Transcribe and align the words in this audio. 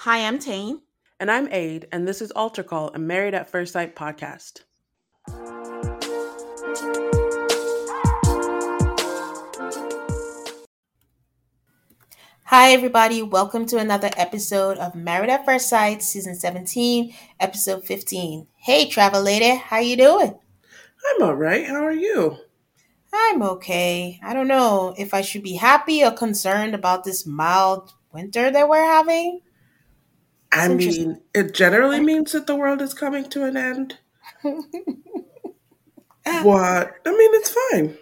Hi, 0.00 0.26
I'm 0.26 0.38
Tane. 0.38 0.82
And 1.18 1.30
I'm 1.30 1.48
Aid, 1.50 1.88
and 1.90 2.06
this 2.06 2.20
is 2.20 2.30
Altar 2.32 2.62
Call, 2.62 2.90
a 2.92 2.98
Married 2.98 3.32
at 3.32 3.48
First 3.48 3.72
Sight 3.72 3.96
podcast. 3.96 4.60
Hi, 12.44 12.72
everybody. 12.72 13.22
Welcome 13.22 13.64
to 13.66 13.78
another 13.78 14.10
episode 14.18 14.76
of 14.76 14.94
Married 14.94 15.30
at 15.30 15.46
First 15.46 15.70
Sight, 15.70 16.02
season 16.02 16.34
17, 16.34 17.14
episode 17.40 17.86
15. 17.86 18.48
Hey, 18.58 18.90
travel 18.90 19.22
lady, 19.22 19.56
how 19.56 19.78
you 19.78 19.96
doing? 19.96 20.38
I'm 21.10 21.22
all 21.22 21.34
right. 21.34 21.66
How 21.66 21.82
are 21.82 21.90
you? 21.90 22.36
I'm 23.14 23.42
okay. 23.42 24.20
I 24.22 24.34
don't 24.34 24.46
know 24.46 24.94
if 24.98 25.14
I 25.14 25.22
should 25.22 25.42
be 25.42 25.54
happy 25.54 26.04
or 26.04 26.10
concerned 26.10 26.74
about 26.74 27.04
this 27.04 27.24
mild 27.24 27.94
winter 28.12 28.50
that 28.50 28.68
we're 28.68 28.84
having. 28.84 29.40
I 30.56 30.68
mean, 30.68 31.20
it 31.34 31.54
generally 31.54 32.00
means 32.00 32.32
that 32.32 32.46
the 32.46 32.56
world 32.56 32.80
is 32.80 32.94
coming 32.94 33.28
to 33.30 33.44
an 33.44 33.56
end. 33.56 33.98
what? 34.42 34.64
I 36.24 37.10
mean, 37.10 37.30
it's 37.34 37.54
fine. 37.70 37.98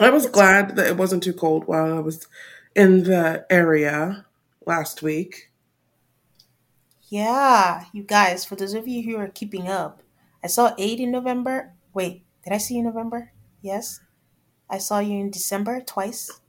I 0.00 0.10
was 0.10 0.26
glad 0.26 0.76
that 0.76 0.86
it 0.86 0.96
wasn't 0.96 1.22
too 1.22 1.34
cold 1.34 1.66
while 1.66 1.92
I 1.92 2.00
was 2.00 2.26
in 2.74 3.04
the 3.04 3.46
area 3.50 4.24
last 4.66 5.02
week. 5.02 5.50
Yeah, 7.08 7.84
you 7.92 8.02
guys, 8.02 8.44
for 8.44 8.56
those 8.56 8.74
of 8.74 8.88
you 8.88 9.02
who 9.02 9.16
are 9.20 9.28
keeping 9.28 9.68
up, 9.68 10.02
I 10.42 10.46
saw 10.48 10.74
eight 10.78 10.98
in 10.98 11.10
November. 11.10 11.74
Wait, 11.92 12.24
did 12.42 12.52
I 12.52 12.58
see 12.58 12.74
you 12.74 12.80
in 12.80 12.86
November? 12.86 13.32
Yes. 13.62 14.00
I 14.68 14.78
saw 14.78 14.98
you 14.98 15.18
in 15.18 15.30
December 15.30 15.80
twice. 15.80 16.40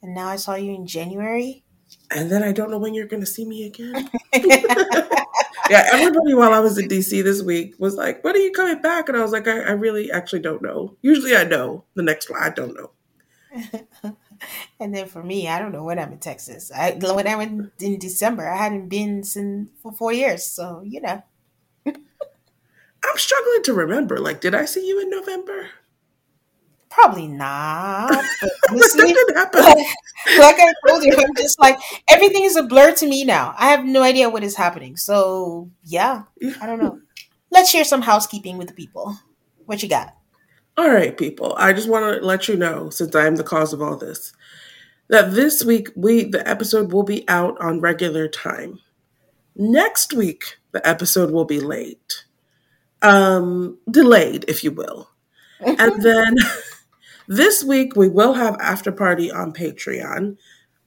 And 0.00 0.14
now 0.14 0.28
I 0.28 0.36
saw 0.36 0.54
you 0.54 0.72
in 0.72 0.86
January 0.86 1.63
and 2.10 2.30
then 2.30 2.42
I 2.42 2.52
don't 2.52 2.70
know 2.70 2.78
when 2.78 2.94
you're 2.94 3.06
going 3.06 3.22
to 3.22 3.26
see 3.26 3.44
me 3.44 3.66
again. 3.66 4.10
yeah, 4.34 5.88
everybody 5.92 6.34
while 6.34 6.52
I 6.52 6.60
was 6.60 6.78
in 6.78 6.88
DC 6.88 7.22
this 7.24 7.42
week 7.42 7.74
was 7.78 7.94
like, 7.94 8.22
"When 8.22 8.34
are 8.34 8.38
you 8.38 8.52
coming 8.52 8.80
back?" 8.82 9.08
And 9.08 9.16
I 9.16 9.22
was 9.22 9.32
like, 9.32 9.48
"I, 9.48 9.60
I 9.60 9.70
really 9.72 10.10
actually 10.10 10.40
don't 10.40 10.62
know. 10.62 10.96
Usually 11.02 11.36
I 11.36 11.44
know. 11.44 11.84
The 11.94 12.02
next 12.02 12.30
one 12.30 12.42
I 12.42 12.50
don't 12.50 12.74
know." 12.74 12.90
and 14.80 14.94
then 14.94 15.06
for 15.06 15.22
me, 15.22 15.48
I 15.48 15.58
don't 15.58 15.72
know 15.72 15.84
when 15.84 15.98
I'm 15.98 16.12
in 16.12 16.18
Texas. 16.18 16.70
I 16.74 16.92
when 16.92 17.26
I 17.26 17.36
went 17.36 17.72
in 17.80 17.98
December, 17.98 18.48
I 18.48 18.56
hadn't 18.56 18.88
been 18.88 19.22
since 19.24 19.68
for 19.82 19.92
four 19.92 20.12
years, 20.12 20.44
so 20.44 20.82
you 20.84 21.00
know. 21.00 21.22
I'm 21.86 23.18
struggling 23.18 23.62
to 23.64 23.74
remember. 23.74 24.18
Like, 24.18 24.40
did 24.40 24.54
I 24.54 24.64
see 24.64 24.86
you 24.88 25.00
in 25.00 25.10
November? 25.10 25.68
Probably 26.94 27.26
not. 27.26 28.24
honestly, 28.70 29.14
like, 29.34 29.54
like 29.54 30.56
I 30.60 30.72
told 30.86 31.02
you, 31.02 31.12
I'm 31.18 31.34
just 31.36 31.58
like 31.58 31.76
everything 32.08 32.44
is 32.44 32.54
a 32.54 32.62
blur 32.62 32.94
to 32.94 33.08
me 33.08 33.24
now. 33.24 33.52
I 33.58 33.70
have 33.70 33.84
no 33.84 34.02
idea 34.02 34.30
what 34.30 34.44
is 34.44 34.54
happening. 34.54 34.96
So 34.96 35.70
yeah, 35.82 36.22
I 36.60 36.66
don't 36.66 36.80
know. 36.80 37.00
Let's 37.50 37.70
share 37.70 37.82
some 37.82 38.02
housekeeping 38.02 38.58
with 38.58 38.68
the 38.68 38.74
people. 38.74 39.18
What 39.66 39.82
you 39.82 39.88
got? 39.88 40.14
All 40.76 40.88
right, 40.88 41.16
people. 41.18 41.56
I 41.58 41.72
just 41.72 41.88
want 41.88 42.20
to 42.20 42.24
let 42.24 42.46
you 42.46 42.56
know, 42.56 42.90
since 42.90 43.14
I 43.14 43.26
am 43.26 43.36
the 43.36 43.44
cause 43.44 43.72
of 43.72 43.82
all 43.82 43.96
this, 43.96 44.32
that 45.08 45.34
this 45.34 45.64
week 45.64 45.88
we 45.96 46.22
the 46.22 46.48
episode 46.48 46.92
will 46.92 47.02
be 47.02 47.28
out 47.28 47.60
on 47.60 47.80
regular 47.80 48.28
time. 48.28 48.78
Next 49.56 50.12
week, 50.12 50.58
the 50.70 50.86
episode 50.86 51.32
will 51.32 51.44
be 51.44 51.58
late. 51.58 52.24
Um, 53.02 53.78
delayed, 53.90 54.44
if 54.46 54.62
you 54.62 54.70
will. 54.70 55.10
and 55.58 56.00
then 56.02 56.36
this 57.26 57.64
week, 57.64 57.96
we 57.96 58.08
will 58.08 58.34
have 58.34 58.56
After 58.60 58.92
Party 58.92 59.30
on 59.30 59.52
Patreon. 59.52 60.36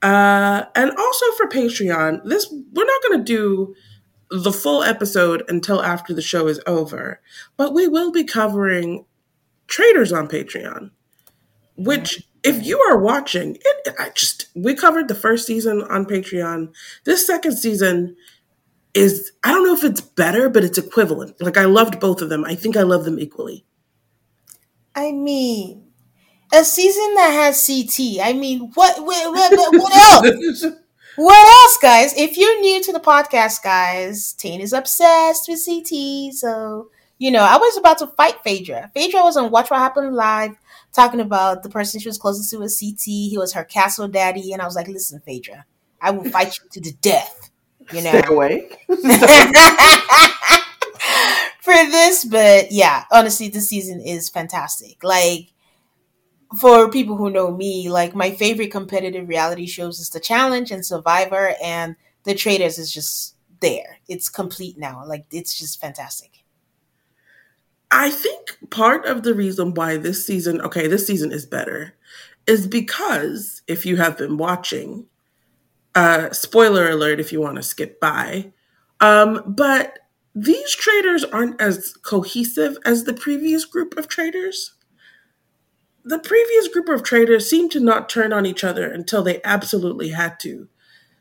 Uh, 0.02 0.64
and 0.76 0.90
also 0.96 1.26
for 1.36 1.48
Patreon, 1.48 2.22
this 2.24 2.52
we're 2.72 2.84
not 2.84 3.02
going 3.02 3.18
to 3.18 3.24
do 3.24 3.74
the 4.30 4.52
full 4.52 4.82
episode 4.82 5.42
until 5.48 5.82
after 5.82 6.14
the 6.14 6.22
show 6.22 6.46
is 6.46 6.60
over, 6.66 7.20
but 7.56 7.74
we 7.74 7.88
will 7.88 8.12
be 8.12 8.24
covering 8.24 9.06
Traitors 9.66 10.12
on 10.12 10.28
Patreon, 10.28 10.90
which 11.76 12.22
if 12.44 12.64
you 12.64 12.78
are 12.78 12.98
watching 12.98 13.56
it, 13.60 13.94
I 13.98 14.10
just 14.10 14.48
we 14.54 14.74
covered 14.74 15.08
the 15.08 15.14
first 15.14 15.46
season 15.46 15.82
on 15.82 16.06
Patreon. 16.06 16.72
This 17.04 17.26
second 17.26 17.56
season 17.56 18.16
is 18.94 19.32
I 19.42 19.52
don't 19.52 19.66
know 19.66 19.74
if 19.74 19.84
it's 19.84 20.00
better, 20.00 20.48
but 20.48 20.64
it's 20.64 20.78
equivalent. 20.78 21.40
Like 21.40 21.56
I 21.56 21.64
loved 21.64 22.00
both 22.00 22.22
of 22.22 22.28
them. 22.28 22.44
I 22.44 22.54
think 22.54 22.76
I 22.76 22.82
love 22.82 23.04
them 23.04 23.18
equally. 23.18 23.64
I 24.94 25.12
mean, 25.12 25.87
a 26.52 26.64
season 26.64 27.14
that 27.14 27.30
has 27.30 27.66
CT. 27.66 28.20
I 28.22 28.32
mean, 28.32 28.70
what 28.74 28.98
what, 29.04 29.32
what, 29.32 29.74
what 29.74 29.96
else? 30.24 30.64
what 31.16 31.64
else, 31.64 31.78
guys? 31.82 32.14
If 32.16 32.36
you're 32.36 32.60
new 32.60 32.82
to 32.82 32.92
the 32.92 33.00
podcast, 33.00 33.62
guys, 33.62 34.32
Tane 34.34 34.60
is 34.60 34.72
obsessed 34.72 35.48
with 35.48 35.64
CT. 35.64 36.34
So, 36.34 36.90
you 37.18 37.30
know, 37.30 37.42
I 37.42 37.56
was 37.56 37.76
about 37.76 37.98
to 37.98 38.06
fight 38.06 38.42
Phaedra. 38.44 38.90
Phaedra 38.94 39.22
was 39.22 39.36
on 39.36 39.50
Watch 39.50 39.70
What 39.70 39.80
Happened 39.80 40.14
Live 40.14 40.56
talking 40.92 41.20
about 41.20 41.62
the 41.62 41.68
person 41.68 42.00
she 42.00 42.08
was 42.08 42.18
closest 42.18 42.50
to 42.50 42.58
was 42.58 42.78
CT. 42.78 43.04
He 43.04 43.36
was 43.36 43.52
her 43.52 43.64
castle 43.64 44.08
daddy. 44.08 44.52
And 44.52 44.62
I 44.62 44.64
was 44.64 44.76
like, 44.76 44.88
listen, 44.88 45.20
Phaedra, 45.20 45.64
I 46.00 46.10
will 46.12 46.30
fight 46.30 46.58
you 46.58 46.68
to 46.70 46.80
the 46.80 46.92
death. 47.00 47.50
You 47.92 48.02
know? 48.02 48.10
Stay 48.10 48.22
away. 48.28 48.68
For 51.60 51.74
this, 51.74 52.24
but 52.24 52.72
yeah, 52.72 53.04
honestly, 53.12 53.48
this 53.48 53.68
season 53.68 54.00
is 54.00 54.30
fantastic. 54.30 55.04
Like, 55.04 55.52
for 56.56 56.90
people 56.90 57.16
who 57.16 57.30
know 57.30 57.54
me, 57.54 57.90
like 57.90 58.14
my 58.14 58.30
favorite 58.30 58.70
competitive 58.70 59.28
reality 59.28 59.66
shows 59.66 60.00
is 60.00 60.10
The 60.10 60.20
Challenge 60.20 60.70
and 60.70 60.84
Survivor, 60.84 61.54
and 61.62 61.96
The 62.24 62.34
Traitors 62.34 62.78
is 62.78 62.92
just 62.92 63.34
there. 63.60 63.98
It's 64.08 64.28
complete 64.28 64.78
now. 64.78 65.04
Like 65.06 65.26
it's 65.30 65.58
just 65.58 65.80
fantastic. 65.80 66.44
I 67.90 68.10
think 68.10 68.70
part 68.70 69.06
of 69.06 69.22
the 69.22 69.34
reason 69.34 69.74
why 69.74 69.96
this 69.96 70.26
season, 70.26 70.60
okay, 70.60 70.86
this 70.86 71.06
season 71.06 71.32
is 71.32 71.46
better, 71.46 71.94
is 72.46 72.66
because 72.66 73.62
if 73.66 73.86
you 73.86 73.96
have 73.96 74.18
been 74.18 74.36
watching, 74.36 75.06
uh, 75.94 76.30
spoiler 76.30 76.90
alert 76.90 77.20
if 77.20 77.32
you 77.32 77.40
want 77.40 77.56
to 77.56 77.62
skip 77.62 77.98
by, 77.98 78.52
um, 79.00 79.42
but 79.46 79.98
these 80.34 80.74
traitors 80.74 81.24
aren't 81.24 81.60
as 81.60 81.94
cohesive 82.02 82.76
as 82.84 83.04
the 83.04 83.14
previous 83.14 83.64
group 83.64 83.96
of 83.96 84.08
traitors 84.08 84.74
the 86.04 86.18
previous 86.18 86.68
group 86.68 86.88
of 86.88 87.02
traitors 87.02 87.48
seemed 87.48 87.70
to 87.72 87.80
not 87.80 88.08
turn 88.08 88.32
on 88.32 88.46
each 88.46 88.64
other 88.64 88.90
until 88.90 89.22
they 89.22 89.40
absolutely 89.44 90.10
had 90.10 90.40
to, 90.40 90.68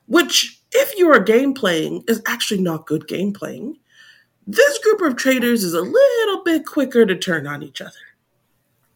which, 0.07 0.61
if 0.71 0.97
you 0.97 1.11
are 1.11 1.19
game 1.19 1.53
playing, 1.53 2.03
is 2.07 2.21
actually 2.25 2.61
not 2.61 2.87
good 2.87 3.07
game 3.07 3.33
playing. 3.33 3.77
This 4.45 4.79
group 4.79 5.01
of 5.01 5.17
traitors 5.17 5.63
is 5.63 5.73
a 5.73 5.81
little 5.81 6.43
bit 6.43 6.65
quicker 6.65 7.05
to 7.05 7.17
turn 7.17 7.47
on 7.47 7.63
each 7.63 7.81
other. 7.81 7.91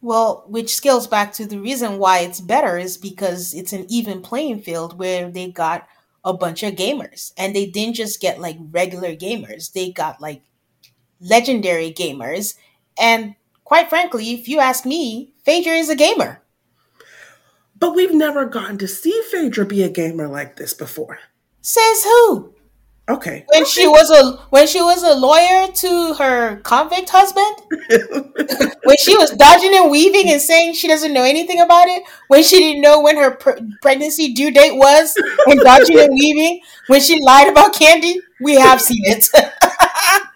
Well, 0.00 0.44
which 0.48 0.74
scales 0.74 1.06
back 1.06 1.32
to 1.34 1.46
the 1.46 1.60
reason 1.60 1.98
why 1.98 2.20
it's 2.20 2.40
better 2.40 2.76
is 2.76 2.96
because 2.96 3.54
it's 3.54 3.72
an 3.72 3.86
even 3.88 4.20
playing 4.20 4.62
field 4.62 4.98
where 4.98 5.30
they 5.30 5.50
got 5.50 5.86
a 6.24 6.32
bunch 6.32 6.62
of 6.62 6.74
gamers 6.74 7.32
and 7.36 7.54
they 7.54 7.66
didn't 7.66 7.94
just 7.94 8.20
get 8.20 8.40
like 8.40 8.56
regular 8.70 9.14
gamers, 9.14 9.72
they 9.72 9.92
got 9.92 10.20
like 10.20 10.42
legendary 11.20 11.92
gamers. 11.92 12.56
And 12.98 13.36
quite 13.72 13.88
frankly, 13.88 14.34
if 14.34 14.48
you 14.48 14.60
ask 14.60 14.84
me, 14.84 15.32
Phaedra 15.46 15.72
is 15.72 15.88
a 15.88 15.96
gamer. 15.96 16.42
But 17.78 17.94
we've 17.94 18.12
never 18.12 18.44
gotten 18.44 18.76
to 18.76 18.86
see 18.86 19.18
Phaedra 19.30 19.64
be 19.64 19.82
a 19.82 19.88
gamer 19.88 20.28
like 20.28 20.56
this 20.56 20.74
before. 20.74 21.20
Says 21.62 22.04
who? 22.04 22.52
Okay. 23.08 23.46
When 23.48 23.62
okay. 23.62 23.70
she 23.70 23.88
was 23.88 24.10
a 24.10 24.36
when 24.50 24.66
she 24.66 24.82
was 24.82 25.02
a 25.02 25.14
lawyer 25.14 25.72
to 25.72 26.14
her 26.18 26.56
convict 26.56 27.08
husband, 27.08 27.62
when 28.84 28.96
she 28.98 29.16
was 29.16 29.30
dodging 29.30 29.74
and 29.74 29.90
weaving 29.90 30.30
and 30.30 30.42
saying 30.42 30.74
she 30.74 30.86
doesn't 30.86 31.14
know 31.14 31.24
anything 31.24 31.58
about 31.58 31.88
it, 31.88 32.02
when 32.28 32.42
she 32.42 32.58
didn't 32.58 32.82
know 32.82 33.00
when 33.00 33.16
her 33.16 33.30
pr- 33.30 33.58
pregnancy 33.80 34.34
due 34.34 34.50
date 34.50 34.76
was, 34.76 35.14
and 35.46 35.60
dodging 35.60 35.98
and 35.98 36.12
weaving, 36.12 36.60
when 36.88 37.00
she 37.00 37.18
lied 37.22 37.48
about 37.48 37.72
Kandi, 37.74 38.16
we 38.42 38.54
have 38.56 38.82
seen 38.82 39.02
it. 39.06 39.30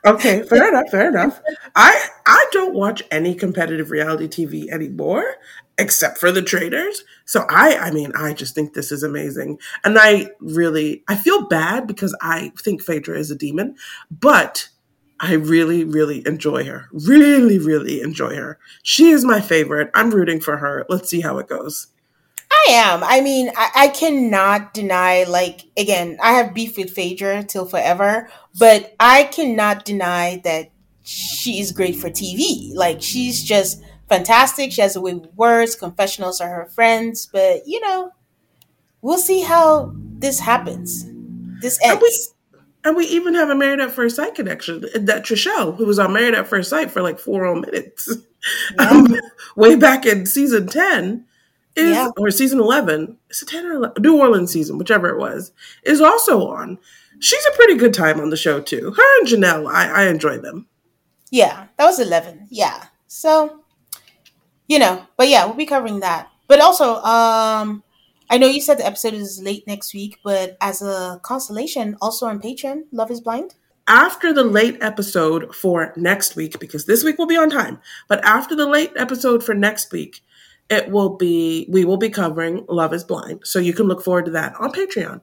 okay, 0.06 0.42
fair 0.42 0.68
enough, 0.68 0.90
fair 0.90 1.08
enough. 1.08 1.40
I 1.74 2.08
I 2.26 2.46
don't 2.52 2.74
watch 2.74 3.02
any 3.10 3.34
competitive 3.34 3.90
reality 3.90 4.28
TV 4.28 4.68
anymore 4.70 5.36
except 5.78 6.18
for 6.18 6.32
the 6.32 6.42
traitors. 6.42 7.04
So 7.24 7.44
I 7.50 7.76
I 7.76 7.90
mean, 7.90 8.12
I 8.16 8.32
just 8.32 8.54
think 8.54 8.74
this 8.74 8.92
is 8.92 9.02
amazing. 9.02 9.58
And 9.84 9.98
I 9.98 10.30
really 10.40 11.02
I 11.08 11.16
feel 11.16 11.46
bad 11.48 11.86
because 11.86 12.16
I 12.20 12.52
think 12.58 12.82
Phaedra 12.82 13.18
is 13.18 13.30
a 13.30 13.36
demon, 13.36 13.76
but 14.10 14.68
I 15.18 15.32
really, 15.34 15.82
really 15.84 16.26
enjoy 16.26 16.64
her. 16.64 16.88
Really, 16.92 17.58
really 17.58 18.02
enjoy 18.02 18.36
her. 18.36 18.58
She 18.82 19.10
is 19.10 19.24
my 19.24 19.40
favorite. 19.40 19.90
I'm 19.94 20.10
rooting 20.10 20.40
for 20.40 20.58
her. 20.58 20.84
Let's 20.90 21.08
see 21.08 21.22
how 21.22 21.38
it 21.38 21.48
goes. 21.48 21.88
I 22.68 22.72
am. 22.72 23.04
I 23.04 23.20
mean, 23.20 23.50
I, 23.56 23.70
I 23.74 23.88
cannot 23.88 24.74
deny, 24.74 25.24
like, 25.24 25.62
again, 25.76 26.18
I 26.22 26.32
have 26.32 26.54
beef 26.54 26.76
with 26.76 26.90
Phaedra 26.90 27.44
till 27.44 27.66
forever, 27.66 28.28
but 28.58 28.94
I 28.98 29.24
cannot 29.24 29.84
deny 29.84 30.40
that 30.44 30.70
she 31.02 31.60
is 31.60 31.72
great 31.72 31.96
for 31.96 32.10
TV. 32.10 32.74
Like, 32.74 33.02
she's 33.02 33.42
just 33.42 33.82
fantastic. 34.08 34.72
She 34.72 34.82
has 34.82 34.96
a 34.96 35.00
way 35.00 35.14
with 35.14 35.32
words. 35.34 35.76
Confessionals 35.76 36.40
are 36.40 36.48
her 36.48 36.66
friends, 36.66 37.28
but, 37.32 37.66
you 37.66 37.80
know, 37.80 38.12
we'll 39.02 39.18
see 39.18 39.42
how 39.42 39.92
this 39.94 40.40
happens. 40.40 41.04
This 41.60 41.78
ends. 41.82 41.92
And 41.92 42.00
we, 42.02 42.18
and 42.84 42.96
we 42.96 43.06
even 43.06 43.34
have 43.34 43.50
a 43.50 43.54
Married 43.54 43.80
at 43.80 43.92
First 43.92 44.16
Sight 44.16 44.34
connection. 44.34 44.80
That 44.94 45.24
Trishelle, 45.24 45.76
who 45.76 45.86
was 45.86 45.98
on 45.98 46.12
Married 46.12 46.34
at 46.34 46.48
First 46.48 46.70
Sight 46.70 46.90
for 46.90 47.02
like 47.02 47.18
four 47.18 47.44
whole 47.44 47.60
minutes, 47.60 48.12
yeah. 48.78 48.88
um, 48.88 49.14
way 49.56 49.76
back 49.76 50.06
in 50.06 50.26
season 50.26 50.66
10, 50.66 51.24
is 51.76 51.90
yeah. 51.90 52.08
or 52.16 52.30
season 52.30 52.58
11 52.58 53.16
is 53.30 53.42
it 53.42 53.48
10 53.48 53.66
or 53.66 53.72
11? 53.72 54.02
new 54.02 54.18
orleans 54.18 54.52
season 54.52 54.78
whichever 54.78 55.08
it 55.08 55.18
was 55.18 55.52
is 55.84 56.00
also 56.00 56.48
on. 56.48 56.78
She's 57.18 57.46
a 57.46 57.56
pretty 57.56 57.76
good 57.76 57.94
time 57.94 58.20
on 58.20 58.30
the 58.30 58.36
show 58.36 58.60
too. 58.60 58.92
Her 58.96 59.18
and 59.20 59.28
janelle 59.28 59.70
i, 59.70 60.04
I 60.04 60.08
enjoy 60.08 60.38
them. 60.38 60.66
Yeah 61.30 61.66
that 61.76 61.84
was 61.84 62.00
11 62.00 62.48
yeah. 62.50 62.84
So 63.06 63.60
you 64.66 64.78
know 64.78 65.06
but 65.16 65.28
yeah 65.28 65.44
we'll 65.44 65.54
be 65.54 65.66
covering 65.66 66.00
that. 66.00 66.30
But 66.48 66.60
also 66.60 66.96
um 67.02 67.82
i 68.30 68.38
know 68.38 68.46
you 68.46 68.60
said 68.60 68.78
the 68.78 68.86
episode 68.86 69.14
is 69.14 69.42
late 69.42 69.66
next 69.66 69.92
week 69.94 70.18
but 70.24 70.56
as 70.60 70.82
a 70.82 71.20
consolation 71.22 71.96
also 72.00 72.26
on 72.26 72.40
patreon 72.40 72.84
love 72.90 73.10
is 73.10 73.20
blind. 73.20 73.54
After 73.88 74.32
the 74.32 74.42
late 74.42 74.78
episode 74.80 75.54
for 75.54 75.92
next 75.96 76.34
week 76.34 76.58
because 76.58 76.86
this 76.86 77.04
week 77.04 77.18
will 77.18 77.26
be 77.26 77.36
on 77.36 77.50
time 77.50 77.78
but 78.08 78.24
after 78.24 78.56
the 78.56 78.66
late 78.66 78.92
episode 78.96 79.44
for 79.44 79.54
next 79.54 79.92
week 79.92 80.22
it 80.68 80.90
will 80.90 81.16
be 81.16 81.66
we 81.70 81.84
will 81.84 81.96
be 81.96 82.10
covering 82.10 82.64
love 82.68 82.92
is 82.92 83.04
blind. 83.04 83.40
So 83.44 83.58
you 83.58 83.72
can 83.72 83.86
look 83.86 84.02
forward 84.02 84.26
to 84.26 84.30
that 84.32 84.54
on 84.58 84.72
patreon. 84.72 85.20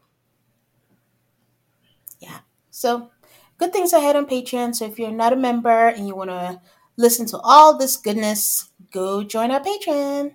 Yeah. 2.19 2.39
So 2.71 3.11
good 3.57 3.73
things 3.73 3.93
ahead 3.93 4.15
on 4.15 4.25
patreon. 4.25 4.75
So 4.75 4.85
if 4.85 4.97
you're 4.97 5.11
not 5.11 5.33
a 5.33 5.37
member 5.37 5.87
and 5.87 6.07
you 6.07 6.15
want 6.15 6.29
to 6.29 6.61
listen 6.97 7.25
to 7.27 7.37
all 7.39 7.77
this 7.77 7.97
goodness 7.97 8.69
go 8.91 9.23
join 9.23 9.51
our 9.51 9.61
patreon. 9.61 10.33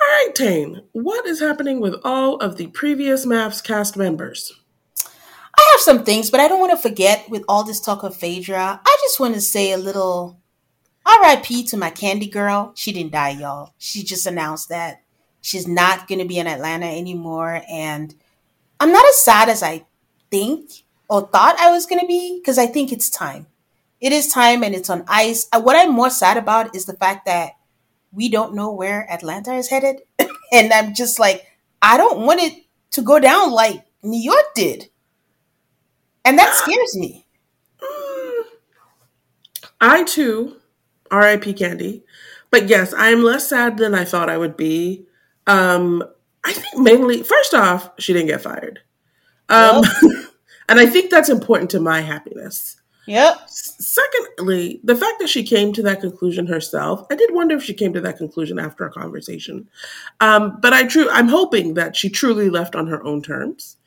All 0.00 0.06
right 0.08 0.34
tane 0.34 0.82
what 0.92 1.26
is 1.26 1.40
happening 1.40 1.80
with 1.80 1.96
all 2.04 2.36
of 2.36 2.56
the 2.56 2.68
previous 2.68 3.26
MAFS 3.26 3.62
cast 3.62 3.96
members? 3.96 4.52
I 5.04 5.68
have 5.72 5.80
some 5.80 6.04
things 6.04 6.30
but 6.30 6.38
i 6.38 6.46
don't 6.46 6.60
want 6.60 6.70
to 6.70 6.76
forget 6.76 7.28
with 7.28 7.42
all 7.48 7.64
this 7.64 7.80
talk 7.80 8.04
of 8.04 8.16
phaedra. 8.16 8.80
I 8.86 8.98
just 9.02 9.20
want 9.20 9.34
to 9.34 9.40
say 9.40 9.72
a 9.72 9.76
little 9.76 10.37
RIP 11.08 11.66
to 11.66 11.76
my 11.76 11.90
Kandi 11.90 12.30
girl. 12.30 12.72
She 12.74 12.92
didn't 12.92 13.12
die, 13.12 13.30
y'all. 13.30 13.72
She 13.78 14.02
just 14.02 14.26
announced 14.26 14.68
that 14.68 15.02
she's 15.40 15.66
not 15.66 16.06
going 16.06 16.18
to 16.18 16.24
be 16.26 16.38
in 16.38 16.46
Atlanta 16.46 16.86
anymore. 16.86 17.62
And 17.70 18.14
I'm 18.78 18.92
not 18.92 19.06
as 19.06 19.22
sad 19.22 19.48
as 19.48 19.62
I 19.62 19.86
think 20.30 20.70
or 21.08 21.26
thought 21.26 21.58
I 21.58 21.70
was 21.70 21.86
going 21.86 22.00
to 22.00 22.06
be 22.06 22.38
because 22.38 22.58
I 22.58 22.66
think 22.66 22.92
it's 22.92 23.08
time. 23.08 23.46
It 24.00 24.12
is 24.12 24.28
time 24.28 24.62
and 24.62 24.74
it's 24.74 24.90
on 24.90 25.04
ice. 25.08 25.48
Uh, 25.52 25.60
what 25.60 25.76
I'm 25.76 25.92
more 25.92 26.10
sad 26.10 26.36
about 26.36 26.76
is 26.76 26.84
the 26.84 26.92
fact 26.92 27.26
that 27.26 27.52
we 28.12 28.28
don't 28.28 28.54
know 28.54 28.72
where 28.72 29.10
Atlanta 29.10 29.54
is 29.54 29.68
headed. 29.68 30.02
and 30.52 30.72
I'm 30.72 30.94
just 30.94 31.18
like, 31.18 31.46
I 31.82 31.96
don't 31.96 32.26
want 32.26 32.40
it 32.40 32.64
to 32.92 33.02
go 33.02 33.18
down 33.18 33.50
like 33.50 33.84
New 34.02 34.20
York 34.20 34.54
did. 34.54 34.88
And 36.24 36.38
that 36.38 36.54
scares 36.54 36.96
me. 36.96 37.24
I 39.80 40.04
too 40.04 40.56
R.I.P. 41.10 41.54
Kandi. 41.54 42.02
But 42.50 42.68
yes, 42.68 42.94
I 42.94 43.08
am 43.08 43.22
less 43.22 43.48
sad 43.48 43.76
than 43.76 43.94
I 43.94 44.04
thought 44.04 44.30
I 44.30 44.38
would 44.38 44.56
be. 44.56 45.06
Um, 45.46 46.02
I 46.44 46.52
think 46.52 46.78
mainly, 46.78 47.22
first 47.22 47.54
off, 47.54 47.90
she 47.98 48.12
didn't 48.12 48.28
get 48.28 48.40
fired. 48.40 48.80
Um, 49.48 49.82
and 50.68 50.78
I 50.78 50.86
think 50.86 51.10
that's 51.10 51.28
important 51.28 51.70
to 51.70 51.80
my 51.80 52.00
happiness. 52.00 52.76
Yep. 53.06 53.38
Secondly, 53.48 54.80
the 54.84 54.94
fact 54.94 55.18
that 55.20 55.30
she 55.30 55.42
came 55.42 55.72
to 55.72 55.82
that 55.82 56.02
conclusion 56.02 56.46
herself, 56.46 57.06
I 57.10 57.16
did 57.16 57.32
wonder 57.32 57.56
if 57.56 57.62
she 57.62 57.72
came 57.72 57.94
to 57.94 58.02
that 58.02 58.18
conclusion 58.18 58.58
after 58.58 58.84
a 58.84 58.92
conversation. 58.92 59.66
Um, 60.20 60.58
but 60.60 60.74
I 60.74 60.86
true, 60.86 61.08
I'm 61.10 61.28
hoping 61.28 61.72
that 61.74 61.96
she 61.96 62.10
truly 62.10 62.50
left 62.50 62.76
on 62.76 62.86
her 62.86 63.02
own 63.04 63.22
terms. 63.22 63.78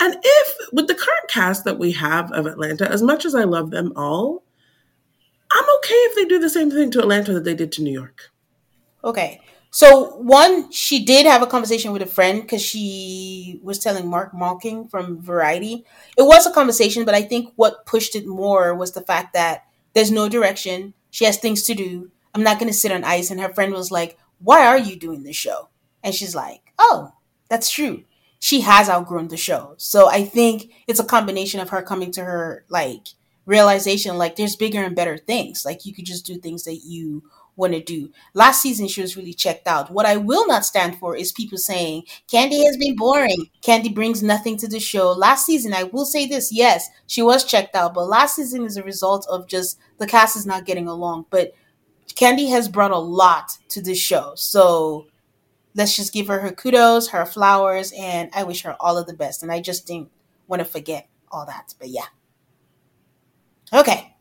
And 0.00 0.16
if, 0.22 0.56
with 0.72 0.88
the 0.88 0.94
current 0.94 1.28
cast 1.28 1.64
that 1.64 1.78
we 1.78 1.92
have 1.92 2.32
of 2.32 2.46
Atlanta, 2.46 2.90
as 2.90 3.02
much 3.02 3.26
as 3.26 3.34
I 3.34 3.44
love 3.44 3.70
them 3.70 3.92
all, 3.94 4.42
I'm 5.54 5.64
okay 5.78 5.94
if 5.94 6.14
they 6.14 6.24
do 6.24 6.38
the 6.38 6.50
same 6.50 6.70
thing 6.70 6.90
to 6.92 7.00
Atlanta 7.00 7.32
that 7.34 7.44
they 7.44 7.54
did 7.54 7.72
to 7.72 7.82
New 7.82 7.92
York. 7.92 8.30
Okay. 9.04 9.40
So 9.70 10.16
one, 10.16 10.70
she 10.70 11.02
did 11.02 11.24
have 11.24 11.40
a 11.40 11.46
conversation 11.46 11.92
with 11.92 12.02
a 12.02 12.06
friend 12.06 12.42
because 12.42 12.60
she 12.60 13.58
was 13.62 13.78
telling 13.78 14.06
Marc 14.06 14.34
Malkin 14.34 14.86
from 14.86 15.20
Variety. 15.20 15.86
It 16.16 16.22
was 16.22 16.46
a 16.46 16.52
conversation, 16.52 17.06
but 17.06 17.14
I 17.14 17.22
think 17.22 17.54
what 17.56 17.86
pushed 17.86 18.14
it 18.14 18.26
more 18.26 18.74
was 18.74 18.92
the 18.92 19.00
fact 19.00 19.32
that 19.32 19.64
there's 19.94 20.10
no 20.10 20.28
direction. 20.28 20.92
She 21.10 21.24
has 21.24 21.38
things 21.38 21.62
to 21.64 21.74
do. 21.74 22.10
I'm 22.34 22.42
not 22.42 22.58
going 22.58 22.70
to 22.70 22.76
sit 22.76 22.92
on 22.92 23.02
ice. 23.02 23.30
And 23.30 23.40
her 23.40 23.52
friend 23.52 23.72
was 23.72 23.90
like, 23.90 24.18
"Why 24.40 24.66
are 24.66 24.78
you 24.78 24.94
doing 24.96 25.22
this 25.22 25.36
show?" 25.36 25.70
And 26.02 26.14
she's 26.14 26.34
like, 26.34 26.60
"Oh, 26.78 27.12
that's 27.48 27.70
true. 27.70 28.04
She 28.38 28.60
has 28.60 28.90
outgrown 28.90 29.28
the 29.28 29.38
show." 29.38 29.74
So 29.78 30.06
I 30.08 30.24
think 30.24 30.70
it's 30.86 31.00
a 31.00 31.04
combination 31.04 31.60
of 31.60 31.70
her 31.70 31.82
coming 31.82 32.10
to 32.12 32.24
her 32.24 32.66
like 32.68 33.08
realization 33.46 34.18
like 34.18 34.36
there's 34.36 34.56
bigger 34.56 34.82
and 34.82 34.96
better 34.96 35.18
things. 35.18 35.64
Like 35.64 35.84
you 35.84 35.94
could 35.94 36.06
just 36.06 36.26
do 36.26 36.36
things 36.38 36.64
that 36.64 36.80
you 36.84 37.22
want 37.56 37.74
to 37.74 37.82
do. 37.82 38.10
Last 38.34 38.62
season, 38.62 38.88
she 38.88 39.02
was 39.02 39.16
really 39.16 39.34
checked 39.34 39.66
out. 39.66 39.90
What 39.90 40.06
I 40.06 40.16
will 40.16 40.46
not 40.46 40.64
stand 40.64 40.98
for 40.98 41.14
is 41.16 41.32
people 41.32 41.58
saying 41.58 42.04
Kandi 42.32 42.64
has 42.64 42.76
been 42.78 42.96
boring. 42.96 43.46
Kandi 43.62 43.94
brings 43.94 44.22
nothing 44.22 44.56
to 44.58 44.68
the 44.68 44.80
show. 44.80 45.12
Last 45.12 45.44
season, 45.46 45.74
I 45.74 45.84
will 45.84 46.06
say 46.06 46.26
this: 46.26 46.50
yes, 46.52 46.88
she 47.06 47.22
was 47.22 47.44
checked 47.44 47.74
out, 47.76 47.94
but 47.94 48.08
last 48.08 48.36
season 48.36 48.64
is 48.64 48.76
a 48.76 48.82
result 48.82 49.26
of 49.28 49.46
just 49.46 49.78
the 49.98 50.06
cast 50.06 50.36
is 50.36 50.46
not 50.46 50.64
getting 50.64 50.88
along. 50.88 51.26
But 51.30 51.52
Kandi 52.14 52.50
has 52.50 52.68
brought 52.68 52.90
a 52.90 52.98
lot 52.98 53.58
to 53.70 53.82
the 53.82 53.94
show, 53.94 54.34
so 54.36 55.06
let's 55.74 55.96
just 55.96 56.12
give 56.12 56.28
her 56.28 56.40
her 56.40 56.52
kudos, 56.52 57.08
her 57.10 57.26
flowers, 57.26 57.92
and 57.98 58.30
I 58.34 58.44
wish 58.44 58.62
her 58.62 58.76
all 58.80 58.98
of 58.98 59.06
the 59.06 59.14
best. 59.14 59.42
And 59.42 59.52
I 59.52 59.60
just 59.60 59.86
didn't 59.86 60.10
want 60.48 60.60
to 60.60 60.64
forget 60.66 61.08
all 61.30 61.46
that. 61.46 61.74
But 61.78 61.88
yeah. 61.90 62.06
Okay. 63.72 64.14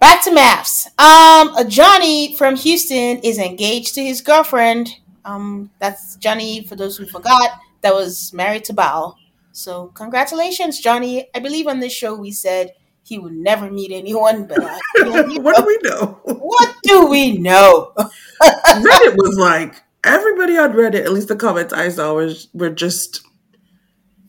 Back 0.00 0.24
to 0.24 0.30
MAFS. 0.30 0.86
Um, 0.98 1.68
Johnny 1.68 2.34
from 2.36 2.56
Houston 2.56 3.18
is 3.18 3.38
engaged 3.38 3.94
to 3.96 4.02
his 4.02 4.22
girlfriend. 4.22 4.96
Um, 5.24 5.70
that's 5.78 6.16
Johnny, 6.16 6.64
for 6.64 6.76
those 6.76 6.96
who 6.96 7.06
forgot, 7.06 7.50
that 7.82 7.92
was 7.92 8.32
married 8.32 8.64
to 8.64 8.74
Bao. 8.74 9.14
So 9.52 9.88
congratulations, 9.88 10.80
Johnny. 10.80 11.28
I 11.34 11.40
believe 11.40 11.66
on 11.66 11.80
this 11.80 11.92
show 11.92 12.14
we 12.14 12.30
said 12.30 12.72
he 13.02 13.18
would 13.18 13.34
never 13.34 13.70
meet 13.70 13.92
anyone, 13.92 14.46
but 14.46 14.62
uh, 14.62 14.78
what 15.40 15.56
do 15.56 15.66
we 15.66 15.78
know? 15.82 16.20
What 16.24 16.76
do 16.82 17.06
we 17.06 17.36
know? 17.36 17.92
Reddit 18.42 19.16
was 19.16 19.36
like 19.38 19.82
everybody 20.04 20.56
on 20.56 20.72
Reddit, 20.72 21.04
at 21.04 21.12
least 21.12 21.28
the 21.28 21.36
comments 21.36 21.72
I 21.72 21.88
saw 21.88 22.14
was 22.14 22.48
were 22.54 22.70
just 22.70 23.22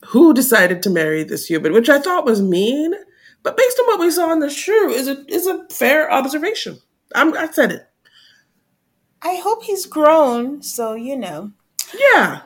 who 0.07 0.33
decided 0.33 0.83
to 0.83 0.89
marry 0.89 1.23
this 1.23 1.45
human, 1.45 1.73
which 1.73 1.89
I 1.89 1.99
thought 1.99 2.25
was 2.25 2.41
mean. 2.41 2.93
But 3.43 3.57
based 3.57 3.79
on 3.79 3.87
what 3.87 3.99
we 3.99 4.11
saw 4.11 4.31
in 4.31 4.39
the 4.39 4.49
show, 4.49 4.89
is 4.89 5.07
a 5.07 5.25
is 5.27 5.47
a 5.47 5.65
fair 5.69 6.11
observation. 6.11 6.79
I'm, 7.15 7.35
I 7.35 7.47
said 7.47 7.71
it. 7.71 7.87
I 9.21 9.35
hope 9.35 9.63
he's 9.63 9.85
grown, 9.85 10.61
so 10.61 10.93
you 10.93 11.15
know. 11.15 11.51
Yeah. 11.97 12.41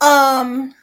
Um, 0.00 0.74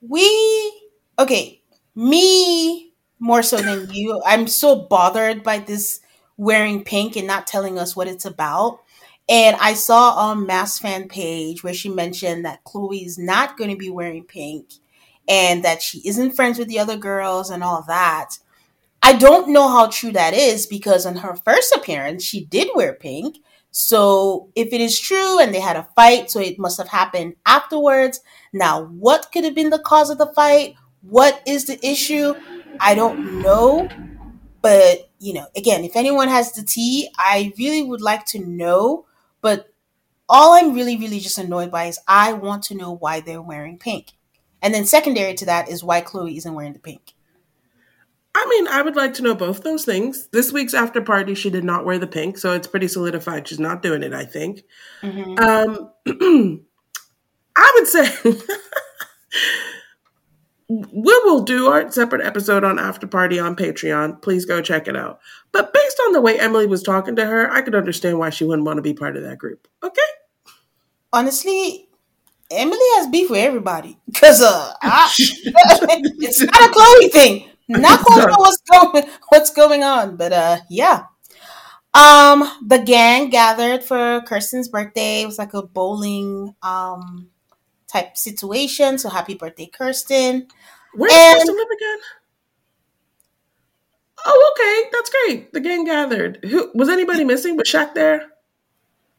we 0.00 0.90
okay. 1.18 1.62
Me 1.94 2.92
more 3.18 3.42
so 3.42 3.58
than 3.58 3.92
you. 3.92 4.22
I'm 4.24 4.46
so 4.46 4.76
bothered 4.76 5.42
by 5.42 5.58
this 5.58 6.00
wearing 6.36 6.82
pink 6.84 7.16
and 7.16 7.26
not 7.26 7.46
telling 7.46 7.78
us 7.78 7.94
what 7.94 8.08
it's 8.08 8.24
about. 8.24 8.80
And 9.28 9.56
I 9.60 9.74
saw 9.74 10.10
on 10.12 10.46
MAFS 10.46 10.80
fan 10.80 11.06
page 11.08 11.62
where 11.62 11.74
she 11.74 11.88
mentioned 11.88 12.44
that 12.44 12.64
Chloe 12.64 13.04
is 13.04 13.18
not 13.18 13.56
going 13.56 13.70
to 13.70 13.76
be 13.76 13.90
wearing 13.90 14.24
pink 14.24 14.70
and 15.28 15.64
that 15.64 15.82
she 15.82 16.06
isn't 16.06 16.32
friends 16.32 16.58
with 16.58 16.68
the 16.68 16.78
other 16.78 16.96
girls 16.96 17.50
and 17.50 17.62
all 17.62 17.84
that. 17.86 18.38
I 19.02 19.14
don't 19.14 19.48
know 19.48 19.68
how 19.68 19.86
true 19.86 20.12
that 20.12 20.34
is 20.34 20.66
because 20.66 21.06
on 21.06 21.16
her 21.16 21.34
first 21.36 21.74
appearance, 21.74 22.22
she 22.22 22.44
did 22.44 22.68
wear 22.74 22.92
pink. 22.92 23.38
So 23.70 24.50
if 24.54 24.72
it 24.72 24.80
is 24.80 24.98
true 24.98 25.38
and 25.38 25.54
they 25.54 25.60
had 25.60 25.76
a 25.76 25.88
fight, 25.94 26.30
so 26.30 26.40
it 26.40 26.58
must 26.58 26.78
have 26.78 26.88
happened 26.88 27.36
afterwards. 27.46 28.20
Now, 28.52 28.84
what 28.84 29.30
could 29.32 29.44
have 29.44 29.54
been 29.54 29.70
the 29.70 29.78
cause 29.78 30.10
of 30.10 30.18
the 30.18 30.32
fight? 30.34 30.74
What 31.02 31.40
is 31.46 31.66
the 31.66 31.84
issue? 31.86 32.34
I 32.78 32.94
don't 32.94 33.42
know. 33.42 33.88
But, 34.60 35.10
you 35.18 35.32
know, 35.32 35.46
again, 35.56 35.84
if 35.84 35.96
anyone 35.96 36.28
has 36.28 36.52
the 36.52 36.62
tea, 36.62 37.08
I 37.16 37.52
really 37.56 37.82
would 37.82 38.02
like 38.02 38.26
to 38.26 38.38
know. 38.38 39.06
But 39.40 39.72
all 40.28 40.52
I'm 40.52 40.74
really, 40.74 40.96
really 40.96 41.20
just 41.20 41.38
annoyed 41.38 41.70
by 41.70 41.86
is 41.86 41.98
I 42.06 42.34
want 42.34 42.64
to 42.64 42.74
know 42.74 42.92
why 42.92 43.20
they're 43.20 43.40
wearing 43.40 43.78
pink. 43.78 44.12
And 44.62 44.74
then 44.74 44.84
secondary 44.84 45.34
to 45.34 45.46
that 45.46 45.68
is 45.68 45.82
why 45.82 46.00
Chloe 46.00 46.36
isn't 46.36 46.54
wearing 46.54 46.72
the 46.72 46.78
pink. 46.78 47.14
I 48.34 48.46
mean, 48.48 48.68
I 48.68 48.82
would 48.82 48.96
like 48.96 49.14
to 49.14 49.22
know 49.22 49.34
both 49.34 49.62
those 49.62 49.84
things. 49.84 50.28
This 50.28 50.52
week's 50.52 50.74
after 50.74 51.00
party, 51.00 51.34
she 51.34 51.50
did 51.50 51.64
not 51.64 51.84
wear 51.84 51.98
the 51.98 52.06
pink, 52.06 52.38
so 52.38 52.52
it's 52.52 52.68
pretty 52.68 52.86
solidified 52.86 53.48
she's 53.48 53.58
not 53.58 53.82
doing 53.82 54.02
it, 54.02 54.12
I 54.12 54.24
think. 54.24 54.62
Mm-hmm. 55.02 55.38
Um, 55.38 55.90
I 57.56 57.72
would 57.74 57.86
say 57.88 58.08
we 60.68 61.20
will 61.24 61.42
do 61.42 61.66
our 61.66 61.90
separate 61.90 62.24
episode 62.24 62.62
on 62.62 62.78
after 62.78 63.08
party 63.08 63.40
on 63.40 63.56
Patreon. 63.56 64.22
Please 64.22 64.44
go 64.44 64.62
check 64.62 64.86
it 64.86 64.96
out. 64.96 65.18
But 65.50 65.74
based 65.74 66.00
on 66.06 66.12
the 66.12 66.20
way 66.20 66.38
Emily 66.38 66.66
was 66.66 66.84
talking 66.84 67.16
to 67.16 67.26
her, 67.26 67.50
I 67.50 67.62
could 67.62 67.74
understand 67.74 68.20
why 68.20 68.30
she 68.30 68.44
wouldn't 68.44 68.64
want 68.64 68.76
to 68.78 68.82
be 68.82 68.94
part 68.94 69.16
of 69.16 69.24
that 69.24 69.38
group. 69.38 69.66
Okay. 69.82 70.00
Honestly, 71.12 71.89
Emily 72.50 72.78
has 72.96 73.06
beef 73.08 73.30
with 73.30 73.38
everybody 73.38 73.98
because 74.06 74.42
uh, 74.42 74.74
it's 75.18 76.40
not 76.40 76.62
a 76.62 76.72
Chloe 76.72 77.08
thing. 77.08 77.48
Not 77.68 78.00
quite 78.04 78.22
sure 78.22 78.30
what's 78.38 78.62
going 78.62 79.04
what's 79.28 79.50
going 79.50 79.84
on, 79.84 80.16
but 80.16 80.32
uh, 80.32 80.58
yeah. 80.68 81.04
Um, 81.92 82.48
the 82.66 82.78
gang 82.78 83.30
gathered 83.30 83.82
for 83.82 84.22
Kirsten's 84.22 84.68
birthday. 84.68 85.22
It 85.22 85.26
was 85.26 85.38
like 85.38 85.54
a 85.54 85.62
bowling 85.62 86.54
um 86.62 87.30
type 87.88 88.16
situation. 88.16 88.98
So 88.98 89.08
happy 89.08 89.34
birthday, 89.34 89.66
Kirsten! 89.66 90.48
Where 90.94 91.08
does 91.08 91.40
Kirsten 91.40 91.56
live 91.56 91.68
again? 91.76 91.98
Oh, 94.26 94.52
okay, 94.52 94.90
that's 94.92 95.10
great. 95.10 95.52
The 95.52 95.60
gang 95.60 95.84
gathered. 95.84 96.44
Who 96.44 96.70
was 96.74 96.88
anybody 96.88 97.24
missing? 97.24 97.56
Was 97.56 97.68
Shaq 97.68 97.94
there? 97.94 98.28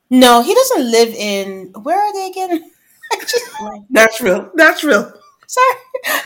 No, 0.10 0.42
he 0.44 0.54
doesn't 0.54 0.92
live 0.92 1.10
in. 1.10 1.74
Where 1.82 2.00
are 2.00 2.14
they 2.14 2.28
again? 2.28 2.72
Nashville. 3.90 4.52
Nashville 4.56 5.14
sorry, 5.52 5.76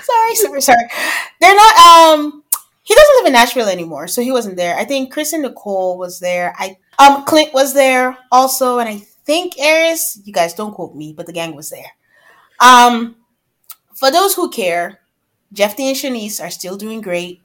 sorry, 0.01 0.35
sorry, 0.35 0.61
sorry. 0.61 0.87
They're 1.41 1.55
not. 1.55 1.77
Um, 1.77 2.43
he 2.83 2.93
doesn't 2.93 3.15
live 3.17 3.25
in 3.27 3.33
Nashville 3.33 3.67
anymore, 3.67 4.07
so 4.07 4.21
he 4.21 4.31
wasn't 4.31 4.57
there. 4.57 4.77
I 4.77 4.85
think 4.85 5.11
Chris 5.11 5.33
and 5.33 5.41
Nicole 5.41 5.97
was 5.97 6.19
there. 6.19 6.53
I 6.57 6.77
um 6.99 7.25
Clint 7.25 7.53
was 7.53 7.73
there 7.73 8.17
also, 8.31 8.79
and 8.79 8.87
I 8.87 8.97
think 8.97 9.55
Airris. 9.55 10.19
You 10.23 10.33
guys 10.33 10.53
don't 10.53 10.73
quote 10.73 10.95
me, 10.95 11.13
but 11.13 11.25
the 11.25 11.33
gang 11.33 11.55
was 11.55 11.69
there. 11.69 11.91
Um, 12.59 13.15
for 13.95 14.11
those 14.11 14.35
who 14.35 14.49
care, 14.49 14.99
Jeffy 15.51 15.87
and 15.87 15.97
Shanice 15.97 16.41
are 16.43 16.51
still 16.51 16.77
doing 16.77 17.01
great. 17.01 17.41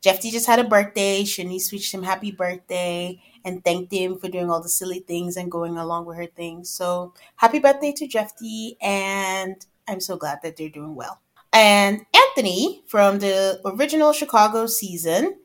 Jeffy 0.00 0.30
just 0.30 0.46
had 0.46 0.58
a 0.58 0.64
birthday. 0.64 1.22
Shanice 1.22 1.72
wished 1.72 1.92
him 1.94 2.02
happy 2.02 2.32
birthday 2.32 3.20
and 3.44 3.64
thanked 3.64 3.92
him 3.92 4.18
for 4.18 4.28
doing 4.28 4.50
all 4.50 4.62
the 4.62 4.68
silly 4.68 5.00
things 5.00 5.36
and 5.36 5.50
going 5.50 5.76
along 5.76 6.06
with 6.06 6.16
her 6.16 6.26
things. 6.26 6.70
So 6.70 7.14
happy 7.36 7.58
birthday 7.58 7.92
to 7.92 8.06
Jeffy 8.06 8.76
and 8.80 9.64
I'm 9.88 10.00
so 10.00 10.16
glad 10.16 10.40
that 10.42 10.56
they're 10.56 10.68
doing 10.68 10.94
well. 10.94 11.20
And 11.52 12.06
Anthony 12.14 12.84
from 12.86 13.18
the 13.18 13.60
original 13.64 14.12
Chicago 14.12 14.66
season 14.66 15.36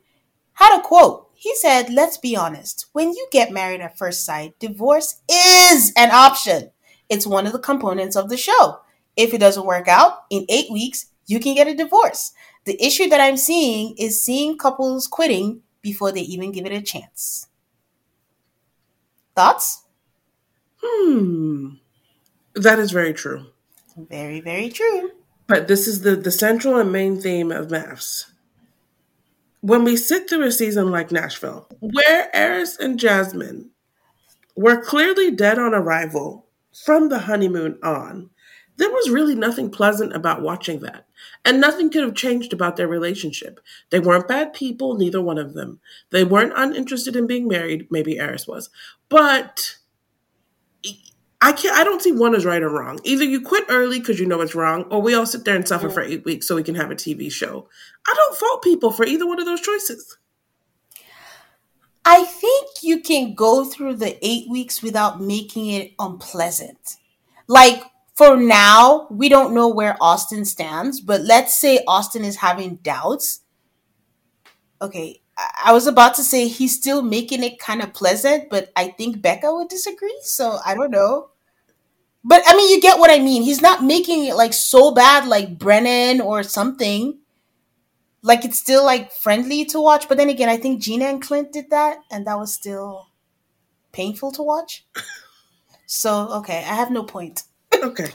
had 0.54 0.78
a 0.78 0.82
quote. 0.82 1.30
He 1.34 1.56
said, 1.56 1.90
Let's 1.90 2.18
be 2.18 2.36
honest, 2.36 2.88
when 2.94 3.10
you 3.10 3.28
get 3.32 3.52
married 3.52 3.82
at 3.82 3.98
first 3.98 4.24
sight, 4.24 4.58
divorce 4.60 5.22
is 5.30 5.92
an 5.98 6.12
option. 6.12 6.72
It's 7.10 7.28
one 7.28 7.46
of 7.46 7.54
the 7.54 7.60
components 7.60 8.16
of 8.16 8.30
the 8.30 8.38
show. 8.38 8.80
If 9.16 9.34
it 9.34 9.40
doesn't 9.40 9.66
work 9.66 9.88
out 9.88 10.26
in 10.30 10.46
eight 10.50 10.72
weeks, 10.72 11.08
you 11.28 11.40
can 11.40 11.56
get 11.56 11.68
a 11.68 11.76
divorce. 11.76 12.34
The 12.66 12.84
issue 12.84 13.08
that 13.10 13.22
I'm 13.22 13.38
seeing 13.38 13.96
is 13.98 14.24
seeing 14.24 14.58
couples 14.58 15.08
quitting 15.08 15.62
before 15.82 16.12
they 16.12 16.22
even 16.22 16.52
give 16.52 16.66
it 16.66 16.72
a 16.72 16.82
chance. 16.82 17.48
Thoughts? 19.36 19.84
Hmm. 20.82 21.76
That 22.54 22.80
is 22.80 22.92
very 22.92 23.14
true. 23.14 23.48
Very, 23.98 24.40
very 24.40 24.70
true. 24.70 25.12
But 25.48 25.68
this 25.68 25.88
is 25.88 26.02
the, 26.02 26.16
the 26.16 26.32
central 26.32 26.78
and 26.78 26.92
main 26.92 27.20
theme 27.20 27.52
of 27.52 27.68
MAFS. 27.68 28.32
When 29.62 29.84
we 29.84 29.98
sit 29.98 30.30
through 30.30 30.44
a 30.44 30.52
season 30.52 30.92
like 30.92 31.12
Nashville, 31.12 31.68
where 31.80 32.30
Airris 32.34 32.80
and 32.80 33.00
Jasmine 33.00 33.72
were 34.56 34.82
clearly 34.82 35.32
dead 35.32 35.60
on 35.60 35.74
arrival 35.74 36.46
from 36.74 37.10
the 37.10 37.20
honeymoon 37.20 37.80
on, 37.84 38.30
there 38.78 38.90
was 38.90 39.10
really 39.10 39.36
nothing 39.36 39.70
pleasant 39.70 40.14
about 40.16 40.42
watching 40.42 40.80
that. 40.82 41.06
And 41.44 41.62
nothing 41.62 41.90
could 41.90 42.04
have 42.04 42.16
changed 42.16 42.52
about 42.52 42.76
their 42.76 42.88
relationship. 42.88 43.60
They 43.90 44.00
weren't 44.00 44.28
bad 44.28 44.54
people, 44.54 44.96
neither 44.96 45.22
one 45.22 45.38
of 45.38 45.54
them. 45.54 45.80
They 46.10 46.24
weren't 46.24 46.54
uninterested 46.56 47.16
in 47.16 47.28
being 47.28 47.48
married, 47.48 47.88
maybe 47.90 48.16
Airris 48.16 48.48
was. 48.48 48.70
But 49.08 49.78
I 51.42 51.52
can't. 51.52 51.78
I 51.78 51.84
don't 51.84 52.02
see 52.02 52.12
one 52.12 52.34
as 52.34 52.46
right 52.46 52.64
or 52.64 52.70
wrong. 52.70 53.00
Either 53.04 53.24
you 53.24 53.40
quit 53.40 53.66
early 53.70 54.00
because 54.00 54.20
you 54.20 54.26
know 54.26 54.42
it's 54.42 54.56
wrong, 54.56 54.84
or 54.90 55.02
we 55.02 55.14
all 55.14 55.26
sit 55.26 55.46
there 55.46 55.56
and 55.56 55.68
suffer 55.68 55.90
for 55.90 56.02
eight 56.02 56.26
weeks 56.26 56.48
so 56.48 56.56
we 56.56 56.64
can 56.64 56.76
have 56.76 56.92
a 56.92 56.96
TV 56.96 57.32
show. 57.32 57.68
I 58.08 58.14
don't 58.16 58.38
fault 58.38 58.64
people 58.64 58.92
for 58.92 59.06
either 59.06 59.28
one 59.28 59.40
of 59.40 59.46
those 59.46 59.62
choices. 59.62 60.18
I 62.04 62.24
think 62.24 62.70
you 62.82 63.00
can 63.00 63.36
go 63.36 63.64
through 63.66 63.96
the 63.96 64.18
eight 64.26 64.50
weeks 64.50 64.82
without 64.82 65.22
making 65.22 65.68
it 65.68 65.94
unpleasant. 66.00 66.98
Like 67.48 67.84
for 68.16 68.38
now, 68.38 69.08
we 69.10 69.28
don't 69.28 69.54
know 69.54 69.68
where 69.68 69.98
Austin 70.00 70.46
stands, 70.46 71.02
but 71.02 71.22
let's 71.22 71.54
say 71.54 71.84
Austin 71.88 72.24
is 72.24 72.38
having 72.38 72.76
doubts. 72.78 73.42
Okay, 74.82 75.22
I 75.64 75.74
was 75.74 75.86
about 75.86 76.16
to 76.16 76.24
say 76.24 76.48
he's 76.48 76.76
still 76.76 77.02
making 77.02 77.44
it 77.44 77.60
kind 77.60 77.82
of 77.82 77.94
pleasant, 77.94 78.50
but 78.50 78.72
I 78.76 78.90
think 78.90 79.22
Becca 79.22 79.54
would 79.54 79.68
disagree. 79.68 80.18
So 80.22 80.60
I 80.66 80.76
don't 80.76 80.92
know. 80.92 81.30
But 82.24 82.42
I 82.48 82.56
mean, 82.56 82.72
you 82.72 82.82
get 82.82 83.00
what 83.00 83.12
I 83.12 83.20
mean. 83.20 83.44
He's 83.44 83.62
not 83.62 83.84
making 83.84 84.26
it 84.26 84.36
like 84.36 84.54
so 84.54 84.94
bad 84.94 85.28
like 85.28 85.60
Brennan 85.60 86.22
or 86.22 86.42
something. 86.44 87.20
Like 88.22 88.46
it's 88.46 88.58
still 88.60 88.84
like 88.84 89.12
friendly 89.12 89.66
to 89.66 89.82
watch. 89.82 90.08
But 90.08 90.18
then 90.18 90.30
again, 90.30 90.50
I 90.50 90.58
think 90.58 90.82
Gina 90.82 91.06
and 91.06 91.22
Clint 91.22 91.52
did 91.52 91.70
that, 91.70 92.00
and 92.10 92.26
that 92.26 92.40
was 92.40 92.54
still 92.54 93.10
painful 93.92 94.32
to 94.34 94.44
watch. 94.44 94.86
So 95.88 96.30
okay, 96.40 96.58
I 96.58 96.74
have 96.74 96.90
no 96.90 97.04
point. 97.04 97.44
Okay. 97.84 98.10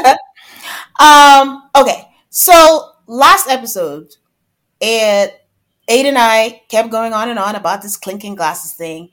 um. 1.00 1.70
Okay. 1.76 2.08
So 2.30 2.92
last 3.06 3.48
episode, 3.48 4.14
it 4.80 5.40
Aid 5.88 6.06
and 6.06 6.18
I 6.18 6.62
kept 6.68 6.90
going 6.90 7.12
on 7.12 7.28
and 7.28 7.38
on 7.38 7.56
about 7.56 7.82
this 7.82 7.96
clinking 7.96 8.34
glasses 8.36 8.74
thing, 8.74 9.10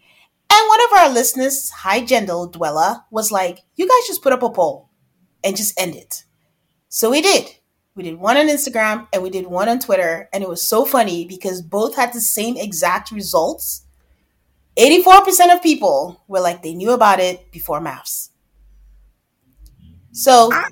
and 0.49 0.69
one 0.69 0.81
of 0.85 0.93
our 0.97 1.09
listeners, 1.09 1.69
High 1.69 2.01
Gendel 2.01 2.51
Dweller, 2.51 3.03
was 3.11 3.31
like, 3.31 3.59
You 3.75 3.87
guys 3.87 4.07
just 4.07 4.23
put 4.23 4.33
up 4.33 4.43
a 4.43 4.49
poll 4.49 4.89
and 5.43 5.57
just 5.57 5.79
end 5.79 5.95
it. 5.95 6.23
So 6.89 7.11
we 7.11 7.21
did. 7.21 7.47
We 7.95 8.03
did 8.03 8.19
one 8.19 8.37
on 8.37 8.47
Instagram 8.47 9.07
and 9.11 9.23
we 9.23 9.29
did 9.29 9.47
one 9.47 9.67
on 9.67 9.79
Twitter. 9.79 10.29
And 10.31 10.43
it 10.43 10.49
was 10.49 10.61
so 10.61 10.85
funny 10.85 11.25
because 11.25 11.61
both 11.61 11.95
had 11.95 12.13
the 12.13 12.21
same 12.21 12.55
exact 12.55 13.11
results. 13.11 13.83
84% 14.77 15.53
of 15.53 15.63
people 15.63 16.23
were 16.27 16.39
like 16.39 16.61
they 16.61 16.75
knew 16.75 16.91
about 16.91 17.19
it 17.19 17.51
before 17.51 17.81
MAFS. 17.81 18.29
So 20.17 20.49
I, 20.51 20.67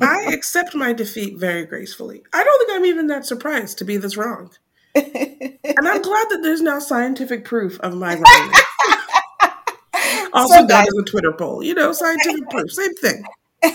I 0.00 0.32
accept 0.32 0.74
my 0.74 0.94
defeat 0.94 1.36
very 1.36 1.66
gracefully. 1.66 2.22
I 2.32 2.42
don't 2.42 2.66
think 2.66 2.78
I'm 2.78 2.86
even 2.86 3.06
that 3.08 3.26
surprised 3.26 3.76
to 3.78 3.84
be 3.84 3.98
this 3.98 4.16
wrong. 4.16 4.50
and 4.94 5.04
I'm 5.04 6.00
glad 6.00 6.28
that 6.30 6.40
there's 6.42 6.62
now 6.62 6.78
scientific 6.78 7.44
proof 7.44 7.78
of 7.80 7.94
my 7.94 8.14
wrongness. 8.14 8.60
also 10.32 10.60
so 10.60 10.66
done 10.66 10.86
as 10.86 10.94
a 10.98 11.04
Twitter 11.04 11.32
poll, 11.32 11.62
you 11.62 11.74
know, 11.74 11.92
scientific 11.92 12.48
proof, 12.48 12.72
same 12.72 12.94
thing. 12.94 13.22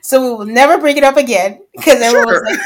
so 0.00 0.22
we 0.22 0.28
will 0.28 0.46
never 0.46 0.78
bring 0.78 0.96
it 0.96 1.02
up 1.02 1.16
again 1.16 1.60
because 1.74 2.00
everyone's 2.00 2.30
sure. 2.30 2.44
like, 2.44 2.60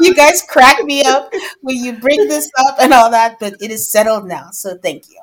"You 0.00 0.14
guys 0.14 0.42
crack 0.48 0.84
me 0.84 1.02
up 1.04 1.32
when 1.62 1.76
you 1.76 1.94
bring 1.94 2.28
this 2.28 2.48
up 2.68 2.76
and 2.80 2.94
all 2.94 3.10
that," 3.10 3.40
but 3.40 3.54
it 3.60 3.72
is 3.72 3.90
settled 3.90 4.28
now. 4.28 4.50
So 4.52 4.78
thank 4.78 5.08
you. 5.08 5.20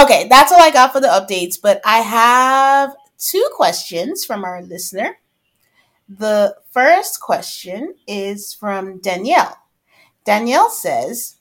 Okay, 0.00 0.28
that's 0.28 0.52
all 0.52 0.60
I 0.60 0.70
got 0.70 0.92
for 0.92 1.00
the 1.00 1.08
updates. 1.08 1.60
But 1.60 1.80
I 1.84 1.98
have 1.98 2.94
two 3.18 3.48
questions 3.54 4.24
from 4.24 4.44
our 4.44 4.62
listener. 4.62 5.18
The 6.08 6.56
first 6.70 7.20
question 7.20 7.94
is 8.06 8.54
from 8.54 9.00
Danielle. 9.00 9.58
Danielle 10.24 10.70
says, 10.70 11.36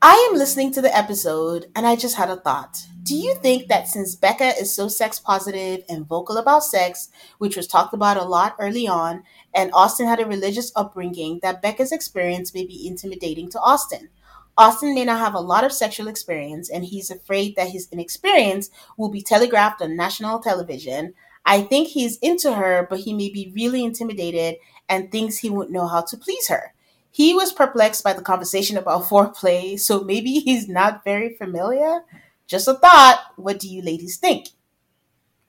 I 0.00 0.28
am 0.30 0.38
listening 0.38 0.72
to 0.72 0.80
the 0.80 0.96
episode 0.96 1.66
and 1.74 1.86
I 1.86 1.96
just 1.96 2.16
had 2.16 2.30
a 2.30 2.36
thought. 2.36 2.78
Do 3.02 3.16
you 3.16 3.34
think 3.34 3.68
that 3.68 3.88
since 3.88 4.14
Becca 4.14 4.52
is 4.60 4.74
so 4.74 4.86
sex 4.86 5.18
positive 5.18 5.82
and 5.88 6.06
vocal 6.06 6.36
about 6.36 6.62
sex, 6.62 7.08
which 7.38 7.56
was 7.56 7.66
talked 7.66 7.94
about 7.94 8.16
a 8.16 8.24
lot 8.24 8.54
early 8.60 8.86
on, 8.86 9.24
and 9.54 9.70
Austin 9.72 10.06
had 10.06 10.20
a 10.20 10.26
religious 10.26 10.70
upbringing, 10.76 11.40
that 11.42 11.62
Becca's 11.62 11.90
experience 11.90 12.54
may 12.54 12.64
be 12.64 12.86
intimidating 12.86 13.50
to 13.50 13.60
Austin? 13.60 14.10
Austin 14.58 14.92
may 14.94 15.04
not 15.04 15.20
have 15.20 15.34
a 15.34 15.40
lot 15.40 15.62
of 15.62 15.72
sexual 15.72 16.08
experience, 16.08 16.68
and 16.68 16.84
he's 16.84 17.10
afraid 17.10 17.54
that 17.54 17.70
his 17.70 17.88
inexperience 17.92 18.70
will 18.96 19.08
be 19.08 19.22
telegraphed 19.22 19.80
on 19.80 19.96
national 19.96 20.40
television. 20.40 21.14
I 21.46 21.62
think 21.62 21.88
he's 21.88 22.18
into 22.18 22.52
her, 22.54 22.86
but 22.90 23.00
he 23.00 23.14
may 23.14 23.30
be 23.30 23.52
really 23.54 23.84
intimidated 23.84 24.56
and 24.88 25.12
thinks 25.12 25.38
he 25.38 25.48
won't 25.48 25.70
know 25.70 25.86
how 25.86 26.00
to 26.02 26.16
please 26.16 26.48
her. 26.48 26.74
He 27.10 27.34
was 27.34 27.52
perplexed 27.52 28.02
by 28.02 28.12
the 28.12 28.22
conversation 28.22 28.76
about 28.76 29.04
foreplay, 29.10 29.78
so 29.78 30.02
maybe 30.02 30.40
he's 30.40 30.68
not 30.68 31.04
very 31.04 31.36
familiar. 31.36 32.00
Just 32.48 32.66
a 32.66 32.74
thought. 32.74 33.20
What 33.36 33.60
do 33.60 33.68
you 33.68 33.80
ladies 33.80 34.16
think? 34.16 34.48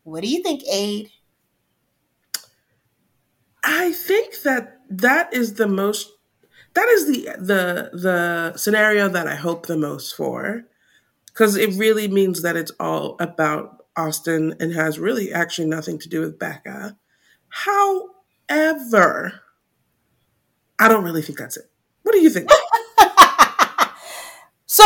What 0.04 0.22
do 0.22 0.30
you 0.30 0.44
think, 0.44 0.64
Aid? 0.72 1.12
I 3.64 3.92
think 3.92 4.42
that 4.44 4.80
that 4.90 5.34
is 5.34 5.56
the 5.56 5.68
most 5.68 6.12
that 6.74 6.88
is 6.90 7.08
the 7.08 7.36
the 7.40 7.90
the 7.94 8.58
scenario 8.58 9.10
that 9.10 9.28
I 9.28 9.36
hope 9.36 9.66
the 9.66 9.78
most 9.78 10.16
for 10.16 10.66
because 11.28 11.56
it 11.56 11.74
really 11.76 12.08
means 12.08 12.42
that 12.42 12.56
it's 12.56 12.72
all 12.80 13.16
about 13.20 13.86
Austin 13.96 14.56
and 14.60 14.74
has 14.74 15.00
really 15.00 15.32
actually 15.32 15.68
nothing 15.68 16.00
to 16.00 16.10
do 16.10 16.22
with 16.22 16.40
Becca. 16.40 16.98
However, 17.50 19.42
I 20.80 20.88
don't 20.88 21.04
really 21.04 21.22
think 21.22 21.38
that's 21.38 21.58
it. 21.58 21.70
What 22.04 22.14
do 22.14 22.22
you 22.22 22.30
think? 22.30 22.50
so 24.66 24.84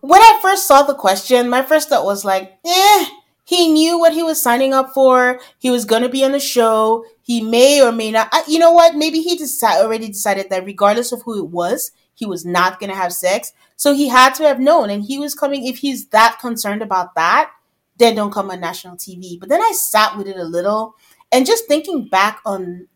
when 0.00 0.20
I 0.20 0.38
first 0.42 0.66
saw 0.66 0.82
the 0.82 0.94
question, 0.94 1.48
my 1.48 1.62
first 1.62 1.88
thought 1.88 2.04
was 2.04 2.24
like, 2.24 2.58
eh, 2.64 3.06
he 3.44 3.72
knew 3.72 3.98
what 3.98 4.12
he 4.12 4.22
was 4.22 4.40
signing 4.40 4.72
up 4.72 4.90
for. 4.94 5.40
He 5.58 5.70
was 5.70 5.84
going 5.84 6.02
to 6.02 6.08
be 6.08 6.24
on 6.24 6.32
the 6.32 6.40
show. 6.40 7.04
He 7.30 7.40
may 7.40 7.80
or 7.80 7.92
may 7.92 8.10
not. 8.10 8.28
I, 8.32 8.42
you 8.48 8.58
know 8.58 8.72
what? 8.72 8.96
Maybe 8.96 9.20
he 9.20 9.36
decide, 9.36 9.80
already 9.80 10.08
decided 10.08 10.50
that 10.50 10.64
regardless 10.64 11.12
of 11.12 11.22
who 11.22 11.38
it 11.38 11.48
was, 11.48 11.92
he 12.12 12.26
was 12.26 12.44
not 12.44 12.80
going 12.80 12.90
to 12.90 12.96
have 12.96 13.12
sex. 13.12 13.52
So 13.76 13.94
he 13.94 14.08
had 14.08 14.34
to 14.34 14.42
have 14.42 14.58
known. 14.58 14.90
And 14.90 15.04
he 15.04 15.16
was 15.16 15.32
coming, 15.36 15.64
if 15.64 15.78
he's 15.78 16.08
that 16.08 16.38
concerned 16.40 16.82
about 16.82 17.14
that, 17.14 17.52
then 17.98 18.16
don't 18.16 18.32
come 18.32 18.50
on 18.50 18.58
national 18.58 18.96
TV. 18.96 19.38
But 19.38 19.48
then 19.48 19.62
I 19.62 19.70
sat 19.70 20.16
with 20.18 20.26
it 20.26 20.38
a 20.38 20.42
little 20.42 20.96
and 21.30 21.46
just 21.46 21.68
thinking 21.68 22.08
back 22.08 22.40
on 22.44 22.88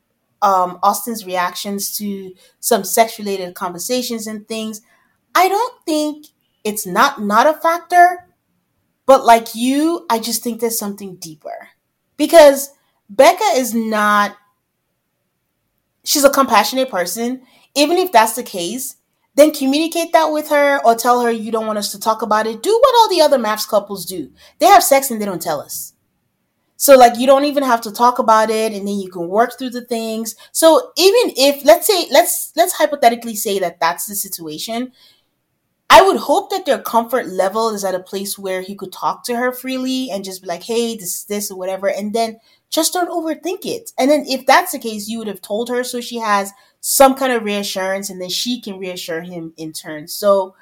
um, 0.42 0.80
Austin's 0.82 1.24
reactions 1.24 1.96
to 1.98 2.34
some 2.58 2.82
sex 2.82 3.20
related 3.20 3.54
conversations 3.54 4.26
and 4.26 4.48
things, 4.48 4.80
I 5.36 5.48
don't 5.48 5.74
think 5.86 6.26
it's 6.64 6.84
not 6.84 7.22
not 7.22 7.46
a 7.46 7.54
factor. 7.54 8.26
But 9.06 9.24
like 9.24 9.54
you, 9.54 10.06
I 10.10 10.18
just 10.18 10.42
think 10.42 10.58
there's 10.58 10.76
something 10.76 11.14
deeper 11.18 11.68
because 12.16 12.70
Becca 13.08 13.44
is 13.56 13.74
not. 13.74 14.36
She's 16.04 16.24
a 16.24 16.30
compassionate 16.30 16.90
person. 16.90 17.42
Even 17.74 17.98
if 17.98 18.12
that's 18.12 18.36
the 18.36 18.42
case, 18.42 18.96
then 19.34 19.52
communicate 19.52 20.12
that 20.12 20.26
with 20.32 20.48
her 20.48 20.80
or 20.84 20.94
tell 20.94 21.22
her 21.22 21.30
you 21.30 21.50
don't 21.50 21.66
want 21.66 21.78
us 21.78 21.90
to 21.92 22.00
talk 22.00 22.22
about 22.22 22.46
it. 22.46 22.62
Do 22.62 22.70
what 22.70 22.94
all 22.96 23.08
the 23.08 23.20
other 23.20 23.38
MAFS 23.38 23.68
couples 23.68 24.06
do. 24.06 24.30
They 24.58 24.66
have 24.66 24.82
sex 24.84 25.10
and 25.10 25.20
they 25.20 25.24
don't 25.24 25.42
tell 25.42 25.60
us. 25.60 25.94
So 26.76 26.96
like 26.96 27.18
you 27.18 27.26
don't 27.26 27.44
even 27.44 27.62
have 27.62 27.80
to 27.82 27.92
talk 27.92 28.18
about 28.18 28.50
it 28.50 28.72
and 28.72 28.86
then 28.86 28.98
you 28.98 29.10
can 29.10 29.28
work 29.28 29.58
through 29.58 29.70
the 29.70 29.84
things. 29.84 30.36
So 30.52 30.92
even 30.96 31.32
if 31.36 31.64
let's 31.64 31.86
say 31.86 32.06
let's 32.10 32.52
let's 32.56 32.74
hypothetically 32.74 33.36
say 33.36 33.58
that 33.60 33.80
that's 33.80 34.06
the 34.06 34.14
situation, 34.14 34.92
I 35.88 36.02
would 36.02 36.16
hope 36.16 36.50
that 36.50 36.66
their 36.66 36.80
comfort 36.80 37.26
level 37.26 37.70
is 37.70 37.84
at 37.84 37.94
a 37.94 38.00
place 38.00 38.38
where 38.38 38.62
he 38.62 38.74
could 38.74 38.92
talk 38.92 39.24
to 39.24 39.36
her 39.36 39.52
freely 39.52 40.10
and 40.10 40.24
just 40.24 40.42
be 40.42 40.48
like, 40.48 40.64
"Hey, 40.64 40.96
this 40.96 41.14
is 41.14 41.24
this 41.24 41.50
or 41.50 41.56
whatever," 41.56 41.88
and 41.88 42.12
then 42.12 42.38
just 42.74 42.92
don't 42.92 43.08
overthink 43.08 43.64
it. 43.64 43.92
And 43.96 44.10
then 44.10 44.24
if 44.26 44.46
that's 44.46 44.72
the 44.72 44.80
case, 44.80 45.08
you 45.08 45.18
would 45.18 45.28
have 45.28 45.40
told 45.40 45.68
her 45.68 45.84
so 45.84 46.00
she 46.00 46.18
has 46.18 46.52
some 46.80 47.14
kind 47.14 47.32
of 47.32 47.44
reassurance 47.44 48.10
and 48.10 48.20
then 48.20 48.28
she 48.28 48.60
can 48.60 48.80
reassure 48.80 49.20
him 49.20 49.52
in 49.56 49.72
turn. 49.72 50.08
So 50.08 50.56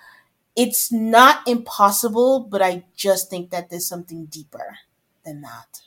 it's 0.55 0.92
not 0.92 1.48
impossible, 1.48 2.40
but 2.40 2.61
I 2.61 2.85
just 2.94 3.31
think 3.31 3.48
that 3.51 3.70
there's 3.70 3.88
something 3.88 4.27
deeper 4.27 4.77
than 5.25 5.40
that. 5.40 5.81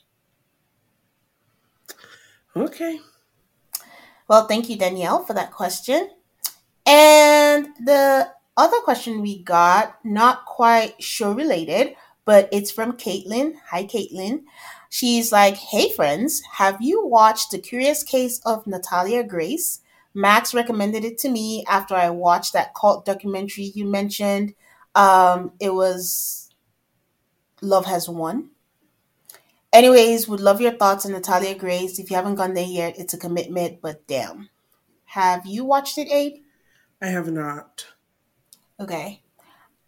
Okay. 2.56 3.00
Well, 4.28 4.48
thank 4.48 4.68
you, 4.68 4.78
Danielle, 4.78 5.24
for 5.24 5.34
that 5.34 5.52
question. 5.52 6.10
And 6.88 7.68
the 7.86 8.32
other 8.58 8.80
question 8.80 9.22
we 9.22 9.44
got, 9.44 10.04
not 10.04 10.46
quite 10.46 11.02
sure 11.04 11.36
related, 11.36 11.96
but 12.24 12.50
it's 12.52 12.72
from 12.72 12.94
Caitlin. 12.94 13.54
Hi, 13.70 13.84
Caitlin. 13.84 14.46
She's 14.96 15.30
like, 15.30 15.58
Hey, 15.58 15.92
friends, 15.92 16.42
have 16.54 16.82
you 16.82 17.06
watched 17.06 17.52
The 17.52 17.60
Curious 17.60 18.02
Case 18.02 18.40
of 18.46 18.66
Natalia 18.66 19.26
Grace? 19.26 19.82
Max 20.14 20.54
recommended 20.54 21.04
it 21.04 21.18
to 21.18 21.30
me 21.30 21.66
after 21.68 21.96
I 21.96 22.12
watched 22.12 22.54
that 22.54 22.74
cult 22.74 23.04
documentary 23.04 23.74
you 23.76 23.84
mentioned. 23.84 24.54
Um, 24.96 25.52
it 25.60 25.74
was 25.74 26.50
Love 27.62 27.88
Has 27.88 28.08
Won. 28.08 28.52
Anyways, 29.74 30.30
would 30.30 30.40
love 30.40 30.62
your 30.62 30.78
thoughts 30.78 31.06
on 31.06 31.12
Natalia 31.12 31.56
Grace. 31.56 32.00
If 32.00 32.10
you 32.10 32.16
haven't 32.16 32.36
gone 32.36 32.54
there 32.54 32.64
yet, 32.64 32.98
it's 32.98 33.14
a 33.14 33.18
commitment, 33.18 33.82
but 33.82 34.08
damn. 34.08 34.48
Have 35.08 35.46
you 35.46 35.66
watched 35.66 35.98
it, 35.98 36.08
Abe? 36.10 36.36
I 37.02 37.08
have 37.08 37.30
not. 37.30 37.86
Okay. 38.80 39.24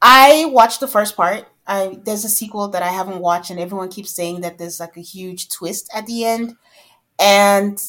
I 0.02 0.50
watched 0.52 0.82
the 0.82 0.88
first 0.89 1.15
part. 1.15 1.48
I 1.67 1.99
there's 2.03 2.25
a 2.25 2.30
sequel 2.30 2.69
that 2.69 2.84
I 2.84 2.89
haven't 2.89 3.19
watched, 3.19 3.49
and 3.51 3.60
everyone 3.60 3.89
keeps 3.89 4.12
saying 4.12 4.41
that 4.41 4.58
there's 4.58 4.80
like 4.80 4.97
a 4.97 5.01
huge 5.01 5.49
twist 5.49 5.89
at 5.93 6.06
the 6.08 6.25
end. 6.25 6.56
And 7.19 7.80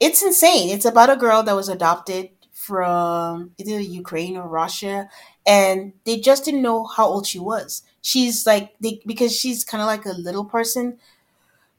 it's 0.00 0.22
insane. 0.22 0.70
It's 0.70 0.84
about 0.84 1.10
a 1.10 1.16
girl 1.16 1.42
that 1.42 1.56
was 1.56 1.68
adopted 1.68 2.30
from 2.52 3.52
either 3.58 3.80
Ukraine 3.80 4.36
or 4.36 4.48
Russia, 4.48 5.08
and 5.46 5.92
they 6.04 6.18
just 6.18 6.44
didn't 6.44 6.62
know 6.62 6.84
how 6.86 7.06
old 7.06 7.26
she 7.26 7.38
was. 7.38 7.82
She's 8.02 8.46
like 8.46 8.74
they 8.80 9.00
because 9.06 9.36
she's 9.36 9.64
kind 9.64 9.82
of 9.82 9.86
like 9.86 10.06
a 10.06 10.10
little 10.12 10.44
person, 10.44 10.98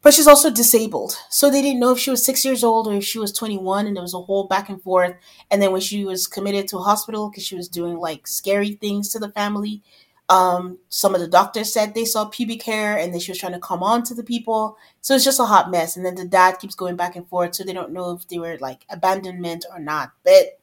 but 0.02 0.14
she's 0.14 0.28
also 0.28 0.50
disabled. 0.50 1.18
So 1.30 1.50
they 1.50 1.62
didn't 1.62 1.80
know 1.80 1.92
if 1.94 2.00
she 2.00 2.10
was 2.12 2.26
six 2.26 2.44
years 2.44 2.64
old 2.64 2.88
or 2.88 2.96
if 2.96 3.06
she 3.06 3.20
was 3.20 3.32
21, 3.32 3.88
and 3.88 3.96
there 3.96 4.02
was 4.04 4.14
a 4.14 4.22
whole 4.22 4.48
back 4.48 4.70
and 4.70 4.82
forth. 4.82 5.16
And 5.50 5.62
then 5.62 5.72
when 5.72 5.82
she 5.82 6.04
was 6.04 6.28
committed 6.28 6.68
to 6.70 6.78
a 6.78 6.84
hospital 6.84 7.30
because 7.30 7.46
she 7.46 7.56
was 7.56 7.70
doing 7.70 7.98
like 7.98 8.28
scary 8.28 8.74
things 8.74 9.10
to 9.10 9.20
the 9.20 9.30
family, 9.32 9.82
um, 10.30 10.80
some 10.90 11.14
of 11.16 11.22
the 11.22 11.28
doctors 11.28 11.74
said 11.74 11.94
they 11.94 12.06
saw 12.06 12.26
pubic 12.26 12.64
hair 12.64 12.98
and 12.98 13.14
then 13.14 13.20
she 13.20 13.32
was 13.32 13.40
trying 13.40 13.54
to 13.54 13.60
come 13.60 13.84
on 13.84 14.04
to 14.04 14.16
the 14.16 14.24
people. 14.24 14.78
So 15.02 15.16
it's 15.16 15.26
just 15.26 15.40
a 15.40 15.46
hot 15.46 15.70
mess. 15.70 15.96
And 15.98 16.06
then 16.06 16.16
the 16.16 16.26
dad 16.26 16.60
keeps 16.60 16.76
going 16.76 16.96
back 16.96 17.16
and 17.16 17.28
forth, 17.28 17.56
so 17.56 17.64
they 17.64 17.74
don't 17.74 17.92
know 17.94 18.12
if 18.12 18.28
they 18.28 18.40
were 18.40 18.58
like 18.60 18.86
abandonment 18.90 19.66
or 19.72 19.80
not. 19.80 20.12
But 20.24 20.60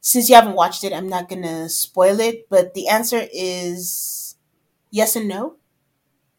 since 0.00 0.28
you 0.28 0.34
haven't 0.34 0.54
watched 0.56 0.84
it, 0.84 0.92
I'm 0.92 1.08
not 1.08 1.28
gonna 1.28 1.68
spoil 1.68 2.20
it. 2.20 2.48
But 2.50 2.74
the 2.74 2.88
answer 2.88 3.26
is 3.32 4.36
yes 4.90 5.16
and 5.16 5.28
no. 5.28 5.56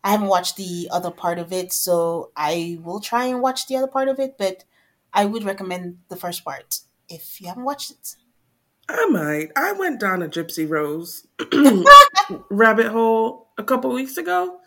I 0.04 0.12
haven't 0.12 0.28
watched 0.28 0.58
the 0.58 0.90
other 0.92 1.12
part 1.12 1.40
of 1.40 1.52
it, 1.52 1.74
so 1.74 2.32
I 2.36 2.80
will 2.84 3.00
try 3.00 3.26
and 3.26 3.42
watch 3.42 3.68
the 3.68 3.76
other 3.78 3.88
part 3.88 4.08
of 4.08 4.20
it, 4.20 4.38
but 4.38 4.64
I 5.14 5.26
would 5.26 5.44
recommend 5.44 6.00
the 6.10 6.16
first 6.16 6.46
part 6.46 6.82
if 7.10 7.42
you 7.42 7.48
haven't 7.48 7.64
watched 7.66 7.92
it. 7.92 8.16
I 8.88 9.06
might. 9.08 9.52
I 9.56 9.74
went 9.74 10.00
down 10.00 10.22
a 10.22 10.28
Gypsy 10.28 10.70
Rose 10.70 11.26
rabbit 12.50 12.88
hole 12.88 13.48
a 13.58 13.64
couple 13.64 13.92
weeks 13.92 14.18
ago. 14.18 14.60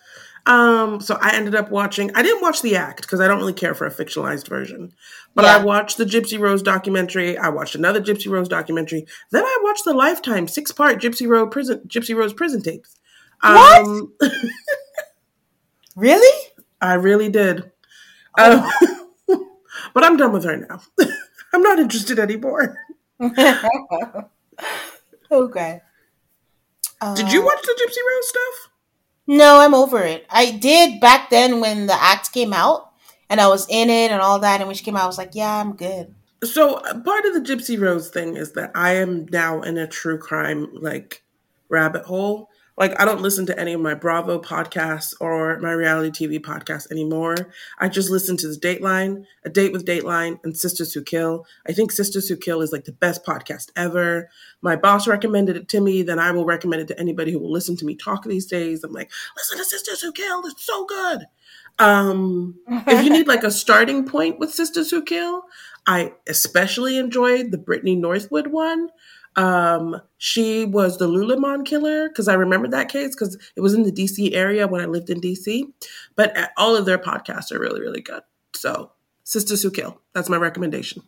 Um, 0.47 1.01
so 1.01 1.19
I 1.21 1.35
ended 1.35 1.55
up 1.55 1.71
watching. 1.71 2.15
I 2.15 2.23
didn't 2.23 2.43
watch 2.43 2.63
the 2.63 2.77
act 2.77 3.03
because 3.03 3.21
I 3.21 3.29
don't 3.29 3.39
really 3.39 3.53
care 3.53 3.75
for 3.75 3.87
a 3.87 3.91
fictionalized 3.91 4.49
version. 4.49 4.93
But 5.35 5.45
yeah. 5.45 5.57
I 5.57 5.65
watched 5.65 5.99
the 5.99 6.05
Gypsy 6.05 6.39
Rose 6.39 6.63
documentary. 6.63 7.37
I 7.37 7.51
watched 7.51 7.75
another 7.75 8.01
Gypsy 8.01 8.31
Rose 8.31 8.49
documentary. 8.49 9.07
Then 9.31 9.45
I 9.45 9.59
watched 9.63 9.85
the 9.85 9.93
Lifetime 9.93 10.49
six 10.49 10.73
part 10.73 11.01
Gypsy 11.01 11.29
Rose 11.29 11.49
prison 11.51 11.83
Gypsy 11.87 12.17
Rose 12.17 12.33
prison 12.33 12.63
tapes. 12.63 12.97
What? 13.41 13.87
Um, 13.87 14.15
Really? 15.99 16.53
I 16.81 16.95
really 16.95 17.29
did. 17.29 17.73
Oh. 18.39 18.71
Um, 19.29 19.51
but 19.95 20.05
I'm 20.05 20.17
done 20.17 20.33
with 20.33 20.45
her 20.45 20.57
now. 20.57 20.81
I'm 21.53 21.63
not 21.63 21.81
interested 21.81 22.21
anymore. 22.21 22.77
okay. 25.31 25.81
Did 27.15 27.33
you 27.33 27.43
uh, 27.43 27.45
watch 27.45 27.63
the 27.63 27.79
Gypsy 27.81 28.03
Rose 28.09 28.29
stuff? 28.29 28.71
No, 29.27 29.61
I'm 29.61 29.75
over 29.75 30.03
it. 30.03 30.27
I 30.31 30.53
did 30.53 31.01
back 31.01 31.31
then 31.31 31.61
when 31.61 31.87
the 31.87 31.95
act 31.95 32.33
came 32.33 32.53
out 32.53 32.93
and 33.29 33.41
I 33.41 33.49
was 33.49 33.67
in 33.69 33.91
it 33.91 34.11
and 34.11 34.21
all 34.21 34.39
that. 34.41 34.61
And 34.61 34.69
when 34.69 34.77
she 34.77 34.85
came 34.85 34.97
out, 34.97 35.05
I 35.05 35.07
was 35.07 35.19
like, 35.19 35.35
yeah, 35.35 35.61
I'm 35.61 35.75
good. 35.75 36.15
So 36.45 36.81
part 37.05 37.25
of 37.25 37.35
the 37.35 37.41
Gypsy 37.41 37.81
Rose 37.81 38.11
thing 38.11 38.37
is 38.37 38.53
that 38.53 38.71
I 38.75 38.95
am 38.95 39.27
now 39.31 39.61
in 39.63 39.77
a 39.77 39.87
true 39.87 40.19
crime 40.19 40.69
like 40.73 41.23
rabbit 41.69 42.05
hole 42.05 42.49
Like 42.79 42.99
I 43.01 43.05
don't 43.05 43.21
listen 43.21 43.45
to 43.47 43.59
any 43.59 43.73
of 43.73 43.81
my 43.81 43.95
Bravo 43.95 44.41
podcasts 44.41 45.13
or 45.21 45.59
my 45.59 45.73
reality 45.73 46.11
TV 46.11 46.39
podcasts 46.39 46.91
anymore. 46.93 47.35
I 47.79 47.89
just 47.89 48.09
listen 48.09 48.37
to 48.39 48.49
the 48.49 48.55
Dateline, 48.55 49.25
A 49.45 49.51
Date 49.51 49.73
with 49.73 49.85
Dateline, 49.85 50.39
and 50.45 50.57
Sisters 50.57 50.93
Who 50.93 51.03
Kill. 51.03 51.45
I 51.67 51.73
think 51.73 51.91
Sisters 51.91 52.29
Who 52.29 52.37
Kill 52.37 52.63
is 52.63 52.71
like 52.71 52.85
the 52.85 52.93
best 52.93 53.25
podcast 53.27 53.71
ever. 53.75 54.31
My 54.63 54.77
boss 54.77 55.09
recommended 55.09 55.57
it 55.57 55.69
to 55.71 55.81
me, 55.81 56.03
then 56.03 56.21
I 56.21 56.31
will 56.31 56.45
recommend 56.45 56.83
it 56.83 56.89
to 56.89 57.01
anybody 57.01 57.33
who 57.33 57.41
will 57.41 57.53
listen 57.53 57.77
to 57.79 57.85
me 57.85 57.97
talk 57.97 58.25
these 58.25 58.47
days. 58.47 58.85
I'm 58.85 58.93
like, 58.93 59.11
listen 59.37 59.59
to 59.59 59.65
Sisters 59.65 60.01
Who 60.01 60.13
Kill, 60.13 60.47
it's 60.47 60.65
so 60.65 60.87
good. 60.87 61.27
Um, 61.81 62.57
if 62.69 63.05
you 63.05 63.11
need 63.11 63.29
like 63.29 63.45
a 63.45 63.51
starting 63.51 64.05
point 64.05 64.39
with 64.39 64.53
Sisters 64.55 64.91
Who 64.91 65.03
Kill, 65.03 65.43
I 65.89 66.13
especially 66.29 66.99
enjoyed 66.99 67.51
the 67.51 67.59
Brittany 67.59 67.97
Norwood 67.97 68.47
one 68.49 68.91
um, 69.39 70.01
she 70.17 70.65
was 70.65 70.99
the 70.99 71.07
Lululemon 71.07 71.65
killer 71.65 72.09
because 72.09 72.27
I 72.27 72.35
remember 72.35 72.67
that 72.69 72.89
case 72.89 73.15
because 73.15 73.39
it 73.55 73.61
was 73.61 73.73
in 73.73 73.85
the 73.85 73.93
DC 73.93 74.35
area 74.35 74.67
when 74.67 74.81
I 74.81 74.87
lived 74.87 75.11
in 75.11 75.21
DC. 75.21 75.63
But 76.17 76.37
all 76.57 76.75
of 76.75 76.87
their 76.87 76.99
podcasts 76.99 77.53
are 77.53 77.61
really, 77.61 77.81
really 77.81 78.01
good. 78.01 78.23
So, 78.53 78.91
Sisters 79.23 79.63
Who 79.63 79.71
Kill. 79.71 80.01
That's 80.13 80.29
my 80.29 80.37
recommendation. 80.37 81.05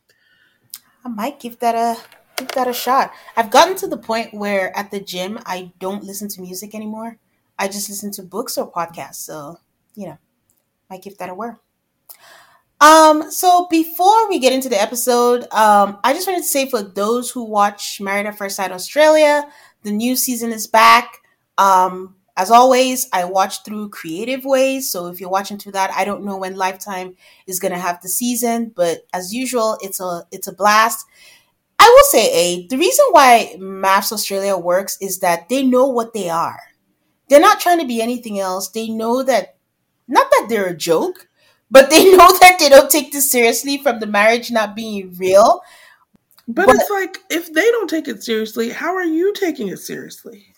I 1.05 1.09
might 1.09 1.41
give 1.41 1.59
that 1.59 1.75
a 1.75 2.01
give 2.37 2.53
that 2.53 2.69
a 2.69 2.73
shot. 2.73 3.13
I've 3.37 3.51
gotten 3.51 3.75
to 3.77 3.89
the 3.89 3.99
point 3.99 4.33
where 4.33 4.77
at 4.77 4.93
the 4.93 5.01
gym 5.01 5.41
I 5.45 5.73
don't 5.81 6.05
listen 6.05 6.29
to 6.29 6.41
music 6.41 6.73
anymore. 6.73 7.19
I 7.59 7.67
just 7.67 7.89
listen 7.89 8.13
to 8.13 8.23
books 8.23 8.57
or 8.57 8.71
podcasts. 8.71 9.17
So, 9.17 9.59
you 9.97 10.07
know, 10.07 10.19
might 10.89 11.03
give 11.03 11.19
that 11.19 11.31
a 11.31 11.35
whirl. 11.35 11.61
Um, 12.81 13.31
so 13.31 13.67
before 13.71 14.29
we 14.29 14.39
get 14.39 14.53
into 14.53 14.69
the 14.71 14.81
episode, 14.81 15.43
um, 15.53 15.99
I 16.03 16.15
just 16.15 16.27
wanted 16.27 16.43
to 16.43 16.49
say 16.49 16.69
for 16.69 16.83
those 16.83 17.31
who 17.31 17.45
watch 17.45 18.01
Married 18.01 18.27
at 18.27 18.39
First 18.39 18.57
Sight 18.57 18.73
Australia, 18.73 19.47
the 19.83 19.93
new 19.93 20.17
season 20.17 20.51
is 20.51 20.67
back. 20.67 21.19
Um, 21.59 22.17
as 22.37 22.51
always, 22.51 23.07
I 23.13 23.25
watch 23.25 23.65
through 23.65 23.91
creative 23.91 24.47
ways. 24.47 24.91
So 24.91 25.09
if 25.09 25.21
you're 25.21 25.29
watching 25.29 25.59
through 25.59 25.73
that, 25.73 25.91
I 25.93 26.07
don't 26.07 26.25
know 26.25 26.39
when 26.39 26.57
Lifetime 26.57 27.17
is 27.47 27.61
gonna 27.61 27.79
have 27.79 28.01
the 28.01 28.09
season, 28.09 28.73
but 28.75 29.07
as 29.13 29.35
usual, 29.35 29.77
it's 29.83 30.01
a 30.01 30.23
it's 30.33 30.47
a 30.47 30.55
blast. 30.55 31.05
I 31.79 31.85
will 31.85 32.05
say, 32.05 32.33
a 32.33 32.67
the 32.69 32.79
reason 32.79 33.05
why 33.11 33.57
MAFS 33.59 34.13
Australia 34.13 34.57
works 34.57 34.97
is 35.01 35.21
that 35.21 35.49
they 35.51 35.63
know 35.63 35.87
what 35.87 36.15
they 36.15 36.31
are. 36.31 36.61
They're 37.29 37.41
not 37.41 37.61
trying 37.61 37.81
to 37.81 37.87
be 37.87 38.01
anything 38.01 38.39
else. 38.39 38.69
They 38.69 38.89
know 38.89 39.23
that 39.23 39.57
not 40.09 40.31
that 40.31 40.47
they're 40.49 40.69
a 40.69 40.77
joke, 40.77 41.29
but 41.71 41.91
they 41.91 42.05
know 42.17 42.39
that 42.41 42.57
they 42.59 42.69
don't 42.69 42.91
take 42.91 43.13
this 43.13 43.31
seriously 43.31 43.79
from 43.79 44.01
the 44.01 44.07
marriage 44.07 44.51
not 44.51 44.75
being 44.75 45.15
real. 45.19 45.63
But, 46.49 46.67
but 46.67 46.77
it's 46.77 46.91
like 46.91 47.19
if 47.31 47.53
they 47.53 47.71
don't 47.71 47.89
take 47.89 48.09
it 48.09 48.23
seriously, 48.25 48.71
how 48.71 48.95
are 48.95 49.05
you 49.05 49.33
taking 49.35 49.69
it 49.69 49.79
seriously? 49.79 50.53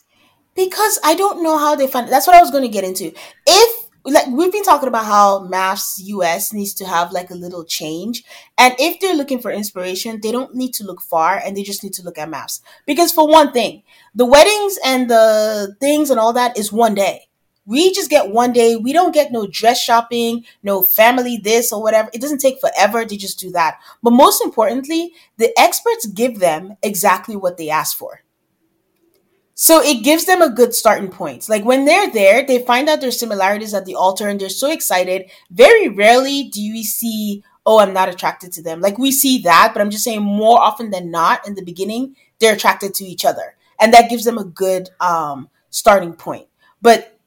Because 0.55 0.99
I 1.05 1.15
don't 1.15 1.43
know 1.43 1.59
how 1.59 1.75
they 1.75 1.87
find. 1.87 2.09
That's 2.09 2.27
what 2.27 2.37
I 2.37 2.41
was 2.41 2.51
going 2.51 2.63
to 2.63 2.69
get 2.69 2.85
into. 2.85 3.13
If 3.47 3.89
like 4.05 4.27
we've 4.29 4.53
been 4.53 4.65
talking 4.65 4.89
about 4.89 5.05
how 5.05 5.47
MAFS 5.47 5.99
US 5.99 6.53
needs 6.53 6.75
to 6.75 6.87
have 6.87 7.13
like 7.13 7.31
a 7.31 7.35
little 7.35 7.65
change, 7.65 8.25
and 8.59 8.75
if 8.79 9.01
they're 9.01 9.15
looking 9.15 9.39
for 9.39 9.51
inspiration, 9.51 10.21
they 10.23 10.33
don't 10.33 10.55
need 10.55 10.73
to 10.75 10.85
look 10.85 11.03
far, 11.03 11.37
and 11.37 11.57
they 11.57 11.63
just 11.63 11.83
need 11.85 11.93
to 11.95 12.03
look 12.03 12.19
at 12.19 12.31
MAFS. 12.31 12.61
Because 12.87 13.13
for 13.13 13.29
one 13.29 13.53
thing, 13.53 13.83
the 14.15 14.27
weddings 14.27 14.79
and 14.85 15.11
the 15.11 15.77
things 15.79 16.11
and 16.11 16.19
all 16.19 16.33
that 16.33 16.59
is 16.59 16.73
one 16.73 16.95
day 16.95 17.29
we 17.73 17.91
just 17.95 18.11
get 18.11 18.31
one 18.31 18.53
day. 18.53 18.77
We 18.77 18.93
don't 18.93 19.15
get 19.15 19.33
no 19.33 19.47
dress 19.47 19.83
shopping, 19.83 20.45
no 20.63 20.83
family 20.83 21.39
this 21.39 21.73
or 21.73 21.83
whatever. 21.83 22.11
It 22.13 22.21
doesn't 22.21 22.39
take 22.39 22.61
forever 22.61 23.07
to 23.07 23.17
just 23.17 23.41
do 23.41 23.51
that. 23.53 23.79
But 24.03 24.13
most 24.13 24.43
importantly, 24.43 25.15
the 25.39 25.59
experts 25.59 26.07
give 26.07 26.39
them 26.39 26.77
exactly 26.83 27.35
what 27.35 27.57
they 27.57 27.71
ask 27.71 27.97
for. 27.97 28.21
So 29.55 29.83
it 29.83 30.05
gives 30.05 30.27
them 30.27 30.43
a 30.43 30.51
good 30.51 30.75
starting 30.75 31.09
point. 31.09 31.49
Like 31.49 31.65
when 31.65 31.87
they're 31.87 32.11
there, 32.11 32.45
they 32.45 32.59
find 32.59 32.91
out 32.91 33.01
their 33.01 33.11
similarities 33.11 33.73
at 33.73 33.87
the 33.87 33.95
altar 33.95 34.29
and 34.29 34.39
they're 34.39 34.51
so 34.51 34.71
excited. 34.71 35.31
Very 35.51 35.89
rarely 35.89 36.45
do 36.45 36.61
we 36.61 36.83
see, 36.83 37.43
oh, 37.65 37.79
I'm 37.79 37.95
not 37.95 38.11
attracted 38.11 38.53
to 38.53 38.63
them. 38.63 38.83
Like 38.83 38.99
we 38.99 39.11
see 39.11 39.39
that, 39.43 39.71
but 39.73 39.81
I'm 39.81 39.91
just 39.91 40.05
saying 40.05 40.23
more 40.23 40.61
often 40.61 40.91
than 40.91 41.11
not 41.11 41.49
in 41.49 41.55
the 41.55 41.65
beginning, 41.65 42.17
they're 42.39 42.55
attracted 42.55 42.93
to 42.95 43.05
each 43.05 43.25
other. 43.25 43.57
And 43.81 43.95
that 43.95 44.11
gives 44.11 44.25
them 44.25 44.37
a 44.37 44.45
good 44.45 44.91
um, 45.01 45.49
starting 45.71 46.13
point. 46.13 46.49
But 46.83 47.19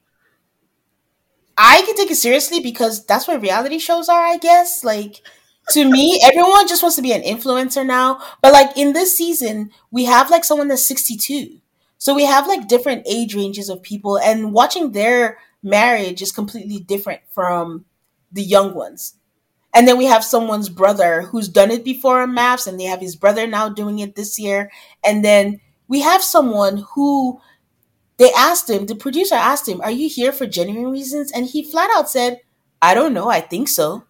I 1.58 1.82
can 1.82 1.94
take 1.96 2.10
it 2.10 2.16
seriously 2.16 2.60
because 2.60 3.04
that's 3.06 3.26
what 3.26 3.40
reality 3.40 3.78
shows 3.78 4.08
are, 4.08 4.22
I 4.24 4.36
guess. 4.38 4.84
Like 4.84 5.22
to 5.70 5.88
me, 5.90 6.20
everyone 6.24 6.68
just 6.68 6.82
wants 6.82 6.96
to 6.96 7.02
be 7.02 7.12
an 7.12 7.22
influencer 7.22 7.84
now. 7.84 8.20
But 8.42 8.52
like 8.52 8.76
in 8.76 8.92
this 8.92 9.16
season, 9.16 9.70
we 9.90 10.04
have 10.04 10.30
like 10.30 10.44
someone 10.44 10.68
that's 10.68 10.86
62. 10.86 11.58
So 11.98 12.14
we 12.14 12.24
have 12.24 12.46
like 12.46 12.68
different 12.68 13.06
age 13.06 13.34
ranges 13.34 13.68
of 13.68 13.82
people 13.82 14.18
and 14.18 14.52
watching 14.52 14.92
their 14.92 15.38
marriage 15.62 16.20
is 16.20 16.30
completely 16.30 16.78
different 16.78 17.22
from 17.30 17.86
the 18.30 18.42
young 18.42 18.74
ones. 18.74 19.14
And 19.74 19.86
then 19.86 19.98
we 19.98 20.06
have 20.06 20.24
someone's 20.24 20.68
brother 20.68 21.22
who's 21.22 21.48
done 21.48 21.70
it 21.70 21.84
before 21.84 22.20
on 22.22 22.34
MAFS 22.34 22.66
and 22.66 22.80
they 22.80 22.84
have 22.84 23.00
his 23.00 23.16
brother 23.16 23.46
now 23.46 23.68
doing 23.68 23.98
it 23.98 24.14
this 24.14 24.38
year. 24.38 24.70
And 25.04 25.24
then 25.24 25.60
we 25.88 26.00
have 26.00 26.22
someone 26.22 26.84
who 26.94 27.40
they 28.18 28.30
asked 28.32 28.70
him, 28.70 28.86
the 28.86 28.94
producer 28.94 29.34
asked 29.34 29.68
him, 29.68 29.80
Are 29.82 29.90
you 29.90 30.08
here 30.08 30.32
for 30.32 30.46
genuine 30.46 30.90
reasons? 30.90 31.32
And 31.32 31.46
he 31.46 31.62
flat 31.62 31.90
out 31.94 32.08
said, 32.10 32.40
I 32.80 32.94
don't 32.94 33.14
know. 33.14 33.28
I 33.28 33.40
think 33.40 33.68
so. 33.68 34.04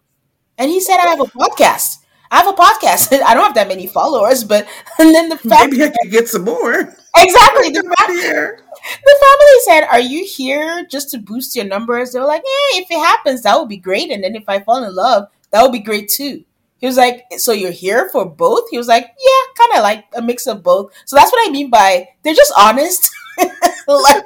And 0.57 0.71
he 0.71 0.79
said, 0.79 0.97
I 0.97 1.07
have 1.09 1.19
a 1.21 1.25
podcast. 1.25 1.99
I 2.31 2.37
have 2.37 2.47
a 2.47 2.53
podcast. 2.53 3.11
I 3.25 3.33
don't 3.33 3.43
have 3.45 3.55
that 3.55 3.67
many 3.67 3.87
followers, 3.87 4.43
but 4.43 4.67
and 4.99 5.13
then 5.13 5.29
the 5.29 5.37
fact 5.37 5.71
maybe 5.71 5.83
I 5.83 5.89
can 6.01 6.11
get 6.11 6.27
some 6.27 6.43
more. 6.45 6.95
Exactly. 7.17 7.69
The, 7.69 7.83
fa- 7.97 8.63
the 9.03 9.17
family 9.25 9.59
said, 9.65 9.87
Are 9.91 9.99
you 9.99 10.25
here 10.25 10.85
just 10.89 11.09
to 11.11 11.17
boost 11.17 11.55
your 11.55 11.65
numbers? 11.65 12.11
They 12.11 12.19
were 12.19 12.25
like, 12.25 12.43
Yeah, 12.43 12.81
if 12.81 12.91
it 12.91 12.99
happens, 12.99 13.43
that 13.43 13.59
would 13.59 13.69
be 13.69 13.77
great. 13.77 14.11
And 14.11 14.23
then 14.23 14.35
if 14.35 14.43
I 14.47 14.59
fall 14.59 14.83
in 14.83 14.93
love, 14.95 15.27
that 15.51 15.61
would 15.61 15.71
be 15.71 15.79
great 15.79 16.09
too. 16.09 16.43
He 16.79 16.85
was 16.85 16.97
like, 16.97 17.23
So 17.37 17.51
you're 17.51 17.71
here 17.71 18.09
for 18.09 18.25
both? 18.25 18.69
He 18.69 18.77
was 18.77 18.87
like, 18.87 19.03
Yeah, 19.05 19.53
kind 19.65 19.77
of 19.77 19.83
like 19.83 20.05
a 20.15 20.21
mix 20.21 20.47
of 20.47 20.63
both. 20.63 20.93
So 21.05 21.15
that's 21.15 21.31
what 21.31 21.47
I 21.47 21.51
mean 21.51 21.69
by 21.69 22.07
they're 22.23 22.33
just 22.33 22.53
honest. 22.57 23.09
like 23.87 24.23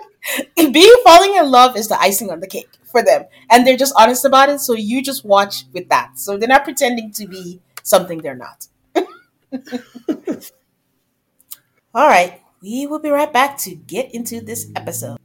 being 0.55 0.95
falling 1.03 1.35
in 1.35 1.49
love 1.49 1.75
is 1.75 1.87
the 1.87 1.99
icing 1.99 2.29
on 2.31 2.39
the 2.39 2.47
cake 2.47 2.69
for 2.85 3.03
them. 3.03 3.25
And 3.49 3.65
they're 3.65 3.77
just 3.77 3.93
honest 3.97 4.25
about 4.25 4.49
it 4.49 4.59
so 4.59 4.73
you 4.73 5.01
just 5.01 5.25
watch 5.25 5.65
with 5.73 5.89
that. 5.89 6.19
So 6.19 6.37
they're 6.37 6.47
not 6.47 6.63
pretending 6.63 7.11
to 7.13 7.27
be 7.27 7.59
something 7.83 8.19
they're 8.19 8.35
not. 8.35 8.67
All 11.93 12.07
right. 12.07 12.41
We 12.61 12.85
will 12.85 12.99
be 12.99 13.09
right 13.09 13.31
back 13.31 13.57
to 13.59 13.75
get 13.75 14.13
into 14.13 14.39
this 14.39 14.69
episode. 14.75 15.17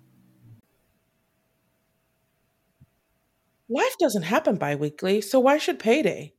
Life 3.68 3.98
doesn't 3.98 4.22
happen 4.22 4.56
bi-weekly 4.56 5.20
so 5.20 5.40
why 5.40 5.58
should 5.58 5.78
payday? 5.78 6.32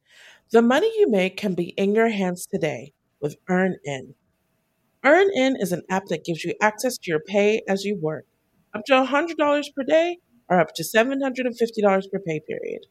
The 0.51 0.61
money 0.61 0.91
you 0.97 1.09
make 1.09 1.35
can 1.35 1.53
be 1.55 1.69
in 1.69 1.93
your 1.93 2.07
hands 2.07 2.45
today 2.45 2.93
with 3.19 3.35
EarnIn 3.47 4.13
EarnIn 5.05 5.55
is 5.59 5.71
an 5.71 5.83
app 5.89 6.05
that 6.07 6.25
gives 6.25 6.43
you 6.43 6.55
access 6.59 6.97
to 6.97 7.11
your 7.11 7.19
pay 7.19 7.61
as 7.67 7.83
you 7.83 7.95
work, 7.95 8.25
up 8.73 8.83
to 8.85 8.93
$100 8.93 9.75
per 9.75 9.83
day 9.83 10.17
or 10.49 10.59
up 10.59 10.73
to 10.75 10.83
$750 10.83 12.11
per 12.11 12.19
pay 12.19 12.39
period. 12.39 12.85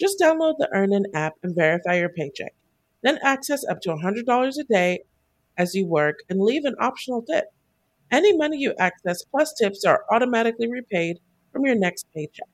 Just 0.00 0.18
download 0.20 0.54
the 0.58 0.68
EarnIn 0.74 1.04
app 1.14 1.34
and 1.42 1.54
verify 1.54 1.98
your 1.98 2.08
paycheck. 2.08 2.54
Then 3.02 3.18
access 3.22 3.64
up 3.64 3.80
to 3.82 3.90
$100 3.90 4.58
a 4.58 4.64
day 4.64 5.00
as 5.58 5.74
you 5.74 5.86
work 5.86 6.20
and 6.30 6.40
leave 6.40 6.64
an 6.64 6.74
optional 6.80 7.22
tip. 7.22 7.44
Any 8.10 8.36
money 8.36 8.58
you 8.58 8.74
access 8.78 9.22
plus 9.22 9.52
tips 9.54 9.84
are 9.84 10.04
automatically 10.10 10.70
repaid 10.70 11.18
from 11.52 11.66
your 11.66 11.76
next 11.76 12.06
paycheck. 12.14 12.48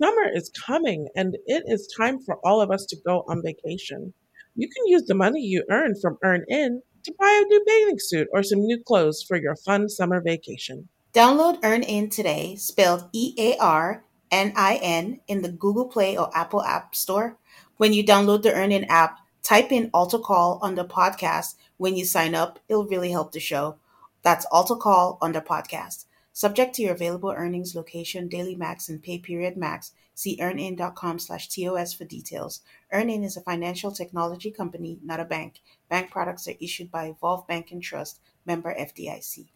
Summer 0.00 0.28
is 0.32 0.50
coming 0.50 1.08
and 1.16 1.36
it 1.46 1.64
is 1.66 1.92
time 1.96 2.20
for 2.20 2.36
all 2.46 2.60
of 2.60 2.70
us 2.70 2.86
to 2.86 2.96
go 3.04 3.24
on 3.28 3.42
vacation. 3.42 4.14
You 4.54 4.68
can 4.68 4.86
use 4.86 5.04
the 5.06 5.14
money 5.14 5.40
you 5.40 5.64
earn 5.70 5.94
from 6.00 6.18
EarnIn 6.24 6.80
to 7.04 7.14
buy 7.18 7.42
a 7.42 7.46
new 7.46 7.62
bathing 7.66 7.98
suit 7.98 8.28
or 8.32 8.42
some 8.42 8.60
new 8.60 8.82
clothes 8.82 9.22
for 9.22 9.36
your 9.36 9.56
fun 9.56 9.88
summer 9.88 10.20
vacation. 10.20 10.88
Download 11.12 11.60
EarnIn 11.62 12.10
today, 12.10 12.54
spelled 12.56 13.08
E 13.12 13.34
A 13.38 13.56
R 13.58 14.04
N 14.30 14.52
I 14.54 14.76
N, 14.76 15.20
in 15.26 15.42
the 15.42 15.50
Google 15.50 15.86
Play 15.86 16.16
or 16.16 16.30
Apple 16.36 16.62
App 16.62 16.94
Store. 16.94 17.36
When 17.78 17.92
you 17.92 18.04
download 18.04 18.42
the 18.42 18.50
EarnIn 18.50 18.86
app, 18.88 19.18
type 19.42 19.72
in 19.72 19.90
Altar 19.92 20.18
Call 20.18 20.60
the 20.74 20.84
podcast. 20.84 21.56
When 21.78 21.96
you 21.96 22.04
sign 22.04 22.34
up, 22.34 22.60
it'll 22.68 22.86
really 22.86 23.10
help 23.10 23.32
the 23.32 23.40
show. 23.40 23.76
That's 24.22 24.44
Altar 24.46 24.76
Call 24.76 25.18
the 25.20 25.40
podcast. 25.40 26.04
Subject 26.32 26.74
to 26.76 26.82
your 26.82 26.92
available 26.92 27.34
earnings, 27.36 27.74
location, 27.74 28.28
daily 28.28 28.54
max, 28.54 28.88
and 28.88 29.02
pay 29.02 29.18
period 29.18 29.56
max. 29.56 29.92
See 30.14 30.38
earnin.com 30.40 31.18
slash 31.18 31.48
TOS 31.48 31.92
for 31.94 32.04
details. 32.04 32.60
EarnIn 32.92 33.24
is 33.24 33.36
a 33.36 33.40
financial 33.40 33.90
technology 33.90 34.50
company, 34.50 34.98
not 35.02 35.18
a 35.18 35.24
bank. 35.24 35.60
Bank 35.90 36.10
products 36.10 36.48
are 36.48 36.54
issued 36.58 36.90
by 36.90 37.08
Evolve 37.08 37.46
Bank 37.46 37.70
and 37.70 37.82
Trust, 37.82 38.20
member 38.46 38.72
FDIC. 38.74 39.52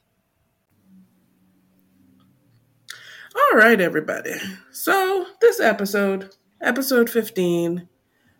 All 3.33 3.57
right, 3.57 3.79
everybody. 3.79 4.33
So, 4.71 5.25
this 5.39 5.59
episode, 5.59 6.31
episode 6.61 7.09
15, 7.09 7.87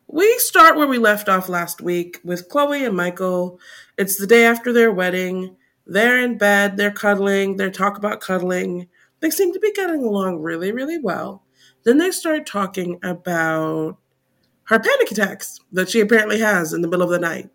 we 0.07 0.37
start 0.39 0.75
where 0.75 0.87
we 0.87 0.97
left 0.97 1.29
off 1.29 1.47
last 1.47 1.81
week 1.81 2.19
with 2.25 2.49
Chloe 2.49 2.83
and 2.83 2.95
Michael. 2.95 3.59
It's 3.97 4.17
the 4.17 4.27
day 4.27 4.45
after 4.45 4.73
their 4.73 4.91
wedding. 4.91 5.55
They're 5.85 6.19
in 6.19 6.37
bed, 6.37 6.75
they're 6.75 6.91
cuddling, 6.91 7.55
they 7.55 7.69
talk 7.69 7.97
about 7.97 8.19
cuddling. 8.19 8.87
They 9.21 9.29
seem 9.29 9.53
to 9.53 9.59
be 9.59 9.71
getting 9.71 10.03
along 10.03 10.41
really, 10.41 10.71
really 10.71 10.97
well. 10.97 11.43
Then 11.83 11.97
they 11.97 12.11
start 12.11 12.45
talking 12.45 12.99
about 13.03 13.97
her 14.71 14.79
panic 14.79 15.11
attacks 15.11 15.59
that 15.73 15.89
she 15.89 15.99
apparently 15.99 16.39
has 16.39 16.71
in 16.71 16.81
the 16.81 16.87
middle 16.87 17.03
of 17.03 17.11
the 17.11 17.19
night. 17.19 17.49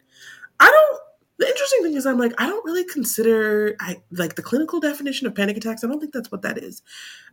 I 0.60 0.66
don't 0.66 1.00
the 1.38 1.48
interesting 1.48 1.82
thing 1.82 1.94
is 1.94 2.06
I'm 2.06 2.18
like, 2.18 2.32
I 2.38 2.46
don't 2.46 2.64
really 2.64 2.84
consider 2.84 3.74
I 3.80 4.02
like 4.12 4.36
the 4.36 4.42
clinical 4.42 4.80
definition 4.80 5.26
of 5.26 5.34
panic 5.34 5.56
attacks. 5.56 5.82
I 5.82 5.86
don't 5.86 5.98
think 5.98 6.12
that's 6.12 6.30
what 6.30 6.42
that 6.42 6.58
is. 6.58 6.82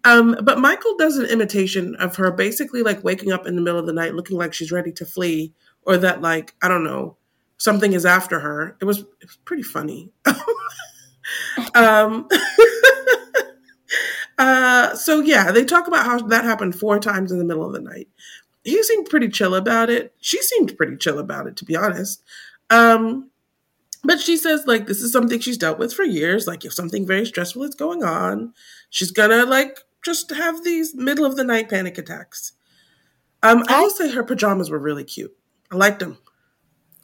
Um, 0.06 0.38
but 0.42 0.60
Michael 0.60 0.96
does 0.98 1.18
an 1.18 1.26
imitation 1.26 1.96
of 1.96 2.16
her 2.16 2.32
basically 2.32 2.82
like 2.82 3.04
waking 3.04 3.34
up 3.34 3.46
in 3.46 3.58
the 3.58 3.62
middle 3.62 3.80
of 3.80 3.86
the 3.86 3.94
night 3.94 4.16
looking 4.16 4.38
like 4.38 4.54
she's 4.54 4.72
ready 4.72 4.94
to 4.94 5.06
flee, 5.06 5.54
or 5.82 5.98
that 5.98 6.22
like, 6.22 6.56
I 6.64 6.70
don't 6.70 6.86
know, 6.86 7.18
something 7.58 7.92
is 7.92 8.06
after 8.06 8.40
her. 8.40 8.78
It 8.82 8.86
was 8.86 9.00
it 9.00 9.08
was 9.22 9.38
pretty 9.44 9.64
funny. 9.64 10.12
um 11.76 12.30
uh 14.38 14.96
so 14.96 15.20
yeah, 15.20 15.52
they 15.52 15.66
talk 15.66 15.88
about 15.88 16.06
how 16.06 16.20
that 16.20 16.46
happened 16.46 16.76
four 16.76 17.00
times 17.00 17.34
in 17.34 17.38
the 17.38 17.46
middle 17.46 17.66
of 17.66 17.74
the 17.74 17.82
night. 17.82 18.08
He 18.64 18.82
seemed 18.84 19.10
pretty 19.10 19.30
chill 19.30 19.56
about 19.56 19.90
it. 19.90 20.14
She 20.20 20.42
seemed 20.42 20.78
pretty 20.78 20.98
chill 20.98 21.20
about 21.20 21.48
it, 21.48 21.58
to 21.58 21.66
be 21.66 21.76
honest. 21.76 22.24
Um 22.70 23.30
but 24.04 24.20
she 24.20 24.36
says, 24.36 24.68
like, 24.68 24.86
this 24.86 25.02
is 25.02 25.14
something 25.14 25.40
she's 25.40 25.58
dealt 25.58 25.80
with 25.80 25.94
for 25.94 26.04
years. 26.04 26.46
Like, 26.46 26.66
if 26.66 26.74
something 26.74 27.08
very 27.08 27.26
stressful 27.26 27.64
is 27.64 27.74
going 27.74 28.04
on, 28.04 28.54
she's 28.90 29.12
gonna, 29.12 29.46
like, 29.46 29.80
just 30.04 30.30
have 30.32 30.64
these 30.64 30.94
middle 30.94 31.26
of 31.26 31.38
the 31.38 31.46
night 31.46 31.70
panic 31.70 31.98
attacks. 31.98 32.52
Um, 33.42 33.64
I 33.70 33.82
will 33.82 33.90
say 33.90 34.12
her 34.12 34.24
pajamas 34.24 34.70
were 34.70 34.80
really 34.80 35.06
cute. 35.06 35.36
I 35.72 35.78
liked 35.78 36.00
them. 36.00 36.18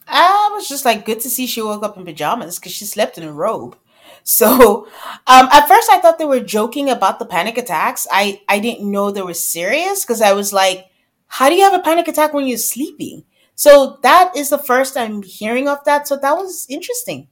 I 0.06 0.50
was 0.52 0.68
just 0.68 0.84
like, 0.84 1.06
good 1.06 1.20
to 1.20 1.30
see 1.30 1.46
she 1.46 1.62
woke 1.62 1.82
up 1.82 1.96
in 1.96 2.04
pajamas 2.04 2.58
because 2.58 2.72
she 2.72 2.84
slept 2.84 3.16
in 3.18 3.24
a 3.24 3.32
robe. 3.32 3.76
So, 4.22 4.86
um, 5.26 5.48
at 5.50 5.66
first 5.66 5.90
I 5.90 5.98
thought 5.98 6.18
they 6.18 6.26
were 6.26 6.40
joking 6.40 6.90
about 6.90 7.18
the 7.18 7.24
panic 7.24 7.56
attacks. 7.56 8.06
I, 8.12 8.42
I 8.50 8.58
didn't 8.58 8.90
know 8.90 9.10
they 9.10 9.22
were 9.22 9.32
serious 9.32 10.04
because 10.04 10.20
I 10.20 10.34
was 10.34 10.52
like, 10.52 10.89
how 11.30 11.48
do 11.48 11.54
you 11.54 11.62
have 11.62 11.74
a 11.74 11.82
panic 11.82 12.08
attack 12.08 12.34
when 12.34 12.46
you're 12.46 12.58
sleeping? 12.58 13.24
So 13.54 13.98
that 14.02 14.36
is 14.36 14.50
the 14.50 14.58
first 14.58 14.96
I'm 14.96 15.22
hearing 15.22 15.68
of 15.68 15.84
that. 15.84 16.08
So 16.08 16.16
that 16.16 16.36
was 16.36 16.66
interesting 16.68 17.28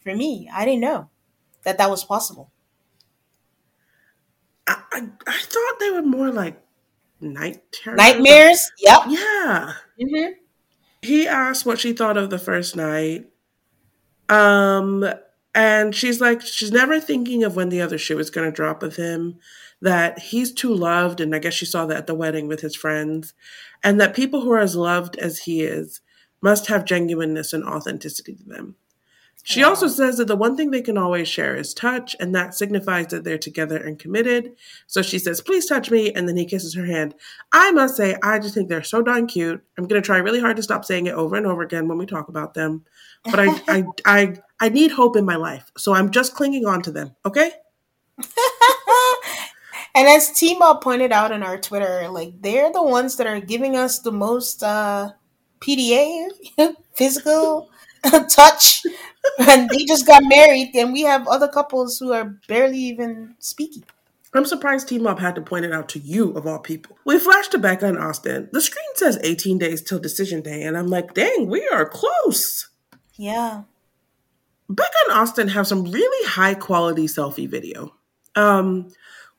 for 0.00 0.14
me. 0.14 0.48
I 0.52 0.64
didn't 0.64 0.80
know 0.80 1.10
that 1.64 1.76
that 1.78 1.90
was 1.90 2.02
possible. 2.02 2.50
I, 4.66 4.80
I, 4.92 5.08
I 5.26 5.38
thought 5.38 5.80
they 5.80 5.90
were 5.90 6.02
more 6.02 6.30
like 6.30 6.62
night 7.20 7.60
terrors. 7.72 7.98
Nightmares? 7.98 8.70
Yep. 8.78 9.00
Yeah. 9.08 9.72
Mm-hmm. 10.00 10.32
He 11.02 11.28
asked 11.28 11.66
what 11.66 11.78
she 11.78 11.92
thought 11.92 12.16
of 12.16 12.30
the 12.30 12.38
first 12.38 12.74
night. 12.74 13.26
Um, 14.28 15.04
and 15.54 15.94
she's 15.94 16.20
like, 16.20 16.40
she's 16.40 16.72
never 16.72 17.00
thinking 17.00 17.44
of 17.44 17.54
when 17.56 17.68
the 17.68 17.82
other 17.82 17.98
shoe 17.98 18.18
is 18.18 18.30
going 18.30 18.48
to 18.48 18.54
drop 18.54 18.80
with 18.80 18.96
him, 18.96 19.38
that 19.82 20.18
he's 20.18 20.52
too 20.52 20.74
loved. 20.74 21.20
And 21.20 21.34
I 21.34 21.38
guess 21.38 21.54
she 21.54 21.66
saw 21.66 21.86
that 21.86 21.96
at 21.96 22.06
the 22.06 22.14
wedding 22.14 22.48
with 22.48 22.60
his 22.60 22.74
friends 22.74 23.34
and 23.82 24.00
that 24.00 24.14
people 24.14 24.40
who 24.40 24.52
are 24.52 24.58
as 24.58 24.76
loved 24.76 25.16
as 25.16 25.40
he 25.40 25.62
is 25.62 26.00
must 26.40 26.68
have 26.68 26.84
genuineness 26.84 27.52
and 27.52 27.64
authenticity 27.64 28.34
to 28.34 28.44
them. 28.44 28.76
She 29.44 29.60
yeah. 29.60 29.66
also 29.66 29.88
says 29.88 30.18
that 30.18 30.28
the 30.28 30.36
one 30.36 30.56
thing 30.56 30.70
they 30.70 30.82
can 30.82 30.96
always 30.96 31.26
share 31.26 31.56
is 31.56 31.74
touch, 31.74 32.14
and 32.20 32.32
that 32.32 32.54
signifies 32.54 33.08
that 33.08 33.24
they're 33.24 33.38
together 33.38 33.76
and 33.76 33.98
committed. 33.98 34.52
So 34.86 35.02
she 35.02 35.18
says, 35.18 35.40
Please 35.40 35.66
touch 35.66 35.90
me. 35.90 36.12
And 36.12 36.28
then 36.28 36.36
he 36.36 36.46
kisses 36.46 36.74
her 36.74 36.86
hand. 36.86 37.16
I 37.52 37.72
must 37.72 37.96
say, 37.96 38.16
I 38.22 38.38
just 38.38 38.54
think 38.54 38.68
they're 38.68 38.84
so 38.84 39.02
darn 39.02 39.26
cute. 39.26 39.60
I'm 39.76 39.88
going 39.88 40.00
to 40.00 40.06
try 40.06 40.18
really 40.18 40.38
hard 40.38 40.56
to 40.56 40.62
stop 40.62 40.84
saying 40.84 41.06
it 41.06 41.14
over 41.14 41.34
and 41.34 41.46
over 41.46 41.62
again 41.62 41.88
when 41.88 41.98
we 41.98 42.06
talk 42.06 42.28
about 42.28 42.54
them. 42.54 42.84
But 43.24 43.40
I, 43.40 43.62
I, 43.66 43.84
I, 44.04 44.36
I 44.60 44.68
need 44.68 44.92
hope 44.92 45.16
in 45.16 45.24
my 45.24 45.36
life. 45.36 45.72
So 45.76 45.92
I'm 45.92 46.10
just 46.10 46.34
clinging 46.34 46.64
on 46.64 46.80
to 46.82 46.92
them. 46.92 47.16
Okay? 47.26 47.50
And 49.94 50.08
as 50.08 50.30
Tima 50.30 50.80
pointed 50.80 51.12
out 51.12 51.32
on 51.32 51.42
our 51.42 51.58
Twitter, 51.58 52.08
like 52.08 52.40
they're 52.40 52.72
the 52.72 52.82
ones 52.82 53.16
that 53.16 53.26
are 53.26 53.40
giving 53.40 53.76
us 53.76 53.98
the 53.98 54.12
most 54.12 54.62
uh, 54.62 55.10
PDA, 55.60 56.28
physical 56.94 57.70
touch, 58.30 58.82
and 59.38 59.68
they 59.68 59.84
just 59.84 60.06
got 60.06 60.22
married, 60.24 60.70
and 60.74 60.92
we 60.92 61.02
have 61.02 61.28
other 61.28 61.48
couples 61.48 61.98
who 61.98 62.12
are 62.12 62.36
barely 62.48 62.78
even 62.78 63.34
speaking. 63.38 63.84
I'm 64.34 64.46
surprised 64.46 64.88
Team 64.88 65.06
Up 65.06 65.18
had 65.18 65.34
to 65.34 65.42
point 65.42 65.66
it 65.66 65.72
out 65.72 65.90
to 65.90 65.98
you, 65.98 66.30
of 66.32 66.46
all 66.46 66.58
people. 66.58 66.96
We 67.04 67.18
flash 67.18 67.48
to 67.48 67.58
Becca 67.58 67.86
and 67.86 67.98
Austin. 67.98 68.48
The 68.52 68.62
screen 68.62 68.84
says 68.94 69.18
18 69.22 69.58
days 69.58 69.82
till 69.82 69.98
decision 69.98 70.40
day, 70.40 70.62
and 70.62 70.76
I'm 70.76 70.86
like, 70.86 71.12
dang, 71.12 71.48
we 71.48 71.68
are 71.68 71.84
close. 71.84 72.70
Yeah. 73.16 73.64
Becca 74.70 74.90
and 75.08 75.18
Austin 75.18 75.48
have 75.48 75.66
some 75.66 75.84
really 75.84 76.28
high 76.28 76.54
quality 76.54 77.06
selfie 77.06 77.48
video. 77.48 77.94
Um, 78.34 78.88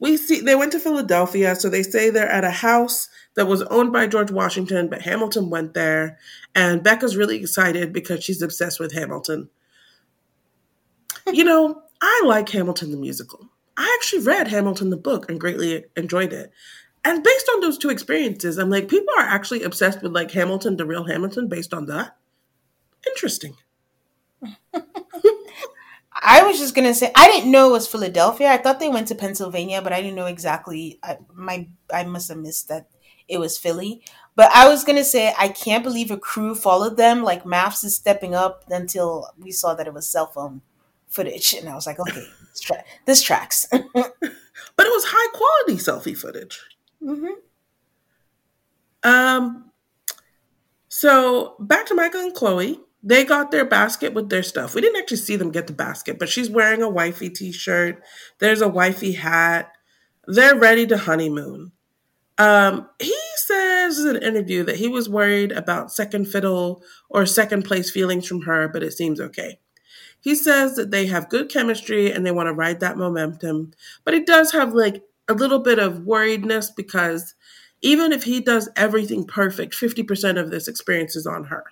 we 0.04 0.18
see 0.18 0.42
they 0.42 0.54
went 0.54 0.74
to 0.74 0.80
Philadelphia, 0.80 1.56
so 1.56 1.70
they 1.70 1.82
say 1.82 2.10
they're 2.10 2.30
at 2.30 2.44
a 2.44 2.52
house 2.52 3.08
that 3.36 3.48
was 3.48 3.62
owned 3.64 3.94
by 3.94 4.06
George 4.06 4.32
Washington, 4.32 4.90
but 4.90 5.02
Hamilton 5.04 5.50
went 5.50 5.74
there, 5.74 6.20
and 6.54 6.84
Becca's 6.84 7.16
really 7.16 7.38
excited 7.38 7.94
because 7.94 8.22
she's 8.22 8.42
obsessed 8.42 8.82
with 8.82 8.94
Hamilton. 8.94 9.50
you 11.32 11.46
know, 11.46 11.82
I 12.02 12.22
like 12.26 12.50
Hamilton 12.50 12.92
the 12.92 12.98
musical. 12.98 13.50
I 13.78 13.98
actually 13.98 14.24
read 14.26 14.50
Hamilton 14.50 14.90
the 14.90 14.98
book 14.98 15.30
and 15.30 15.40
greatly 15.40 15.86
enjoyed 15.96 16.34
it. 16.34 16.52
And 17.06 17.24
based 17.24 17.50
on 17.54 17.62
those 17.62 17.78
two 17.78 17.90
experiences, 17.90 18.58
I'm 18.58 18.70
like, 18.70 18.90
people 18.90 19.14
are 19.18 19.24
actually 19.24 19.64
obsessed 19.64 20.02
with 20.02 20.12
like 20.12 20.32
Hamilton, 20.32 20.76
the 20.76 20.86
real 20.86 21.06
Hamilton, 21.06 21.48
based 21.48 21.74
on 21.74 21.86
that. 21.86 22.18
Interesting. 23.08 23.56
I 26.22 26.44
was 26.44 26.60
just 26.60 26.76
gonna 26.76 26.94
say 26.94 27.12
I 27.16 27.28
didn't 27.28 27.52
know 27.52 27.70
it 27.70 27.74
was 27.74 27.88
Philadelphia. 27.88 28.52
I 28.52 28.58
thought 28.58 28.80
they 28.80 28.90
went 28.90 29.08
to 29.10 29.16
Pennsylvania, 29.16 29.82
but 29.82 29.94
I 29.94 30.02
didn't 30.02 30.16
know 30.16 30.26
exactly. 30.28 31.00
I 31.04 31.18
my 31.34 31.68
I 31.94 32.04
must 32.04 32.30
have 32.30 32.38
missed 32.38 32.68
that 32.70 32.88
it 33.28 33.40
was 33.40 33.58
Philly. 33.58 34.04
But 34.36 34.52
I 34.54 34.68
was 34.68 34.84
gonna 34.84 35.04
say 35.04 35.34
I 35.38 35.48
can't 35.50 35.84
believe 35.84 36.12
a 36.12 36.18
crew 36.18 36.56
followed 36.56 36.98
them. 36.98 37.24
Like 37.24 37.44
MAFS 37.46 37.84
is 37.84 37.96
stepping 37.96 38.36
up 38.36 38.64
until 38.70 39.30
we 39.38 39.52
saw 39.52 39.74
that 39.76 39.88
it 39.88 39.94
was 39.94 40.08
cell 40.08 40.28
phone 40.28 40.62
footage, 41.08 41.54
and 41.54 41.68
I 41.70 41.76
was 41.76 41.88
like, 41.88 42.00
okay, 42.00 42.14
this, 42.52 42.60
tra- 42.60 42.84
this 43.06 43.22
tracks. 43.22 43.68
but 43.72 43.86
it 43.94 44.92
was 44.92 45.06
high 45.08 45.32
quality 45.38 45.84
selfie 45.84 46.18
footage. 46.18 46.60
hmm 47.04 47.28
Um, 49.04 49.72
so 50.90 51.56
back 51.60 51.86
to 51.88 51.96
Michael 51.96 52.22
and 52.22 52.34
Chloe. 52.34 52.80
They 53.06 53.26
got 53.26 53.52
their 53.52 53.66
basket 53.66 54.14
with 54.14 54.30
their 54.30 54.44
stuff. 54.44 54.74
We 54.74 54.82
didn't 54.82 55.02
actually 55.02 55.18
see 55.18 55.36
them 55.36 55.52
get 55.52 55.68
the 55.68 55.74
basket, 55.74 56.18
but 56.18 56.30
she's 56.30 56.50
wearing 56.50 56.82
a 56.82 56.90
wifey 56.90 57.30
t-shirt. 57.30 58.02
There's 58.40 58.62
a 58.62 58.68
wifey 58.70 59.12
hat. 59.12 59.74
They're 60.26 60.58
ready 60.58 60.88
to 60.88 60.98
honeymoon. 60.98 61.74
Um, 62.38 62.90
he 63.00 63.16
says 63.36 64.00
in 64.00 64.16
an 64.16 64.24
interview 64.24 64.64
that 64.64 64.78
he 64.78 64.88
was 64.88 65.10
worried 65.10 65.52
about 65.52 65.92
second 65.92 66.30
fiddle 66.30 66.82
or 67.10 67.26
second 67.26 67.64
place 67.64 67.92
feelings 67.92 68.26
from 68.26 68.44
her, 68.44 68.68
but 68.70 68.84
it 68.84 68.94
seems 68.94 69.20
okay. 69.20 69.60
He 70.20 70.36
says 70.36 70.76
that 70.78 70.90
they 70.90 71.08
have 71.08 71.30
good 71.30 71.50
chemistry 71.50 72.10
and 72.10 72.26
they 72.26 72.32
want 72.32 72.48
to 72.48 72.54
ride 72.54 72.80
that 72.80 72.98
momentum, 72.98 73.74
but 74.06 74.14
he 74.14 74.24
does 74.24 74.54
have 74.54 74.74
like 74.74 75.04
a 75.28 75.34
little 75.34 75.60
bit 75.60 75.78
of 75.78 76.00
worriedness 76.00 76.74
because 76.76 77.36
even 77.82 78.14
if 78.14 78.24
he 78.24 78.40
does 78.40 78.70
everything 78.78 79.26
perfect, 79.26 79.74
50% 79.74 80.40
of 80.40 80.50
this 80.50 80.70
experience 80.70 81.18
is 81.18 81.28
on 81.28 81.46
her. 81.46 81.66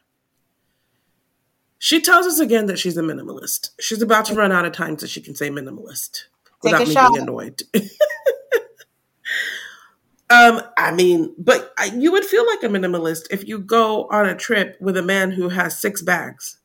She 1.83 1.99
tells 1.99 2.27
us 2.27 2.39
again 2.39 2.67
that 2.67 2.77
she's 2.77 2.95
a 2.95 3.01
minimalist. 3.01 3.71
She's 3.79 4.03
about 4.03 4.25
to 4.25 4.35
run 4.35 4.51
out 4.51 4.65
of 4.65 4.71
time 4.71 4.99
so 4.99 5.07
she 5.07 5.19
can 5.19 5.33
say 5.33 5.49
minimalist 5.49 6.25
Take 6.61 6.73
without 6.73 6.87
me 6.87 6.93
shot. 6.93 7.11
being 7.11 7.23
annoyed. 7.23 7.63
um, 10.29 10.61
I 10.77 10.91
mean, 10.93 11.33
but 11.39 11.73
I- 11.79 11.85
you 11.85 12.11
would 12.11 12.23
feel 12.23 12.45
like 12.45 12.61
a 12.61 12.67
minimalist 12.67 13.23
if 13.31 13.47
you 13.47 13.57
go 13.57 14.07
on 14.11 14.27
a 14.27 14.35
trip 14.35 14.77
with 14.79 14.95
a 14.95 15.01
man 15.01 15.31
who 15.31 15.49
has 15.49 15.75
six 15.75 16.03
bags. 16.03 16.59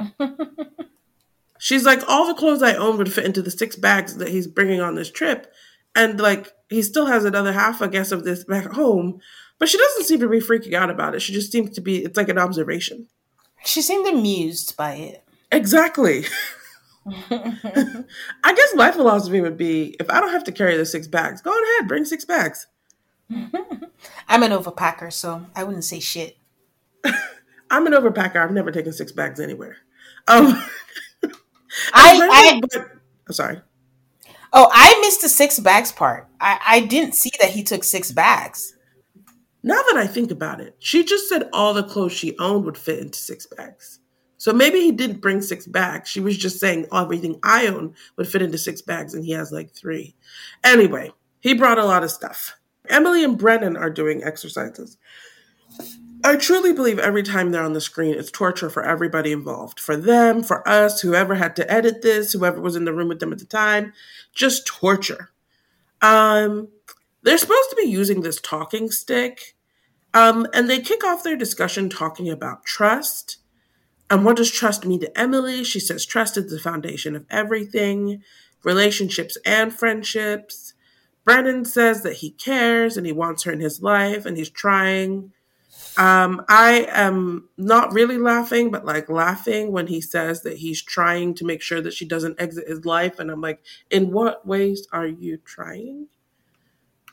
She's 1.58 1.84
like, 1.84 2.00
all 2.08 2.26
the 2.26 2.32
clothes 2.32 2.62
I 2.62 2.76
own 2.76 2.96
would 2.96 3.12
fit 3.12 3.26
into 3.26 3.42
the 3.42 3.50
six 3.50 3.76
bags 3.76 4.16
that 4.16 4.28
he's 4.28 4.46
bringing 4.46 4.80
on 4.80 4.94
this 4.94 5.10
trip. 5.10 5.52
And 5.94 6.18
like, 6.18 6.50
he 6.70 6.80
still 6.80 7.04
has 7.06 7.26
another 7.26 7.52
half, 7.52 7.82
I 7.82 7.88
guess, 7.88 8.10
of 8.10 8.24
this 8.24 8.44
back 8.44 8.72
home. 8.72 9.20
But 9.58 9.68
she 9.68 9.76
doesn't 9.76 10.04
seem 10.04 10.20
to 10.20 10.28
be 10.30 10.38
freaking 10.40 10.72
out 10.72 10.88
about 10.88 11.14
it. 11.14 11.20
She 11.20 11.34
just 11.34 11.52
seems 11.52 11.70
to 11.72 11.82
be, 11.82 12.02
it's 12.04 12.16
like 12.16 12.30
an 12.30 12.38
observation. 12.38 13.08
She 13.64 13.82
seemed 13.82 14.06
amused 14.06 14.76
by 14.76 14.94
it. 14.94 15.24
Exactly. 15.50 16.24
I 17.30 18.54
guess 18.54 18.74
my 18.74 18.90
philosophy 18.90 19.40
would 19.40 19.56
be 19.56 19.96
if 20.00 20.08
I 20.10 20.20
don't 20.20 20.32
have 20.32 20.44
to 20.44 20.52
carry 20.52 20.76
the 20.76 20.86
six 20.86 21.06
bags, 21.06 21.42
go 21.42 21.50
ahead, 21.50 21.88
bring 21.88 22.04
six 22.04 22.24
bags. 22.24 22.66
I'm 23.30 24.42
an 24.42 24.52
overpacker, 24.52 25.12
so 25.12 25.46
I 25.54 25.64
wouldn't 25.64 25.84
say 25.84 26.00
shit. 26.00 26.36
I'm 27.70 27.86
an 27.86 27.92
overpacker. 27.92 28.36
I've 28.36 28.52
never 28.52 28.70
taken 28.70 28.92
six 28.92 29.12
bags 29.12 29.40
anywhere. 29.40 29.76
Um, 30.28 30.62
I, 31.92 32.28
I 32.54 32.60
but, 32.60 32.76
I'm 33.28 33.32
sorry. 33.32 33.60
oh 34.52 34.70
I 34.72 34.98
missed 35.00 35.22
the 35.22 35.28
six 35.28 35.58
bags 35.58 35.92
part. 35.92 36.28
I, 36.40 36.58
I 36.66 36.80
didn't 36.80 37.14
see 37.14 37.30
that 37.40 37.50
he 37.50 37.62
took 37.62 37.84
six 37.84 38.10
bags. 38.12 38.73
Now 39.64 39.80
that 39.88 39.96
I 39.96 40.06
think 40.06 40.30
about 40.30 40.60
it, 40.60 40.76
she 40.78 41.02
just 41.04 41.26
said 41.26 41.48
all 41.54 41.72
the 41.72 41.82
clothes 41.82 42.12
she 42.12 42.36
owned 42.38 42.66
would 42.66 42.76
fit 42.76 42.98
into 42.98 43.18
six 43.18 43.46
bags. 43.46 43.98
So 44.36 44.52
maybe 44.52 44.78
he 44.78 44.92
didn't 44.92 45.22
bring 45.22 45.40
six 45.40 45.66
bags. 45.66 46.10
She 46.10 46.20
was 46.20 46.36
just 46.36 46.60
saying 46.60 46.86
everything 46.92 47.40
I 47.42 47.66
own 47.68 47.94
would 48.16 48.28
fit 48.28 48.42
into 48.42 48.58
six 48.58 48.82
bags, 48.82 49.14
and 49.14 49.24
he 49.24 49.32
has 49.32 49.50
like 49.50 49.70
three. 49.70 50.14
Anyway, 50.62 51.12
he 51.40 51.54
brought 51.54 51.78
a 51.78 51.84
lot 51.86 52.04
of 52.04 52.10
stuff. 52.10 52.58
Emily 52.90 53.24
and 53.24 53.38
Brennan 53.38 53.74
are 53.78 53.88
doing 53.88 54.22
exercises. 54.22 54.98
I 56.22 56.36
truly 56.36 56.74
believe 56.74 56.98
every 56.98 57.22
time 57.22 57.50
they're 57.50 57.62
on 57.62 57.72
the 57.72 57.80
screen, 57.80 58.14
it's 58.14 58.30
torture 58.30 58.68
for 58.68 58.84
everybody 58.84 59.32
involved. 59.32 59.80
For 59.80 59.96
them, 59.96 60.42
for 60.42 60.66
us, 60.68 61.00
whoever 61.00 61.36
had 61.36 61.56
to 61.56 61.72
edit 61.72 62.02
this, 62.02 62.34
whoever 62.34 62.60
was 62.60 62.76
in 62.76 62.84
the 62.84 62.92
room 62.92 63.08
with 63.08 63.20
them 63.20 63.32
at 63.32 63.38
the 63.38 63.46
time, 63.46 63.94
just 64.34 64.66
torture. 64.66 65.30
Um, 66.02 66.68
they're 67.24 67.38
supposed 67.38 67.70
to 67.70 67.76
be 67.76 67.88
using 67.88 68.20
this 68.20 68.40
talking 68.40 68.90
stick, 68.90 69.56
um, 70.12 70.46
and 70.54 70.70
they 70.70 70.78
kick 70.78 71.02
off 71.02 71.24
their 71.24 71.36
discussion 71.36 71.88
talking 71.88 72.30
about 72.30 72.64
trust. 72.64 73.38
And 74.10 74.24
what 74.24 74.36
does 74.36 74.50
trust 74.50 74.84
mean 74.84 75.00
to 75.00 75.18
Emily? 75.18 75.64
She 75.64 75.80
says 75.80 76.04
trust 76.04 76.36
is 76.36 76.50
the 76.50 76.60
foundation 76.60 77.16
of 77.16 77.24
everything, 77.30 78.22
relationships 78.62 79.36
and 79.44 79.72
friendships. 79.72 80.74
Brennan 81.24 81.64
says 81.64 82.02
that 82.02 82.16
he 82.16 82.30
cares 82.30 82.96
and 82.98 83.06
he 83.06 83.12
wants 83.12 83.44
her 83.44 83.52
in 83.52 83.60
his 83.60 83.82
life 83.82 84.26
and 84.26 84.36
he's 84.36 84.50
trying. 84.50 85.32
Um, 85.96 86.44
I 86.48 86.86
am 86.90 87.48
not 87.56 87.92
really 87.94 88.18
laughing, 88.18 88.70
but 88.70 88.84
like 88.84 89.08
laughing 89.08 89.72
when 89.72 89.86
he 89.86 90.02
says 90.02 90.42
that 90.42 90.58
he's 90.58 90.82
trying 90.82 91.34
to 91.36 91.46
make 91.46 91.62
sure 91.62 91.80
that 91.80 91.94
she 91.94 92.04
doesn't 92.04 92.40
exit 92.40 92.68
his 92.68 92.84
life. 92.84 93.18
And 93.18 93.30
I'm 93.30 93.40
like, 93.40 93.62
in 93.90 94.10
what 94.10 94.46
ways 94.46 94.86
are 94.92 95.06
you 95.06 95.38
trying? 95.38 96.08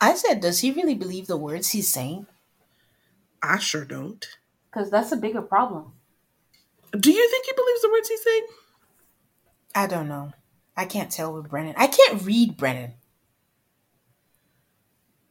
I 0.01 0.15
said, 0.15 0.41
does 0.41 0.59
he 0.59 0.71
really 0.71 0.95
believe 0.95 1.27
the 1.27 1.37
words 1.37 1.69
he's 1.69 1.87
saying? 1.87 2.25
I 3.41 3.59
sure 3.59 3.85
don't. 3.85 4.27
Because 4.69 4.89
that's 4.89 5.11
a 5.11 5.17
bigger 5.17 5.43
problem. 5.43 5.93
Do 6.91 7.11
you 7.11 7.29
think 7.29 7.45
he 7.45 7.53
believes 7.55 7.81
the 7.81 7.91
words 7.91 8.09
he's 8.09 8.23
saying? 8.23 8.47
I 9.75 9.87
don't 9.87 10.09
know. 10.09 10.33
I 10.75 10.85
can't 10.85 11.11
tell 11.11 11.33
with 11.33 11.49
Brennan. 11.49 11.75
I 11.77 11.87
can't 11.87 12.23
read 12.23 12.57
Brennan. 12.57 12.93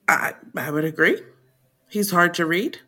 I, 0.09 0.35
I 0.57 0.71
would 0.71 0.85
agree. 0.85 1.21
He's 1.89 2.13
hard 2.13 2.35
to 2.35 2.47
read. 2.47 2.79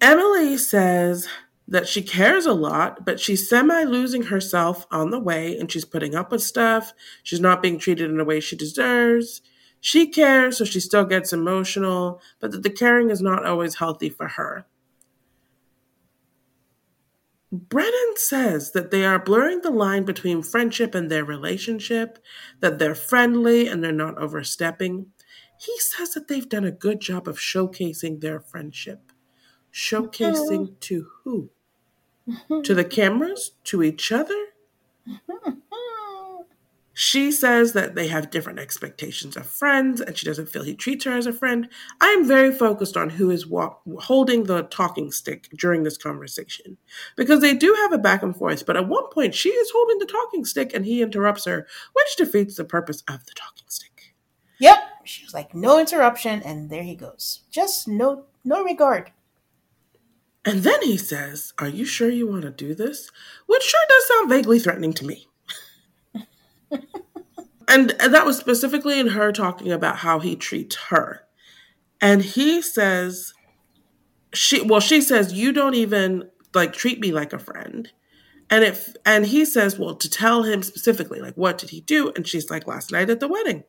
Emily 0.00 0.56
says 0.56 1.28
that 1.66 1.86
she 1.86 2.02
cares 2.02 2.46
a 2.46 2.52
lot, 2.52 3.04
but 3.04 3.20
she's 3.20 3.48
semi 3.48 3.84
losing 3.84 4.24
herself 4.24 4.86
on 4.90 5.10
the 5.10 5.20
way 5.20 5.56
and 5.56 5.70
she's 5.70 5.84
putting 5.84 6.14
up 6.14 6.32
with 6.32 6.42
stuff. 6.42 6.92
She's 7.22 7.40
not 7.40 7.62
being 7.62 7.78
treated 7.78 8.10
in 8.10 8.18
a 8.18 8.24
way 8.24 8.40
she 8.40 8.56
deserves. 8.56 9.42
She 9.80 10.08
cares, 10.08 10.58
so 10.58 10.64
she 10.64 10.80
still 10.80 11.04
gets 11.04 11.32
emotional, 11.32 12.20
but 12.40 12.50
that 12.50 12.62
the 12.62 12.70
caring 12.70 13.10
is 13.10 13.22
not 13.22 13.46
always 13.46 13.76
healthy 13.76 14.10
for 14.10 14.28
her. 14.28 14.66
Brennan 17.50 18.14
says 18.16 18.72
that 18.72 18.90
they 18.90 19.04
are 19.04 19.18
blurring 19.18 19.62
the 19.62 19.70
line 19.70 20.04
between 20.04 20.42
friendship 20.42 20.94
and 20.94 21.10
their 21.10 21.24
relationship, 21.24 22.18
that 22.60 22.78
they're 22.78 22.94
friendly 22.94 23.68
and 23.68 23.82
they're 23.82 23.92
not 23.92 24.18
overstepping. 24.18 25.06
He 25.58 25.78
says 25.78 26.12
that 26.14 26.28
they've 26.28 26.48
done 26.48 26.64
a 26.64 26.70
good 26.70 27.00
job 27.00 27.26
of 27.26 27.38
showcasing 27.38 28.20
their 28.20 28.40
friendship. 28.40 29.12
Showcasing 29.72 30.78
to 30.80 31.06
who? 31.24 31.50
To 32.62 32.74
the 32.74 32.84
cameras? 32.84 33.52
To 33.64 33.82
each 33.82 34.12
other? 34.12 34.36
She 37.00 37.30
says 37.30 37.74
that 37.74 37.94
they 37.94 38.08
have 38.08 38.28
different 38.28 38.58
expectations 38.58 39.36
of 39.36 39.46
friends 39.46 40.00
and 40.00 40.18
she 40.18 40.26
doesn't 40.26 40.48
feel 40.48 40.64
he 40.64 40.74
treats 40.74 41.04
her 41.04 41.12
as 41.16 41.26
a 41.26 41.32
friend. 41.32 41.68
I 42.00 42.08
am 42.08 42.26
very 42.26 42.52
focused 42.52 42.96
on 42.96 43.10
who 43.10 43.30
is 43.30 43.46
wa- 43.46 43.76
holding 44.00 44.42
the 44.42 44.64
talking 44.64 45.12
stick 45.12 45.48
during 45.56 45.84
this 45.84 45.96
conversation 45.96 46.76
because 47.14 47.40
they 47.40 47.54
do 47.54 47.72
have 47.82 47.92
a 47.92 47.98
back 47.98 48.24
and 48.24 48.36
forth, 48.36 48.66
but 48.66 48.76
at 48.76 48.88
one 48.88 49.08
point 49.10 49.36
she 49.36 49.50
is 49.50 49.70
holding 49.70 50.00
the 50.00 50.06
talking 50.06 50.44
stick 50.44 50.74
and 50.74 50.84
he 50.84 51.00
interrupts 51.00 51.44
her, 51.44 51.68
which 51.92 52.16
defeats 52.16 52.56
the 52.56 52.64
purpose 52.64 53.04
of 53.08 53.24
the 53.26 53.32
talking 53.32 53.68
stick. 53.68 54.16
Yep. 54.58 54.78
She 55.04 55.24
was 55.24 55.32
like, 55.32 55.54
no 55.54 55.78
interruption, 55.78 56.42
and 56.42 56.68
there 56.68 56.82
he 56.82 56.96
goes. 56.96 57.42
Just 57.48 57.86
no 57.86 58.24
no 58.44 58.64
regard. 58.64 59.12
And 60.44 60.64
then 60.64 60.82
he 60.82 60.96
says, 60.96 61.52
Are 61.60 61.68
you 61.68 61.84
sure 61.84 62.10
you 62.10 62.26
want 62.26 62.42
to 62.42 62.50
do 62.50 62.74
this? 62.74 63.12
Which 63.46 63.62
sure 63.62 63.86
does 63.88 64.08
sound 64.08 64.30
vaguely 64.30 64.58
threatening 64.58 64.94
to 64.94 65.06
me. 65.06 65.28
And, 67.68 67.90
that 67.90 68.26
was 68.26 68.38
specifically 68.38 68.98
in 68.98 69.08
her 69.08 69.32
talking 69.32 69.70
about 69.70 69.98
how 69.98 70.18
he 70.20 70.36
treats 70.36 70.76
her. 70.88 71.26
And 72.00 72.22
he 72.22 72.62
says, 72.62 73.34
she 74.32 74.60
well, 74.62 74.80
she 74.80 75.00
says, 75.00 75.32
You 75.32 75.52
don't 75.52 75.74
even 75.74 76.30
like 76.54 76.72
treat 76.72 77.00
me 77.00 77.12
like 77.12 77.32
a 77.32 77.38
friend. 77.38 77.90
And 78.50 78.64
if 78.64 78.94
and 79.04 79.26
he 79.26 79.44
says, 79.44 79.78
Well, 79.78 79.94
to 79.96 80.08
tell 80.08 80.42
him 80.44 80.62
specifically, 80.62 81.20
like, 81.20 81.34
what 81.34 81.58
did 81.58 81.70
he 81.70 81.80
do? 81.80 82.12
And 82.14 82.26
she's 82.26 82.50
like, 82.50 82.66
Last 82.66 82.92
night 82.92 83.10
at 83.10 83.20
the 83.20 83.28
wedding. 83.28 83.64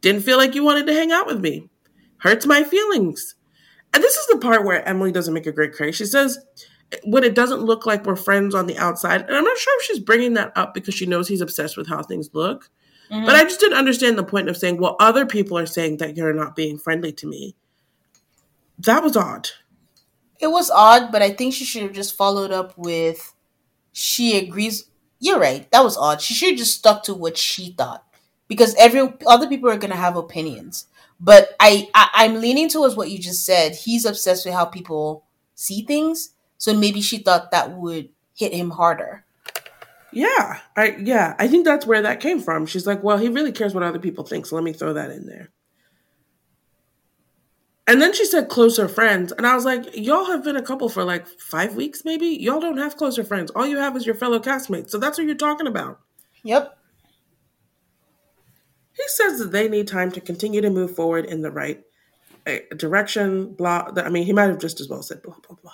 Didn't 0.00 0.22
feel 0.22 0.36
like 0.36 0.54
you 0.54 0.62
wanted 0.62 0.86
to 0.86 0.92
hang 0.92 1.12
out 1.12 1.26
with 1.26 1.40
me. 1.40 1.70
Hurts 2.18 2.46
my 2.46 2.62
feelings. 2.62 3.34
And 3.92 4.02
this 4.02 4.16
is 4.16 4.26
the 4.26 4.38
part 4.38 4.64
where 4.64 4.86
Emily 4.86 5.12
doesn't 5.12 5.32
make 5.32 5.46
a 5.46 5.52
great 5.52 5.76
case. 5.76 5.94
She 5.94 6.04
says, 6.04 6.38
when 7.04 7.24
it 7.24 7.34
doesn't 7.34 7.62
look 7.62 7.86
like 7.86 8.04
we're 8.04 8.16
friends 8.16 8.54
on 8.54 8.66
the 8.66 8.76
outside, 8.76 9.22
and 9.22 9.36
I'm 9.36 9.44
not 9.44 9.56
sure 9.56 9.78
if 9.78 9.86
she's 9.86 9.98
bringing 9.98 10.34
that 10.34 10.52
up 10.56 10.74
because 10.74 10.94
she 10.94 11.06
knows 11.06 11.28
he's 11.28 11.40
obsessed 11.40 11.76
with 11.76 11.88
how 11.88 12.02
things 12.02 12.30
look. 12.32 12.70
Mhm. 13.10 13.26
But 13.26 13.36
I 13.36 13.44
just 13.44 13.60
didn't 13.60 13.78
understand 13.78 14.18
the 14.18 14.24
point 14.24 14.48
of 14.48 14.56
saying, 14.56 14.78
well, 14.78 14.96
other 15.00 15.26
people 15.26 15.58
are 15.58 15.66
saying 15.66 15.98
that 15.98 16.16
you're 16.16 16.32
not 16.32 16.56
being 16.56 16.78
friendly 16.78 17.12
to 17.12 17.26
me. 17.26 17.54
That 18.78 19.02
was 19.02 19.16
odd. 19.16 19.50
It 20.40 20.48
was 20.48 20.70
odd, 20.70 21.12
but 21.12 21.22
I 21.22 21.30
think 21.30 21.54
she 21.54 21.64
should 21.64 21.82
have 21.82 21.92
just 21.92 22.16
followed 22.16 22.50
up 22.50 22.76
with 22.76 23.34
she 23.92 24.38
agrees. 24.38 24.86
You're 25.20 25.40
right. 25.40 25.70
That 25.72 25.84
was 25.84 25.96
odd. 25.96 26.20
She 26.22 26.34
should 26.34 26.50
have 26.50 26.58
just 26.58 26.76
stuck 26.78 27.02
to 27.04 27.14
what 27.14 27.38
she 27.38 27.72
thought 27.72 28.04
because 28.48 28.74
every 28.76 29.14
other 29.26 29.48
people 29.48 29.70
are 29.70 29.76
going 29.78 29.92
to 29.92 29.96
have 29.96 30.16
opinions. 30.16 30.86
But 31.20 31.56
I, 31.60 31.90
I 31.94 32.10
I'm 32.14 32.40
leaning 32.40 32.68
towards 32.68 32.96
what 32.96 33.10
you 33.10 33.18
just 33.18 33.44
said. 33.44 33.74
He's 33.74 34.04
obsessed 34.04 34.44
with 34.46 34.54
how 34.54 34.66
people 34.66 35.24
see 35.54 35.82
things, 35.84 36.30
so 36.58 36.74
maybe 36.74 37.00
she 37.00 37.18
thought 37.18 37.50
that 37.52 37.72
would 37.72 38.10
hit 38.36 38.52
him 38.52 38.70
harder. 38.70 39.23
Yeah, 40.14 40.60
I 40.76 40.96
yeah, 41.00 41.34
I 41.38 41.48
think 41.48 41.64
that's 41.64 41.86
where 41.86 42.02
that 42.02 42.20
came 42.20 42.40
from. 42.40 42.66
She's 42.66 42.86
like, 42.86 43.02
well, 43.02 43.18
he 43.18 43.28
really 43.28 43.52
cares 43.52 43.74
what 43.74 43.82
other 43.82 43.98
people 43.98 44.24
think, 44.24 44.46
so 44.46 44.54
let 44.54 44.64
me 44.64 44.72
throw 44.72 44.92
that 44.92 45.10
in 45.10 45.26
there. 45.26 45.50
And 47.86 48.00
then 48.00 48.14
she 48.14 48.24
said 48.24 48.48
closer 48.48 48.88
friends, 48.88 49.32
and 49.32 49.46
I 49.46 49.54
was 49.54 49.64
like, 49.64 49.94
y'all 49.94 50.26
have 50.26 50.44
been 50.44 50.56
a 50.56 50.62
couple 50.62 50.88
for 50.88 51.04
like 51.04 51.26
five 51.26 51.74
weeks, 51.74 52.02
maybe. 52.04 52.28
Y'all 52.28 52.60
don't 52.60 52.78
have 52.78 52.96
closer 52.96 53.24
friends. 53.24 53.50
All 53.50 53.66
you 53.66 53.76
have 53.76 53.96
is 53.96 54.06
your 54.06 54.14
fellow 54.14 54.38
castmates. 54.38 54.90
So 54.90 54.98
that's 54.98 55.18
what 55.18 55.26
you're 55.26 55.36
talking 55.36 55.66
about. 55.66 56.00
Yep. 56.44 56.78
He 58.92 59.02
says 59.08 59.38
that 59.40 59.50
they 59.50 59.68
need 59.68 59.88
time 59.88 60.12
to 60.12 60.20
continue 60.20 60.60
to 60.60 60.70
move 60.70 60.94
forward 60.94 61.26
in 61.26 61.42
the 61.42 61.50
right 61.50 61.82
uh, 62.46 62.58
direction. 62.76 63.52
Blah. 63.52 63.90
I 63.96 64.08
mean, 64.08 64.24
he 64.24 64.32
might 64.32 64.44
have 64.44 64.60
just 64.60 64.80
as 64.80 64.88
well 64.88 65.02
said 65.02 65.22
blah 65.22 65.36
blah 65.46 65.56
blah. 65.60 65.72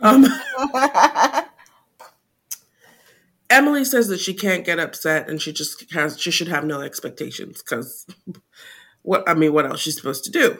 Um, 0.00 0.24
Emily 3.48 3.84
says 3.84 4.08
that 4.08 4.20
she 4.20 4.34
can't 4.34 4.64
get 4.64 4.78
upset 4.78 5.28
and 5.28 5.40
she 5.40 5.52
just 5.52 5.90
has 5.92 6.20
she 6.20 6.30
should 6.30 6.48
have 6.48 6.64
no 6.64 6.80
expectations 6.80 7.62
because 7.62 8.06
what 9.02 9.28
I 9.28 9.34
mean, 9.34 9.52
what 9.52 9.66
else 9.66 9.80
she's 9.80 9.96
supposed 9.96 10.24
to 10.24 10.30
do? 10.30 10.58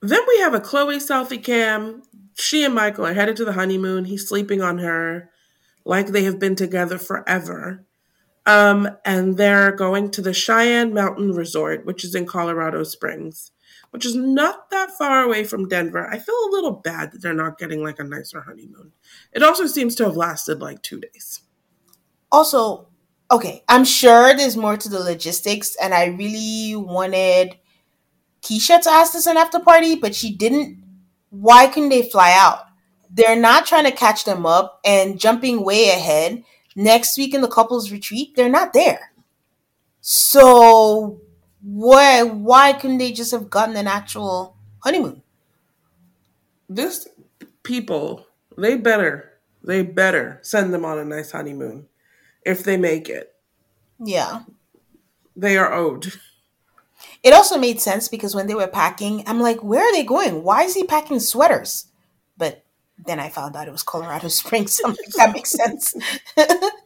Then 0.00 0.20
we 0.28 0.38
have 0.38 0.54
a 0.54 0.60
Chloe 0.60 0.98
selfie 0.98 1.42
cam. 1.42 2.02
She 2.34 2.64
and 2.64 2.74
Michael 2.74 3.06
are 3.06 3.14
headed 3.14 3.36
to 3.36 3.44
the 3.44 3.52
honeymoon. 3.52 4.06
He's 4.06 4.28
sleeping 4.28 4.60
on 4.62 4.78
her 4.78 5.30
like 5.84 6.08
they 6.08 6.24
have 6.24 6.38
been 6.38 6.56
together 6.56 6.98
forever. 6.98 7.84
Um, 8.44 8.88
and 9.04 9.36
they're 9.36 9.70
going 9.72 10.10
to 10.12 10.22
the 10.22 10.34
Cheyenne 10.34 10.92
Mountain 10.92 11.32
Resort, 11.32 11.86
which 11.86 12.04
is 12.04 12.14
in 12.14 12.26
Colorado 12.26 12.82
Springs, 12.82 13.52
which 13.92 14.06
is 14.06 14.16
not 14.16 14.70
that 14.70 14.90
far 14.90 15.22
away 15.22 15.44
from 15.44 15.68
Denver. 15.68 16.08
I 16.08 16.18
feel 16.18 16.34
a 16.34 16.50
little 16.50 16.72
bad 16.72 17.12
that 17.12 17.20
they're 17.20 17.34
not 17.34 17.58
getting 17.58 17.82
like 17.82 17.98
a 17.98 18.04
nicer 18.04 18.40
honeymoon. 18.40 18.92
It 19.32 19.42
also 19.42 19.66
seems 19.66 19.94
to 19.96 20.04
have 20.04 20.16
lasted 20.16 20.60
like 20.60 20.82
two 20.82 20.98
days. 20.98 21.42
Also, 22.30 22.88
okay, 23.30 23.62
I'm 23.68 23.84
sure 23.84 24.34
there's 24.34 24.56
more 24.56 24.78
to 24.78 24.88
the 24.88 24.98
logistics, 24.98 25.76
and 25.76 25.92
I 25.92 26.06
really 26.06 26.74
wanted 26.74 27.58
Keshia 28.40 28.80
to 28.80 28.90
ask 28.90 29.12
this 29.12 29.26
an 29.26 29.36
after 29.36 29.60
party, 29.60 29.94
but 29.94 30.14
she 30.14 30.34
didn't. 30.34 30.82
Why 31.28 31.66
couldn't 31.66 31.90
they 31.90 32.08
fly 32.10 32.34
out? 32.34 32.60
They're 33.10 33.36
not 33.38 33.66
trying 33.66 33.84
to 33.84 33.92
catch 33.92 34.24
them 34.24 34.46
up 34.46 34.80
and 34.86 35.20
jumping 35.20 35.64
way 35.64 35.90
ahead. 35.90 36.44
Next 36.74 37.18
week 37.18 37.34
in 37.34 37.42
the 37.42 37.48
couples 37.48 37.92
retreat, 37.92 38.36
they're 38.36 38.48
not 38.48 38.72
there. 38.72 39.12
So 40.00 41.21
why 41.62 42.22
why 42.22 42.72
couldn't 42.72 42.98
they 42.98 43.12
just 43.12 43.30
have 43.30 43.48
gotten 43.48 43.76
an 43.76 43.86
actual 43.86 44.56
honeymoon? 44.80 45.22
This 46.68 47.08
people, 47.62 48.26
they 48.56 48.76
better, 48.76 49.32
they 49.62 49.82
better 49.82 50.40
send 50.42 50.74
them 50.74 50.84
on 50.84 50.98
a 50.98 51.04
nice 51.04 51.32
honeymoon 51.32 51.86
if 52.44 52.64
they 52.64 52.76
make 52.76 53.08
it. 53.08 53.34
Yeah. 53.98 54.42
They 55.36 55.56
are 55.56 55.72
owed. 55.72 56.12
It 57.22 57.32
also 57.32 57.58
made 57.58 57.80
sense 57.80 58.08
because 58.08 58.34
when 58.34 58.46
they 58.48 58.54
were 58.54 58.66
packing, 58.66 59.22
I'm 59.26 59.40
like, 59.40 59.62
where 59.62 59.82
are 59.82 59.92
they 59.92 60.04
going? 60.04 60.42
Why 60.42 60.62
is 60.62 60.74
he 60.74 60.84
packing 60.84 61.20
sweaters? 61.20 61.86
But 62.36 62.64
then 62.98 63.20
I 63.20 63.28
found 63.28 63.54
out 63.54 63.68
it 63.68 63.72
was 63.72 63.82
Colorado 63.82 64.28
Springs. 64.28 64.74
So 64.74 64.94
that 65.16 65.32
makes 65.32 65.50
sense. 65.50 65.94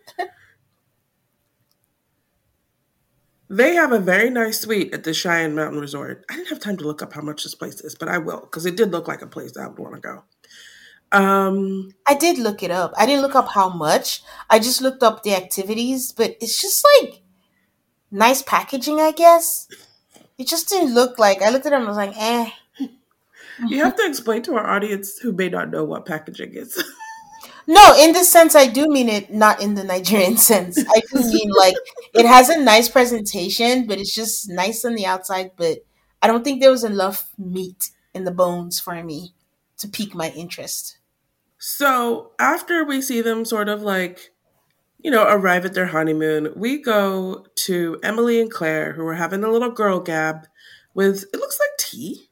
they 3.49 3.75
have 3.75 3.93
a 3.93 3.99
very 3.99 4.31
nice 4.31 4.61
suite 4.61 4.93
at 4.93 5.05
the 5.05 5.15
Cheyenne 5.15 5.55
Mountain 5.55 5.81
Resort. 5.81 6.25
I 6.31 6.37
didn't 6.37 6.49
have 6.49 6.61
time 6.61 6.77
to 6.79 6.85
look 6.85 7.03
up 7.03 7.13
how 7.13 7.23
much 7.23 7.43
this 7.43 7.55
place 7.55 7.81
is, 7.81 7.95
but 7.95 8.09
I 8.09 8.19
will 8.19 8.41
because 8.41 8.67
it 8.67 8.77
did 8.77 8.93
look 8.93 9.09
like 9.09 9.23
a 9.23 9.27
place 9.27 9.57
I 9.57 9.69
would 9.69 9.79
want 9.79 9.95
to 9.95 10.01
go. 10.01 10.25
Um, 11.13 11.91
I 12.07 12.15
did 12.15 12.39
look 12.39 12.63
it 12.63 12.71
up. 12.71 12.93
I 12.97 13.07
didn't 13.07 13.23
look 13.23 13.37
up 13.37 13.49
how 13.49 13.69
much. 13.69 14.23
I 14.51 14.59
just 14.59 14.83
looked 14.83 15.03
up 15.03 15.23
the 15.23 15.35
activities, 15.35 16.13
but 16.13 16.37
it's 16.41 16.61
just 16.61 16.85
like 17.01 17.23
nice 18.11 18.43
packaging, 18.43 19.01
I 19.01 19.13
guess. 19.13 19.69
It 20.39 20.49
just 20.49 20.69
didn't 20.69 20.95
look 20.95 21.19
like. 21.19 21.43
I 21.43 21.51
looked 21.51 21.67
at 21.67 21.73
it 21.73 21.77
and 21.77 21.85
I 21.85 21.89
was 21.89 21.97
like, 21.97 22.15
eh. 22.17 22.51
You 23.69 23.83
have 23.85 23.97
to 23.97 24.07
explain 24.07 24.43
to 24.43 24.55
our 24.57 24.67
audience 24.67 25.19
who 25.19 25.33
may 25.33 25.49
not 25.49 25.71
know 25.71 25.85
what 25.85 26.05
packaging 26.05 26.53
is. 26.53 26.83
No, 27.67 27.97
in 27.99 28.13
this 28.13 28.31
sense, 28.31 28.55
I 28.55 28.67
do 28.67 28.87
mean 28.89 29.09
it, 29.09 29.33
not 29.33 29.61
in 29.61 29.75
the 29.75 29.85
Nigerian 29.85 30.37
sense. 30.51 30.79
I 30.79 31.01
do 31.13 31.21
mean 31.21 31.51
like 31.51 31.77
it 32.15 32.27
has 32.27 32.49
a 32.49 32.61
nice 32.61 32.89
presentation, 32.89 33.87
but 33.87 33.99
it's 33.99 34.15
just 34.15 34.49
nice 34.49 34.85
on 34.85 34.95
the 34.95 35.07
outside. 35.07 35.53
But 35.57 35.79
I 36.23 36.29
don't 36.29 36.45
think 36.45 36.61
there 36.61 36.71
was 36.71 36.85
enough 36.85 37.31
meat 37.39 37.91
in 38.15 38.25
the 38.25 38.31
bones 38.31 38.81
for 38.81 39.03
me 39.03 39.35
to 39.79 39.89
pique 39.89 40.15
my 40.15 40.31
interest. 40.31 40.99
So 41.59 42.33
after 42.39 42.85
we 42.85 43.01
see 43.03 43.21
them 43.21 43.45
sort 43.45 43.69
of 43.69 43.83
like, 43.83 44.33
you 44.99 45.11
know, 45.11 45.25
arrive 45.25 45.65
at 45.65 45.75
their 45.75 45.87
honeymoon, 45.87 46.53
we 46.55 46.81
go 46.81 47.47
to 47.67 47.99
Emily 48.03 48.41
and 48.41 48.51
Claire, 48.51 48.93
who 48.93 49.07
are 49.07 49.15
having 49.15 49.43
a 49.43 49.51
little 49.51 49.71
girl 49.71 50.01
gab 50.01 50.47
with, 50.95 51.25
it 51.33 51.37
looks 51.39 51.59
like 51.59 51.71
tea. 51.79 52.26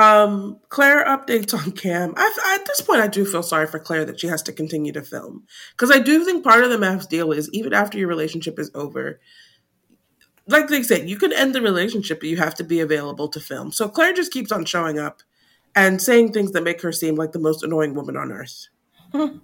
Um, 0.00 0.58
Claire 0.70 1.04
updates 1.04 1.52
on 1.52 1.72
Cam. 1.72 2.14
I, 2.16 2.56
at 2.58 2.64
this 2.64 2.80
point, 2.80 3.02
I 3.02 3.06
do 3.06 3.26
feel 3.26 3.42
sorry 3.42 3.66
for 3.66 3.78
Claire 3.78 4.06
that 4.06 4.18
she 4.18 4.28
has 4.28 4.42
to 4.44 4.52
continue 4.52 4.92
to 4.94 5.02
film 5.02 5.44
because 5.72 5.90
I 5.94 5.98
do 5.98 6.24
think 6.24 6.42
part 6.42 6.64
of 6.64 6.70
the 6.70 6.78
MAFS 6.78 7.06
deal 7.06 7.32
is 7.32 7.50
even 7.52 7.74
after 7.74 7.98
your 7.98 8.08
relationship 8.08 8.58
is 8.58 8.70
over, 8.74 9.20
like 10.46 10.68
they 10.68 10.82
said, 10.82 11.10
you 11.10 11.18
can 11.18 11.34
end 11.34 11.54
the 11.54 11.60
relationship, 11.60 12.20
but 12.20 12.30
you 12.30 12.38
have 12.38 12.54
to 12.54 12.64
be 12.64 12.80
available 12.80 13.28
to 13.28 13.40
film. 13.40 13.72
So 13.72 13.90
Claire 13.90 14.14
just 14.14 14.32
keeps 14.32 14.50
on 14.50 14.64
showing 14.64 14.98
up 14.98 15.22
and 15.76 16.00
saying 16.00 16.32
things 16.32 16.52
that 16.52 16.64
make 16.64 16.80
her 16.80 16.92
seem 16.92 17.16
like 17.16 17.32
the 17.32 17.38
most 17.38 17.62
annoying 17.62 17.94
woman 17.94 18.16
on 18.16 18.32
earth. 18.32 18.68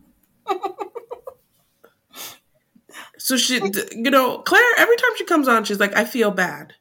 so 3.18 3.36
she, 3.36 3.60
you 3.92 4.10
know, 4.10 4.38
Claire. 4.38 4.62
Every 4.78 4.96
time 4.96 5.10
she 5.16 5.26
comes 5.26 5.48
on, 5.48 5.64
she's 5.64 5.80
like, 5.80 5.94
"I 5.94 6.06
feel 6.06 6.30
bad." 6.30 6.72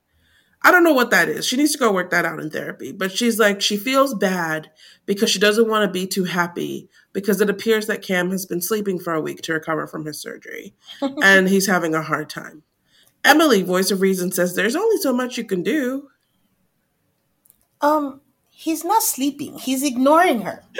I 0.65 0.71
don't 0.71 0.83
know 0.83 0.93
what 0.93 1.11
that 1.11 1.29
is. 1.29 1.45
She 1.45 1.57
needs 1.57 1.73
to 1.73 1.77
go 1.77 1.93
work 1.93 2.09
that 2.09 2.25
out 2.25 2.39
in 2.39 2.49
therapy. 2.49 2.91
But 2.91 3.11
she's 3.11 3.37
like, 3.37 3.61
she 3.61 3.77
feels 3.77 4.15
bad 4.15 4.71
because 5.05 5.29
she 5.29 5.37
doesn't 5.37 5.69
want 5.69 5.87
to 5.87 5.93
be 5.93 6.07
too 6.07 6.23
happy 6.23 6.89
because 7.13 7.39
it 7.39 7.51
appears 7.51 7.85
that 7.85 8.01
Cam 8.01 8.31
has 8.31 8.47
been 8.47 8.61
sleeping 8.61 8.97
for 8.97 9.13
a 9.13 9.21
week 9.21 9.43
to 9.43 9.53
recover 9.53 9.85
from 9.85 10.05
his 10.05 10.19
surgery 10.19 10.73
and 11.01 11.47
he's 11.49 11.67
having 11.67 11.93
a 11.93 12.01
hard 12.01 12.31
time. 12.31 12.63
Emily, 13.23 13.61
voice 13.61 13.91
of 13.91 14.01
reason, 14.01 14.31
says 14.31 14.55
there's 14.55 14.75
only 14.75 14.97
so 14.97 15.13
much 15.13 15.37
you 15.37 15.43
can 15.43 15.61
do. 15.61 16.09
Um, 17.81 18.21
he's 18.49 18.83
not 18.83 19.03
sleeping. 19.03 19.59
He's 19.59 19.83
ignoring 19.83 20.41
her. 20.41 20.63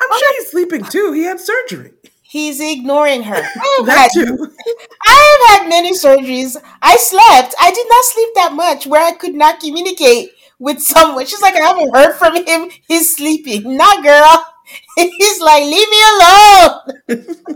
I'm 0.00 0.18
sure 0.18 0.32
he's 0.38 0.50
sleeping 0.50 0.84
too. 0.84 1.12
He 1.12 1.24
had 1.24 1.40
surgery. 1.40 1.92
He's 2.36 2.60
ignoring 2.60 3.22
her. 3.22 3.40
That 3.86 4.10
had. 4.14 4.28
I 5.06 5.16
have 5.32 5.60
had 5.62 5.68
many 5.70 5.92
surgeries. 5.94 6.54
I 6.82 6.96
slept. 6.98 7.54
I 7.58 7.70
did 7.70 7.86
not 7.88 8.04
sleep 8.04 8.28
that 8.34 8.52
much 8.52 8.86
where 8.86 9.02
I 9.02 9.12
could 9.12 9.34
not 9.34 9.58
communicate 9.60 10.32
with 10.58 10.80
someone. 10.82 11.24
She's 11.24 11.40
like, 11.40 11.54
I 11.54 11.64
haven't 11.64 11.96
heard 11.96 12.14
from 12.18 12.36
him. 12.36 12.70
He's 12.86 13.16
sleeping. 13.16 13.76
Not 13.78 14.04
girl. 14.04 14.46
He's 14.96 15.40
like, 15.40 15.62
leave 15.64 15.88
me 15.88 16.00
alone. 16.12 17.46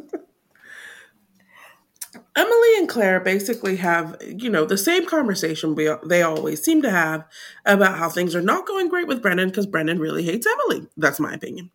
Emily 2.36 2.68
and 2.78 2.88
Claire 2.88 3.20
basically 3.20 3.76
have, 3.76 4.16
you 4.26 4.48
know, 4.50 4.64
the 4.64 4.76
same 4.78 5.04
conversation 5.06 5.74
we 5.74 5.90
they 6.06 6.22
always 6.22 6.62
seem 6.62 6.80
to 6.82 6.90
have 6.90 7.24
about 7.66 7.98
how 7.98 8.08
things 8.08 8.34
are 8.34 8.40
not 8.42 8.66
going 8.66 8.88
great 8.88 9.08
with 9.08 9.20
Brennan 9.22 9.48
because 9.48 9.66
Brennan 9.66 9.98
really 9.98 10.22
hates 10.22 10.46
Emily. 10.46 10.86
That's 10.96 11.20
my 11.20 11.32
opinion. 11.34 11.70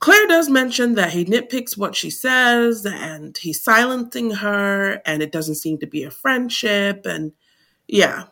Claire 0.00 0.26
does 0.26 0.48
mention 0.48 0.94
that 0.94 1.10
he 1.12 1.26
nitpicks 1.26 1.76
what 1.76 1.94
she 1.94 2.08
says 2.10 2.86
and 2.86 3.36
he's 3.36 3.62
silencing 3.62 4.30
her 4.30 5.02
and 5.04 5.22
it 5.22 5.30
doesn't 5.30 5.56
seem 5.56 5.78
to 5.78 5.86
be 5.86 6.02
a 6.04 6.10
friendship. 6.10 7.04
And 7.04 7.32
yeah, 7.86 8.24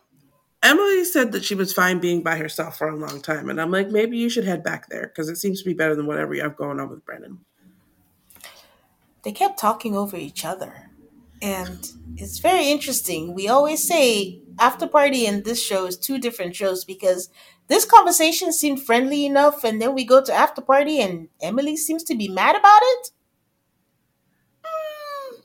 Emily 0.63 1.05
said 1.05 1.33
that 1.33 1.45
she 1.45 1.55
was 1.55 1.75
fine 1.75 1.99
being 1.99 2.23
by 2.23 2.37
herself 2.37 2.79
for 2.79 2.89
a 2.89 2.97
long 2.97 3.21
time. 3.21 3.51
And 3.51 3.61
I'm 3.61 3.71
like, 3.71 3.91
maybe 3.91 4.17
you 4.17 4.31
should 4.31 4.47
head 4.47 4.65
back 4.65 4.89
there 4.89 5.09
because 5.09 5.29
it 5.29 5.37
seems 5.37 5.59
to 5.61 5.69
be 5.69 5.75
better 5.75 5.95
than 5.95 6.07
whatever 6.07 6.35
you 6.35 6.43
have 6.43 6.57
going 6.57 6.81
on 6.81 6.89
with 6.89 7.05
Brennan. 7.05 7.41
They 9.23 9.33
kept 9.33 9.59
talking 9.59 9.95
over 9.95 10.17
each 10.17 10.47
other. 10.47 10.88
And 11.41 11.91
it's 12.17 12.39
very 12.39 12.69
interesting. 12.69 13.35
We 13.35 13.49
always 13.49 13.87
say 13.87 14.43
After 14.59 14.87
Party 14.87 15.27
and 15.27 15.45
this 15.45 15.63
show 15.63 15.87
is 15.87 15.97
two 15.97 16.19
different 16.19 16.57
shows 16.57 16.85
because 16.85 17.29
this 17.69 17.85
conversation 17.85 18.53
seemed 18.53 18.83
friendly 18.83 19.27
enough, 19.27 19.63
and 19.63 19.81
then 19.81 19.95
we 19.95 20.05
go 20.05 20.23
to 20.23 20.33
After 20.33 20.63
Party 20.63 21.01
and 21.01 21.29
Emily 21.41 21.77
seems 21.77 22.03
to 22.05 22.17
be 22.17 22.29
mad 22.29 22.57
about 22.57 22.81
it. 22.83 23.11
Hmm. 24.65 25.41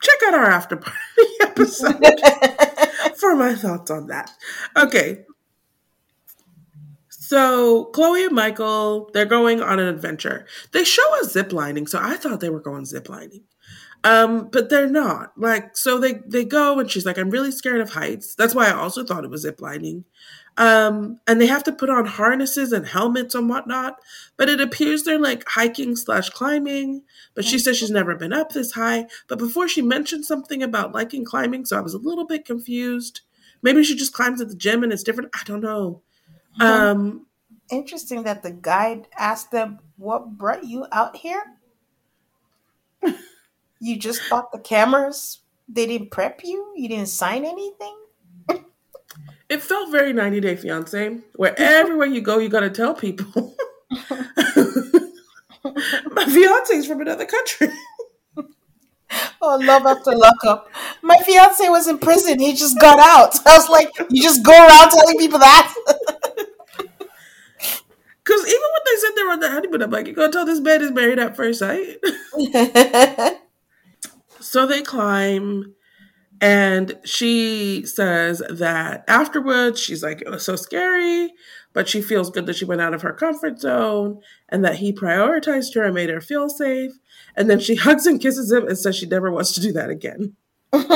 Check 0.00 0.18
out 0.26 0.34
our 0.34 0.46
After 0.46 0.76
Party 0.76 0.96
episode 1.40 1.96
for 3.16 3.34
my 3.34 3.54
thoughts 3.54 3.90
on 3.90 4.06
that. 4.06 4.30
Okay. 4.76 5.24
So 7.28 7.86
Chloe 7.86 8.24
and 8.24 8.36
Michael, 8.36 9.10
they're 9.12 9.24
going 9.24 9.60
on 9.60 9.80
an 9.80 9.88
adventure. 9.88 10.46
They 10.70 10.84
show 10.84 11.02
us 11.18 11.32
zip 11.32 11.52
lining, 11.52 11.88
so 11.88 11.98
I 12.00 12.16
thought 12.16 12.38
they 12.38 12.50
were 12.50 12.60
going 12.60 12.84
zip 12.84 13.08
lining. 13.08 13.42
Um, 14.04 14.48
but 14.52 14.70
they're 14.70 14.88
not. 14.88 15.32
Like, 15.36 15.76
so 15.76 15.98
they 15.98 16.20
they 16.24 16.44
go 16.44 16.78
and 16.78 16.88
she's 16.88 17.04
like, 17.04 17.18
I'm 17.18 17.30
really 17.30 17.50
scared 17.50 17.80
of 17.80 17.90
heights. 17.90 18.36
That's 18.36 18.54
why 18.54 18.68
I 18.68 18.74
also 18.74 19.02
thought 19.02 19.24
it 19.24 19.30
was 19.30 19.42
zip 19.42 19.60
lining. 19.60 20.04
Um, 20.56 21.18
and 21.26 21.40
they 21.40 21.46
have 21.46 21.64
to 21.64 21.72
put 21.72 21.90
on 21.90 22.06
harnesses 22.06 22.70
and 22.70 22.86
helmets 22.86 23.34
and 23.34 23.48
whatnot. 23.48 23.96
But 24.36 24.48
it 24.48 24.60
appears 24.60 25.02
they're 25.02 25.18
like 25.18 25.42
hiking 25.48 25.96
slash 25.96 26.30
climbing. 26.30 27.02
But 27.34 27.44
she 27.44 27.58
says 27.58 27.76
she's 27.76 27.90
never 27.90 28.14
been 28.14 28.32
up 28.32 28.52
this 28.52 28.70
high. 28.70 29.08
But 29.26 29.40
before 29.40 29.66
she 29.66 29.82
mentioned 29.82 30.26
something 30.26 30.62
about 30.62 30.94
liking 30.94 31.24
climbing, 31.24 31.64
so 31.64 31.76
I 31.76 31.80
was 31.80 31.94
a 31.94 31.98
little 31.98 32.24
bit 32.24 32.44
confused. 32.44 33.22
Maybe 33.62 33.82
she 33.82 33.96
just 33.96 34.12
climbs 34.12 34.40
at 34.40 34.48
the 34.48 34.54
gym 34.54 34.84
and 34.84 34.92
it's 34.92 35.02
different. 35.02 35.30
I 35.34 35.42
don't 35.44 35.60
know. 35.60 36.02
Um, 36.60 37.26
Interesting 37.70 38.22
that 38.22 38.42
the 38.42 38.52
guide 38.52 39.08
asked 39.18 39.50
them, 39.50 39.80
What 39.96 40.38
brought 40.38 40.64
you 40.64 40.86
out 40.92 41.16
here? 41.16 41.42
you 43.80 43.98
just 43.98 44.22
bought 44.30 44.52
the 44.52 44.58
cameras? 44.58 45.40
They 45.68 45.86
didn't 45.86 46.10
prep 46.12 46.42
you? 46.44 46.72
You 46.76 46.88
didn't 46.88 47.08
sign 47.08 47.44
anything? 47.44 47.96
it 49.48 49.62
felt 49.62 49.90
very 49.90 50.12
90 50.12 50.40
Day 50.40 50.56
Fiance, 50.56 51.18
where 51.34 51.58
everywhere 51.58 52.06
you 52.06 52.20
go, 52.20 52.38
you 52.38 52.48
got 52.48 52.60
to 52.60 52.70
tell 52.70 52.94
people. 52.94 53.56
My 56.12 56.24
fiance's 56.24 56.86
from 56.86 57.00
another 57.00 57.26
country. 57.26 57.68
Oh, 59.40 59.58
love 59.62 59.86
after 59.86 60.12
lockup. 60.12 60.70
My 61.02 61.16
fiance 61.18 61.68
was 61.68 61.86
in 61.88 61.98
prison. 61.98 62.40
He 62.40 62.52
just 62.54 62.80
got 62.80 62.98
out. 62.98 63.34
I 63.46 63.56
was 63.56 63.68
like, 63.68 63.88
you 64.10 64.22
just 64.22 64.42
go 64.44 64.52
around 64.52 64.90
telling 64.90 65.18
people 65.18 65.38
that? 65.38 65.72
Because 68.26 68.40
even 68.40 68.60
when 68.60 68.82
they 68.84 69.00
said 69.00 69.10
they 69.14 69.22
were 69.22 69.32
on 69.32 69.40
the 69.40 69.50
honeymoon, 69.50 69.82
I'm 69.82 69.90
like, 69.90 70.08
you 70.08 70.14
gonna 70.14 70.32
tell 70.32 70.44
this 70.44 70.58
man 70.58 70.82
is 70.82 70.90
married 70.90 71.20
at 71.20 71.36
first 71.36 71.60
sight? 71.60 71.98
so 74.40 74.66
they 74.66 74.82
climb, 74.82 75.76
and 76.40 76.98
she 77.04 77.86
says 77.86 78.42
that 78.50 79.04
afterwards, 79.06 79.80
she's 79.80 80.02
like, 80.02 80.22
it 80.22 80.28
was 80.28 80.44
so 80.44 80.56
scary, 80.56 81.32
but 81.72 81.88
she 81.88 82.02
feels 82.02 82.30
good 82.30 82.46
that 82.46 82.56
she 82.56 82.64
went 82.64 82.80
out 82.80 82.94
of 82.94 83.02
her 83.02 83.12
comfort 83.12 83.60
zone 83.60 84.20
and 84.48 84.64
that 84.64 84.76
he 84.76 84.92
prioritized 84.92 85.76
her 85.76 85.84
and 85.84 85.94
made 85.94 86.10
her 86.10 86.20
feel 86.20 86.48
safe. 86.48 86.90
And 87.36 87.48
then 87.48 87.60
she 87.60 87.76
hugs 87.76 88.06
and 88.06 88.20
kisses 88.20 88.50
him 88.50 88.66
and 88.66 88.76
says 88.76 88.96
she 88.96 89.06
never 89.06 89.30
wants 89.30 89.52
to 89.52 89.60
do 89.60 89.70
that 89.72 89.88
again. 89.88 90.34
then 90.72 90.88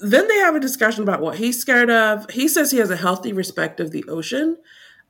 they 0.00 0.38
have 0.38 0.54
a 0.54 0.60
discussion 0.60 1.02
about 1.02 1.20
what 1.20 1.36
he's 1.36 1.60
scared 1.60 1.90
of. 1.90 2.30
He 2.30 2.48
says 2.48 2.70
he 2.70 2.78
has 2.78 2.90
a 2.90 2.96
healthy 2.96 3.34
respect 3.34 3.80
of 3.80 3.90
the 3.90 4.02
ocean. 4.08 4.56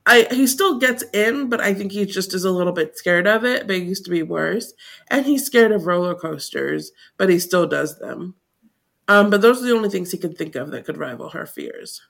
I 0.05 0.27
he 0.31 0.47
still 0.47 0.79
gets 0.79 1.03
in, 1.13 1.49
but 1.49 1.61
I 1.61 1.73
think 1.73 1.91
he 1.91 2.05
just 2.05 2.33
is 2.33 2.43
a 2.43 2.51
little 2.51 2.73
bit 2.73 2.97
scared 2.97 3.27
of 3.27 3.45
it. 3.45 3.67
But 3.67 3.77
it 3.77 3.83
used 3.83 4.05
to 4.05 4.11
be 4.11 4.23
worse, 4.23 4.73
and 5.09 5.25
he's 5.25 5.45
scared 5.45 5.71
of 5.71 5.85
roller 5.85 6.15
coasters, 6.15 6.91
but 7.17 7.29
he 7.29 7.39
still 7.39 7.67
does 7.67 7.99
them. 7.99 8.35
Um, 9.07 9.29
but 9.29 9.41
those 9.41 9.61
are 9.61 9.65
the 9.65 9.73
only 9.73 9.89
things 9.89 10.11
he 10.11 10.17
can 10.17 10.33
think 10.33 10.55
of 10.55 10.71
that 10.71 10.85
could 10.85 10.97
rival 10.97 11.29
her 11.29 11.45
fears. 11.45 12.01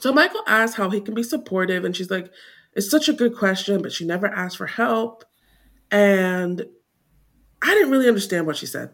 So 0.00 0.12
Michael 0.12 0.42
asks 0.46 0.76
how 0.76 0.90
he 0.90 1.00
can 1.00 1.14
be 1.14 1.22
supportive, 1.22 1.84
and 1.84 1.94
she's 1.94 2.10
like, 2.10 2.30
"It's 2.72 2.90
such 2.90 3.08
a 3.08 3.12
good 3.12 3.36
question, 3.36 3.82
but 3.82 3.92
she 3.92 4.06
never 4.06 4.26
asked 4.26 4.56
for 4.56 4.66
help." 4.66 5.24
And 5.90 6.64
I 7.62 7.74
didn't 7.74 7.90
really 7.90 8.08
understand 8.08 8.46
what 8.46 8.56
she 8.56 8.66
said. 8.66 8.90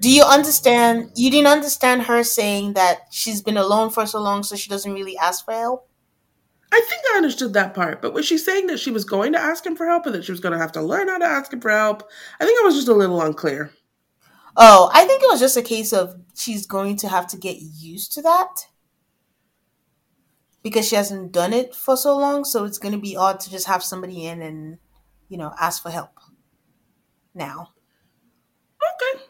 Do 0.00 0.10
you 0.10 0.24
understand? 0.24 1.12
You 1.14 1.30
didn't 1.30 1.46
understand 1.46 2.02
her 2.02 2.24
saying 2.24 2.72
that 2.72 3.02
she's 3.10 3.42
been 3.42 3.56
alone 3.56 3.90
for 3.90 4.06
so 4.06 4.20
long, 4.20 4.42
so 4.42 4.56
she 4.56 4.68
doesn't 4.68 4.92
really 4.92 5.16
ask 5.18 5.44
for 5.44 5.52
help? 5.52 5.88
I 6.74 6.80
think 6.80 7.02
I 7.12 7.18
understood 7.18 7.52
that 7.52 7.72
part, 7.72 8.02
but 8.02 8.12
was 8.12 8.26
she 8.26 8.36
saying 8.36 8.66
that 8.66 8.80
she 8.80 8.90
was 8.90 9.04
going 9.04 9.32
to 9.34 9.38
ask 9.38 9.64
him 9.64 9.76
for 9.76 9.86
help 9.86 10.06
or 10.06 10.10
that 10.10 10.24
she 10.24 10.32
was 10.32 10.40
going 10.40 10.54
to 10.54 10.58
have 10.58 10.72
to 10.72 10.82
learn 10.82 11.06
how 11.06 11.18
to 11.18 11.24
ask 11.24 11.52
him 11.52 11.60
for 11.60 11.70
help? 11.70 12.02
I 12.40 12.44
think 12.44 12.58
it 12.58 12.64
was 12.64 12.74
just 12.74 12.88
a 12.88 12.94
little 12.94 13.22
unclear. 13.22 13.70
Oh, 14.56 14.90
I 14.92 15.04
think 15.04 15.22
it 15.22 15.28
was 15.28 15.38
just 15.38 15.56
a 15.56 15.62
case 15.62 15.92
of 15.92 16.16
she's 16.34 16.66
going 16.66 16.96
to 16.96 17.08
have 17.08 17.28
to 17.28 17.36
get 17.36 17.58
used 17.60 18.12
to 18.14 18.22
that 18.22 18.66
because 20.64 20.88
she 20.88 20.96
hasn't 20.96 21.30
done 21.30 21.52
it 21.52 21.76
for 21.76 21.96
so 21.96 22.16
long. 22.18 22.44
So 22.44 22.64
it's 22.64 22.78
going 22.78 22.94
to 22.94 23.00
be 23.00 23.16
odd 23.16 23.38
to 23.40 23.50
just 23.52 23.68
have 23.68 23.84
somebody 23.84 24.26
in 24.26 24.42
and, 24.42 24.78
you 25.28 25.38
know, 25.38 25.52
ask 25.60 25.80
for 25.80 25.90
help 25.90 26.18
now. 27.36 27.68
Okay. 28.82 29.22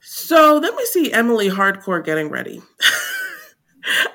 So 0.00 0.58
then 0.58 0.74
we 0.74 0.86
see 0.86 1.12
Emily 1.12 1.50
hardcore 1.50 2.02
getting 2.02 2.30
ready. 2.30 2.62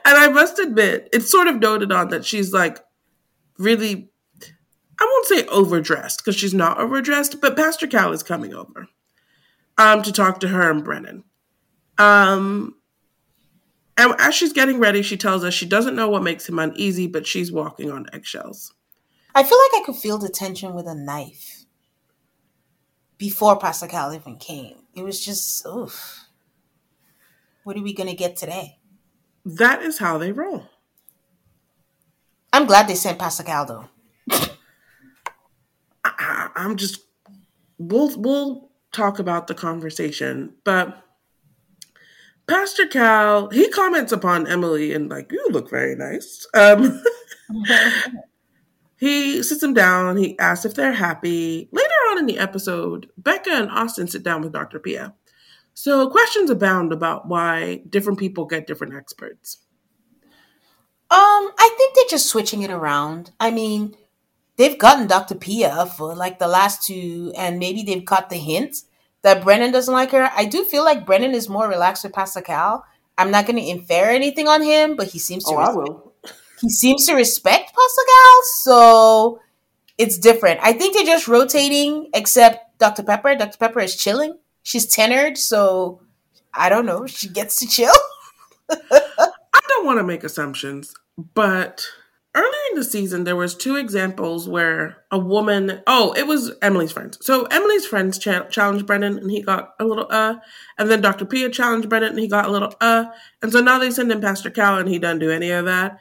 and 0.05 0.17
I 0.17 0.27
must 0.29 0.59
admit, 0.59 1.09
it's 1.13 1.31
sort 1.31 1.47
of 1.47 1.59
noted 1.59 1.91
on 1.91 2.09
that 2.09 2.25
she's 2.25 2.53
like 2.53 2.79
really, 3.57 4.09
I 4.99 5.05
won't 5.05 5.25
say 5.27 5.45
overdressed 5.47 6.19
because 6.19 6.35
she's 6.35 6.53
not 6.53 6.79
overdressed, 6.79 7.41
but 7.41 7.55
Pastor 7.55 7.87
Cal 7.87 8.11
is 8.11 8.23
coming 8.23 8.53
over 8.53 8.87
um, 9.77 10.01
to 10.03 10.11
talk 10.11 10.39
to 10.39 10.47
her 10.47 10.69
and 10.71 10.83
Brennan. 10.83 11.23
Um, 11.97 12.75
and 13.97 14.15
as 14.19 14.33
she's 14.33 14.53
getting 14.53 14.79
ready, 14.79 15.01
she 15.01 15.17
tells 15.17 15.43
us 15.43 15.53
she 15.53 15.65
doesn't 15.65 15.95
know 15.95 16.09
what 16.09 16.23
makes 16.23 16.47
him 16.47 16.57
uneasy, 16.57 17.07
but 17.07 17.27
she's 17.27 17.51
walking 17.51 17.91
on 17.91 18.07
eggshells. 18.13 18.73
I 19.35 19.43
feel 19.43 19.57
like 19.57 19.81
I 19.81 19.85
could 19.85 19.97
feel 19.97 20.17
the 20.17 20.29
tension 20.29 20.73
with 20.73 20.87
a 20.87 20.95
knife 20.95 21.65
before 23.17 23.59
Pastor 23.59 23.87
Cal 23.87 24.13
even 24.13 24.37
came. 24.37 24.77
It 24.95 25.03
was 25.03 25.23
just, 25.23 25.65
oof. 25.67 26.25
What 27.63 27.77
are 27.77 27.83
we 27.83 27.93
going 27.93 28.09
to 28.09 28.15
get 28.15 28.37
today? 28.37 28.78
That 29.45 29.81
is 29.81 29.97
how 29.97 30.17
they 30.17 30.31
roll. 30.31 30.67
I'm 32.51 32.65
glad 32.65 32.87
they 32.87 32.95
sent 32.95 33.19
Pastor 33.19 33.43
Cal 33.43 33.65
though. 33.65 33.85
I, 36.03 36.49
I'm 36.55 36.75
just 36.75 37.01
we'll 37.77 38.17
we'll 38.19 38.69
talk 38.91 39.19
about 39.19 39.47
the 39.47 39.53
conversation, 39.53 40.53
but 40.63 41.03
Pastor 42.47 42.87
Cal 42.87 43.49
he 43.49 43.69
comments 43.69 44.11
upon 44.11 44.47
Emily 44.47 44.93
and 44.93 45.09
like 45.09 45.31
you 45.31 45.47
look 45.51 45.69
very 45.69 45.95
nice. 45.95 46.45
Um, 46.53 47.01
he 48.97 49.43
sits 49.43 49.61
them 49.61 49.73
down. 49.73 50.17
He 50.17 50.37
asks 50.39 50.65
if 50.65 50.73
they're 50.73 50.93
happy. 50.93 51.69
Later 51.71 51.93
on 52.09 52.17
in 52.17 52.25
the 52.25 52.39
episode, 52.39 53.09
Becca 53.17 53.51
and 53.51 53.71
Austin 53.71 54.07
sit 54.07 54.23
down 54.23 54.41
with 54.41 54.53
Dr. 54.53 54.79
Pia. 54.79 55.13
So 55.81 56.09
questions 56.09 56.49
abound 56.49 56.91
about 56.91 57.29
why 57.29 57.83
different 57.89 58.19
people 58.19 58.43
get 58.43 58.67
different 58.67 58.95
experts. 58.95 59.59
Um, 61.09 61.53
I 61.57 61.73
think 61.77 61.95
they're 61.95 62.03
just 62.09 62.27
switching 62.27 62.63
it 62.63 62.69
around. 62.69 63.31
I 63.39 63.49
mean, 63.51 63.95
they've 64.57 64.77
gotten 64.77 65.07
Dr. 65.07 65.35
Pia 65.35 65.85
for 65.85 66.13
like 66.15 66.37
the 66.37 66.49
last 66.49 66.85
two, 66.85 67.31
and 67.37 67.59
maybe 67.59 67.83
they've 67.83 68.03
caught 68.03 68.29
the 68.29 68.35
hint 68.35 68.75
that 69.21 69.41
Brennan 69.41 69.71
doesn't 69.71 69.93
like 69.93 70.11
her. 70.11 70.29
I 70.35 70.43
do 70.43 70.65
feel 70.65 70.83
like 70.83 71.05
Brennan 71.05 71.33
is 71.33 71.47
more 71.47 71.69
relaxed 71.69 72.03
with 72.03 72.11
Pastor 72.11 72.41
Cal. 72.41 72.83
I'm 73.17 73.31
not 73.31 73.45
going 73.45 73.55
to 73.55 73.65
infer 73.65 74.09
anything 74.09 74.49
on 74.49 74.61
him, 74.61 74.97
but 74.97 75.07
he 75.07 75.17
seems 75.17 75.45
to. 75.45 75.51
Oh, 75.53 75.59
I 75.59 75.73
will. 75.73 76.13
He 76.59 76.67
seems 76.67 77.05
to 77.05 77.15
respect 77.15 77.71
Pastor 77.73 78.05
Cal, 78.11 78.41
so 78.57 79.39
it's 79.97 80.17
different. 80.17 80.59
I 80.61 80.73
think 80.73 80.93
they're 80.93 81.05
just 81.05 81.29
rotating, 81.29 82.09
except 82.13 82.79
Dr. 82.79 83.03
Pepper. 83.03 83.33
Dr. 83.35 83.57
Pepper 83.57 83.79
is 83.79 83.95
chilling 83.95 84.37
she's 84.69 84.85
tenured, 84.85 85.35
so 85.35 85.99
I 86.53 86.69
don't 86.69 86.85
know. 86.85 87.07
She 87.07 87.27
gets 87.27 87.57
to 87.59 87.67
chill. 87.67 87.91
I 88.69 89.61
don't 89.67 89.85
want 89.85 89.97
to 89.97 90.03
make 90.03 90.23
assumptions, 90.23 90.93
but 91.17 91.87
earlier 92.35 92.51
in 92.69 92.77
the 92.77 92.83
season 92.83 93.23
there 93.23 93.35
was 93.35 93.55
two 93.55 93.75
examples 93.75 94.47
where 94.47 94.97
a 95.09 95.17
woman 95.17 95.81
oh 95.87 96.13
it 96.15 96.27
was 96.27 96.51
emily's 96.61 96.91
friends 96.91 97.17
so 97.21 97.45
emily's 97.45 97.87
friends 97.87 98.19
cha- 98.19 98.45
challenged 98.49 98.85
brennan 98.85 99.17
and 99.17 99.31
he 99.31 99.41
got 99.41 99.71
a 99.79 99.83
little 99.83 100.05
uh 100.11 100.35
and 100.77 100.91
then 100.91 101.01
dr 101.01 101.25
pia 101.25 101.49
challenged 101.49 101.89
brennan 101.89 102.11
and 102.11 102.19
he 102.19 102.27
got 102.27 102.45
a 102.45 102.51
little 102.51 102.71
uh 102.81 103.05
and 103.41 103.51
so 103.51 103.59
now 103.61 103.79
they 103.79 103.89
send 103.89 104.11
in 104.11 104.21
pastor 104.21 104.51
cal 104.51 104.77
and 104.77 104.87
he 104.87 104.99
doesn't 104.99 105.17
do 105.17 105.31
any 105.31 105.49
of 105.49 105.65
that 105.65 105.97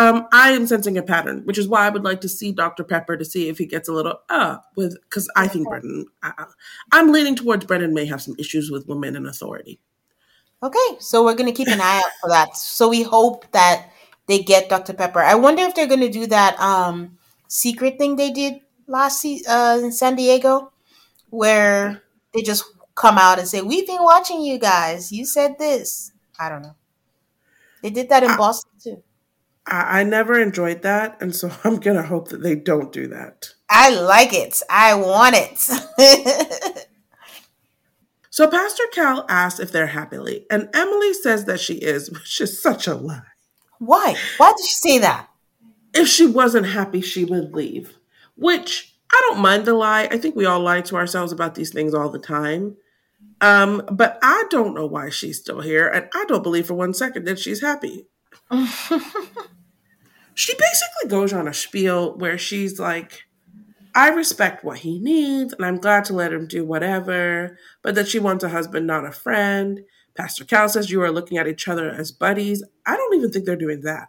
um, 0.00 0.26
I 0.32 0.52
am 0.52 0.66
sensing 0.66 0.96
a 0.96 1.02
pattern, 1.02 1.42
which 1.44 1.58
is 1.58 1.68
why 1.68 1.86
I 1.86 1.90
would 1.90 2.04
like 2.04 2.22
to 2.22 2.28
see 2.28 2.52
Dr. 2.52 2.84
Pepper 2.84 3.18
to 3.18 3.24
see 3.24 3.50
if 3.50 3.58
he 3.58 3.66
gets 3.66 3.86
a 3.86 3.92
little 3.92 4.18
uh 4.30 4.56
with 4.74 4.96
because 5.02 5.30
I 5.36 5.46
think 5.46 5.68
Brennan. 5.68 6.06
I, 6.22 6.46
I'm 6.90 7.12
leaning 7.12 7.36
towards 7.36 7.66
Brennan 7.66 7.92
may 7.92 8.06
have 8.06 8.22
some 8.22 8.34
issues 8.38 8.70
with 8.70 8.88
women 8.88 9.14
in 9.14 9.26
authority. 9.26 9.78
Okay, 10.62 10.96
so 11.00 11.22
we're 11.22 11.34
gonna 11.34 11.52
keep 11.52 11.68
an 11.68 11.82
eye 11.82 11.98
out 11.98 12.12
for 12.20 12.30
that. 12.30 12.56
So 12.56 12.88
we 12.88 13.02
hope 13.02 13.50
that 13.52 13.90
they 14.26 14.42
get 14.42 14.70
Dr. 14.70 14.94
Pepper. 14.94 15.20
I 15.20 15.34
wonder 15.34 15.62
if 15.62 15.74
they're 15.74 15.86
gonna 15.86 16.08
do 16.08 16.26
that 16.28 16.58
um 16.58 17.18
secret 17.48 17.98
thing 17.98 18.16
they 18.16 18.30
did 18.30 18.60
last 18.86 19.26
uh, 19.26 19.80
in 19.82 19.92
San 19.92 20.16
Diego, 20.16 20.72
where 21.28 22.02
they 22.32 22.40
just 22.40 22.64
come 22.94 23.18
out 23.18 23.38
and 23.38 23.46
say, 23.46 23.60
"We've 23.60 23.86
been 23.86 24.02
watching 24.02 24.40
you 24.40 24.58
guys. 24.58 25.12
You 25.12 25.26
said 25.26 25.58
this." 25.58 26.12
I 26.38 26.48
don't 26.48 26.62
know. 26.62 26.76
They 27.82 27.90
did 27.90 28.08
that 28.08 28.22
in 28.22 28.30
I, 28.30 28.36
Boston. 28.38 28.69
I, 29.70 30.00
I 30.00 30.04
never 30.04 30.38
enjoyed 30.38 30.82
that, 30.82 31.16
and 31.20 31.34
so 31.34 31.50
I'm 31.64 31.76
gonna 31.76 32.02
hope 32.02 32.28
that 32.28 32.42
they 32.42 32.54
don't 32.54 32.92
do 32.92 33.08
that. 33.08 33.54
I 33.68 33.90
like 33.90 34.32
it. 34.32 34.60
I 34.68 34.94
want 34.94 35.36
it. 35.38 35.58
so 38.30 38.50
Pastor 38.50 38.84
Cal 38.92 39.24
asks 39.28 39.60
if 39.60 39.72
they're 39.72 39.86
happily, 39.86 40.46
and 40.50 40.68
Emily 40.74 41.14
says 41.14 41.44
that 41.44 41.60
she 41.60 41.74
is, 41.74 42.10
which 42.12 42.40
is 42.40 42.60
such 42.60 42.86
a 42.86 42.94
lie. 42.94 43.22
Why? 43.78 44.16
Why 44.36 44.52
did 44.56 44.66
she 44.66 44.74
say 44.74 44.98
that? 44.98 45.28
If 45.94 46.08
she 46.08 46.26
wasn't 46.26 46.66
happy, 46.66 47.00
she 47.00 47.24
would 47.24 47.54
leave. 47.54 47.96
Which 48.36 48.94
I 49.12 49.20
don't 49.28 49.40
mind 49.40 49.64
the 49.64 49.74
lie. 49.74 50.08
I 50.10 50.18
think 50.18 50.36
we 50.36 50.46
all 50.46 50.60
lie 50.60 50.82
to 50.82 50.96
ourselves 50.96 51.32
about 51.32 51.54
these 51.54 51.72
things 51.72 51.94
all 51.94 52.10
the 52.10 52.18
time. 52.18 52.76
Um, 53.40 53.82
but 53.90 54.18
I 54.22 54.44
don't 54.50 54.74
know 54.74 54.86
why 54.86 55.08
she's 55.08 55.38
still 55.38 55.60
here, 55.60 55.88
and 55.88 56.08
I 56.14 56.24
don't 56.28 56.42
believe 56.42 56.66
for 56.66 56.74
one 56.74 56.92
second 56.92 57.24
that 57.24 57.38
she's 57.38 57.62
happy. 57.62 58.06
She 60.34 60.54
basically 60.54 61.08
goes 61.08 61.32
on 61.32 61.48
a 61.48 61.54
spiel 61.54 62.16
where 62.16 62.38
she's 62.38 62.78
like, 62.78 63.24
I 63.94 64.10
respect 64.10 64.64
what 64.64 64.78
he 64.78 64.98
needs, 65.00 65.52
and 65.52 65.66
I'm 65.66 65.78
glad 65.78 66.04
to 66.06 66.12
let 66.12 66.32
him 66.32 66.46
do 66.46 66.64
whatever, 66.64 67.58
but 67.82 67.94
that 67.96 68.08
she 68.08 68.18
wants 68.18 68.44
a 68.44 68.48
husband, 68.48 68.86
not 68.86 69.04
a 69.04 69.12
friend. 69.12 69.80
Pastor 70.14 70.44
Cal 70.44 70.68
says 70.68 70.90
you 70.90 71.02
are 71.02 71.10
looking 71.10 71.38
at 71.38 71.48
each 71.48 71.66
other 71.66 71.90
as 71.90 72.12
buddies. 72.12 72.62
I 72.86 72.96
don't 72.96 73.14
even 73.14 73.32
think 73.32 73.46
they're 73.46 73.56
doing 73.56 73.80
that. 73.82 74.08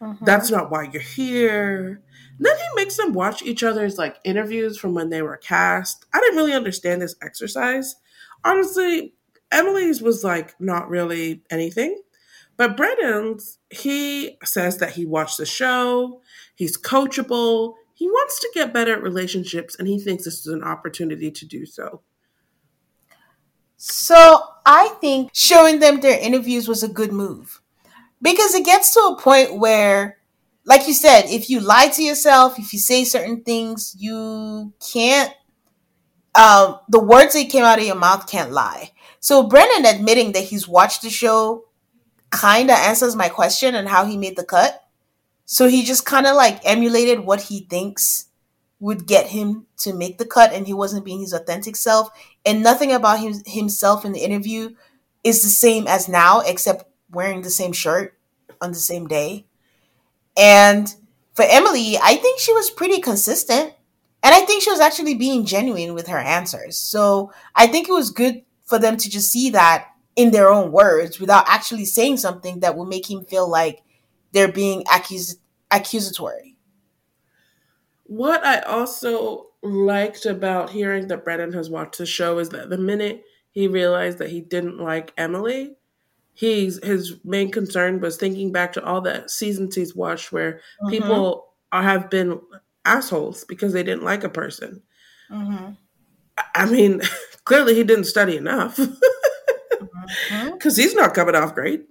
Mm-hmm. 0.00 0.24
That's 0.24 0.50
not 0.50 0.70
why 0.70 0.88
you're 0.90 1.02
here. 1.02 2.00
And 2.36 2.46
then 2.46 2.56
he 2.56 2.64
makes 2.76 2.96
them 2.96 3.12
watch 3.12 3.42
each 3.42 3.62
other's 3.62 3.98
like 3.98 4.16
interviews 4.24 4.78
from 4.78 4.94
when 4.94 5.10
they 5.10 5.20
were 5.20 5.36
cast. 5.36 6.06
I 6.14 6.20
didn't 6.20 6.36
really 6.36 6.54
understand 6.54 7.02
this 7.02 7.16
exercise. 7.22 7.96
Honestly, 8.44 9.14
Emily's 9.50 10.00
was 10.00 10.24
like 10.24 10.58
not 10.58 10.88
really 10.88 11.42
anything. 11.50 12.00
But 12.60 12.76
Brennan's, 12.76 13.56
he 13.70 14.36
says 14.44 14.76
that 14.76 14.90
he 14.90 15.06
watched 15.06 15.38
the 15.38 15.46
show, 15.46 16.20
he's 16.54 16.76
coachable, 16.76 17.72
he 17.94 18.06
wants 18.06 18.38
to 18.38 18.50
get 18.52 18.74
better 18.74 18.92
at 18.92 19.02
relationships, 19.02 19.76
and 19.78 19.88
he 19.88 19.98
thinks 19.98 20.24
this 20.24 20.40
is 20.40 20.48
an 20.48 20.62
opportunity 20.62 21.30
to 21.30 21.46
do 21.46 21.64
so. 21.64 22.02
So 23.78 24.42
I 24.66 24.88
think 25.00 25.30
showing 25.32 25.78
them 25.78 26.00
their 26.00 26.20
interviews 26.20 26.68
was 26.68 26.82
a 26.82 26.88
good 26.88 27.12
move 27.12 27.62
because 28.20 28.54
it 28.54 28.66
gets 28.66 28.92
to 28.92 29.00
a 29.00 29.18
point 29.18 29.58
where, 29.58 30.18
like 30.66 30.86
you 30.86 30.92
said, 30.92 31.30
if 31.30 31.48
you 31.48 31.60
lie 31.60 31.88
to 31.88 32.02
yourself, 32.02 32.58
if 32.58 32.74
you 32.74 32.78
say 32.78 33.04
certain 33.04 33.42
things, 33.42 33.96
you 33.98 34.74
can't. 34.92 35.32
Um, 36.34 36.80
the 36.90 37.00
words 37.00 37.32
that 37.32 37.48
came 37.48 37.64
out 37.64 37.78
of 37.78 37.86
your 37.86 37.96
mouth 37.96 38.30
can't 38.30 38.52
lie. 38.52 38.92
So 39.18 39.44
Brennan 39.44 39.86
admitting 39.86 40.32
that 40.32 40.44
he's 40.44 40.68
watched 40.68 41.00
the 41.00 41.08
show 41.08 41.64
kind 42.30 42.70
of 42.70 42.76
answers 42.76 43.16
my 43.16 43.28
question 43.28 43.74
and 43.74 43.88
how 43.88 44.04
he 44.04 44.16
made 44.16 44.36
the 44.36 44.44
cut. 44.44 44.84
So 45.44 45.68
he 45.68 45.82
just 45.82 46.06
kind 46.06 46.26
of 46.26 46.36
like 46.36 46.60
emulated 46.64 47.20
what 47.20 47.42
he 47.42 47.60
thinks 47.60 48.26
would 48.78 49.06
get 49.06 49.26
him 49.26 49.66
to 49.78 49.92
make 49.92 50.18
the 50.18 50.24
cut 50.24 50.52
and 50.52 50.66
he 50.66 50.72
wasn't 50.72 51.04
being 51.04 51.20
his 51.20 51.32
authentic 51.32 51.76
self. 51.76 52.08
And 52.46 52.62
nothing 52.62 52.92
about 52.92 53.20
him, 53.20 53.34
himself 53.46 54.04
in 54.04 54.12
the 54.12 54.20
interview 54.20 54.74
is 55.22 55.42
the 55.42 55.48
same 55.48 55.86
as 55.86 56.08
now 56.08 56.40
except 56.40 56.84
wearing 57.10 57.42
the 57.42 57.50
same 57.50 57.72
shirt 57.72 58.16
on 58.60 58.70
the 58.70 58.78
same 58.78 59.06
day. 59.06 59.46
And 60.36 60.92
for 61.34 61.44
emily 61.48 61.96
i 62.02 62.16
think 62.16 62.38
she 62.38 62.52
was 62.52 62.70
pretty 62.70 63.00
consistent. 63.00 63.74
And 64.22 64.34
i 64.34 64.40
think 64.40 64.62
she 64.62 64.70
was 64.70 64.80
actually 64.80 65.14
being 65.14 65.44
genuine 65.44 65.94
with 65.94 66.08
her 66.08 66.18
answers. 66.18 66.78
So 66.78 67.32
i 67.54 67.66
think 67.66 67.88
it 67.88 67.92
was 67.92 68.10
good 68.10 68.42
for 68.64 68.78
them 68.78 68.96
to 68.96 69.10
just 69.10 69.30
see 69.30 69.50
that 69.50 69.88
in 70.20 70.30
their 70.30 70.50
own 70.50 70.72
words 70.72 71.18
without 71.18 71.44
actually 71.48 71.84
saying 71.84 72.16
something 72.16 72.60
that 72.60 72.76
will 72.76 72.86
make 72.86 73.10
him 73.10 73.24
feel 73.24 73.48
like 73.48 73.82
they're 74.32 74.52
being 74.52 74.84
accus- 74.84 75.36
accusatory 75.70 76.50
what 78.10 78.44
I 78.44 78.58
also 78.62 79.50
liked 79.62 80.26
about 80.26 80.70
hearing 80.70 81.06
that 81.06 81.24
Brennan 81.24 81.52
has 81.52 81.70
watched 81.70 81.98
the 81.98 82.06
show 82.06 82.40
is 82.40 82.48
that 82.48 82.68
the 82.68 82.76
minute 82.76 83.22
he 83.52 83.68
realized 83.68 84.18
that 84.18 84.30
he 84.30 84.40
didn't 84.40 84.78
like 84.78 85.12
Emily, 85.16 85.76
he's 86.34 86.84
his 86.84 87.18
main 87.22 87.52
concern 87.52 88.00
was 88.00 88.16
thinking 88.16 88.50
back 88.50 88.72
to 88.72 88.84
all 88.84 89.00
the 89.00 89.28
seasons 89.28 89.76
he's 89.76 89.94
watched 89.94 90.32
where 90.32 90.54
mm-hmm. 90.82 90.90
people 90.90 91.54
are, 91.70 91.84
have 91.84 92.10
been 92.10 92.40
assholes 92.84 93.44
because 93.44 93.72
they 93.72 93.84
didn't 93.84 94.02
like 94.02 94.24
a 94.24 94.28
person. 94.28 94.82
Mm-hmm. 95.30 95.74
I 96.56 96.66
mean, 96.66 97.02
clearly 97.44 97.76
he 97.76 97.84
didn't 97.84 98.06
study 98.06 98.36
enough 98.36 98.76
because 100.52 100.74
mm-hmm. 100.74 100.82
he's 100.82 100.94
not 100.94 101.14
coming 101.14 101.34
off 101.34 101.54
great. 101.54 101.86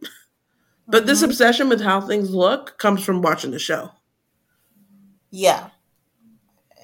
But 0.87 1.05
this 1.05 1.19
mm-hmm. 1.19 1.29
obsession 1.29 1.69
with 1.69 1.81
how 1.81 2.01
things 2.01 2.31
look 2.31 2.77
comes 2.79 3.03
from 3.03 3.21
watching 3.21 3.51
the 3.51 3.59
show. 3.59 3.91
Yeah. 5.29 5.69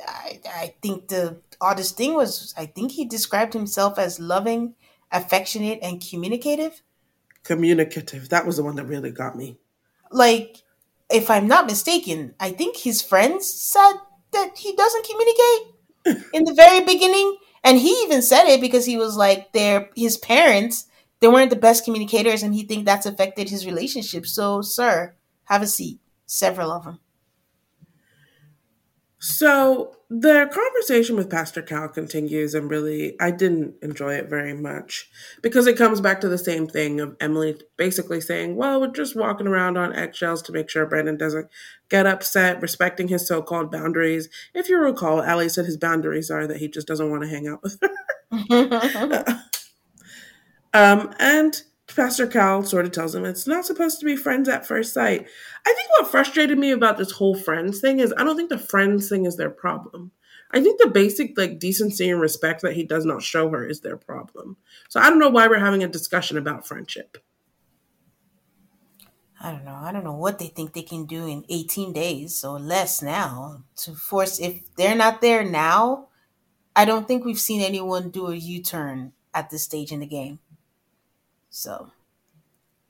I, 0.07 0.39
I 0.47 0.75
think 0.81 1.07
the 1.07 1.37
oddest 1.59 1.97
thing 1.97 2.13
was 2.13 2.53
I 2.57 2.67
think 2.67 2.91
he 2.91 3.05
described 3.05 3.53
himself 3.53 3.97
as 3.97 4.19
loving, 4.19 4.75
affectionate, 5.11 5.79
and 5.81 6.05
communicative. 6.07 6.83
Communicative. 7.43 8.29
That 8.29 8.45
was 8.45 8.57
the 8.57 8.63
one 8.63 8.75
that 8.75 8.85
really 8.85 9.11
got 9.11 9.35
me. 9.35 9.57
Like, 10.11 10.63
if 11.09 11.29
I'm 11.29 11.47
not 11.47 11.65
mistaken, 11.65 12.35
I 12.39 12.51
think 12.51 12.77
his 12.77 13.01
friends 13.01 13.51
said 13.51 13.93
that 14.31 14.57
he 14.57 14.75
doesn't 14.75 15.07
communicate 15.07 16.27
in 16.33 16.43
the 16.43 16.53
very 16.53 16.83
beginning. 16.83 17.37
And 17.63 17.79
he 17.79 17.89
even 18.03 18.21
said 18.21 18.45
it 18.47 18.61
because 18.61 18.85
he 18.85 18.97
was 18.97 19.17
like, 19.17 19.51
their 19.53 19.89
his 19.95 20.17
parents, 20.17 20.85
they 21.19 21.27
weren't 21.27 21.49
the 21.49 21.55
best 21.55 21.85
communicators, 21.85 22.43
and 22.43 22.53
he 22.53 22.63
think 22.63 22.85
that's 22.85 23.05
affected 23.05 23.49
his 23.49 23.65
relationship. 23.65 24.25
So, 24.25 24.61
sir, 24.61 25.15
have 25.45 25.61
a 25.61 25.67
seat. 25.67 25.99
Several 26.25 26.71
of 26.71 26.83
them. 26.83 26.99
So 29.27 29.95
the 30.07 30.47
conversation 30.53 31.15
with 31.15 31.31
Pastor 31.31 31.63
Cal 31.63 31.87
continues, 31.87 32.53
and 32.53 32.69
really, 32.69 33.19
I 33.19 33.31
didn't 33.31 33.73
enjoy 33.81 34.13
it 34.13 34.29
very 34.29 34.53
much 34.53 35.09
because 35.41 35.65
it 35.65 35.77
comes 35.77 35.99
back 35.99 36.21
to 36.21 36.29
the 36.29 36.37
same 36.37 36.67
thing 36.67 36.99
of 36.99 37.15
Emily 37.19 37.59
basically 37.75 38.21
saying, 38.21 38.55
Well, 38.55 38.79
we're 38.79 38.91
just 38.91 39.15
walking 39.15 39.47
around 39.47 39.77
on 39.77 39.95
eggshells 39.95 40.43
to 40.43 40.51
make 40.51 40.69
sure 40.69 40.85
Brandon 40.85 41.17
doesn't 41.17 41.47
get 41.89 42.05
upset, 42.05 42.61
respecting 42.61 43.07
his 43.07 43.27
so 43.27 43.41
called 43.41 43.71
boundaries. 43.71 44.29
If 44.53 44.69
you 44.69 44.77
recall, 44.77 45.23
Allie 45.23 45.49
said 45.49 45.65
his 45.65 45.77
boundaries 45.77 46.29
are 46.29 46.45
that 46.45 46.57
he 46.57 46.67
just 46.67 46.87
doesn't 46.87 47.09
want 47.09 47.23
to 47.23 47.29
hang 47.29 47.47
out 47.47 47.63
with 47.63 47.79
her. 47.81 49.35
um, 50.75 51.13
and 51.19 51.63
Pastor 51.87 52.27
Cal 52.27 52.63
sort 52.63 52.85
of 52.85 52.91
tells 52.91 53.15
him 53.15 53.23
it's 53.23 53.47
not 53.47 53.65
supposed 53.65 53.99
to 53.99 54.05
be 54.05 54.17
friends 54.17 54.49
at 54.49 54.67
first 54.67 54.93
sight. 54.93 55.25
I 55.65 55.73
think 55.73 55.89
what 55.91 56.11
frustrated 56.11 56.57
me 56.57 56.71
about 56.71 56.97
this 56.97 57.11
whole 57.11 57.35
friends 57.35 57.79
thing 57.79 57.99
is 57.99 58.13
I 58.17 58.23
don't 58.25 58.35
think 58.35 58.49
the 58.49 58.57
friends 58.57 59.07
thing 59.07 59.25
is 59.25 59.37
their 59.37 59.49
problem. 59.49 60.11
I 60.51 60.61
think 60.61 60.79
the 60.79 60.89
basic 60.89 61.37
like 61.37 61.59
decency 61.59 62.09
and 62.09 62.19
respect 62.19 62.61
that 62.61 62.73
he 62.73 62.83
does 62.83 63.05
not 63.05 63.23
show 63.23 63.49
her 63.49 63.65
is 63.65 63.79
their 63.79 63.95
problem. 63.95 64.57
So 64.89 64.99
I 64.99 65.09
don't 65.09 65.19
know 65.19 65.29
why 65.29 65.47
we're 65.47 65.59
having 65.59 65.83
a 65.83 65.87
discussion 65.87 66.37
about 66.37 66.67
friendship. 66.67 67.17
I 69.39 69.51
don't 69.51 69.63
know. 69.63 69.75
I 69.75 69.93
don't 69.93 70.03
know 70.03 70.15
what 70.15 70.39
they 70.39 70.47
think 70.47 70.73
they 70.73 70.81
can 70.81 71.05
do 71.05 71.25
in 71.27 71.45
18 71.49 71.93
days 71.93 72.43
or 72.43 72.59
less 72.59 73.01
now 73.01 73.63
to 73.77 73.93
force 73.93 74.39
if 74.39 74.75
they're 74.75 74.95
not 74.95 75.21
there 75.21 75.43
now. 75.43 76.09
I 76.75 76.83
don't 76.83 77.07
think 77.07 77.23
we've 77.23 77.39
seen 77.39 77.61
anyone 77.61 78.09
do 78.09 78.27
a 78.27 78.35
U-turn 78.35 79.13
at 79.33 79.49
this 79.49 79.63
stage 79.63 79.91
in 79.91 79.99
the 79.99 80.07
game. 80.07 80.39
So, 81.55 81.89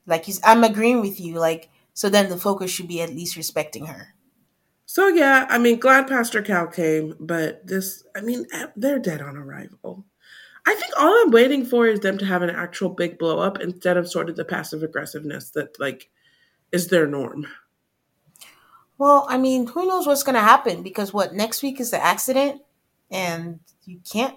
like, 0.06 0.26
I'm 0.42 0.64
agreeing 0.64 1.00
with 1.00 1.20
you. 1.20 1.38
Like, 1.38 1.70
so 1.94 2.08
then 2.08 2.28
the 2.28 2.36
focus 2.36 2.68
should 2.68 2.88
be 2.88 3.00
at 3.00 3.10
least 3.14 3.36
respecting 3.36 3.86
her. 3.86 4.14
So 4.86 5.06
yeah, 5.06 5.46
I 5.48 5.58
mean, 5.58 5.78
glad 5.78 6.08
Pastor 6.08 6.42
Cal 6.42 6.66
came, 6.66 7.14
but 7.20 7.64
this, 7.64 8.02
I 8.16 8.22
mean, 8.22 8.44
eh, 8.52 8.66
they're 8.74 8.98
dead 8.98 9.22
on 9.22 9.36
arrival. 9.36 10.04
I 10.66 10.74
think 10.74 10.92
all 10.98 11.22
I'm 11.22 11.30
waiting 11.30 11.64
for 11.64 11.86
is 11.86 12.00
them 12.00 12.18
to 12.18 12.24
have 12.24 12.42
an 12.42 12.50
actual 12.50 12.88
big 12.88 13.18
blow 13.18 13.38
up 13.38 13.60
instead 13.60 13.96
of 13.96 14.10
sort 14.10 14.28
of 14.28 14.34
the 14.34 14.44
passive 14.44 14.82
aggressiveness 14.82 15.50
that 15.50 15.78
like 15.78 16.10
is 16.72 16.88
their 16.88 17.06
norm. 17.06 17.46
Well, 18.98 19.26
I 19.28 19.38
mean, 19.38 19.68
who 19.68 19.86
knows 19.86 20.08
what's 20.08 20.24
going 20.24 20.34
to 20.34 20.40
happen 20.40 20.82
because 20.82 21.12
what 21.12 21.34
next 21.34 21.62
week 21.62 21.78
is 21.78 21.92
the 21.92 22.04
accident 22.04 22.62
and 23.12 23.60
you 23.84 24.00
can't 24.10 24.34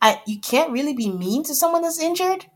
I 0.00 0.22
you 0.24 0.38
can't 0.38 0.70
really 0.70 0.94
be 0.94 1.10
mean 1.10 1.42
to 1.44 1.54
someone 1.54 1.82
that's 1.82 2.00
injured. 2.00 2.46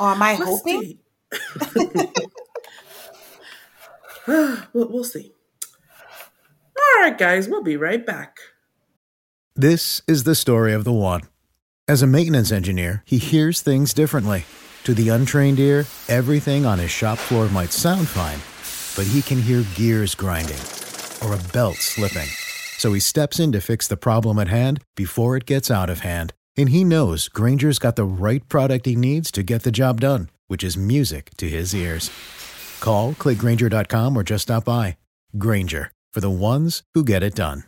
Or 0.00 0.12
am 0.12 0.22
I 0.22 0.36
Let's 0.36 0.44
hoping? 0.44 0.98
we'll, 4.26 4.88
we'll 4.88 5.04
see. 5.04 5.32
All 6.76 7.02
right, 7.02 7.16
guys, 7.16 7.48
we'll 7.48 7.62
be 7.62 7.76
right 7.76 8.04
back. 8.04 8.38
This 9.54 10.00
is 10.06 10.24
the 10.24 10.34
story 10.34 10.72
of 10.72 10.84
the 10.84 10.92
one. 10.92 11.22
As 11.86 12.02
a 12.02 12.06
maintenance 12.06 12.50
engineer, 12.50 13.02
he 13.04 13.18
hears 13.18 13.60
things 13.60 13.92
differently. 13.92 14.44
To 14.84 14.94
the 14.94 15.10
untrained 15.10 15.58
ear, 15.58 15.84
everything 16.08 16.64
on 16.64 16.78
his 16.78 16.90
shop 16.90 17.18
floor 17.18 17.48
might 17.48 17.72
sound 17.72 18.08
fine, 18.08 18.38
but 18.96 19.10
he 19.12 19.20
can 19.20 19.42
hear 19.42 19.64
gears 19.74 20.14
grinding 20.14 20.60
or 21.22 21.34
a 21.34 21.52
belt 21.52 21.76
slipping. 21.76 22.28
So 22.78 22.94
he 22.94 23.00
steps 23.00 23.38
in 23.38 23.52
to 23.52 23.60
fix 23.60 23.86
the 23.86 23.98
problem 23.98 24.38
at 24.38 24.48
hand 24.48 24.82
before 24.96 25.36
it 25.36 25.44
gets 25.44 25.70
out 25.70 25.90
of 25.90 26.00
hand. 26.00 26.32
And 26.60 26.68
he 26.68 26.84
knows 26.84 27.28
Grainger's 27.28 27.78
got 27.78 27.96
the 27.96 28.04
right 28.04 28.46
product 28.48 28.84
he 28.84 28.94
needs 28.94 29.30
to 29.32 29.42
get 29.42 29.62
the 29.62 29.72
job 29.72 30.00
done, 30.00 30.28
which 30.48 30.62
is 30.62 30.76
music 30.76 31.30
to 31.38 31.48
his 31.48 31.74
ears. 31.74 32.10
Call, 32.80 33.14
clickgrainger.com, 33.14 34.16
or 34.16 34.22
just 34.22 34.42
stop 34.42 34.66
by. 34.66 34.98
Granger, 35.38 35.90
for 36.12 36.20
the 36.20 36.36
ones 36.52 36.82
who 36.92 37.02
get 37.02 37.22
it 37.22 37.34
done. 37.34 37.64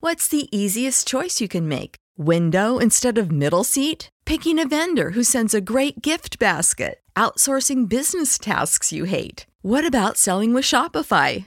What's 0.00 0.26
the 0.28 0.48
easiest 0.50 1.06
choice 1.06 1.40
you 1.40 1.48
can 1.48 1.68
make? 1.68 1.96
Window 2.18 2.78
instead 2.78 3.16
of 3.16 3.30
middle 3.30 3.64
seat? 3.64 4.08
Picking 4.24 4.58
a 4.58 4.66
vendor 4.66 5.12
who 5.12 5.22
sends 5.22 5.54
a 5.54 5.60
great 5.60 6.02
gift 6.02 6.40
basket? 6.40 6.98
outsourcing 7.16 7.88
business 7.88 8.38
tasks 8.38 8.92
you 8.92 9.04
hate? 9.04 9.46
What 9.62 9.86
about 9.86 10.16
selling 10.16 10.54
with 10.54 10.64
Shopify? 10.64 11.46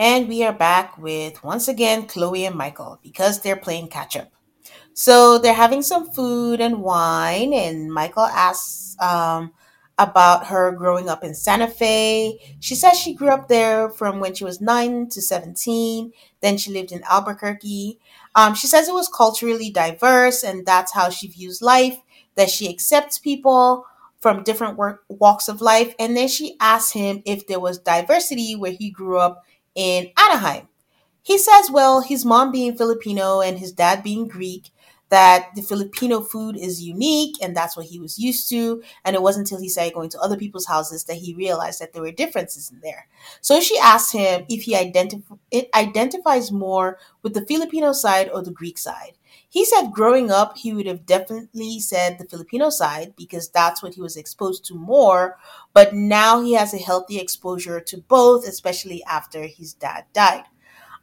And 0.00 0.28
we 0.28 0.42
are 0.44 0.52
back 0.54 0.96
with 0.96 1.44
once 1.44 1.68
again 1.68 2.06
Chloe 2.06 2.46
and 2.46 2.56
Michael 2.56 2.98
because 3.02 3.40
they're 3.42 3.54
playing 3.54 3.88
catch 3.88 4.16
up. 4.16 4.32
So 4.94 5.36
they're 5.36 5.52
having 5.52 5.82
some 5.82 6.10
food 6.10 6.58
and 6.62 6.80
wine, 6.80 7.52
and 7.52 7.92
Michael 7.92 8.24
asks 8.24 8.96
um, 8.98 9.52
about 9.98 10.46
her 10.46 10.72
growing 10.72 11.10
up 11.10 11.22
in 11.22 11.34
Santa 11.34 11.68
Fe. 11.68 12.56
She 12.60 12.74
says 12.74 12.98
she 12.98 13.12
grew 13.12 13.28
up 13.28 13.48
there 13.48 13.90
from 13.90 14.20
when 14.20 14.32
she 14.32 14.42
was 14.42 14.58
9 14.62 15.10
to 15.10 15.20
17. 15.20 16.12
Then 16.40 16.56
she 16.56 16.72
lived 16.72 16.92
in 16.92 17.04
Albuquerque. 17.04 17.98
Um, 18.34 18.54
she 18.54 18.68
says 18.68 18.88
it 18.88 18.94
was 18.94 19.06
culturally 19.06 19.68
diverse, 19.68 20.42
and 20.42 20.64
that's 20.64 20.94
how 20.94 21.10
she 21.10 21.28
views 21.28 21.60
life, 21.60 21.98
that 22.36 22.48
she 22.48 22.70
accepts 22.70 23.18
people 23.18 23.84
from 24.18 24.44
different 24.44 24.78
work, 24.78 25.04
walks 25.10 25.46
of 25.46 25.60
life. 25.60 25.94
And 25.98 26.16
then 26.16 26.28
she 26.28 26.56
asks 26.58 26.92
him 26.92 27.22
if 27.26 27.46
there 27.46 27.60
was 27.60 27.78
diversity 27.78 28.56
where 28.56 28.72
he 28.72 28.90
grew 28.90 29.18
up 29.18 29.44
in 29.74 30.10
Anaheim. 30.18 30.68
He 31.22 31.38
says, 31.38 31.70
well, 31.70 32.00
his 32.00 32.24
mom 32.24 32.52
being 32.52 32.76
Filipino 32.76 33.40
and 33.40 33.58
his 33.58 33.72
dad 33.72 34.02
being 34.02 34.26
Greek, 34.28 34.70
that 35.10 35.50
the 35.56 35.62
Filipino 35.62 36.20
food 36.20 36.56
is 36.56 36.82
unique 36.82 37.36
and 37.42 37.56
that's 37.56 37.76
what 37.76 37.86
he 37.86 37.98
was 37.98 38.18
used 38.18 38.48
to. 38.50 38.82
And 39.04 39.16
it 39.16 39.22
wasn't 39.22 39.48
until 39.48 39.60
he 39.60 39.68
started 39.68 39.94
going 39.94 40.10
to 40.10 40.20
other 40.20 40.36
people's 40.36 40.66
houses 40.66 41.04
that 41.04 41.16
he 41.16 41.34
realized 41.34 41.80
that 41.80 41.92
there 41.92 42.02
were 42.02 42.12
differences 42.12 42.70
in 42.70 42.80
there. 42.80 43.08
So 43.40 43.60
she 43.60 43.76
asked 43.78 44.12
him 44.12 44.46
if 44.48 44.62
he 44.62 44.74
identif- 44.74 45.38
identifies 45.74 46.52
more 46.52 46.98
with 47.22 47.34
the 47.34 47.44
Filipino 47.44 47.92
side 47.92 48.30
or 48.32 48.42
the 48.42 48.52
Greek 48.52 48.78
side. 48.78 49.14
He 49.50 49.64
said 49.64 49.90
growing 49.92 50.30
up, 50.30 50.56
he 50.58 50.72
would 50.72 50.86
have 50.86 51.04
definitely 51.06 51.80
said 51.80 52.18
the 52.18 52.24
Filipino 52.26 52.70
side 52.70 53.14
because 53.16 53.50
that's 53.50 53.82
what 53.82 53.94
he 53.94 54.00
was 54.00 54.16
exposed 54.16 54.64
to 54.66 54.74
more. 54.76 55.38
But 55.74 55.94
now 55.94 56.40
he 56.42 56.54
has 56.54 56.72
a 56.72 56.78
healthy 56.78 57.18
exposure 57.18 57.80
to 57.80 57.98
both, 57.98 58.46
especially 58.46 59.02
after 59.04 59.42
his 59.48 59.74
dad 59.74 60.04
died. 60.14 60.44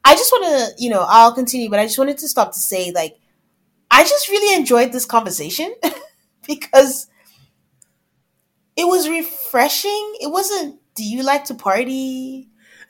I 0.06 0.16
just 0.16 0.32
want 0.32 0.46
to, 0.78 0.84
you 0.84 0.90
know, 0.90 1.06
I'll 1.08 1.34
continue, 1.34 1.70
but 1.70 1.80
I 1.80 1.86
just 1.86 2.00
wanted 2.00 2.18
to 2.20 2.30
stop 2.30 2.54
to 2.54 2.60
say, 2.60 2.92
like, 2.92 3.18
I 3.92 4.04
just 4.04 4.30
really 4.30 4.56
enjoyed 4.56 4.92
this 4.94 5.06
conversation 5.06 5.74
because 6.48 7.08
it 8.76 8.86
was 8.88 9.10
refreshing. 9.10 10.14
It 10.22 10.32
wasn't, 10.32 10.80
do 10.96 11.04
you 11.04 11.24
like 11.24 11.46
to 11.46 11.56
party? 11.56 12.50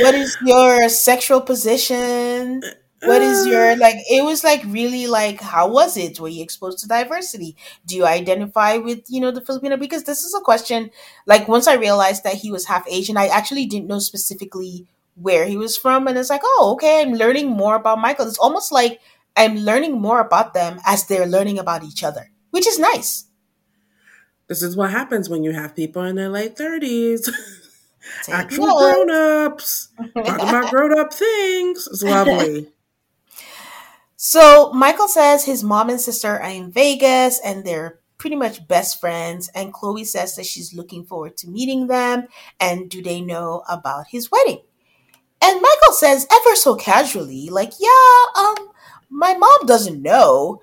what 0.00 0.14
is 0.14 0.36
your 0.44 0.88
sexual 0.88 1.40
position? 1.40 2.62
What 3.02 3.22
is 3.22 3.46
your 3.46 3.76
like? 3.76 3.96
It 4.10 4.24
was 4.24 4.42
like 4.42 4.62
really 4.66 5.06
like, 5.06 5.40
how 5.40 5.68
was 5.70 5.96
it? 5.96 6.18
Were 6.18 6.28
you 6.28 6.42
exposed 6.42 6.80
to 6.80 6.88
diversity? 6.88 7.56
Do 7.86 7.94
you 7.94 8.04
identify 8.04 8.78
with 8.78 9.04
you 9.08 9.20
know 9.20 9.30
the 9.30 9.40
Filipino? 9.40 9.76
Because 9.76 10.02
this 10.04 10.24
is 10.24 10.34
a 10.34 10.40
question. 10.40 10.90
Like 11.24 11.46
once 11.46 11.68
I 11.68 11.74
realized 11.74 12.24
that 12.24 12.34
he 12.34 12.50
was 12.50 12.66
half 12.66 12.84
Asian, 12.88 13.16
I 13.16 13.28
actually 13.28 13.66
didn't 13.66 13.86
know 13.86 14.00
specifically 14.00 14.86
where 15.14 15.46
he 15.46 15.56
was 15.56 15.76
from, 15.76 16.08
and 16.08 16.18
it's 16.18 16.30
like, 16.30 16.40
oh, 16.44 16.72
okay, 16.74 17.02
I'm 17.02 17.14
learning 17.14 17.48
more 17.50 17.76
about 17.76 18.00
Michael. 18.00 18.26
It's 18.26 18.38
almost 18.38 18.72
like 18.72 19.00
I'm 19.36 19.56
learning 19.58 20.00
more 20.00 20.20
about 20.20 20.52
them 20.54 20.80
as 20.84 21.06
they're 21.06 21.26
learning 21.26 21.58
about 21.60 21.84
each 21.84 22.02
other, 22.02 22.30
which 22.50 22.66
is 22.66 22.80
nice. 22.80 23.26
This 24.48 24.62
is 24.62 24.76
what 24.76 24.90
happens 24.90 25.28
when 25.28 25.44
you 25.44 25.52
have 25.52 25.76
people 25.76 26.02
in 26.02 26.16
their 26.16 26.30
late 26.30 26.56
thirties. 26.56 27.30
Actual 28.28 28.76
grown 28.78 29.10
ups 29.10 29.88
talking 30.24 30.48
about 30.48 30.70
grown 30.72 30.98
up 30.98 31.12
things. 31.12 31.86
It's 31.86 32.02
lovely. 32.02 32.68
So 34.20 34.72
Michael 34.72 35.06
says 35.06 35.44
his 35.44 35.62
mom 35.62 35.90
and 35.90 36.00
sister 36.00 36.40
are 36.40 36.50
in 36.50 36.72
Vegas 36.72 37.38
and 37.38 37.64
they're 37.64 38.00
pretty 38.18 38.34
much 38.34 38.66
best 38.66 38.98
friends. 38.98 39.48
And 39.54 39.72
Chloe 39.72 40.02
says 40.02 40.34
that 40.34 40.44
she's 40.44 40.74
looking 40.74 41.04
forward 41.04 41.36
to 41.36 41.48
meeting 41.48 41.86
them. 41.86 42.26
And 42.58 42.90
do 42.90 43.00
they 43.00 43.20
know 43.20 43.62
about 43.68 44.08
his 44.08 44.28
wedding? 44.28 44.58
And 45.40 45.62
Michael 45.62 45.92
says, 45.92 46.26
ever 46.32 46.56
so 46.56 46.74
casually, 46.74 47.48
like, 47.48 47.74
yeah, 47.78 48.42
um, 48.42 48.70
my 49.08 49.34
mom 49.34 49.66
doesn't 49.66 50.02
know. 50.02 50.62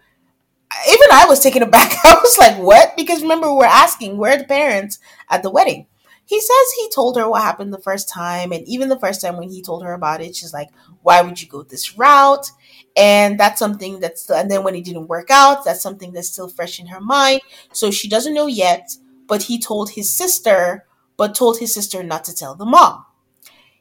Even 0.90 1.08
I 1.14 1.26
was 1.26 1.40
taken 1.40 1.64
aback. 1.64 1.94
I 2.04 2.16
was 2.16 2.38
like, 2.38 2.58
what? 2.58 2.98
Because 2.98 3.22
remember, 3.22 3.48
we 3.50 3.60
we're 3.60 3.66
asking, 3.68 4.18
where 4.18 4.34
are 4.34 4.38
the 4.38 4.44
parents 4.44 5.00
at 5.30 5.44
the 5.44 5.50
wedding? 5.50 5.88
He 6.26 6.42
says 6.42 6.74
he 6.76 6.90
told 6.90 7.16
her 7.16 7.30
what 7.30 7.44
happened 7.44 7.72
the 7.74 7.80
first 7.80 8.10
time. 8.10 8.52
And 8.52 8.68
even 8.68 8.90
the 8.90 9.00
first 9.00 9.22
time 9.22 9.38
when 9.38 9.50
he 9.50 9.62
told 9.62 9.82
her 9.84 9.94
about 9.94 10.20
it, 10.20 10.36
she's 10.36 10.54
like, 10.54 10.72
why 11.04 11.22
would 11.22 11.42
you 11.42 11.48
go 11.48 11.64
this 11.64 11.98
route? 11.98 12.52
And 12.96 13.40
that's 13.40 13.60
something 13.60 14.00
that's, 14.00 14.30
and 14.30 14.50
then 14.50 14.64
when 14.64 14.76
it 14.76 14.86
didn't 14.86 15.08
work 15.08 15.30
out, 15.30 15.66
that's 15.66 15.82
something 15.82 16.14
that's 16.14 16.30
still 16.30 16.48
fresh 16.48 16.80
in 16.80 16.88
her 16.88 17.02
mind. 17.02 17.42
So 17.74 17.92
she 17.92 18.08
doesn't 18.08 18.34
know 18.34 18.48
yet, 18.48 18.96
but 19.28 19.44
he 19.44 19.60
told 19.60 19.92
his 19.92 20.14
sister, 20.14 20.86
but 21.18 21.36
told 21.36 21.60
his 21.60 21.74
sister 21.74 22.04
not 22.04 22.24
to 22.26 22.36
tell 22.36 22.56
the 22.56 22.66
mom. 22.66 23.06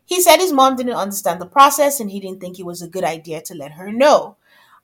He 0.04 0.20
said 0.20 0.38
his 0.38 0.52
mom 0.52 0.76
didn't 0.76 0.94
understand 0.94 1.40
the 1.40 1.46
process 1.46 2.00
and 2.00 2.10
he 2.10 2.20
didn't 2.20 2.40
think 2.40 2.58
it 2.58 2.66
was 2.66 2.82
a 2.82 2.88
good 2.88 3.04
idea 3.04 3.40
to 3.42 3.54
let 3.54 3.72
her 3.72 3.92
know. 3.92 4.36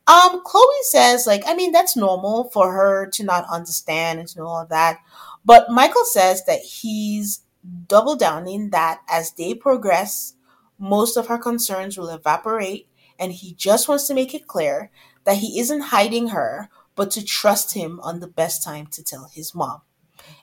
Um, 0.07 0.43
Chloe 0.45 0.65
says, 0.83 1.27
like, 1.27 1.43
I 1.47 1.55
mean, 1.55 1.73
that's 1.73 1.97
normal 1.97 2.45
for 2.51 2.73
her 2.73 3.07
to 3.13 3.25
not 3.25 3.45
understand 3.51 4.19
and 4.19 4.29
to 4.29 4.39
know 4.39 4.47
all 4.47 4.67
that. 4.67 4.99
But 5.45 5.71
Michael 5.71 6.05
says 6.05 6.45
that 6.47 6.61
he's 6.61 7.43
double 7.87 8.17
downing 8.17 8.71
that 8.71 9.01
as 9.09 9.33
they 9.33 9.55
progress, 9.55 10.35
most 10.79 11.17
of 11.17 11.27
her 11.27 11.39
concerns 11.39 11.99
will 11.99 12.09
evaporate 12.09 12.89
and 13.21 13.33
he 13.33 13.55
just 13.55 13.87
wants 13.89 14.09
to 14.09 14.15
make 14.15 14.35
it 14.35 14.49
clear 14.49 14.91
that 15.25 15.37
he 15.37 15.61
isn't 15.61 15.81
hiding 15.81 16.29
her, 16.29 16.71
but 16.97 17.11
to 17.13 17.25
trust 17.25 17.75
him 17.75 18.01
on 18.01 18.19
the 18.19 18.27
best 18.27 18.65
time 18.65 18.87
to 18.89 19.05
tell 19.05 19.31
his 19.33 19.55
mom. 19.55 19.83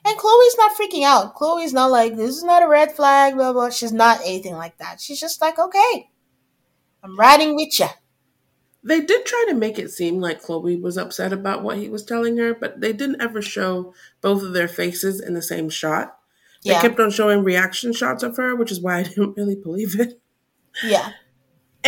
And 0.04 0.16
Chloe's 0.16 0.56
not 0.56 0.76
freaking 0.76 1.02
out. 1.02 1.34
Chloe's 1.34 1.72
not 1.72 1.90
like, 1.90 2.16
this 2.16 2.36
is 2.36 2.44
not 2.44 2.62
a 2.62 2.68
red 2.68 2.92
flag, 2.92 3.34
blah, 3.34 3.52
blah. 3.52 3.70
She's 3.70 3.92
not 3.92 4.20
anything 4.20 4.54
like 4.54 4.78
that. 4.78 5.00
She's 5.00 5.20
just 5.20 5.40
like, 5.40 5.58
okay, 5.58 6.10
I'm 7.02 7.18
riding 7.18 7.56
with 7.56 7.78
you. 7.78 7.88
They 8.84 9.00
did 9.00 9.26
try 9.26 9.46
to 9.48 9.54
make 9.54 9.78
it 9.78 9.90
seem 9.90 10.20
like 10.20 10.40
Chloe 10.40 10.76
was 10.76 10.96
upset 10.96 11.32
about 11.32 11.62
what 11.62 11.78
he 11.78 11.88
was 11.88 12.04
telling 12.04 12.36
her, 12.38 12.54
but 12.54 12.80
they 12.80 12.92
didn't 12.92 13.20
ever 13.20 13.42
show 13.42 13.92
both 14.20 14.42
of 14.42 14.52
their 14.52 14.68
faces 14.68 15.20
in 15.20 15.34
the 15.34 15.42
same 15.42 15.68
shot. 15.68 16.16
They 16.64 16.70
yeah. 16.70 16.80
kept 16.80 17.00
on 17.00 17.10
showing 17.10 17.42
reaction 17.42 17.92
shots 17.92 18.22
of 18.22 18.36
her, 18.36 18.54
which 18.54 18.70
is 18.70 18.80
why 18.80 18.98
I 18.98 19.02
didn't 19.02 19.36
really 19.36 19.56
believe 19.56 19.98
it. 19.98 20.20
Yeah. 20.82 21.10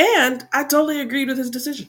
And 0.00 0.48
I 0.50 0.62
totally 0.62 0.98
agreed 0.98 1.28
with 1.28 1.36
his 1.36 1.50
decision. 1.50 1.88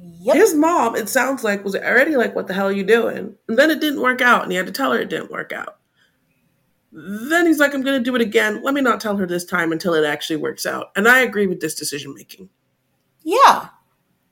Yep. 0.00 0.36
His 0.36 0.54
mom, 0.54 0.96
it 0.96 1.08
sounds 1.10 1.44
like, 1.44 1.62
was 1.62 1.76
already 1.76 2.16
like, 2.16 2.34
What 2.34 2.46
the 2.46 2.54
hell 2.54 2.68
are 2.68 2.72
you 2.72 2.84
doing? 2.84 3.34
And 3.48 3.58
then 3.58 3.70
it 3.70 3.80
didn't 3.80 4.00
work 4.00 4.22
out, 4.22 4.42
and 4.42 4.50
he 4.50 4.56
had 4.56 4.66
to 4.66 4.72
tell 4.72 4.92
her 4.92 4.98
it 4.98 5.10
didn't 5.10 5.30
work 5.30 5.52
out. 5.52 5.76
Then 6.90 7.46
he's 7.46 7.58
like, 7.58 7.74
I'm 7.74 7.82
going 7.82 7.98
to 7.98 8.04
do 8.04 8.14
it 8.16 8.22
again. 8.22 8.62
Let 8.62 8.74
me 8.74 8.80
not 8.80 9.00
tell 9.00 9.16
her 9.16 9.26
this 9.26 9.44
time 9.44 9.72
until 9.72 9.94
it 9.94 10.04
actually 10.04 10.36
works 10.36 10.66
out. 10.66 10.90
And 10.96 11.08
I 11.08 11.20
agree 11.20 11.46
with 11.46 11.60
this 11.60 11.74
decision 11.74 12.14
making. 12.14 12.50
Yeah. 13.22 13.68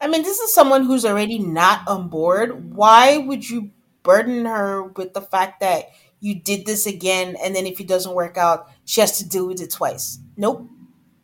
I 0.01 0.09
mean, 0.09 0.23
this 0.23 0.41
is 0.41 0.55
someone 0.55 0.85
who's 0.85 1.05
already 1.05 1.39
not 1.39 1.87
on 1.89 2.09
board. 2.09 2.75
Why 2.75 3.19
would 3.19 3.49
you 3.49 3.71
burden 4.03 4.45
her 4.45 4.85
with 4.85 5.15
the 5.15 5.23
fact 5.23 5.61
that 5.61 5.85
you 6.21 6.35
did 6.35 6.67
this 6.67 6.87
again 6.87 7.37
and 7.43 7.57
then 7.57 7.67
if 7.67 7.81
it 7.81 7.89
doesn't 7.89 8.15
work 8.15 8.37
out, 8.37 8.69
she 8.85 9.01
has 9.01 9.19
to 9.19 9.29
deal 9.29 9.47
with 9.47 9.61
it 9.63 9.71
twice? 9.71 10.19
Nope. 10.37 10.69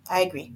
I 0.09 0.21
agree. 0.21 0.55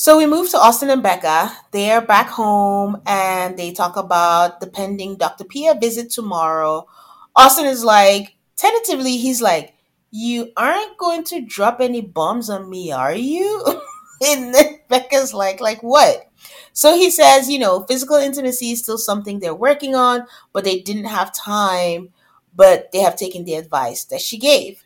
So 0.00 0.16
we 0.16 0.26
move 0.26 0.48
to 0.50 0.58
Austin 0.58 0.90
and 0.90 1.02
Becca. 1.02 1.50
They're 1.72 2.00
back 2.00 2.28
home 2.28 3.02
and 3.04 3.58
they 3.58 3.72
talk 3.72 3.96
about 3.96 4.60
the 4.60 4.68
pending 4.68 5.16
Dr. 5.16 5.42
Pia 5.42 5.74
visit 5.74 6.08
tomorrow. 6.08 6.86
Austin 7.34 7.66
is 7.66 7.82
like, 7.82 8.36
tentatively, 8.54 9.16
he's 9.16 9.42
like, 9.42 9.74
You 10.12 10.52
aren't 10.56 10.96
going 10.98 11.24
to 11.24 11.40
drop 11.40 11.80
any 11.80 12.00
bombs 12.00 12.48
on 12.48 12.70
me, 12.70 12.92
are 12.92 13.12
you? 13.12 13.64
and 14.24 14.54
then 14.54 14.78
Becca's 14.86 15.34
like, 15.34 15.60
Like 15.60 15.82
what? 15.82 16.30
So 16.72 16.94
he 16.94 17.10
says, 17.10 17.50
you 17.50 17.58
know, 17.58 17.82
physical 17.82 18.18
intimacy 18.18 18.70
is 18.70 18.78
still 18.78 18.98
something 18.98 19.40
they're 19.40 19.52
working 19.52 19.96
on, 19.96 20.28
but 20.52 20.62
they 20.62 20.78
didn't 20.78 21.06
have 21.06 21.34
time, 21.34 22.10
but 22.54 22.92
they 22.92 23.00
have 23.00 23.16
taken 23.16 23.42
the 23.42 23.54
advice 23.54 24.04
that 24.04 24.20
she 24.20 24.38
gave. 24.38 24.84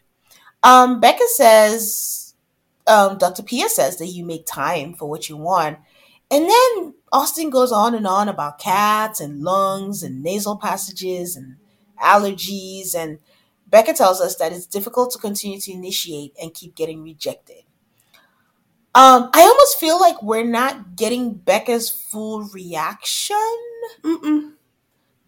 Um, 0.62 1.00
Becca 1.00 1.26
says, 1.34 2.21
um, 2.86 3.18
Dr. 3.18 3.42
Pia 3.42 3.68
says 3.68 3.98
that 3.98 4.06
you 4.06 4.24
make 4.24 4.46
time 4.46 4.94
for 4.94 5.08
what 5.08 5.28
you 5.28 5.36
want. 5.36 5.78
And 6.30 6.48
then 6.48 6.94
Austin 7.12 7.50
goes 7.50 7.72
on 7.72 7.94
and 7.94 8.06
on 8.06 8.28
about 8.28 8.58
cats 8.58 9.20
and 9.20 9.42
lungs 9.42 10.02
and 10.02 10.22
nasal 10.22 10.56
passages 10.56 11.36
and 11.36 11.56
allergies. 12.02 12.94
And 12.94 13.18
Becca 13.66 13.92
tells 13.92 14.20
us 14.20 14.36
that 14.36 14.52
it's 14.52 14.66
difficult 14.66 15.10
to 15.12 15.18
continue 15.18 15.60
to 15.60 15.72
initiate 15.72 16.32
and 16.40 16.54
keep 16.54 16.74
getting 16.74 17.02
rejected. 17.02 17.64
Um, 18.94 19.30
I 19.32 19.40
almost 19.40 19.80
feel 19.80 19.98
like 19.98 20.22
we're 20.22 20.44
not 20.44 20.96
getting 20.96 21.32
Becca's 21.34 21.88
full 21.88 22.42
reaction 22.52 23.36
Mm-mm. 24.02 24.52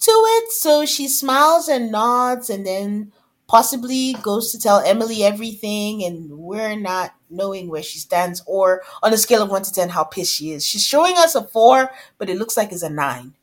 to 0.01 0.11
it. 0.11 0.53
So 0.53 0.85
she 0.87 1.09
smiles 1.09 1.69
and 1.69 1.91
nods 1.93 2.51
and 2.51 2.67
then 2.67 3.13
possibly 3.47 4.15
goes 4.23 4.51
to 4.53 4.59
tell 4.59 4.81
Emily 4.81 5.23
everything, 5.23 6.03
and 6.05 6.31
we're 6.39 6.77
not 6.77 7.15
knowing 7.31 7.69
where 7.69 7.83
she 7.83 7.99
stands 7.99 8.43
or 8.47 8.83
on 9.03 9.13
a 9.13 9.19
scale 9.19 9.43
of 9.43 9.51
1 9.51 9.63
to 9.65 9.73
10 9.73 9.91
how 9.91 10.05
pissed 10.05 10.35
she 10.35 10.53
is. 10.53 10.65
She's 10.65 10.87
showing 10.87 11.15
us 11.17 11.35
a 11.35 11.43
4, 11.43 11.91
but 12.19 12.31
it 12.31 12.39
looks 12.39 12.57
like 12.57 12.73
it's 12.73 12.83
a 12.83 12.91
9. 12.91 13.35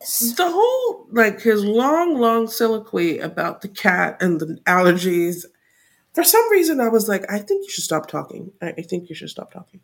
The 0.00 0.50
whole 0.50 1.06
like 1.12 1.42
his 1.42 1.62
long, 1.62 2.18
long 2.18 2.46
soliloquy 2.48 3.18
about 3.18 3.60
the 3.60 3.68
cat 3.68 4.16
and 4.22 4.40
the 4.40 4.58
allergies. 4.66 5.44
For 6.14 6.24
some 6.24 6.50
reason, 6.50 6.80
I 6.80 6.88
was 6.88 7.06
like, 7.06 7.30
I 7.30 7.38
think 7.38 7.64
you 7.66 7.70
should 7.70 7.84
stop 7.84 8.06
talking. 8.06 8.52
I, 8.62 8.68
I 8.78 8.82
think 8.82 9.10
you 9.10 9.14
should 9.14 9.28
stop 9.28 9.52
talking. 9.52 9.80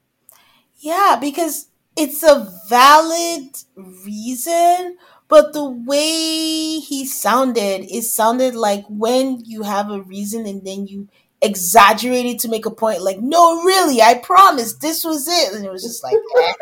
Yeah, 0.79 1.19
because 1.21 1.69
it's 1.97 2.23
a 2.23 2.53
valid 2.69 3.57
reason, 3.75 4.99
but 5.29 5.53
the 5.53 5.65
way 5.69 6.79
he 6.79 7.07
sounded, 7.07 7.87
it 7.91 8.03
sounded 8.03 8.55
like 8.55 8.85
when 8.89 9.43
you 9.45 9.63
have 9.63 9.91
a 9.91 10.03
reason 10.03 10.47
and 10.47 10.65
then 10.65 10.87
you 10.87 11.09
exaggerate 11.43 12.27
it 12.27 12.39
to 12.41 12.49
make 12.49 12.67
a 12.67 12.71
point, 12.71 13.03
like, 13.03 13.21
no, 13.21 13.63
really, 13.63 14.01
I 14.03 14.15
promise 14.15 14.75
this 14.75 15.05
was 15.05 15.27
it. 15.29 15.55
And 15.55 15.65
it 15.65 15.73
was 15.73 15.83
just 15.83 16.03
like, 16.05 16.15
eh, 16.15 16.53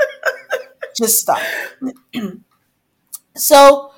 just 0.97 1.21
stop. 1.21 1.41
so 3.37 3.91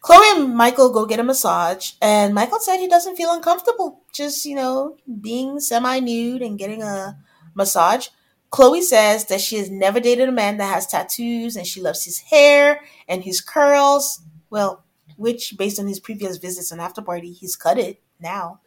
Chloe 0.00 0.26
and 0.36 0.56
Michael 0.56 0.90
go 0.90 1.06
get 1.06 1.20
a 1.20 1.24
massage, 1.24 1.92
and 2.02 2.34
Michael 2.34 2.60
said 2.60 2.78
he 2.78 2.88
doesn't 2.88 3.16
feel 3.16 3.32
uncomfortable 3.32 4.02
just, 4.12 4.44
you 4.46 4.54
know, 4.54 4.96
being 5.20 5.60
semi 5.60 6.00
nude 6.00 6.42
and 6.42 6.58
getting 6.58 6.82
a 6.82 7.18
massage. 7.54 8.08
Chloe 8.54 8.82
says 8.82 9.24
that 9.24 9.40
she 9.40 9.56
has 9.56 9.68
never 9.68 9.98
dated 9.98 10.28
a 10.28 10.32
man 10.32 10.58
that 10.58 10.72
has 10.72 10.86
tattoos 10.86 11.56
and 11.56 11.66
she 11.66 11.80
loves 11.80 12.04
his 12.04 12.20
hair 12.20 12.82
and 13.08 13.24
his 13.24 13.40
curls. 13.40 14.22
Well, 14.48 14.84
which, 15.16 15.56
based 15.58 15.80
on 15.80 15.88
his 15.88 15.98
previous 15.98 16.36
visits 16.36 16.70
and 16.70 16.80
after 16.80 17.02
party, 17.02 17.32
he's 17.32 17.56
cut 17.56 17.78
it 17.78 18.00
now. 18.20 18.60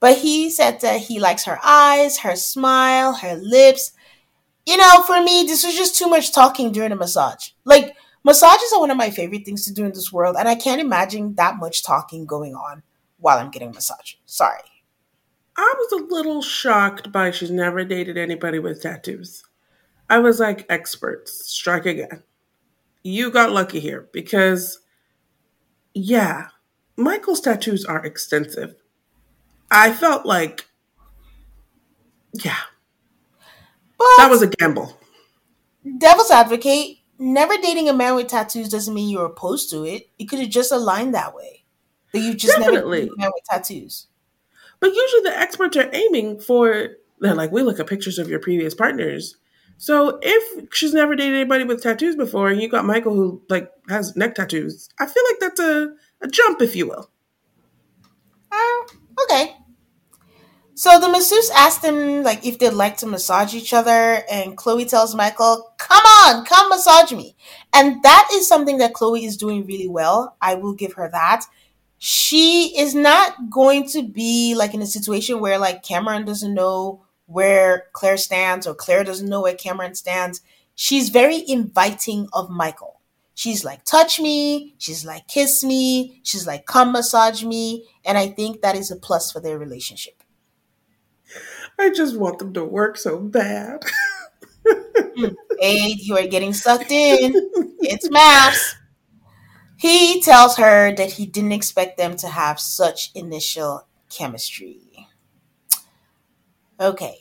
But 0.00 0.16
he 0.16 0.48
said 0.48 0.80
that 0.80 1.02
he 1.02 1.20
likes 1.20 1.44
her 1.44 1.58
eyes, 1.62 2.20
her 2.20 2.34
smile, 2.34 3.12
her 3.16 3.34
lips. 3.34 3.92
You 4.64 4.78
know, 4.78 5.02
for 5.02 5.22
me, 5.22 5.44
this 5.46 5.66
was 5.66 5.76
just 5.76 5.98
too 5.98 6.08
much 6.08 6.32
talking 6.32 6.72
during 6.72 6.92
a 6.92 6.96
massage. 6.96 7.50
Like, 7.66 7.94
massages 8.24 8.72
are 8.72 8.80
one 8.80 8.90
of 8.90 8.96
my 8.96 9.10
favorite 9.10 9.44
things 9.44 9.66
to 9.66 9.74
do 9.74 9.84
in 9.84 9.92
this 9.92 10.10
world, 10.10 10.36
and 10.38 10.48
I 10.48 10.54
can't 10.54 10.80
imagine 10.80 11.34
that 11.34 11.58
much 11.58 11.84
talking 11.84 12.24
going 12.24 12.54
on 12.54 12.82
while 13.18 13.36
I'm 13.36 13.50
getting 13.50 13.68
a 13.68 13.74
massage. 13.74 14.14
Sorry. 14.24 14.62
I 15.56 15.74
was 15.78 15.92
a 16.02 16.14
little 16.14 16.42
shocked 16.42 17.10
by 17.12 17.30
she's 17.30 17.50
never 17.50 17.84
dated 17.84 18.18
anybody 18.18 18.58
with 18.58 18.82
tattoos. 18.82 19.44
I 20.10 20.18
was 20.18 20.38
like, 20.40 20.66
experts, 20.68 21.46
strike 21.50 21.86
again. 21.86 22.22
You 23.02 23.30
got 23.30 23.52
lucky 23.52 23.80
here 23.80 24.08
because, 24.12 24.80
yeah, 25.94 26.48
Michael's 26.96 27.40
tattoos 27.40 27.84
are 27.84 28.04
extensive. 28.04 28.76
I 29.70 29.92
felt 29.92 30.26
like, 30.26 30.66
yeah, 32.32 32.56
But 33.98 34.04
that 34.18 34.30
was 34.30 34.42
a 34.42 34.48
gamble. 34.48 34.98
devil's 35.98 36.30
advocate, 36.30 36.98
never 37.18 37.56
dating 37.58 37.88
a 37.88 37.92
man 37.92 38.14
with 38.14 38.28
tattoos 38.28 38.68
doesn't 38.68 38.94
mean 38.94 39.08
you're 39.10 39.26
opposed 39.26 39.70
to 39.70 39.84
it. 39.84 40.08
You 40.18 40.26
could 40.26 40.40
have 40.40 40.50
just 40.50 40.72
aligned 40.72 41.14
that 41.14 41.34
way. 41.34 41.64
That 42.12 42.20
you 42.20 42.34
just 42.34 42.58
never 42.58 42.72
Definitely. 42.72 43.00
dated 43.02 43.14
a 43.14 43.18
man 43.20 43.30
with 43.34 43.44
tattoos. 43.44 44.06
But 44.80 44.94
usually 44.94 45.22
the 45.22 45.38
experts 45.38 45.76
are 45.76 45.90
aiming 45.92 46.40
for, 46.40 46.88
they're 47.20 47.34
like, 47.34 47.52
we 47.52 47.62
look 47.62 47.80
at 47.80 47.86
pictures 47.86 48.18
of 48.18 48.28
your 48.28 48.40
previous 48.40 48.74
partners. 48.74 49.36
So 49.78 50.18
if 50.22 50.72
she's 50.72 50.94
never 50.94 51.14
dated 51.14 51.34
anybody 51.34 51.64
with 51.64 51.82
tattoos 51.82 52.16
before, 52.16 52.48
and 52.48 52.60
you 52.60 52.68
got 52.68 52.84
Michael 52.84 53.14
who 53.14 53.42
like 53.48 53.70
has 53.88 54.16
neck 54.16 54.34
tattoos, 54.34 54.88
I 54.98 55.06
feel 55.06 55.22
like 55.30 55.40
that's 55.40 55.60
a, 55.60 55.92
a 56.22 56.28
jump, 56.28 56.62
if 56.62 56.74
you 56.74 56.88
will. 56.88 57.10
Oh, 58.52 58.86
okay. 59.24 59.56
So 60.74 61.00
the 61.00 61.08
masseuse 61.08 61.50
asked 61.56 61.80
them 61.80 62.22
like 62.22 62.44
if 62.44 62.58
they'd 62.58 62.70
like 62.70 62.98
to 62.98 63.06
massage 63.06 63.54
each 63.54 63.72
other, 63.72 64.22
and 64.30 64.58
Chloe 64.58 64.84
tells 64.84 65.14
Michael, 65.14 65.72
"Come 65.78 66.04
on, 66.04 66.44
come 66.44 66.68
massage 66.68 67.12
me." 67.12 67.34
And 67.72 68.02
that 68.02 68.28
is 68.32 68.46
something 68.46 68.76
that 68.78 68.92
Chloe 68.92 69.24
is 69.24 69.38
doing 69.38 69.66
really 69.66 69.88
well. 69.88 70.36
I 70.40 70.54
will 70.54 70.74
give 70.74 70.92
her 70.94 71.08
that. 71.10 71.46
She 71.98 72.78
is 72.78 72.94
not 72.94 73.50
going 73.50 73.88
to 73.88 74.02
be 74.02 74.54
like 74.54 74.74
in 74.74 74.82
a 74.82 74.86
situation 74.86 75.40
where 75.40 75.58
like 75.58 75.82
Cameron 75.82 76.24
doesn't 76.24 76.52
know 76.54 77.04
where 77.26 77.86
Claire 77.92 78.16
stands 78.18 78.66
or 78.66 78.74
Claire 78.74 79.04
doesn't 79.04 79.28
know 79.28 79.42
where 79.42 79.54
Cameron 79.54 79.94
stands. 79.94 80.40
She's 80.74 81.08
very 81.08 81.42
inviting 81.48 82.28
of 82.32 82.50
Michael. 82.50 83.00
She's 83.34 83.64
like, 83.64 83.84
touch 83.84 84.20
me. 84.20 84.74
She's 84.78 85.04
like, 85.04 85.26
kiss 85.28 85.62
me. 85.64 86.20
She's 86.22 86.46
like, 86.46 86.66
come 86.66 86.92
massage 86.92 87.44
me. 87.44 87.86
And 88.04 88.16
I 88.16 88.28
think 88.28 88.60
that 88.62 88.76
is 88.76 88.90
a 88.90 88.96
plus 88.96 89.32
for 89.32 89.40
their 89.40 89.58
relationship. 89.58 90.22
I 91.78 91.90
just 91.90 92.16
want 92.16 92.38
them 92.38 92.52
to 92.54 92.64
work 92.64 92.96
so 92.96 93.18
bad. 93.18 93.82
Mm, 95.16 95.34
Aid, 95.60 96.00
you 96.00 96.16
are 96.16 96.26
getting 96.26 96.52
sucked 96.52 96.90
in. 96.90 97.32
It's 97.80 98.08
MAFS. 98.08 98.74
He 99.76 100.22
tells 100.22 100.56
her 100.56 100.94
that 100.94 101.12
he 101.12 101.26
didn't 101.26 101.52
expect 101.52 101.98
them 101.98 102.16
to 102.16 102.28
have 102.28 102.58
such 102.58 103.10
initial 103.14 103.86
chemistry. 104.08 105.08
Okay, 106.80 107.18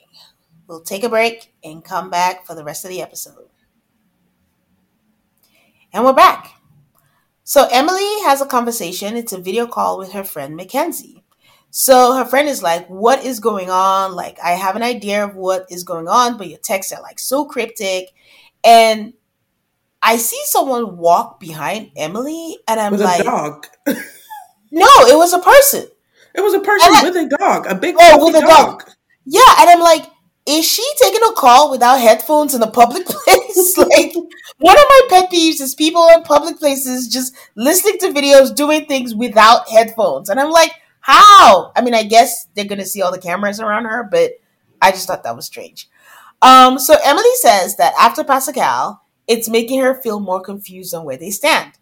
we'll 0.67 0.81
take 0.81 1.03
a 1.03 1.09
break 1.09 1.53
and 1.63 1.83
come 1.83 2.09
back 2.09 2.45
for 2.45 2.55
the 2.55 2.63
rest 2.63 2.85
of 2.85 2.91
the 2.91 3.01
episode. 3.01 3.49
And 5.91 6.03
we're 6.03 6.13
back. 6.13 6.55
So 7.43 7.67
Emily 7.71 8.21
has 8.23 8.41
a 8.41 8.45
conversation. 8.45 9.15
It's 9.15 9.31
a 9.31 9.39
video 9.39 9.67
call 9.67 9.97
with 9.97 10.13
her 10.13 10.23
friend 10.23 10.55
Mackenzie. 10.55 11.23
So 11.69 12.13
her 12.13 12.25
friend 12.25 12.49
is 12.49 12.63
like, 12.63 12.87
What 12.87 13.23
is 13.23 13.39
going 13.39 13.69
on? 13.69 14.15
Like, 14.15 14.37
I 14.43 14.51
have 14.51 14.75
an 14.75 14.83
idea 14.83 15.23
of 15.23 15.35
what 15.35 15.65
is 15.69 15.83
going 15.83 16.07
on, 16.07 16.37
but 16.37 16.49
your 16.49 16.59
texts 16.59 16.91
are 16.91 17.01
like 17.01 17.19
so 17.19 17.45
cryptic. 17.45 18.09
And 18.63 19.13
I 20.05 20.17
see 20.17 20.39
someone 20.45 20.97
walk 20.97 21.39
behind 21.39 21.91
Emily, 21.97 22.59
and 22.67 22.79
I'm 22.79 22.91
with 22.93 23.01
like, 23.01 23.21
a 23.21 23.23
dog. 23.23 23.67
No, 24.71 24.87
it 25.07 25.17
was 25.17 25.31
a 25.33 25.39
person. 25.39 25.85
It 26.33 26.41
was 26.41 26.53
a 26.53 26.59
person 26.59 26.89
I- 26.93 27.03
with 27.03 27.15
a 27.15 27.37
dog, 27.37 27.65
a 27.67 27.75
big 27.75 27.95
Oh, 27.97 28.25
with 28.25 28.35
a 28.35 28.41
dog. 28.45 28.83
Yeah, 29.25 29.39
and 29.59 29.69
I'm 29.69 29.79
like, 29.79 30.05
is 30.45 30.65
she 30.65 30.85
taking 31.01 31.21
a 31.27 31.31
call 31.33 31.71
without 31.71 31.97
headphones 31.99 32.53
in 32.53 32.61
a 32.61 32.69
public 32.69 33.05
place? 33.05 33.77
like, 33.77 34.13
one 34.59 34.77
of 34.77 34.83
my 34.89 35.01
pet 35.09 35.31
peeves 35.31 35.61
is 35.61 35.75
people 35.75 36.07
in 36.13 36.23
public 36.23 36.59
places 36.59 37.07
just 37.07 37.33
listening 37.55 37.99
to 37.99 38.07
videos 38.09 38.53
doing 38.53 38.85
things 38.85 39.15
without 39.15 39.69
headphones. 39.69 40.29
And 40.29 40.39
I'm 40.39 40.51
like, 40.51 40.71
how? 40.99 41.71
I 41.75 41.81
mean, 41.81 41.95
I 41.95 42.03
guess 42.03 42.47
they're 42.53 42.65
going 42.65 42.79
to 42.79 42.85
see 42.85 43.01
all 43.01 43.11
the 43.13 43.17
cameras 43.17 43.59
around 43.61 43.85
her, 43.85 44.03
but 44.03 44.31
I 44.81 44.91
just 44.91 45.07
thought 45.07 45.23
that 45.23 45.35
was 45.37 45.45
strange. 45.45 45.87
Um, 46.41 46.77
so 46.79 46.97
Emily 47.03 47.33
says 47.35 47.77
that 47.77 47.93
after 47.99 48.23
Pascal, 48.25 49.01
it's 49.27 49.49
making 49.49 49.81
her 49.81 50.01
feel 50.01 50.19
more 50.19 50.41
confused 50.41 50.93
on 50.93 51.05
where 51.05 51.17
they 51.17 51.31
stand. 51.31 51.73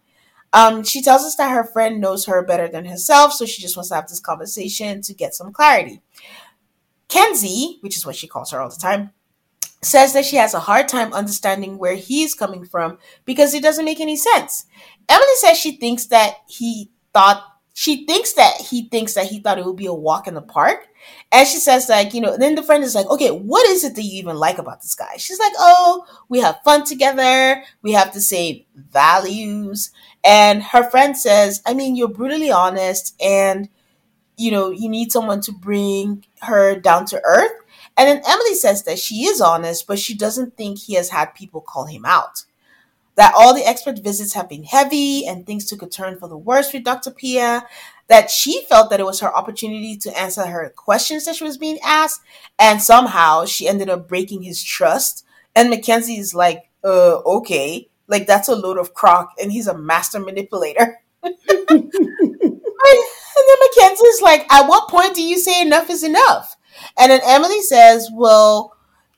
Um, 0.54 0.84
she 0.84 1.02
tells 1.02 1.24
us 1.24 1.36
that 1.36 1.52
her 1.52 1.64
friend 1.64 2.00
knows 2.00 2.26
her 2.26 2.46
better 2.46 2.68
than 2.68 2.86
herself, 2.86 3.34
so 3.34 3.46
she 3.46 3.62
just 3.62 3.76
wants 3.76 3.90
to 3.90 3.96
have 3.96 4.08
this 4.08 4.20
conversation 4.20 5.02
to 5.02 5.14
get 5.14 5.34
some 5.34 5.52
clarity. 5.52 6.02
Kenzie, 7.08 7.80
which 7.82 7.98
is 7.98 8.06
what 8.06 8.16
she 8.16 8.28
calls 8.28 8.52
her 8.52 8.60
all 8.60 8.70
the 8.70 8.76
time, 8.76 9.12
says 9.82 10.14
that 10.14 10.26
she 10.26 10.36
has 10.38 10.54
a 10.54 10.60
hard 10.60 10.88
time 10.88 11.12
understanding 11.14 11.78
where 11.78 11.96
he's 11.96 12.36
coming 12.36 12.66
from 12.66 12.98
because 13.26 13.54
it 13.54 13.64
doesn't 13.64 13.86
make 13.86 14.00
any 14.00 14.16
sense. 14.16 14.66
Emily 15.10 15.36
says 15.36 15.58
she 15.58 15.76
thinks 15.76 16.06
that 16.08 16.36
he 16.48 16.92
thought 17.14 17.44
she 17.74 18.06
thinks 18.06 18.34
that 18.34 18.54
he 18.58 18.88
thinks 18.88 19.16
that 19.16 19.26
he 19.26 19.40
thought 19.40 19.58
it 19.58 19.66
would 19.66 19.76
be 19.76 19.88
a 19.88 19.94
walk 19.94 20.28
in 20.28 20.36
the 20.36 20.42
park. 20.42 20.88
And 21.32 21.48
she 21.48 21.58
says, 21.58 21.90
like, 21.90 22.14
you 22.14 22.22
know, 22.22 22.38
then 22.38 22.56
the 22.56 22.64
friend 22.64 22.84
is 22.84 22.94
like, 22.96 23.08
okay, 23.08 23.32
what 23.32 23.68
is 23.68 23.84
it 23.84 23.96
that 23.96 24.04
you 24.04 24.20
even 24.20 24.38
like 24.38 24.60
about 24.60 24.82
this 24.82 24.96
guy? 24.96 25.18
She's 25.18 25.40
like, 25.40 25.54
oh, 25.58 26.06
we 26.30 26.40
have 26.40 26.62
fun 26.64 26.86
together. 26.86 27.64
We 27.82 27.92
have 27.94 28.14
the 28.14 28.22
same 28.22 28.64
values. 28.76 29.92
And 30.24 30.62
her 30.62 30.90
friend 30.90 31.18
says, 31.18 31.62
I 31.66 31.74
mean, 31.74 31.96
you're 31.96 32.08
brutally 32.08 32.52
honest 32.52 33.16
and, 33.20 33.68
you 34.38 34.52
know, 34.52 34.70
you 34.70 34.88
need 34.88 35.12
someone 35.12 35.42
to 35.42 35.52
bring 35.52 36.26
her 36.44 36.80
down 36.80 37.06
to 37.08 37.22
earth. 37.26 37.52
And 37.98 38.08
then 38.08 38.24
Emily 38.28 38.54
says 38.54 38.84
that 38.84 39.00
she 39.00 39.26
is 39.26 39.42
honest, 39.42 39.88
but 39.88 40.00
she 40.00 40.16
doesn't 40.16 40.56
think 40.56 40.78
he 40.78 40.94
has 40.94 41.10
had 41.10 41.36
people 41.36 41.62
call 41.62 41.86
him 41.86 42.06
out 42.06 42.44
that 43.16 43.34
all 43.38 43.54
the 43.54 43.66
expert 43.66 44.00
visits 44.00 44.34
have 44.34 44.50
been 44.50 44.64
heavy 44.64 45.26
and 45.26 45.46
things 45.46 45.66
took 45.66 45.82
a 45.82 45.88
turn 45.88 46.18
for 46.18 46.28
the 46.28 46.38
worse 46.38 46.74
with 46.74 46.84
Dr. 46.84 47.12
Pia, 47.12 47.68
that 48.08 48.30
she 48.30 48.66
felt 48.66 48.90
that 48.90 49.00
it 49.00 49.06
was 49.06 49.20
her 49.20 49.36
opportunity 49.36 49.96
to 49.98 50.18
answer 50.18 50.46
her 50.46 50.74
questions 50.76 51.26
that 51.26 51.36
she 51.36 51.44
was 51.44 51.58
being 51.58 51.80
asked, 51.84 52.22
and 52.60 52.82
somehow 52.82 53.46
she 53.46 53.68
ended 53.68 53.90
up 53.90 54.08
breaking 54.08 54.44
his 54.44 54.64
trust. 54.64 55.26
And 55.56 55.70
Mackenzie 55.70 56.18
is 56.18 56.34
like, 56.34 56.70
uh, 56.84 57.20
okay, 57.26 57.90
like 58.08 58.28
that's 58.28 58.50
a 58.50 58.56
load 58.56 58.78
of 58.78 58.94
crock, 58.94 59.32
and 59.42 59.52
he's 59.52 59.68
a 59.68 59.78
master 59.78 60.20
manipulator. 60.20 61.00
and 61.24 61.32
then 63.48 63.58
Mackenzie's 63.78 64.22
like, 64.22 64.52
at 64.52 64.68
what 64.68 64.90
point 64.90 65.16
do 65.16 65.24
you 65.24 65.38
say 65.38 65.62
enough 65.62 65.90
is 65.90 66.04
enough? 66.04 66.58
And 66.98 67.12
then 67.12 67.22
Emily 67.24 67.62
says, 67.62 68.10
well, 68.14 68.73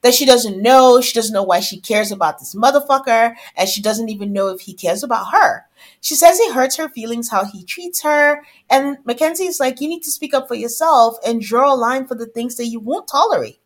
that 0.06 0.14
she 0.14 0.24
doesn't 0.24 0.62
know. 0.62 1.02
She 1.02 1.16
doesn't 1.16 1.34
know 1.34 1.42
why 1.42 1.62
she 1.62 1.80
cares 1.80 2.12
about 2.12 2.38
this 2.38 2.54
motherfucker, 2.54 3.34
and 3.58 3.68
she 3.68 3.82
doesn't 3.82 4.10
even 4.10 4.32
know 4.32 4.50
if 4.50 4.62
he 4.62 4.76
cares 4.76 5.02
about 5.02 5.32
her. 5.32 5.66
She 6.00 6.14
says 6.14 6.40
it 6.40 6.54
hurts 6.54 6.76
her 6.76 6.88
feelings 6.88 7.30
how 7.30 7.44
he 7.44 7.64
treats 7.64 8.04
her, 8.04 8.44
and 8.70 9.00
Mackenzie 9.04 9.48
is 9.48 9.60
like, 9.60 9.82
you 9.82 9.88
need 9.88 10.04
to 10.04 10.12
speak 10.12 10.36
up 10.36 10.48
for 10.48 10.54
yourself 10.54 11.18
and 11.26 11.42
draw 11.42 11.74
a 11.74 11.76
line 11.76 12.06
for 12.06 12.14
the 12.14 12.28
things 12.28 12.56
that 12.58 12.68
you 12.68 12.80
won't 12.80 13.08
tolerate. 13.08 13.58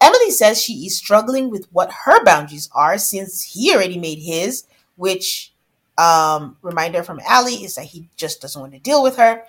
Emily 0.00 0.32
says 0.32 0.60
she 0.60 0.84
is 0.84 0.98
struggling 0.98 1.48
with 1.48 1.68
what 1.70 1.92
her 2.06 2.24
boundaries 2.24 2.68
are 2.74 2.98
since 2.98 3.42
he 3.42 3.72
already 3.72 3.96
made 3.96 4.18
his, 4.18 4.64
which 4.96 5.52
um, 5.96 6.56
reminder 6.62 7.04
from 7.04 7.20
Allie 7.24 7.62
is 7.62 7.76
that 7.76 7.84
he 7.84 8.08
just 8.16 8.40
doesn't 8.40 8.60
want 8.60 8.72
to 8.72 8.80
deal 8.80 9.00
with 9.00 9.16
her. 9.16 9.44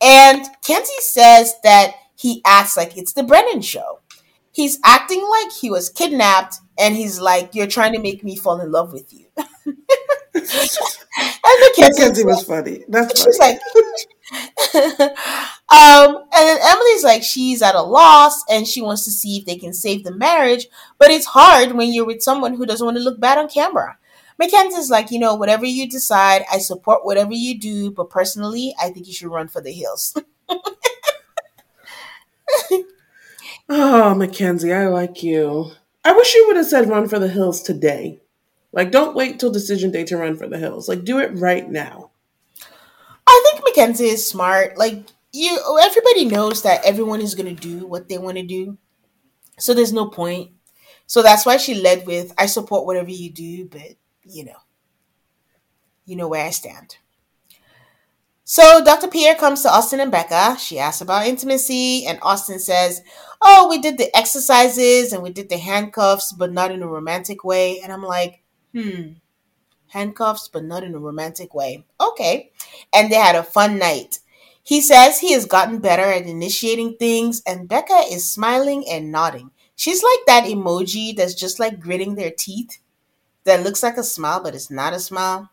And 0.00 0.46
Kenzie 0.62 0.92
says 1.00 1.54
that 1.64 1.96
he 2.14 2.40
acts 2.46 2.76
like 2.76 2.96
it's 2.96 3.14
the 3.14 3.24
Brennan 3.24 3.62
show 3.62 3.98
he's 4.58 4.78
acting 4.84 5.24
like 5.30 5.52
he 5.52 5.70
was 5.70 5.88
kidnapped 5.88 6.56
and 6.76 6.96
he's 6.96 7.20
like, 7.20 7.54
You're 7.54 7.68
trying 7.68 7.92
to 7.92 8.00
make 8.00 8.24
me 8.24 8.34
fall 8.36 8.60
in 8.60 8.72
love 8.72 8.92
with 8.92 9.12
you. 9.12 9.26
and 9.36 9.46
the 10.34 11.74
Mackenzie 11.88 12.24
was 12.24 12.42
funny. 12.42 12.84
That's 12.88 13.22
she's 13.22 13.36
funny. 13.36 13.54
like 13.54 13.60
um 15.70 16.16
and 16.34 16.44
then 16.48 16.58
Emily's 16.62 17.04
like 17.04 17.22
she's 17.22 17.62
at 17.62 17.74
a 17.74 17.82
loss 17.82 18.42
and 18.50 18.66
she 18.66 18.82
wants 18.82 19.04
to 19.04 19.10
see 19.10 19.38
if 19.38 19.46
they 19.46 19.56
can 19.56 19.72
save 19.72 20.04
the 20.04 20.12
marriage, 20.14 20.66
but 20.98 21.10
it's 21.10 21.26
hard 21.26 21.72
when 21.72 21.92
you're 21.92 22.04
with 22.06 22.22
someone 22.22 22.54
who 22.54 22.66
doesn't 22.66 22.84
want 22.84 22.96
to 22.96 23.02
look 23.02 23.20
bad 23.20 23.38
on 23.38 23.48
camera. 23.48 23.96
Mackenzie's 24.38 24.90
like, 24.90 25.10
you 25.10 25.18
know, 25.18 25.34
whatever 25.34 25.66
you 25.66 25.88
decide, 25.88 26.44
I 26.52 26.58
support 26.58 27.04
whatever 27.04 27.32
you 27.32 27.58
do, 27.58 27.90
but 27.90 28.10
personally, 28.10 28.74
I 28.80 28.90
think 28.90 29.06
you 29.08 29.12
should 29.12 29.28
run 29.32 29.48
for 29.48 29.60
the 29.60 29.72
hills. 29.72 30.14
Oh, 33.68 34.14
Mackenzie, 34.14 34.72
I 34.72 34.88
like 34.88 35.22
you. 35.22 35.72
I 36.04 36.12
wish 36.12 36.34
you 36.34 36.46
would 36.46 36.56
have 36.56 36.66
said 36.66 36.88
run 36.88 37.08
for 37.08 37.18
the 37.18 37.28
hills 37.28 37.62
today. 37.62 38.20
Like, 38.72 38.90
don't 38.90 39.14
wait 39.14 39.38
till 39.38 39.50
decision 39.50 39.90
day 39.90 40.04
to 40.04 40.16
run 40.16 40.36
for 40.36 40.48
the 40.48 40.58
hills. 40.58 40.88
Like, 40.88 41.04
do 41.04 41.18
it 41.18 41.30
right 41.34 41.68
now. 41.68 42.10
I 43.26 43.42
think 43.44 43.64
Mackenzie 43.64 44.06
is 44.06 44.28
smart. 44.28 44.78
Like, 44.78 45.04
you, 45.32 45.58
everybody 45.82 46.24
knows 46.24 46.62
that 46.62 46.84
everyone 46.84 47.20
is 47.20 47.34
going 47.34 47.54
to 47.54 47.60
do 47.60 47.86
what 47.86 48.08
they 48.08 48.16
want 48.16 48.38
to 48.38 48.42
do. 48.42 48.78
So 49.58 49.74
there's 49.74 49.92
no 49.92 50.06
point. 50.06 50.52
So 51.06 51.22
that's 51.22 51.44
why 51.44 51.56
she 51.58 51.74
led 51.74 52.06
with, 52.06 52.32
I 52.38 52.46
support 52.46 52.86
whatever 52.86 53.10
you 53.10 53.30
do, 53.30 53.66
but, 53.66 53.96
you 54.24 54.44
know, 54.44 54.58
you 56.04 56.16
know 56.16 56.28
where 56.28 56.44
I 56.46 56.50
stand. 56.50 56.96
So 58.44 58.82
Dr. 58.82 59.08
Pia 59.08 59.34
comes 59.34 59.62
to 59.62 59.70
Austin 59.70 60.00
and 60.00 60.10
Becca. 60.10 60.56
She 60.58 60.78
asks 60.78 61.02
about 61.02 61.26
intimacy, 61.26 62.06
and 62.06 62.18
Austin 62.22 62.58
says, 62.58 63.02
Oh, 63.40 63.68
we 63.68 63.78
did 63.78 63.98
the 63.98 64.14
exercises 64.16 65.12
and 65.12 65.22
we 65.22 65.30
did 65.30 65.48
the 65.48 65.58
handcuffs, 65.58 66.32
but 66.32 66.52
not 66.52 66.70
in 66.72 66.82
a 66.82 66.88
romantic 66.88 67.44
way. 67.44 67.80
And 67.80 67.92
I'm 67.92 68.02
like, 68.02 68.42
Hmm, 68.74 69.12
handcuffs, 69.88 70.48
but 70.48 70.64
not 70.64 70.84
in 70.84 70.94
a 70.94 70.98
romantic 70.98 71.54
way. 71.54 71.84
Okay. 72.00 72.50
And 72.94 73.10
they 73.10 73.16
had 73.16 73.36
a 73.36 73.42
fun 73.42 73.78
night. 73.78 74.18
He 74.62 74.80
says 74.80 75.18
he 75.20 75.32
has 75.32 75.46
gotten 75.46 75.78
better 75.78 76.02
at 76.02 76.26
initiating 76.26 76.96
things, 76.96 77.42
and 77.46 77.68
Becca 77.68 78.02
is 78.10 78.30
smiling 78.30 78.84
and 78.88 79.10
nodding. 79.10 79.50
She's 79.76 80.02
like 80.02 80.20
that 80.26 80.44
emoji 80.44 81.16
that's 81.16 81.34
just 81.34 81.58
like 81.58 81.80
gritting 81.80 82.16
their 82.16 82.30
teeth 82.30 82.78
that 83.44 83.62
looks 83.64 83.82
like 83.82 83.96
a 83.96 84.02
smile, 84.04 84.42
but 84.42 84.54
it's 84.54 84.70
not 84.70 84.92
a 84.94 85.00
smile. 85.00 85.50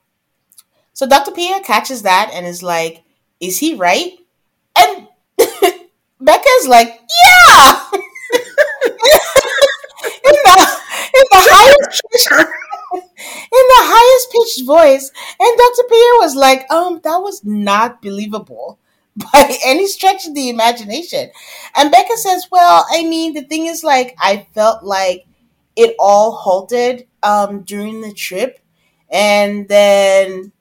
So 0.93 1.07
Dr. 1.07 1.31
Pia 1.31 1.61
catches 1.61 2.01
that 2.03 2.31
and 2.33 2.45
is 2.45 2.63
like, 2.63 3.03
Is 3.39 3.59
he 3.59 3.75
right? 3.75 4.13
And 4.77 5.07
Becca's 6.19 6.67
like, 6.67 6.99
Yeah! 7.25 7.85
in, 7.93 8.01
the, 10.45 10.67
in 11.15 11.23
the 11.31 11.41
highest 11.51 12.01
pitched, 12.11 12.31
in 12.93 13.65
the 13.73 13.83
highest 13.83 14.31
pitched 14.31 14.65
voice. 14.67 15.11
And 15.39 15.57
Dr. 15.57 15.83
Pia 15.89 16.11
was 16.21 16.35
like, 16.35 16.69
um, 16.71 17.01
that 17.03 17.17
was 17.17 17.43
not 17.43 18.01
believable 18.01 18.79
by 19.33 19.57
any 19.65 19.87
stretch 19.87 20.27
of 20.27 20.35
the 20.35 20.49
imagination. 20.49 21.29
And 21.75 21.91
Becca 21.91 22.17
says, 22.17 22.47
Well, 22.51 22.85
I 22.91 23.03
mean, 23.03 23.33
the 23.33 23.43
thing 23.43 23.65
is 23.67 23.83
like 23.83 24.15
I 24.19 24.47
felt 24.53 24.83
like 24.83 25.25
it 25.75 25.95
all 25.99 26.31
halted 26.31 27.07
um 27.23 27.61
during 27.63 28.01
the 28.01 28.13
trip. 28.13 28.59
And 29.09 29.67
then 29.67 30.51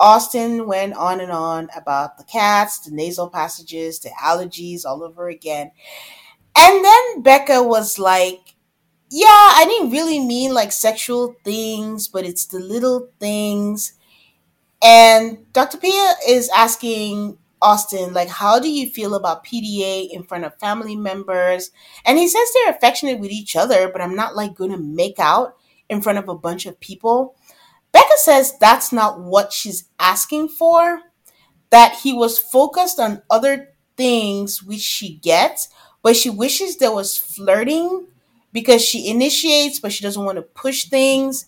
Austin 0.00 0.66
went 0.66 0.94
on 0.94 1.20
and 1.20 1.32
on 1.32 1.68
about 1.76 2.18
the 2.18 2.24
cats, 2.24 2.80
the 2.80 2.90
nasal 2.94 3.28
passages, 3.28 3.98
the 3.98 4.10
allergies 4.22 4.84
all 4.84 5.02
over 5.02 5.28
again. 5.28 5.72
And 6.56 6.84
then 6.84 7.22
Becca 7.22 7.62
was 7.62 7.98
like, 7.98 8.54
Yeah, 9.10 9.26
I 9.28 9.64
didn't 9.68 9.92
really 9.92 10.20
mean 10.20 10.54
like 10.54 10.72
sexual 10.72 11.36
things, 11.44 12.08
but 12.08 12.24
it's 12.26 12.46
the 12.46 12.60
little 12.60 13.10
things. 13.20 13.94
And 14.82 15.50
Dr. 15.52 15.78
Pia 15.78 16.14
is 16.28 16.50
asking 16.56 17.38
Austin, 17.60 18.12
like, 18.14 18.28
how 18.28 18.60
do 18.60 18.70
you 18.70 18.88
feel 18.88 19.14
about 19.14 19.44
PDA 19.44 20.10
in 20.10 20.22
front 20.22 20.44
of 20.44 20.58
family 20.58 20.94
members? 20.94 21.70
And 22.04 22.18
he 22.18 22.28
says 22.28 22.48
they're 22.54 22.70
affectionate 22.70 23.18
with 23.18 23.30
each 23.32 23.56
other, 23.56 23.88
but 23.88 24.00
I'm 24.00 24.14
not 24.14 24.36
like 24.36 24.54
going 24.54 24.70
to 24.70 24.78
make 24.78 25.18
out 25.18 25.56
in 25.88 26.00
front 26.02 26.18
of 26.18 26.28
a 26.28 26.36
bunch 26.36 26.66
of 26.66 26.78
people. 26.78 27.34
Becca 27.92 28.16
says 28.16 28.58
that's 28.58 28.92
not 28.92 29.20
what 29.20 29.52
she's 29.52 29.88
asking 29.98 30.48
for, 30.48 31.00
that 31.70 32.00
he 32.02 32.12
was 32.12 32.38
focused 32.38 32.98
on 32.98 33.22
other 33.30 33.74
things 33.96 34.62
which 34.62 34.80
she 34.80 35.16
gets, 35.16 35.68
but 36.02 36.16
she 36.16 36.30
wishes 36.30 36.76
there 36.76 36.92
was 36.92 37.16
flirting 37.16 38.06
because 38.52 38.82
she 38.82 39.10
initiates, 39.10 39.78
but 39.78 39.92
she 39.92 40.02
doesn't 40.02 40.24
want 40.24 40.36
to 40.36 40.42
push 40.42 40.84
things. 40.84 41.46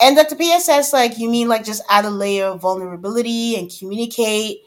And 0.00 0.16
Dr. 0.16 0.36
Pia 0.36 0.60
says, 0.60 0.92
like, 0.92 1.18
you 1.18 1.28
mean 1.28 1.48
like 1.48 1.64
just 1.64 1.82
add 1.90 2.04
a 2.04 2.10
layer 2.10 2.46
of 2.46 2.60
vulnerability 2.60 3.56
and 3.56 3.70
communicate, 3.70 4.58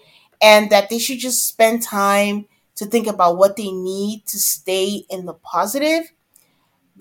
and 0.42 0.70
that 0.70 0.90
they 0.90 1.00
should 1.00 1.20
just 1.20 1.48
spend 1.48 1.82
time 1.82 2.46
to 2.76 2.86
think 2.86 3.08
about 3.08 3.38
what 3.38 3.56
they 3.56 3.72
need 3.72 4.26
to 4.28 4.40
stay 4.40 5.06
in 5.10 5.26
the 5.26 5.34
positive. 5.34 6.12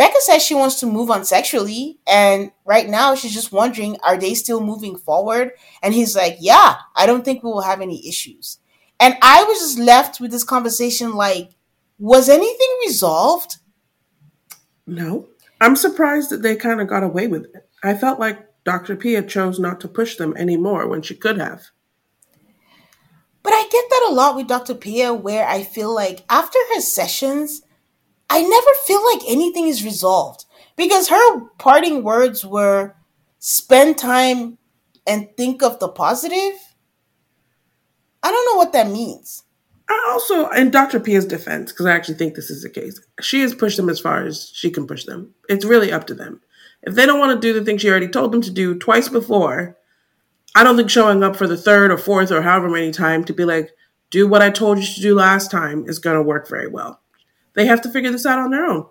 Becca 0.03 0.19
says 0.19 0.43
she 0.43 0.57
wants 0.57 0.81
to 0.81 0.87
move 0.87 1.13
on 1.13 1.25
sexually, 1.25 2.01
and 2.09 2.51
right 2.65 2.89
now 2.89 3.15
she's 3.15 3.33
just 3.33 3.53
wondering, 3.53 3.97
are 4.03 4.17
they 4.17 4.35
still 4.35 4.61
moving 4.61 4.97
forward? 4.97 5.53
And 5.81 5.95
he's 5.95 6.17
like, 6.17 6.39
yeah, 6.41 6.79
I 6.97 7.07
don't 7.07 7.25
think 7.25 7.45
we 7.45 7.51
will 7.51 7.61
have 7.61 7.81
any 7.81 8.09
issues. 8.09 8.59
And 8.99 9.15
I 9.23 9.45
was 9.45 9.61
just 9.61 9.79
left 9.79 10.19
with 10.19 10.33
this 10.33 10.43
conversation 10.43 11.15
like, 11.15 11.51
was 12.01 12.29
anything 12.29 12.79
resolved? 12.85 13.59
No. 14.89 15.29
I'm 15.61 15.77
surprised 15.77 16.31
that 16.31 16.43
they 16.43 16.57
kind 16.57 16.81
of 16.81 16.89
got 16.89 17.05
away 17.05 17.29
with 17.29 17.45
it. 17.55 17.71
I 17.85 17.95
felt 17.95 18.19
like 18.19 18.45
Dr. 18.65 18.97
Pia 18.97 19.23
chose 19.23 19.61
not 19.61 19.79
to 19.83 19.89
push 19.89 20.17
them 20.17 20.37
anymore 20.37 20.89
when 20.89 21.03
she 21.03 21.15
could 21.15 21.39
have. 21.39 21.67
But 23.45 23.53
I 23.53 23.69
get 23.71 23.85
that 23.89 24.09
a 24.11 24.15
lot 24.15 24.35
with 24.35 24.49
Dr. 24.49 24.75
Pia, 24.75 25.15
where 25.15 25.47
I 25.47 25.63
feel 25.63 25.95
like 25.95 26.25
after 26.29 26.59
her 26.75 26.81
sessions, 26.81 27.63
I 28.31 28.43
never 28.43 28.71
feel 28.87 29.05
like 29.05 29.23
anything 29.29 29.69
is 29.69 29.85
resolved 29.85 30.45
because 30.77 31.09
her 31.09 31.41
parting 31.59 32.03
words 32.03 32.45
were 32.45 32.95
spend 33.39 33.99
time 33.99 34.59
and 35.07 35.29
think 35.37 35.63
of 35.63 35.79
the 35.79 35.89
positive. 35.89 36.55
I 38.23 38.31
don't 38.31 38.47
know 38.47 38.57
what 38.57 38.73
that 38.73 38.89
means. 38.89 39.45
I 39.89 40.09
also, 40.11 40.49
in 40.51 40.71
Dr. 40.71 41.01
Pia's 41.01 41.27
defense, 41.27 41.73
because 41.73 41.87
I 41.87 41.93
actually 41.93 42.15
think 42.15 42.35
this 42.35 42.51
is 42.51 42.63
the 42.63 42.71
case, 42.71 43.01
she 43.21 43.41
has 43.43 43.55
pushed 43.55 43.77
them 43.77 43.91
as 43.91 44.01
far 44.01 44.25
as 44.25 44.51
she 44.55 44.71
can 44.71 44.87
push 44.87 45.05
them. 45.05 45.35
It's 45.49 45.65
really 45.65 45.93
up 45.93 46.07
to 46.07 46.15
them. 46.15 46.41
If 46.83 46.95
they 46.95 47.05
don't 47.05 47.19
want 47.19 47.35
to 47.35 47.47
do 47.47 47.53
the 47.53 47.65
thing 47.65 47.79
she 47.79 47.91
already 47.91 48.09
told 48.09 48.33
them 48.33 48.41
to 48.43 48.51
do 48.51 48.79
twice 48.79 49.09
before, 49.09 49.77
I 50.55 50.65
don't 50.65 50.77
think 50.77 50.89
showing 50.89 51.23
up 51.23 51.37
for 51.37 51.47
the 51.47 51.57
third 51.57 51.91
or 51.91 51.99
fourth 51.99 52.31
or 52.31 52.43
however 52.43 52.71
many 52.71 52.91
time 52.91 53.25
to 53.25 53.35
be 53.35 53.45
like, 53.45 53.73
do 54.11 54.27
what 54.27 54.43
I 54.43 54.51
told 54.51 54.79
you 54.79 54.85
to 54.85 55.01
do 55.01 55.15
last 55.15 55.51
time 55.51 55.85
is 55.89 55.99
going 55.99 56.17
to 56.17 56.23
work 56.23 56.49
very 56.49 56.69
well. 56.69 57.02
They 57.55 57.67
have 57.67 57.83
to 57.83 57.91
figure 57.91 58.11
this 58.11 58.27
out 58.27 58.39
on 58.39 58.51
their 58.51 58.67
own. 58.67 58.87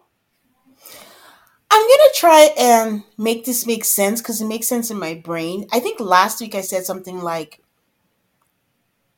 I'm 1.74 1.82
gonna 1.82 2.09
try 2.16 2.49
and 2.57 3.03
make 3.18 3.45
this 3.45 3.66
make 3.66 3.86
sense 3.86 4.22
because 4.22 4.41
it 4.41 4.47
makes 4.47 4.68
sense 4.68 4.91
in 4.91 4.99
my 4.99 5.14
brain. 5.14 5.68
I 5.72 5.80
think 5.80 5.99
last 5.99 6.41
week 6.41 6.53
I 6.53 6.62
said 6.62 6.86
something 6.86 7.22
like 7.22 7.62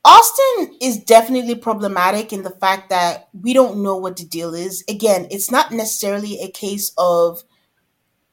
Austin 0.06 0.76
is 0.82 0.98
definitely 0.98 1.56
problematic 1.56 2.32
in 2.32 2.44
the 2.44 2.52
fact 2.52 2.90
that 2.90 3.30
we 3.34 3.54
don't 3.54 3.82
know 3.82 3.98
what 3.98 4.18
the 4.18 4.26
deal 4.26 4.54
is. 4.54 4.84
Again, 4.88 5.28
it's 5.32 5.50
not 5.50 5.72
necessarily 5.72 6.40
a 6.42 6.52
case 6.52 6.92
of 6.98 7.44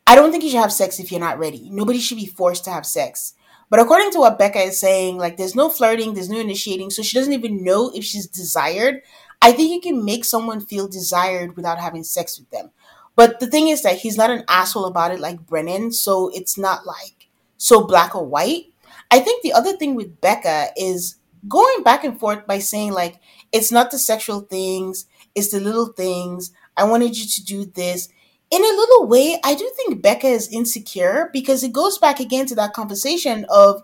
I 0.06 0.16
don't 0.16 0.32
think 0.32 0.42
you 0.42 0.50
should 0.50 0.60
have 0.60 0.72
sex 0.72 0.98
if 0.98 1.10
you're 1.10 1.20
not 1.20 1.38
ready. 1.38 1.70
Nobody 1.70 2.00
should 2.00 2.18
be 2.18 2.26
forced 2.26 2.64
to 2.64 2.70
have 2.70 2.84
sex. 2.84 3.34
But 3.70 3.78
according 3.78 4.10
to 4.12 4.18
what 4.18 4.38
Becca 4.38 4.58
is 4.58 4.80
saying, 4.80 5.16
like 5.16 5.36
there's 5.36 5.54
no 5.54 5.70
flirting, 5.70 6.12
there's 6.12 6.28
no 6.28 6.40
initiating, 6.40 6.90
so 6.90 7.02
she 7.02 7.16
doesn't 7.16 7.32
even 7.32 7.62
know 7.62 7.92
if 7.94 8.04
she's 8.04 8.26
desired. 8.26 9.02
I 9.42 9.52
think 9.52 9.70
you 9.72 9.80
can 9.80 10.04
make 10.04 10.24
someone 10.24 10.60
feel 10.60 10.88
desired 10.88 11.56
without 11.56 11.78
having 11.78 12.04
sex 12.04 12.38
with 12.38 12.50
them. 12.50 12.70
But 13.16 13.40
the 13.40 13.46
thing 13.46 13.68
is 13.68 13.82
that 13.82 13.98
he's 13.98 14.16
not 14.16 14.30
an 14.30 14.44
asshole 14.48 14.84
about 14.84 15.12
it 15.12 15.20
like 15.20 15.46
Brennan, 15.46 15.92
so 15.92 16.30
it's 16.34 16.56
not 16.56 16.86
like 16.86 17.28
so 17.56 17.84
black 17.86 18.14
or 18.14 18.24
white. 18.24 18.66
I 19.10 19.20
think 19.20 19.42
the 19.42 19.52
other 19.52 19.76
thing 19.76 19.94
with 19.94 20.20
Becca 20.20 20.68
is 20.76 21.16
going 21.48 21.82
back 21.82 22.04
and 22.04 22.18
forth 22.18 22.46
by 22.46 22.58
saying 22.58 22.92
like 22.92 23.18
it's 23.52 23.72
not 23.72 23.90
the 23.90 23.98
sexual 23.98 24.40
things, 24.40 25.06
it's 25.34 25.50
the 25.50 25.60
little 25.60 25.86
things. 25.86 26.52
I 26.76 26.84
wanted 26.84 27.16
you 27.18 27.26
to 27.26 27.44
do 27.44 27.64
this 27.64 28.08
in 28.50 28.62
a 28.64 28.66
little 28.66 29.06
way, 29.06 29.38
I 29.44 29.54
do 29.54 29.70
think 29.76 30.02
Becca 30.02 30.26
is 30.26 30.48
insecure 30.52 31.30
because 31.32 31.62
it 31.62 31.72
goes 31.72 31.98
back 31.98 32.18
again 32.18 32.46
to 32.46 32.54
that 32.56 32.72
conversation 32.72 33.46
of 33.48 33.82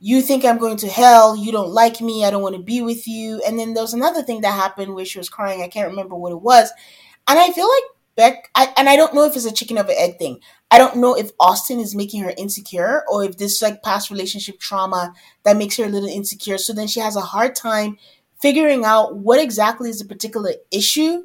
you 0.00 0.20
think 0.20 0.44
I'm 0.44 0.58
going 0.58 0.76
to 0.78 0.88
hell, 0.88 1.36
you 1.36 1.52
don't 1.52 1.70
like 1.70 2.00
me, 2.00 2.24
I 2.24 2.30
don't 2.30 2.42
want 2.42 2.56
to 2.56 2.62
be 2.62 2.82
with 2.82 3.06
you. 3.08 3.40
And 3.46 3.58
then 3.58 3.74
there 3.74 3.82
was 3.82 3.94
another 3.94 4.22
thing 4.22 4.42
that 4.42 4.52
happened 4.52 4.94
where 4.94 5.04
she 5.04 5.18
was 5.18 5.28
crying. 5.28 5.62
I 5.62 5.68
can't 5.68 5.88
remember 5.88 6.14
what 6.14 6.32
it 6.32 6.40
was. 6.40 6.70
And 7.28 7.38
I 7.38 7.50
feel 7.50 7.68
like 7.68 7.82
Beck, 8.14 8.50
I, 8.54 8.72
and 8.76 8.88
I 8.88 8.96
don't 8.96 9.14
know 9.14 9.24
if 9.24 9.36
it's 9.36 9.44
a 9.44 9.52
chicken 9.52 9.78
of 9.78 9.88
an 9.88 9.96
egg 9.98 10.18
thing. 10.18 10.40
I 10.70 10.78
don't 10.78 10.96
know 10.96 11.14
if 11.14 11.30
Austin 11.38 11.80
is 11.80 11.94
making 11.94 12.22
her 12.22 12.32
insecure 12.36 13.04
or 13.10 13.24
if 13.24 13.36
this 13.36 13.60
like 13.60 13.82
past 13.82 14.10
relationship 14.10 14.58
trauma 14.58 15.12
that 15.44 15.56
makes 15.56 15.76
her 15.76 15.84
a 15.84 15.88
little 15.88 16.08
insecure. 16.08 16.58
So 16.58 16.72
then 16.72 16.88
she 16.88 17.00
has 17.00 17.16
a 17.16 17.20
hard 17.20 17.54
time 17.54 17.98
figuring 18.40 18.84
out 18.84 19.16
what 19.16 19.40
exactly 19.40 19.90
is 19.90 19.98
the 19.98 20.04
particular 20.04 20.52
issue 20.70 21.24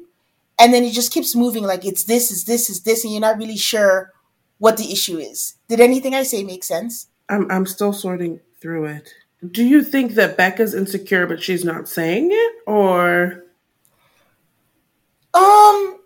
and 0.58 0.72
then 0.72 0.84
it 0.84 0.92
just 0.92 1.12
keeps 1.12 1.34
moving 1.34 1.64
like 1.64 1.84
it's 1.84 2.04
this 2.04 2.30
is 2.30 2.44
this 2.44 2.70
is 2.70 2.82
this 2.82 3.04
and 3.04 3.12
you're 3.12 3.20
not 3.20 3.38
really 3.38 3.56
sure 3.56 4.12
what 4.58 4.76
the 4.76 4.92
issue 4.92 5.18
is 5.18 5.56
did 5.68 5.80
anything 5.80 6.14
i 6.14 6.22
say 6.22 6.42
make 6.42 6.64
sense 6.64 7.08
i'm, 7.28 7.50
I'm 7.50 7.66
still 7.66 7.92
sorting 7.92 8.40
through 8.62 8.84
it 8.84 9.12
do 9.50 9.64
you 9.64 9.82
think 9.82 10.12
that 10.12 10.36
becca's 10.36 10.74
insecure 10.74 11.26
but 11.26 11.42
she's 11.42 11.64
not 11.64 11.88
saying 11.88 12.28
it 12.30 12.54
or 12.66 13.44
um 15.34 15.98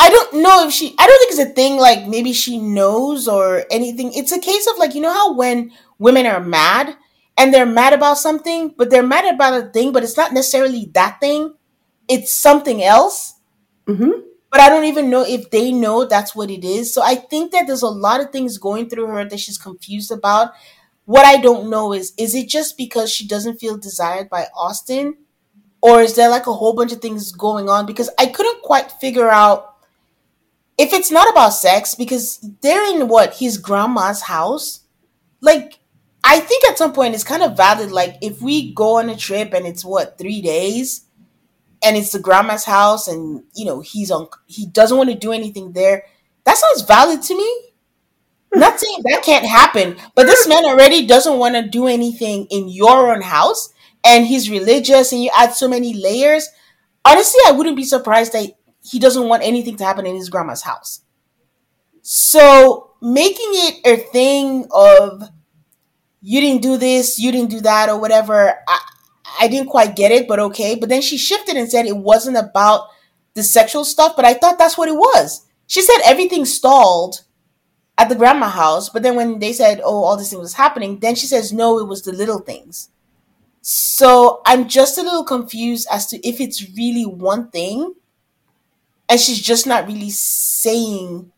i 0.00 0.08
don't 0.10 0.34
know 0.42 0.66
if 0.66 0.72
she 0.72 0.94
i 0.98 1.06
don't 1.06 1.18
think 1.18 1.30
it's 1.30 1.50
a 1.50 1.54
thing 1.54 1.76
like 1.76 2.06
maybe 2.06 2.32
she 2.32 2.58
knows 2.58 3.28
or 3.28 3.64
anything 3.70 4.12
it's 4.12 4.32
a 4.32 4.40
case 4.40 4.66
of 4.66 4.76
like 4.78 4.94
you 4.94 5.00
know 5.00 5.12
how 5.12 5.32
when 5.34 5.70
women 5.98 6.26
are 6.26 6.40
mad 6.40 6.96
and 7.36 7.54
they're 7.54 7.66
mad 7.66 7.92
about 7.92 8.18
something 8.18 8.74
but 8.76 8.90
they're 8.90 9.02
mad 9.06 9.32
about 9.32 9.62
a 9.62 9.70
thing 9.70 9.92
but 9.92 10.02
it's 10.02 10.16
not 10.16 10.32
necessarily 10.32 10.90
that 10.92 11.20
thing 11.20 11.54
it's 12.08 12.32
something 12.32 12.82
else 12.82 13.34
Mm-hmm. 13.88 14.10
But 14.50 14.60
I 14.60 14.68
don't 14.68 14.84
even 14.84 15.10
know 15.10 15.24
if 15.26 15.50
they 15.50 15.72
know 15.72 16.04
that's 16.04 16.34
what 16.34 16.50
it 16.50 16.64
is. 16.64 16.94
So 16.94 17.02
I 17.02 17.16
think 17.16 17.52
that 17.52 17.66
there's 17.66 17.82
a 17.82 17.88
lot 17.88 18.20
of 18.20 18.30
things 18.30 18.58
going 18.58 18.88
through 18.88 19.06
her 19.06 19.24
that 19.28 19.40
she's 19.40 19.58
confused 19.58 20.10
about. 20.10 20.52
What 21.08 21.24
I 21.24 21.38
don't 21.38 21.70
know 21.70 21.94
is 21.94 22.12
is 22.18 22.34
it 22.34 22.50
just 22.50 22.76
because 22.76 23.10
she 23.10 23.26
doesn't 23.26 23.58
feel 23.58 23.78
desired 23.78 24.28
by 24.28 24.48
Austin? 24.54 25.16
Or 25.80 26.02
is 26.02 26.14
there 26.16 26.28
like 26.28 26.46
a 26.46 26.52
whole 26.52 26.74
bunch 26.74 26.92
of 26.92 27.00
things 27.00 27.32
going 27.32 27.70
on? 27.70 27.86
Because 27.86 28.10
I 28.18 28.26
couldn't 28.26 28.60
quite 28.60 28.92
figure 28.92 29.30
out 29.30 29.76
if 30.76 30.92
it's 30.92 31.10
not 31.10 31.30
about 31.30 31.54
sex, 31.54 31.94
because 31.94 32.38
they're 32.60 32.94
in 32.94 33.08
what, 33.08 33.36
his 33.36 33.56
grandma's 33.56 34.20
house? 34.20 34.80
Like, 35.40 35.78
I 36.22 36.40
think 36.40 36.64
at 36.68 36.76
some 36.76 36.92
point 36.92 37.14
it's 37.14 37.24
kind 37.24 37.42
of 37.42 37.56
valid. 37.56 37.90
Like, 37.90 38.16
if 38.20 38.42
we 38.42 38.74
go 38.74 38.98
on 38.98 39.08
a 39.08 39.16
trip 39.16 39.54
and 39.54 39.66
it's 39.66 39.86
what, 39.86 40.18
three 40.18 40.42
days? 40.42 41.06
and 41.82 41.96
it's 41.96 42.12
the 42.12 42.18
grandma's 42.18 42.64
house 42.64 43.06
and 43.08 43.44
you 43.54 43.64
know 43.64 43.80
he's 43.80 44.10
on 44.10 44.26
he 44.46 44.66
doesn't 44.66 44.98
want 44.98 45.08
to 45.08 45.14
do 45.16 45.32
anything 45.32 45.72
there 45.72 46.04
that 46.44 46.56
sounds 46.56 46.82
valid 46.82 47.22
to 47.22 47.36
me 47.36 47.67
not 48.54 48.78
saying 48.80 48.98
that 49.04 49.22
can't 49.22 49.44
happen 49.46 49.96
but 50.14 50.26
this 50.26 50.46
man 50.48 50.64
already 50.64 51.06
doesn't 51.06 51.38
want 51.38 51.54
to 51.54 51.62
do 51.68 51.86
anything 51.86 52.46
in 52.50 52.68
your 52.68 53.12
own 53.12 53.22
house 53.22 53.72
and 54.04 54.26
he's 54.26 54.50
religious 54.50 55.12
and 55.12 55.22
you 55.22 55.30
add 55.36 55.52
so 55.52 55.68
many 55.68 55.94
layers 55.94 56.48
honestly 57.04 57.40
i 57.46 57.52
wouldn't 57.52 57.76
be 57.76 57.84
surprised 57.84 58.32
that 58.32 58.50
he 58.82 58.98
doesn't 58.98 59.28
want 59.28 59.42
anything 59.42 59.76
to 59.76 59.84
happen 59.84 60.06
in 60.06 60.16
his 60.16 60.28
grandma's 60.30 60.62
house 60.62 61.02
so 62.02 62.92
making 63.02 63.50
it 63.52 63.80
a 63.84 63.96
thing 63.96 64.66
of 64.72 65.22
you 66.20 66.40
didn't 66.40 66.62
do 66.62 66.76
this 66.76 67.18
you 67.18 67.30
didn't 67.32 67.50
do 67.50 67.60
that 67.60 67.88
or 67.88 67.98
whatever 68.00 68.54
I, 68.68 68.80
I 69.40 69.48
didn't 69.48 69.68
quite 69.68 69.96
get 69.96 70.10
it, 70.10 70.26
but 70.26 70.38
okay. 70.40 70.74
But 70.74 70.88
then 70.88 71.02
she 71.02 71.16
shifted 71.16 71.56
and 71.56 71.70
said 71.70 71.86
it 71.86 71.96
wasn't 71.96 72.36
about 72.36 72.88
the 73.34 73.42
sexual 73.42 73.84
stuff, 73.84 74.16
but 74.16 74.24
I 74.24 74.34
thought 74.34 74.58
that's 74.58 74.76
what 74.78 74.88
it 74.88 74.94
was. 74.96 75.46
She 75.66 75.82
said 75.82 75.98
everything 76.04 76.44
stalled 76.44 77.22
at 77.98 78.08
the 78.08 78.14
grandma 78.14 78.48
house, 78.48 78.88
but 78.88 79.02
then 79.02 79.16
when 79.16 79.40
they 79.40 79.52
said, 79.52 79.80
"Oh, 79.84 80.04
all 80.04 80.16
this 80.16 80.30
thing 80.30 80.38
was 80.38 80.54
happening," 80.54 81.00
then 81.00 81.16
she 81.16 81.26
says, 81.26 81.52
"No, 81.52 81.78
it 81.78 81.88
was 81.88 82.02
the 82.02 82.12
little 82.12 82.38
things." 82.38 82.88
So 83.60 84.40
I'm 84.46 84.68
just 84.68 84.96
a 84.96 85.02
little 85.02 85.24
confused 85.24 85.88
as 85.90 86.06
to 86.06 86.26
if 86.26 86.40
it's 86.40 86.70
really 86.76 87.04
one 87.04 87.50
thing, 87.50 87.94
and 89.08 89.20
she's 89.20 89.40
just 89.40 89.66
not 89.66 89.86
really 89.86 90.10
saying 90.10 91.32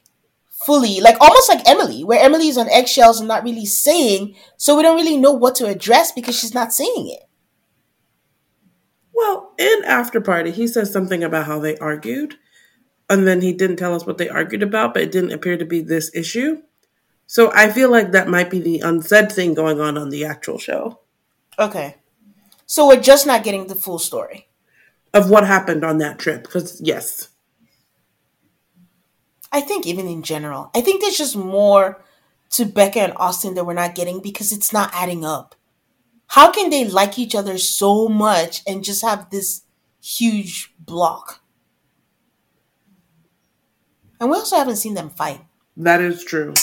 fully, 0.66 1.00
like 1.00 1.16
almost 1.20 1.48
like 1.48 1.66
Emily, 1.68 2.04
where 2.04 2.22
Emily 2.22 2.48
is 2.48 2.58
on 2.58 2.68
eggshells 2.68 3.18
and 3.18 3.28
not 3.28 3.42
really 3.44 3.64
saying, 3.64 4.34
so 4.58 4.76
we 4.76 4.82
don't 4.82 4.96
really 4.96 5.16
know 5.16 5.32
what 5.32 5.54
to 5.56 5.66
address 5.66 6.12
because 6.12 6.38
she's 6.38 6.54
not 6.54 6.72
saying 6.72 7.08
it. 7.08 7.26
Well, 9.12 9.52
in 9.58 9.82
After 9.84 10.20
Party, 10.20 10.50
he 10.50 10.66
says 10.66 10.92
something 10.92 11.24
about 11.24 11.46
how 11.46 11.58
they 11.58 11.76
argued, 11.78 12.36
and 13.10 13.26
then 13.26 13.42
he 13.42 13.52
didn't 13.52 13.76
tell 13.76 13.94
us 13.94 14.06
what 14.06 14.16
they 14.16 14.30
argued 14.30 14.62
about, 14.62 14.94
but 14.94 15.02
it 15.02 15.12
didn't 15.12 15.32
appear 15.32 15.58
to 15.58 15.66
be 15.66 15.82
this 15.82 16.10
issue. 16.14 16.62
So 17.26 17.52
I 17.54 17.70
feel 17.70 17.90
like 17.90 18.12
that 18.12 18.28
might 18.28 18.50
be 18.50 18.58
the 18.58 18.80
unsaid 18.80 19.30
thing 19.30 19.52
going 19.52 19.80
on 19.80 19.98
on 19.98 20.08
the 20.08 20.24
actual 20.24 20.58
show. 20.58 21.00
Okay. 21.58 21.96
So 22.64 22.88
we're 22.88 23.00
just 23.00 23.26
not 23.26 23.44
getting 23.44 23.66
the 23.66 23.74
full 23.74 23.98
story 23.98 24.48
of 25.12 25.28
what 25.28 25.46
happened 25.46 25.84
on 25.84 25.98
that 25.98 26.18
trip, 26.18 26.44
because 26.44 26.80
yes. 26.80 27.28
I 29.52 29.60
think 29.60 29.86
even 29.86 30.06
in 30.06 30.22
general, 30.22 30.70
I 30.74 30.80
think 30.80 31.02
there's 31.02 31.18
just 31.18 31.36
more 31.36 32.02
to 32.52 32.64
Becca 32.64 33.00
and 33.00 33.12
Austin 33.16 33.54
that 33.54 33.66
we're 33.66 33.74
not 33.74 33.94
getting 33.94 34.22
because 34.22 34.52
it's 34.52 34.72
not 34.72 34.90
adding 34.94 35.24
up 35.24 35.54
how 36.30 36.52
can 36.52 36.70
they 36.70 36.84
like 36.84 37.18
each 37.18 37.34
other 37.34 37.58
so 37.58 38.06
much 38.06 38.62
and 38.64 38.84
just 38.84 39.02
have 39.02 39.30
this 39.30 39.62
huge 40.00 40.72
block? 40.78 41.42
And 44.20 44.30
we 44.30 44.36
also 44.36 44.56
haven't 44.56 44.76
seen 44.76 44.94
them 44.94 45.10
fight. 45.10 45.40
That 45.76 46.00
is 46.00 46.24
true. 46.24 46.54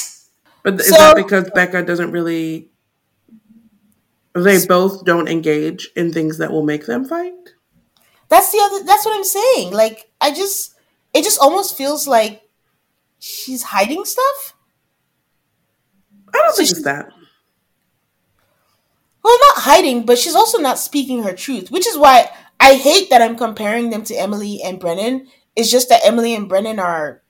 But 0.64 0.80
is 0.80 0.90
that 0.92 1.16
because 1.16 1.50
Becca 1.52 1.84
doesn't 1.84 2.12
really 2.12 2.70
they 4.34 4.64
both 4.68 5.04
don't 5.04 5.28
engage 5.28 5.90
in 5.96 6.14
things 6.14 6.38
that 6.38 6.52
will 6.52 6.64
make 6.64 6.86
them 6.86 7.04
fight? 7.04 7.34
That's 8.30 8.52
the 8.52 8.60
other 8.60 8.86
that's 8.86 9.06
what 9.06 9.16
I'm 9.16 9.24
saying. 9.24 9.74
Like 9.74 10.12
I 10.22 10.32
just 10.32 10.76
it 11.14 11.24
just 11.24 11.40
almost 11.40 11.76
feels 11.76 12.08
like 12.08 12.44
she's 13.18 13.64
hiding 13.64 14.06
stuff. 14.06 14.54
I 16.34 16.38
don't 16.38 16.52
so 16.52 16.58
think 16.58 16.72
it's 16.72 16.84
that 16.84 17.10
well, 19.28 19.38
not 19.50 19.64
hiding, 19.64 20.06
but 20.06 20.18
she's 20.18 20.36
also 20.36 20.58
not 20.58 20.80
speaking 20.80 21.24
her 21.24 21.34
truth, 21.34 21.70
which 21.70 21.86
is 21.86 21.98
why 21.98 22.30
I 22.62 22.76
hate 22.76 23.10
that 23.10 23.22
I'm 23.22 23.36
comparing 23.36 23.90
them 23.90 24.04
to 24.06 24.16
Emily 24.16 24.62
and 24.64 24.80
Brennan. 24.80 25.28
It's 25.54 25.70
just 25.70 25.90
that 25.90 26.06
Emily 26.06 26.34
and 26.34 26.48
Brennan 26.48 26.80
are 26.80 27.22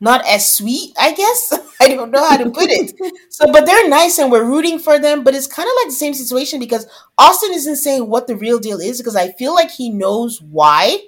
not 0.00 0.26
as 0.26 0.50
sweet, 0.50 0.94
I 0.98 1.12
guess. 1.12 1.58
I 1.80 1.88
don't 1.88 2.10
know 2.10 2.28
how 2.28 2.36
to 2.36 2.50
put 2.50 2.70
it. 2.70 2.92
So, 3.30 3.50
but 3.52 3.66
they're 3.66 3.88
nice 3.88 4.18
and 4.18 4.30
we're 4.30 4.44
rooting 4.44 4.78
for 4.78 4.98
them. 4.98 5.24
But 5.24 5.34
it's 5.34 5.46
kind 5.46 5.68
of 5.68 5.74
like 5.76 5.86
the 5.86 5.92
same 5.92 6.14
situation 6.14 6.58
because 6.60 6.86
Austin 7.16 7.52
isn't 7.52 7.76
saying 7.76 8.08
what 8.08 8.26
the 8.26 8.36
real 8.36 8.58
deal 8.58 8.80
is 8.80 8.98
because 8.98 9.16
I 9.16 9.32
feel 9.32 9.54
like 9.54 9.70
he 9.70 9.90
knows 9.90 10.40
why. 10.40 10.98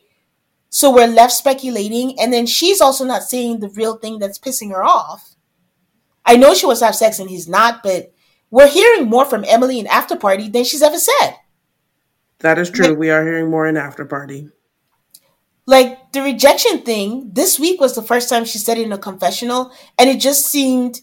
So 0.69 0.93
we're 0.93 1.09
left 1.09 1.33
speculating. 1.33 2.19
And 2.21 2.33
then 2.33 2.47
she's 2.47 2.81
also 2.81 3.05
not 3.05 3.23
saying 3.23 3.61
the 3.61 3.71
real 3.71 3.97
thing 3.97 4.19
that's 4.19 4.39
pissing 4.39 4.71
her 4.71 4.83
off. 4.83 5.35
I 6.25 6.37
know 6.37 6.55
she 6.55 6.67
wants 6.67 6.81
to 6.81 6.87
have 6.87 6.95
sex 6.95 7.19
and 7.19 7.31
he's 7.31 7.49
not, 7.49 7.83
but 7.83 8.13
we're 8.51 8.69
hearing 8.69 9.09
more 9.09 9.25
from 9.25 9.45
Emily 9.47 9.79
in 9.79 9.87
After 9.87 10.17
Party 10.17 10.49
than 10.49 10.65
she's 10.65 10.83
ever 10.83 10.99
said. 10.99 11.37
That 12.41 12.59
is 12.59 12.71
true. 12.71 12.95
we 12.95 13.11
are 13.11 13.25
hearing 13.25 13.51
more 13.51 13.67
in 13.67 13.77
After 13.77 14.05
Party. 14.05 14.49
Like 15.67 16.13
the 16.13 16.23
rejection 16.23 16.83
thing, 16.83 17.31
this 17.33 17.59
week 17.59 17.81
was 17.81 17.95
the 17.95 18.03
first 18.03 18.29
time 18.29 18.45
she 18.45 18.59
said 18.59 18.79
it 18.79 18.87
in 18.87 18.93
a 18.93 18.99
confessional, 18.99 19.73
and 19.99 20.11
it 20.11 20.21
just 20.21 20.47
seemed 20.47 21.01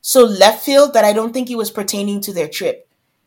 so 0.00 0.24
left 0.24 0.64
field 0.64 0.94
that 0.94 1.04
I 1.04 1.12
don't 1.12 1.32
think 1.32 1.50
it 1.50 1.56
was 1.56 1.70
pertaining 1.70 2.20
to 2.22 2.32
their 2.32 2.48
trip. 2.48 2.86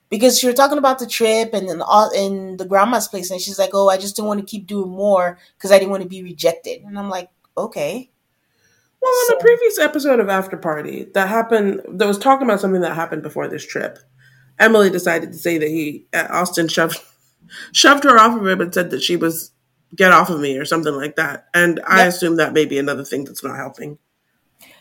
Because 0.09 0.37
she 0.37 0.45
was 0.45 0.55
talking 0.55 0.77
about 0.77 0.99
the 0.99 1.07
trip 1.07 1.53
and 1.53 1.67
then 1.67 1.81
all 1.81 2.11
in 2.11 2.57
the 2.57 2.65
grandma's 2.65 3.07
place, 3.07 3.31
and 3.31 3.41
she's 3.41 3.57
like, 3.57 3.71
"Oh, 3.73 3.89
I 3.89 3.97
just 3.97 4.15
didn't 4.15 4.27
want 4.27 4.39
to 4.41 4.45
keep 4.45 4.67
doing 4.67 4.89
more 4.89 5.39
because 5.57 5.71
I 5.71 5.79
didn't 5.79 5.89
want 5.89 6.03
to 6.03 6.09
be 6.09 6.21
rejected." 6.21 6.83
And 6.83 6.99
I'm 6.99 7.09
like, 7.09 7.29
"Okay." 7.57 8.11
Well, 9.01 9.11
on 9.11 9.27
so, 9.27 9.33
the 9.33 9.41
previous 9.41 9.79
episode 9.79 10.19
of 10.19 10.29
After 10.29 10.55
Party, 10.55 11.05
that 11.15 11.27
happened. 11.27 11.81
That 11.87 12.07
was 12.07 12.19
talking 12.19 12.47
about 12.47 12.61
something 12.61 12.81
that 12.81 12.93
happened 12.93 13.23
before 13.23 13.47
this 13.47 13.65
trip. 13.65 13.97
Emily 14.59 14.91
decided 14.91 15.31
to 15.31 15.37
say 15.37 15.57
that 15.57 15.67
he 15.67 16.05
uh, 16.13 16.27
Austin 16.29 16.67
shoved 16.67 16.99
shoved 17.71 18.03
her 18.03 18.19
off 18.19 18.39
of 18.39 18.45
him 18.45 18.61
and 18.61 18.73
said 18.73 18.91
that 18.91 19.01
she 19.01 19.15
was 19.15 19.51
get 19.95 20.11
off 20.11 20.29
of 20.29 20.39
me 20.39 20.57
or 20.57 20.65
something 20.65 20.93
like 20.93 21.15
that. 21.15 21.47
And 21.53 21.79
I 21.87 22.05
assume 22.05 22.37
that 22.37 22.53
may 22.53 22.65
be 22.65 22.79
another 22.79 23.03
thing 23.03 23.23
that's 23.25 23.43
not 23.43 23.57
helping. 23.57 23.97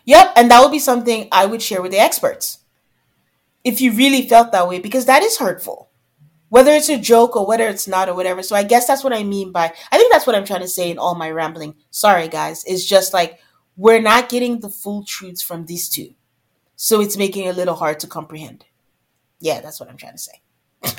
Yep, 0.05 0.33
and 0.37 0.51
that 0.51 0.61
would 0.61 0.73
be 0.73 0.79
something 0.79 1.29
I 1.31 1.47
would 1.47 1.63
share 1.63 1.83
with 1.83 1.93
the 1.93 1.99
experts. 1.99 2.59
If 3.65 3.81
you 3.81 3.93
really 3.93 4.29
felt 4.29 4.53
that 4.53 4.69
way, 4.69 4.81
because 4.81 5.07
that 5.07 5.23
is 5.23 5.39
hurtful. 5.39 5.91
Whether 6.49 6.73
it's 6.73 6.89
a 6.89 6.99
joke 6.99 7.37
or 7.37 7.47
whether 7.47 7.67
it's 7.69 7.89
not 7.89 8.09
or 8.09 8.15
whatever. 8.15 8.43
So 8.43 8.55
I 8.55 8.63
guess 8.63 8.87
that's 8.87 9.05
what 9.05 9.15
I 9.15 9.23
mean 9.23 9.53
by 9.53 9.73
I 9.91 9.97
think 9.97 10.13
that's 10.13 10.27
what 10.27 10.37
I'm 10.37 10.45
trying 10.45 10.61
to 10.61 10.69
say 10.69 10.91
in 10.91 10.99
all 10.99 11.15
my 11.15 11.31
rambling. 11.31 11.77
Sorry 11.91 12.29
guys. 12.29 12.63
It's 12.67 12.85
just 12.85 13.15
like 13.15 13.39
we're 13.77 14.03
not 14.03 14.29
getting 14.29 14.61
the 14.61 14.69
full 14.69 15.03
truths 15.05 15.41
from 15.41 15.65
these 15.65 15.89
two. 15.89 16.15
So 16.77 17.01
it's 17.01 17.17
making 17.17 17.47
it 17.47 17.51
a 17.51 17.57
little 17.57 17.77
hard 17.77 18.01
to 18.01 18.07
comprehend. 18.07 18.67
Yeah, 19.41 19.61
that's 19.61 19.81
what 19.81 19.89
I'm 19.89 19.97
trying 19.97 20.13
to 20.13 20.19
say. 20.19 20.43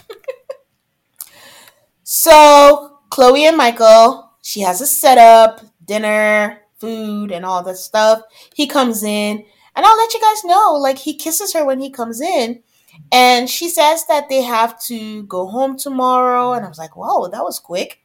so 2.04 2.93
Chloe 3.14 3.46
and 3.46 3.56
Michael, 3.56 4.32
she 4.42 4.62
has 4.62 4.82
a 4.82 4.88
setup, 4.88 5.62
dinner, 5.86 6.62
food 6.80 7.32
and 7.32 7.46
all 7.46 7.62
that 7.62 7.78
stuff. 7.78 8.24
He 8.56 8.66
comes 8.66 9.04
in, 9.04 9.46
and 9.76 9.86
I'll 9.86 9.98
let 9.98 10.16
you 10.16 10.20
guys 10.20 10.44
know, 10.44 10.74
like 10.74 10.98
he 10.98 11.14
kisses 11.16 11.54
her 11.54 11.64
when 11.64 11.80
he 11.80 11.92
comes 11.92 12.20
in, 12.22 12.64
and 13.12 13.48
she 13.48 13.70
says 13.70 14.08
that 14.08 14.30
they 14.30 14.42
have 14.42 14.82
to 14.86 15.22
go 15.28 15.46
home 15.46 15.78
tomorrow. 15.78 16.54
And 16.54 16.66
I 16.66 16.68
was 16.68 16.80
like, 16.80 16.96
whoa, 16.98 17.28
that 17.28 17.44
was 17.44 17.60
quick. 17.60 18.00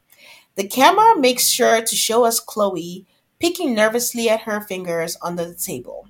The 0.57 0.69
camera 0.69 1.19
makes 1.19 1.49
sure 1.49 1.81
to 1.81 1.97
show 1.97 2.27
us 2.27 2.39
Chloe 2.39 3.07
picking 3.41 3.75
nervously 3.75 4.29
at 4.29 4.43
her 4.43 4.61
fingers 4.61 5.17
under 5.23 5.47
the 5.47 5.55
table. 5.55 6.07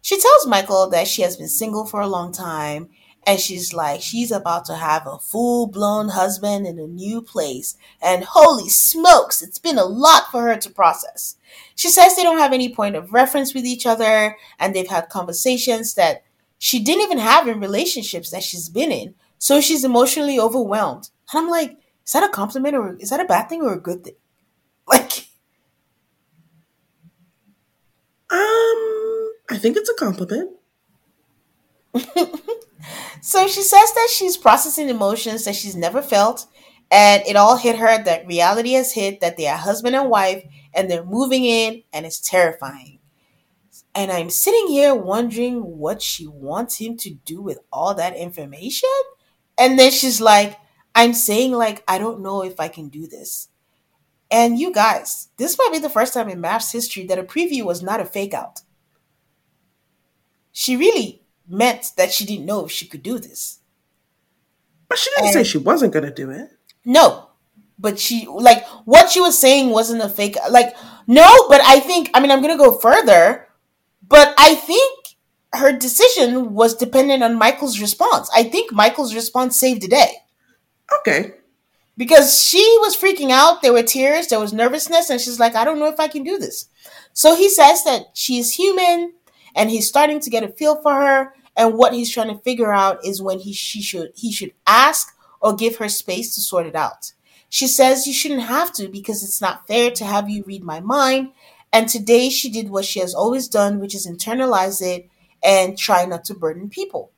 She 0.00 0.18
tells 0.18 0.46
Michael 0.46 0.88
that 0.88 1.06
she 1.06 1.20
has 1.20 1.36
been 1.36 1.48
single 1.48 1.84
for 1.84 2.00
a 2.00 2.08
long 2.08 2.32
time 2.32 2.88
and 3.26 3.38
she's 3.38 3.72
like, 3.72 4.00
she's 4.02 4.32
about 4.32 4.64
to 4.66 4.74
have 4.74 5.06
a 5.06 5.18
full 5.18 5.66
blown 5.68 6.08
husband 6.08 6.66
in 6.66 6.78
a 6.78 6.86
new 6.86 7.22
place. 7.22 7.76
And 8.02 8.24
holy 8.24 8.68
smokes, 8.68 9.42
it's 9.42 9.58
been 9.58 9.78
a 9.78 9.84
lot 9.84 10.30
for 10.30 10.42
her 10.42 10.56
to 10.56 10.70
process. 10.70 11.36
She 11.76 11.88
says 11.88 12.16
they 12.16 12.22
don't 12.22 12.38
have 12.38 12.52
any 12.52 12.74
point 12.74 12.96
of 12.96 13.12
reference 13.12 13.54
with 13.54 13.64
each 13.64 13.86
other 13.86 14.36
and 14.58 14.74
they've 14.74 14.88
had 14.88 15.08
conversations 15.08 15.94
that 15.94 16.24
she 16.58 16.80
didn't 16.82 17.02
even 17.02 17.18
have 17.18 17.46
in 17.46 17.60
relationships 17.60 18.30
that 18.30 18.42
she's 18.42 18.68
been 18.68 18.90
in. 18.90 19.14
So 19.38 19.60
she's 19.60 19.84
emotionally 19.84 20.38
overwhelmed. 20.38 21.10
And 21.32 21.44
I'm 21.44 21.50
like, 21.50 21.78
is 22.04 22.12
that 22.12 22.24
a 22.24 22.28
compliment 22.28 22.74
or 22.76 22.96
is 22.96 23.10
that 23.10 23.20
a 23.20 23.24
bad 23.24 23.48
thing 23.48 23.62
or 23.62 23.72
a 23.74 23.80
good 23.80 24.04
thing? 24.04 24.14
Like, 24.88 25.28
um, 28.30 29.32
I 29.50 29.58
think 29.58 29.76
it's 29.76 29.90
a 29.90 29.94
compliment. 29.94 30.50
So 33.24 33.46
she 33.46 33.62
says 33.62 33.92
that 33.92 34.08
she's 34.10 34.36
processing 34.36 34.88
emotions 34.88 35.44
that 35.44 35.54
she's 35.54 35.76
never 35.76 36.02
felt, 36.02 36.44
and 36.90 37.22
it 37.24 37.36
all 37.36 37.56
hit 37.56 37.78
her 37.78 38.02
that 38.02 38.26
reality 38.26 38.72
has 38.72 38.92
hit 38.94 39.20
that 39.20 39.36
they 39.36 39.46
are 39.46 39.56
husband 39.56 39.94
and 39.94 40.10
wife 40.10 40.44
and 40.74 40.90
they're 40.90 41.04
moving 41.04 41.44
in, 41.44 41.84
and 41.92 42.04
it's 42.04 42.18
terrifying. 42.18 42.98
And 43.94 44.10
I'm 44.10 44.28
sitting 44.28 44.66
here 44.66 44.92
wondering 44.92 45.78
what 45.78 46.02
she 46.02 46.26
wants 46.26 46.78
him 46.78 46.96
to 46.96 47.10
do 47.10 47.40
with 47.40 47.60
all 47.72 47.94
that 47.94 48.16
information. 48.16 48.88
And 49.56 49.78
then 49.78 49.92
she's 49.92 50.20
like, 50.20 50.58
I'm 50.94 51.12
saying, 51.12 51.52
like, 51.52 51.84
I 51.86 51.98
don't 51.98 52.22
know 52.22 52.42
if 52.42 52.58
I 52.58 52.66
can 52.66 52.88
do 52.88 53.06
this. 53.06 53.48
And 54.32 54.58
you 54.58 54.72
guys, 54.72 55.28
this 55.36 55.56
might 55.58 55.70
be 55.72 55.78
the 55.78 55.88
first 55.88 56.12
time 56.12 56.28
in 56.28 56.40
MAFS 56.40 56.72
history 56.72 57.06
that 57.06 57.20
a 57.20 57.22
preview 57.22 57.62
was 57.62 57.82
not 57.82 58.00
a 58.00 58.04
fake 58.04 58.34
out. 58.34 58.62
She 60.50 60.76
really 60.76 61.21
meant 61.52 61.92
that 61.96 62.10
she 62.12 62.24
didn't 62.24 62.46
know 62.46 62.64
if 62.64 62.72
she 62.72 62.86
could 62.86 63.02
do 63.02 63.18
this. 63.18 63.60
But 64.88 64.98
she 64.98 65.10
didn't 65.10 65.26
and 65.26 65.32
say 65.34 65.44
she 65.44 65.58
wasn't 65.58 65.92
going 65.92 66.06
to 66.06 66.12
do 66.12 66.30
it. 66.30 66.50
No. 66.84 67.28
But 67.78 67.98
she, 67.98 68.26
like, 68.26 68.66
what 68.84 69.10
she 69.10 69.20
was 69.20 69.38
saying 69.38 69.70
wasn't 69.70 70.02
a 70.02 70.08
fake. 70.08 70.36
Like, 70.50 70.74
no, 71.06 71.48
but 71.48 71.60
I 71.64 71.80
think, 71.80 72.10
I 72.14 72.20
mean, 72.20 72.30
I'm 72.30 72.42
going 72.42 72.56
to 72.56 72.62
go 72.62 72.78
further, 72.78 73.48
but 74.06 74.34
I 74.38 74.54
think 74.54 74.98
her 75.52 75.72
decision 75.72 76.54
was 76.54 76.74
dependent 76.74 77.22
on 77.22 77.38
Michael's 77.38 77.80
response. 77.80 78.30
I 78.34 78.44
think 78.44 78.72
Michael's 78.72 79.14
response 79.14 79.58
saved 79.58 79.82
the 79.82 79.88
day. 79.88 80.12
Okay. 81.00 81.32
Because 81.96 82.42
she 82.42 82.62
was 82.80 82.96
freaking 82.96 83.30
out. 83.30 83.60
There 83.60 83.72
were 83.72 83.82
tears, 83.82 84.28
there 84.28 84.40
was 84.40 84.52
nervousness, 84.52 85.10
and 85.10 85.20
she's 85.20 85.38
like, 85.38 85.54
I 85.54 85.64
don't 85.64 85.78
know 85.78 85.88
if 85.88 86.00
I 86.00 86.08
can 86.08 86.22
do 86.22 86.38
this. 86.38 86.68
So 87.12 87.34
he 87.36 87.48
says 87.48 87.84
that 87.84 88.06
she's 88.14 88.52
human 88.52 89.12
and 89.54 89.70
he's 89.70 89.88
starting 89.88 90.20
to 90.20 90.30
get 90.30 90.44
a 90.44 90.48
feel 90.48 90.80
for 90.80 90.94
her 90.94 91.34
and 91.56 91.74
what 91.74 91.92
he's 91.94 92.10
trying 92.10 92.28
to 92.34 92.42
figure 92.42 92.72
out 92.72 93.04
is 93.04 93.22
when 93.22 93.40
he 93.40 93.52
she 93.52 93.82
should 93.82 94.12
he 94.14 94.32
should 94.32 94.52
ask 94.66 95.14
or 95.40 95.54
give 95.54 95.76
her 95.76 95.88
space 95.88 96.34
to 96.34 96.40
sort 96.40 96.66
it 96.66 96.74
out. 96.74 97.12
She 97.48 97.66
says 97.66 98.06
you 98.06 98.12
shouldn't 98.14 98.42
have 98.42 98.72
to 98.74 98.88
because 98.88 99.22
it's 99.22 99.40
not 99.40 99.66
fair 99.66 99.90
to 99.92 100.04
have 100.04 100.30
you 100.30 100.42
read 100.46 100.62
my 100.64 100.80
mind. 100.80 101.32
And 101.72 101.88
today 101.88 102.28
she 102.30 102.50
did 102.50 102.70
what 102.70 102.84
she 102.84 103.00
has 103.00 103.14
always 103.14 103.48
done, 103.48 103.80
which 103.80 103.94
is 103.94 104.06
internalize 104.06 104.80
it 104.82 105.08
and 105.42 105.76
try 105.76 106.04
not 106.04 106.24
to 106.26 106.34
burden 106.34 106.68
people. 106.68 107.10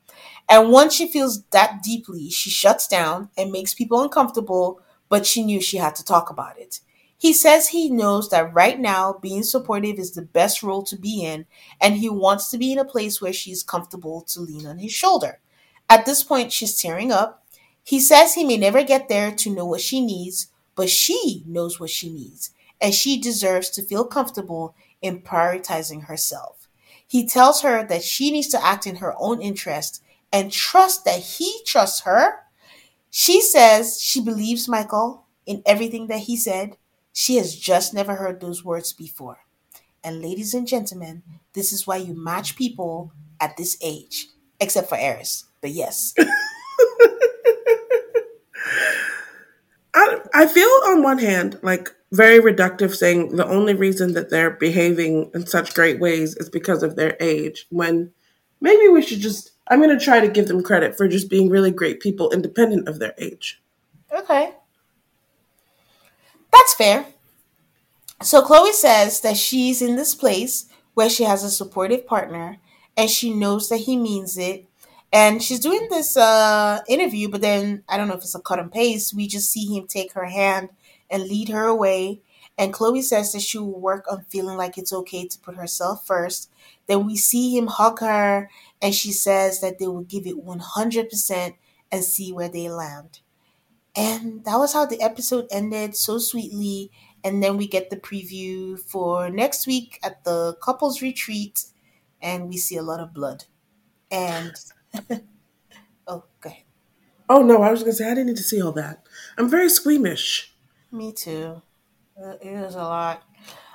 And 0.49 0.71
once 0.71 0.95
she 0.95 1.07
feels 1.09 1.43
that 1.53 1.83
deeply, 1.83 2.31
she 2.31 2.51
shuts 2.51 2.87
down 2.87 3.31
and 3.37 3.51
makes 3.51 3.75
people 3.75 4.03
uncomfortable, 4.03 4.81
but 5.09 5.27
she 5.27 5.43
knew 5.45 5.61
she 5.61 5.79
had 5.79 5.95
to 5.97 6.05
talk 6.05 6.31
about 6.31 6.59
it. 6.59 6.81
He 7.25 7.33
says 7.33 7.69
he 7.69 7.89
knows 7.89 8.29
that 8.29 8.53
right 8.53 8.79
now 8.79 9.15
being 9.15 9.45
supportive 9.45 9.99
is 9.99 10.13
the 10.13 10.21
best 10.21 10.63
role 10.63 10.83
to 10.83 10.95
be 10.95 11.25
in, 11.25 11.47
and 11.81 11.97
he 11.97 12.11
wants 12.11 12.51
to 12.51 12.59
be 12.59 12.71
in 12.71 12.79
a 12.79 12.85
place 12.85 13.19
where 13.19 13.33
she's 13.33 13.63
comfortable 13.63 14.21
to 14.29 14.43
lean 14.43 14.67
on 14.67 14.79
his 14.79 14.93
shoulder. 14.93 15.41
At 15.89 16.05
this 16.05 16.23
point, 16.23 16.53
she's 16.53 16.79
tearing 16.79 17.11
up. 17.11 17.43
He 17.83 17.99
says 17.99 18.35
he 18.35 18.45
may 18.45 18.59
never 18.59 18.83
get 18.83 19.09
there 19.09 19.31
to 19.37 19.55
know 19.55 19.65
what 19.65 19.81
she 19.81 20.05
needs, 20.05 20.49
but 20.75 20.91
she 20.91 21.43
knows 21.47 21.81
what 21.81 21.89
she 21.89 22.13
needs, 22.13 22.51
and 22.79 22.93
she 22.93 23.19
deserves 23.19 23.71
to 23.71 23.83
feel 23.83 24.05
comfortable 24.05 24.77
in 25.01 25.23
prioritizing 25.23 26.05
herself. 26.05 26.69
He 27.09 27.27
tells 27.27 27.63
her 27.63 27.87
that 27.87 28.05
she 28.05 28.33
needs 28.33 28.49
to 28.49 28.63
act 28.63 28.87
in 28.87 28.97
her 28.97 29.15
own 29.17 29.41
interest 29.41 30.03
and 30.31 30.53
trust 30.53 31.07
that 31.07 31.21
he 31.21 31.63
trusts 31.65 32.03
her. 32.03 32.41
She 33.09 33.41
says 33.41 33.99
she 33.99 34.21
believes 34.21 34.69
Michael 34.69 35.25
in 35.47 35.63
everything 35.65 36.09
that 36.09 36.21
he 36.21 36.37
said 36.37 36.77
she 37.15 37.37
has 37.37 37.57
just 37.57 37.95
never 37.95 38.17
heard 38.17 38.41
those 38.41 38.63
words 38.65 38.93
before. 38.93 39.39
And 40.03 40.21
ladies 40.21 40.53
and 40.53 40.67
gentlemen, 40.67 41.23
this 41.55 41.73
is 41.73 41.87
why 41.87 41.97
you 41.97 42.13
match 42.13 42.57
people 42.57 43.13
at 43.41 43.57
this 43.57 43.79
age, 43.81 44.27
except 44.61 44.89
for 44.91 44.99
Airris. 44.99 45.45
But 45.63 45.71
yes. 45.71 46.13
I, 49.95 50.19
I 50.35 50.47
feel 50.49 50.69
on 50.87 51.05
one 51.05 51.19
hand 51.19 51.59
like 51.63 51.95
very 52.11 52.41
reductive 52.41 52.95
saying 52.95 53.37
the 53.37 53.47
only 53.47 53.75
reason 53.75 54.15
that 54.15 54.29
they're 54.29 54.51
behaving 54.51 55.31
in 55.35 55.47
such 55.47 55.73
great 55.73 56.01
ways 56.01 56.37
is 56.37 56.51
because 56.51 56.83
of 56.83 56.97
their 56.97 57.17
age 57.21 57.67
when 57.71 58.11
maybe 58.61 58.89
we 58.89 59.03
should 59.03 59.21
just 59.21 59.53
i'm 59.69 59.81
going 59.81 59.97
to 59.97 60.05
try 60.05 60.21
to 60.21 60.29
give 60.29 60.49
them 60.49 60.63
credit 60.63 60.97
for 60.97 61.07
just 61.09 61.31
being 61.31 61.49
really 61.49 61.71
great 61.71 62.01
people 62.01 62.31
independent 62.33 62.89
of 62.89 62.99
their 62.99 63.15
age 63.19 63.63
okay 64.17 64.53
that's 66.55 66.75
fair. 66.75 67.07
So 68.23 68.43
Chloe 68.43 68.73
says 68.73 69.21
that 69.21 69.37
she's 69.37 69.83
in 69.83 69.97
this 69.97 70.15
place 70.15 70.67
where 70.95 71.11
she 71.11 71.25
has 71.25 71.43
a 71.45 71.51
supportive 71.51 72.07
partner 72.07 72.59
and 72.97 73.11
she 73.11 73.35
knows 73.35 73.69
that 73.69 73.79
he 73.79 73.97
means 73.97 74.39
it. 74.39 74.67
And 75.13 75.43
she's 75.43 75.61
doing 75.61 75.87
this 75.91 76.17
uh, 76.17 76.81
interview, 76.89 77.29
but 77.29 77.41
then 77.41 77.85
I 77.89 77.97
don't 77.97 78.09
know 78.09 78.15
if 78.15 78.23
it's 78.23 78.35
a 78.35 78.41
cut 78.41 78.59
and 78.59 78.73
paste. 78.73 79.15
We 79.15 79.29
just 79.29 79.51
see 79.51 79.67
him 79.67 79.87
take 79.87 80.13
her 80.13 80.25
hand 80.27 80.71
and 81.11 81.25
lead 81.25 81.51
her 81.51 81.67
away. 81.67 82.21
And 82.59 82.73
Chloe 82.73 83.03
says 83.03 83.33
that 83.33 83.43
she 83.43 83.59
will 83.59 83.79
work 83.81 84.07
on 84.11 84.25
feeling 84.29 84.57
like 84.57 84.77
it's 84.77 84.93
okay 84.93 85.27
to 85.27 85.39
put 85.39 85.57
herself 85.57 86.07
first. 86.07 86.51
Then 86.87 87.07
we 87.07 87.17
see 87.17 87.57
him 87.57 87.67
hug 87.69 88.01
her, 88.01 88.51
and 88.83 88.95
she 88.95 89.13
says 89.13 89.61
that 89.61 89.79
they 89.79 89.87
will 89.87 90.03
give 90.03 90.27
it 90.27 90.45
100% 90.45 91.55
and 91.91 92.05
see 92.05 92.33
where 92.33 92.49
they 92.49 92.69
land. 92.69 93.21
And 93.97 94.45
that 94.45 94.57
was 94.57 94.73
how 94.73 94.87
the 94.87 95.01
episode 95.01 95.47
ended 95.51 95.97
so 95.97 96.19
sweetly. 96.19 96.91
And 97.23 97.43
then 97.43 97.57
we 97.57 97.67
get 97.67 97.91
the 97.91 97.97
preview 97.97 98.79
for 98.79 99.31
next 99.31 99.67
week 99.67 99.99
at 100.03 100.25
the 100.25 100.57
couples 100.63 101.01
retreat, 101.01 101.65
and 102.21 102.49
we 102.49 102.57
see 102.59 102.77
a 102.77 102.83
lot 102.83 103.01
of 103.01 103.15
blood. 103.15 103.45
And 104.11 104.53
oh, 106.07 106.25
go 106.41 106.51
ahead. 106.51 106.63
Oh 107.29 107.43
no, 107.43 107.63
I 107.63 107.71
was 107.71 107.81
gonna 107.83 107.93
say 107.95 108.07
I 108.07 108.11
didn't 108.11 108.29
need 108.29 108.37
to 108.37 108.43
see 108.43 108.61
all 108.63 108.73
that. 108.73 109.07
I'm 109.39 109.49
very 109.51 109.69
squeamish. 109.71 110.55
Me 110.91 111.13
too. 111.13 111.63
Uh, 112.23 112.35
It 112.43 112.61
was 112.61 112.75
a 112.75 112.79
lot. 112.79 113.23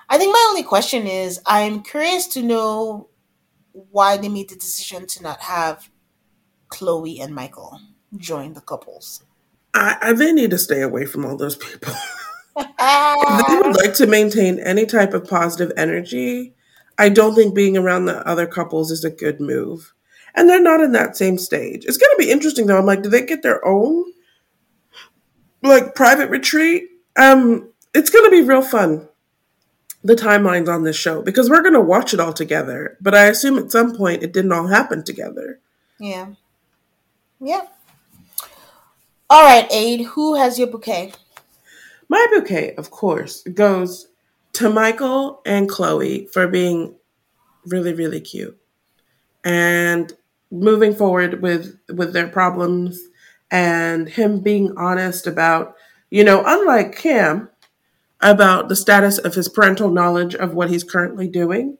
I 0.10 0.18
think 0.18 0.34
my 0.34 0.46
only 0.50 0.64
question 0.64 1.08
is 1.08 1.42
I'm 1.46 1.84
curious 1.84 2.28
to 2.30 2.42
know 2.44 3.10
why 3.74 4.18
they 4.18 4.30
made 4.30 4.50
the 4.50 4.56
decision 4.56 5.08
to 5.08 5.24
not 5.24 5.42
have 5.42 5.90
Chloe 6.70 7.20
and 7.22 7.36
Michael 7.36 7.80
join 8.18 8.54
the 8.54 8.62
couples. 8.62 9.24
I, 9.74 9.98
I 10.02 10.14
they 10.14 10.34
need 10.34 10.52
to 10.52 10.58
stay 10.58 10.82
away 10.82 11.06
from 11.06 11.26
all 11.26 11.38
those 11.38 11.56
people. 11.56 11.94
if 12.58 13.48
they 13.48 13.56
would 13.56 13.76
like 13.84 13.94
to 13.96 14.08
maintain 14.08 14.60
any 14.60 14.86
type 14.86 15.14
of 15.14 15.28
positive 15.28 15.72
energy, 15.78 16.54
I 16.98 17.10
don't 17.10 17.36
think 17.36 17.56
being 17.56 17.78
around 17.78 18.06
the 18.06 18.26
other 18.28 18.48
couples 18.48 18.92
is 18.92 19.04
a 19.04 19.10
good 19.10 19.40
move. 19.40 19.94
And 20.36 20.48
they're 20.48 20.62
not 20.62 20.82
in 20.82 20.92
that 20.92 21.18
same 21.18 21.38
stage. 21.38 21.86
It's 21.86 21.98
going 21.98 22.12
to 22.12 22.24
be 22.24 22.32
interesting 22.32 22.68
though. 22.68 22.78
I'm 22.78 22.86
like, 22.86 23.02
do 23.02 23.10
they 23.10 23.26
get 23.26 23.42
their 23.42 23.66
own 23.66 24.06
like 25.64 25.96
private 25.96 26.30
retreat? 26.30 26.90
Um, 27.18 27.70
it's 27.94 28.10
going 28.10 28.26
to 28.26 28.32
be 28.32 28.42
real 28.42 28.62
fun. 28.62 29.08
The 30.02 30.16
timelines 30.16 30.70
on 30.70 30.84
this 30.84 30.96
show 30.96 31.22
because 31.22 31.50
we're 31.50 31.62
going 31.62 31.74
to 31.74 31.82
watch 31.82 32.14
it 32.14 32.22
all 32.22 32.32
together. 32.32 32.98
But 33.02 33.16
I 33.16 33.26
assume 33.26 33.58
at 33.58 33.72
some 33.72 33.94
point 33.96 34.24
it 34.24 34.32
didn't 34.32 34.54
all 34.54 34.68
happen 34.68 35.04
together. 35.04 35.60
Yeah. 36.00 36.28
Yeah. 37.42 37.66
All 39.32 39.44
right, 39.44 39.68
Aid, 39.72 40.02
who 40.08 40.34
has 40.36 40.58
your 40.58 40.68
bouquet? 40.68 41.14
My 42.08 42.26
bouquet, 42.32 42.74
of 42.76 42.90
course, 42.90 43.44
goes 43.44 44.08
to 44.54 44.72
Michael 44.72 45.42
and 45.46 45.70
Chloe 45.70 46.26
for 46.34 46.48
being 46.48 46.96
really, 47.68 47.94
really 47.94 48.22
cute 48.22 48.60
and 49.44 50.12
moving 50.50 50.96
forward 50.96 51.44
with 51.44 51.78
with 51.94 52.12
their 52.12 52.28
problems 52.28 53.00
and 53.52 54.10
him 54.10 54.40
being 54.40 54.76
honest 54.76 55.28
about, 55.28 55.76
you 56.10 56.24
know, 56.24 56.44
unlike 56.44 56.98
Cam, 56.98 57.50
about 58.22 58.68
the 58.68 58.76
status 58.76 59.20
of 59.20 59.36
his 59.36 59.48
parental 59.48 59.92
knowledge 59.92 60.34
of 60.34 60.56
what 60.56 60.72
he's 60.72 60.84
currently 60.84 61.28
doing. 61.28 61.78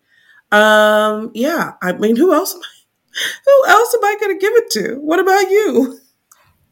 Um, 0.52 1.32
yeah, 1.34 1.74
I 1.82 1.94
mean, 1.94 2.16
who 2.16 2.32
else? 2.32 2.54
Am 2.54 2.62
I, 2.62 2.66
who 3.46 3.72
else 3.72 3.96
am 3.96 4.06
I 4.06 4.18
going 4.20 4.38
to 4.38 4.42
give 4.46 4.54
it 4.54 4.70
to? 4.72 5.00
What 5.00 5.20
about 5.20 5.50
you? 5.50 6.00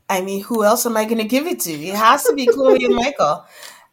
I 0.10 0.22
mean, 0.22 0.44
who 0.44 0.64
else 0.64 0.86
am 0.86 0.98
I 0.98 1.06
going 1.06 1.18
to 1.18 1.26
give 1.26 1.48
it 1.48 1.60
to? 1.62 1.72
It 1.72 1.96
has 1.96 2.24
to 2.26 2.34
be 2.34 2.48
Chloe 2.48 2.86
and 2.86 2.96
Michael. 2.96 3.46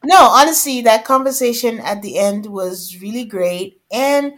No, 0.05 0.19
honestly, 0.19 0.83
that 0.83 1.05
conversation 1.05 1.81
at 1.81 2.03
the 2.03 2.19
end 2.19 2.47
was 2.47 3.01
really 3.01 3.25
great. 3.25 3.81
And 3.91 4.35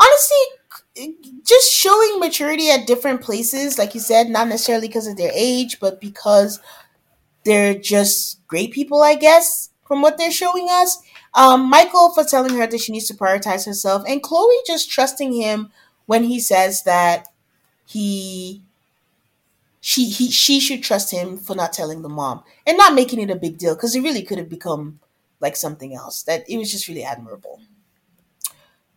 honestly, 0.00 1.16
just 1.44 1.72
showing 1.72 2.20
maturity 2.20 2.70
at 2.70 2.86
different 2.86 3.22
places, 3.22 3.78
like 3.78 3.94
you 3.94 4.00
said, 4.00 4.28
not 4.28 4.48
necessarily 4.48 4.88
because 4.88 5.06
of 5.06 5.16
their 5.16 5.32
age, 5.34 5.80
but 5.80 6.00
because 6.00 6.60
they're 7.44 7.74
just 7.74 8.46
great 8.46 8.72
people, 8.72 9.02
I 9.02 9.14
guess, 9.14 9.70
from 9.86 10.02
what 10.02 10.18
they're 10.18 10.30
showing 10.30 10.68
us. 10.70 10.98
Um, 11.34 11.68
Michael 11.68 12.12
for 12.12 12.24
telling 12.24 12.54
her 12.54 12.66
that 12.66 12.80
she 12.80 12.92
needs 12.92 13.06
to 13.08 13.14
prioritize 13.14 13.66
herself, 13.66 14.02
and 14.08 14.22
Chloe 14.22 14.54
just 14.66 14.90
trusting 14.90 15.32
him 15.32 15.70
when 16.06 16.24
he 16.24 16.40
says 16.40 16.82
that 16.84 17.28
he 17.86 18.62
she 19.88 20.04
he 20.04 20.30
she 20.30 20.60
should 20.60 20.82
trust 20.82 21.10
him 21.10 21.38
for 21.38 21.56
not 21.56 21.72
telling 21.72 22.02
the 22.02 22.10
mom 22.10 22.42
and 22.66 22.76
not 22.76 22.92
making 22.92 23.20
it 23.20 23.30
a 23.30 23.34
big 23.34 23.56
deal 23.56 23.74
because 23.74 23.96
it 23.96 24.02
really 24.02 24.22
could 24.22 24.36
have 24.36 24.50
become 24.50 25.00
like 25.40 25.56
something 25.56 25.94
else. 25.94 26.24
That 26.24 26.44
it 26.46 26.58
was 26.58 26.70
just 26.70 26.88
really 26.88 27.02
admirable. 27.02 27.62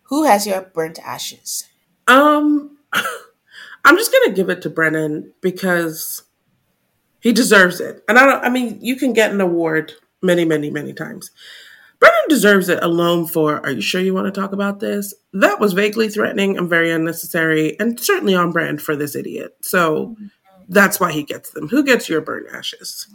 Who 0.09 0.25
has 0.25 0.45
your 0.45 0.63
burnt 0.63 0.99
ashes? 0.99 1.69
Um, 2.09 2.77
I'm 2.93 3.95
just 3.95 4.11
gonna 4.11 4.35
give 4.35 4.49
it 4.49 4.61
to 4.63 4.69
Brennan 4.69 5.31
because 5.39 6.23
he 7.21 7.31
deserves 7.31 7.79
it. 7.79 8.03
And 8.09 8.19
I 8.19 8.25
don't. 8.25 8.43
I 8.43 8.49
mean, 8.49 8.77
you 8.81 8.97
can 8.97 9.13
get 9.13 9.31
an 9.31 9.39
award 9.39 9.93
many, 10.21 10.43
many, 10.43 10.69
many 10.69 10.91
times. 10.91 11.31
Brennan 12.01 12.27
deserves 12.27 12.67
it 12.67 12.83
alone 12.83 13.27
for. 13.27 13.65
Are 13.65 13.71
you 13.71 13.81
sure 13.81 14.01
you 14.01 14.13
want 14.13 14.25
to 14.25 14.41
talk 14.41 14.51
about 14.51 14.81
this? 14.81 15.13
That 15.31 15.61
was 15.61 15.71
vaguely 15.71 16.09
threatening 16.09 16.57
and 16.57 16.67
very 16.69 16.91
unnecessary, 16.91 17.79
and 17.79 17.97
certainly 17.97 18.35
on 18.35 18.51
brand 18.51 18.81
for 18.81 18.97
this 18.97 19.15
idiot. 19.15 19.55
So 19.61 20.17
that's 20.71 20.99
why 20.99 21.11
he 21.11 21.23
gets 21.23 21.51
them. 21.51 21.67
Who 21.67 21.83
gets 21.83 22.07
your 22.07 22.21
burnt 22.21 22.47
ashes? 22.51 23.07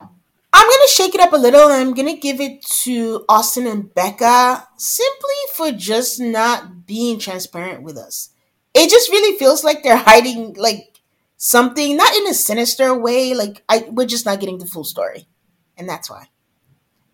I'm 0.00 0.66
gonna 0.66 0.88
shake 0.88 1.14
it 1.14 1.20
up 1.20 1.34
a 1.34 1.36
little 1.36 1.68
and 1.68 1.82
I'm 1.82 1.94
gonna 1.94 2.16
give 2.16 2.40
it 2.40 2.62
to 2.82 3.24
Austin 3.28 3.66
and 3.66 3.94
Becca 3.94 4.66
simply 4.78 5.36
for 5.54 5.70
just 5.70 6.18
not 6.18 6.86
being 6.86 7.18
transparent 7.18 7.82
with 7.82 7.98
us. 7.98 8.30
It 8.74 8.88
just 8.88 9.10
really 9.10 9.38
feels 9.38 9.62
like 9.62 9.82
they're 9.82 9.96
hiding 9.98 10.54
like 10.54 11.00
something, 11.36 11.96
not 11.96 12.16
in 12.16 12.26
a 12.26 12.34
sinister 12.34 12.98
way. 12.98 13.34
Like 13.34 13.62
I, 13.68 13.84
we're 13.90 14.06
just 14.06 14.24
not 14.24 14.40
getting 14.40 14.58
the 14.58 14.66
full 14.66 14.84
story, 14.84 15.28
and 15.76 15.88
that's 15.88 16.08
why. 16.08 16.28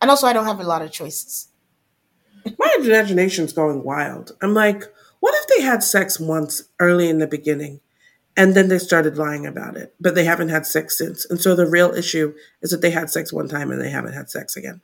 And 0.01 0.11
also, 0.11 0.27
I 0.27 0.33
don't 0.33 0.47
have 0.47 0.61
a 0.61 0.65
lot 0.65 0.83
of 0.83 0.93
choices. 0.93 1.49
My 2.59 2.77
imagination's 2.79 3.53
going 3.53 3.83
wild. 3.83 4.37
I'm 4.41 4.55
like, 4.55 4.85
what 5.21 5.35
if 5.35 5.49
they 5.49 5.65
had 5.65 5.83
sex 5.83 6.21
once 6.21 6.63
early 6.79 7.09
in 7.09 7.19
the 7.19 7.27
beginning 7.27 7.81
and 8.37 8.55
then 8.55 8.69
they 8.69 8.79
started 8.79 9.17
lying 9.17 9.47
about 9.47 9.77
it, 9.77 9.95
but 10.01 10.15
they 10.15 10.25
haven't 10.25 10.49
had 10.49 10.67
sex 10.67 10.99
since? 10.99 11.25
And 11.25 11.41
so 11.41 11.55
the 11.55 11.67
real 11.67 11.95
issue 11.95 12.35
is 12.63 12.71
that 12.71 12.81
they 12.81 12.91
had 12.91 13.11
sex 13.11 13.33
one 13.33 13.49
time 13.49 13.71
and 13.71 13.81
they 13.81 13.91
haven't 13.91 14.15
had 14.15 14.31
sex 14.31 14.57
again. 14.57 14.81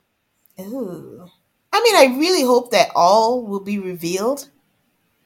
Ooh. 0.59 1.27
I 1.73 1.81
mean, 1.81 1.95
I 1.95 2.17
really 2.17 2.43
hope 2.43 2.71
that 2.71 2.89
all 2.95 3.45
will 3.45 3.61
be 3.61 3.79
revealed 3.79 4.49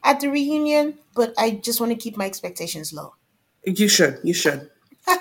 at 0.03 0.19
the 0.19 0.29
reunion, 0.29 0.99
but 1.15 1.33
I 1.37 1.51
just 1.51 1.79
want 1.79 1.91
to 1.91 1.97
keep 1.97 2.17
my 2.17 2.25
expectations 2.25 2.93
low. 2.93 3.15
You 3.63 3.87
should. 3.87 4.19
You 4.23 4.33
should. 4.33 4.69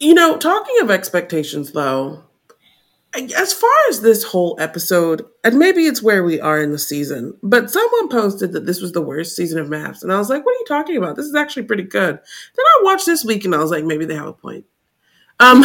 you 0.00 0.14
know, 0.14 0.38
talking 0.38 0.76
of 0.80 0.90
expectations, 0.90 1.72
though, 1.72 2.24
as 3.16 3.52
far 3.52 3.70
as 3.88 4.00
this 4.00 4.22
whole 4.24 4.56
episode, 4.60 5.24
and 5.44 5.58
maybe 5.58 5.86
it's 5.86 6.02
where 6.02 6.24
we 6.24 6.40
are 6.40 6.60
in 6.60 6.72
the 6.72 6.78
season, 6.78 7.36
but 7.42 7.70
someone 7.70 8.08
posted 8.08 8.52
that 8.52 8.66
this 8.66 8.80
was 8.80 8.92
the 8.92 9.02
worst 9.02 9.34
season 9.36 9.58
of 9.58 9.68
MAFS, 9.68 10.02
and 10.02 10.12
I 10.12 10.18
was 10.18 10.28
like, 10.28 10.44
"What 10.44 10.54
are 10.54 10.58
you 10.58 10.64
talking 10.66 10.96
about? 10.96 11.16
This 11.16 11.26
is 11.26 11.34
actually 11.34 11.64
pretty 11.64 11.84
good." 11.84 12.14
Then 12.16 12.64
I 12.66 12.80
watched 12.82 13.06
this 13.06 13.24
week, 13.24 13.44
and 13.44 13.54
I 13.54 13.58
was 13.58 13.70
like, 13.70 13.84
"Maybe 13.84 14.04
they 14.04 14.14
have 14.14 14.26
a 14.26 14.32
point." 14.32 14.64
Um, 15.40 15.62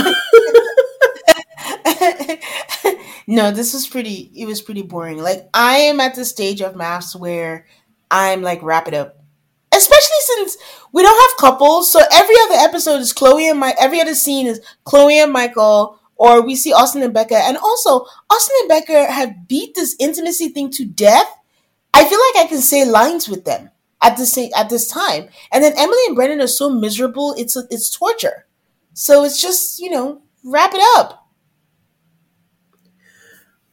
no, 3.28 3.52
this 3.52 3.74
was 3.74 3.88
pretty. 3.88 4.32
It 4.36 4.46
was 4.46 4.62
pretty 4.62 4.82
boring. 4.82 5.18
Like 5.20 5.50
I 5.54 5.76
am 5.78 6.00
at 6.00 6.16
the 6.16 6.26
stage 6.26 6.62
of 6.62 6.76
MAFS 6.76 7.16
where 7.16 7.66
I'm 8.10 8.42
like, 8.42 8.62
wrap 8.62 8.88
it 8.88 8.94
up. 8.94 9.18
Especially 9.74 10.18
since 10.20 10.58
we 10.92 11.02
don't 11.02 11.30
have 11.30 11.38
couples, 11.40 11.92
so 11.92 12.02
every 12.12 12.36
other 12.44 12.56
episode 12.56 12.98
is 12.98 13.14
Chloe 13.14 13.50
and 13.50 13.58
my. 13.60 13.74
Every 13.80 14.02
other 14.02 14.16
scene 14.16 14.46
is 14.48 14.60
Chloe 14.84 15.18
and 15.20 15.32
Michael, 15.32 15.98
or 16.22 16.40
we 16.40 16.56
see 16.56 16.72
Austin 16.72 17.02
and 17.02 17.16
Becca. 17.16 17.36
And 17.36 17.58
also, 17.58 18.06
Austin 18.30 18.56
and 18.60 18.70
Becca 18.70 19.12
have 19.12 19.48
beat 19.48 19.74
this 19.74 19.96
intimacy 20.00 20.50
thing 20.50 20.70
to 20.70 20.86
death. 20.86 21.28
I 21.96 22.06
feel 22.06 22.20
like 22.20 22.46
I 22.46 22.48
can 22.48 22.62
say 22.62 22.86
lines 22.86 23.28
with 23.28 23.44
them 23.44 23.72
at 24.04 24.18
this 24.18 24.38
at 24.38 24.70
this 24.70 24.88
time. 24.88 25.30
And 25.52 25.64
then 25.64 25.74
Emily 25.76 25.98
and 26.06 26.16
Brennan 26.16 26.40
are 26.40 26.46
so 26.46 26.70
miserable; 26.70 27.34
it's 27.40 27.56
it's 27.72 27.90
torture. 27.90 28.46
So 28.94 29.24
it's 29.24 29.42
just 29.42 29.80
you 29.80 29.90
know, 29.90 30.22
wrap 30.44 30.76
it 30.76 30.84
up. 30.96 31.28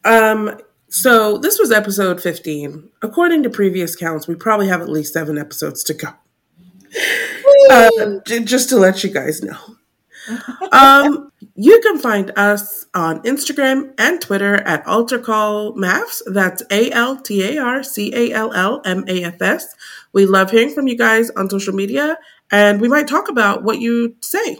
Um, 0.06 0.58
so 0.88 1.36
this 1.36 1.58
was 1.58 1.70
episode 1.70 2.22
15. 2.22 2.88
According 3.02 3.42
to 3.42 3.50
previous 3.50 3.94
counts, 3.94 4.26
we 4.26 4.34
probably 4.34 4.68
have 4.68 4.80
at 4.80 4.88
least 4.88 5.12
seven 5.12 5.36
episodes 5.36 5.84
to 5.84 5.92
go. 5.92 6.08
Uh, 7.70 8.20
just 8.24 8.70
to 8.70 8.76
let 8.76 9.04
you 9.04 9.10
guys 9.10 9.42
know. 9.42 9.58
Um, 10.72 11.32
you 11.54 11.80
can 11.80 11.98
find 11.98 12.32
us 12.36 12.86
on 12.94 13.22
Instagram 13.22 13.92
and 13.98 14.20
Twitter 14.20 14.56
at 14.56 14.84
AltarCallMAFS. 14.84 16.22
That's 16.26 16.62
A 16.70 16.90
L 16.90 17.16
T 17.16 17.42
A 17.42 17.62
R 17.62 17.82
C 17.82 18.14
A 18.14 18.32
L 18.32 18.52
L 18.52 18.82
M 18.84 19.04
A 19.08 19.24
F 19.24 19.40
S. 19.40 19.74
We 20.12 20.26
love 20.26 20.50
hearing 20.50 20.70
from 20.70 20.88
you 20.88 20.96
guys 20.96 21.30
on 21.30 21.50
social 21.50 21.74
media, 21.74 22.18
and 22.50 22.80
we 22.80 22.88
might 22.88 23.08
talk 23.08 23.28
about 23.28 23.62
what 23.62 23.80
you 23.80 24.16
say. 24.20 24.58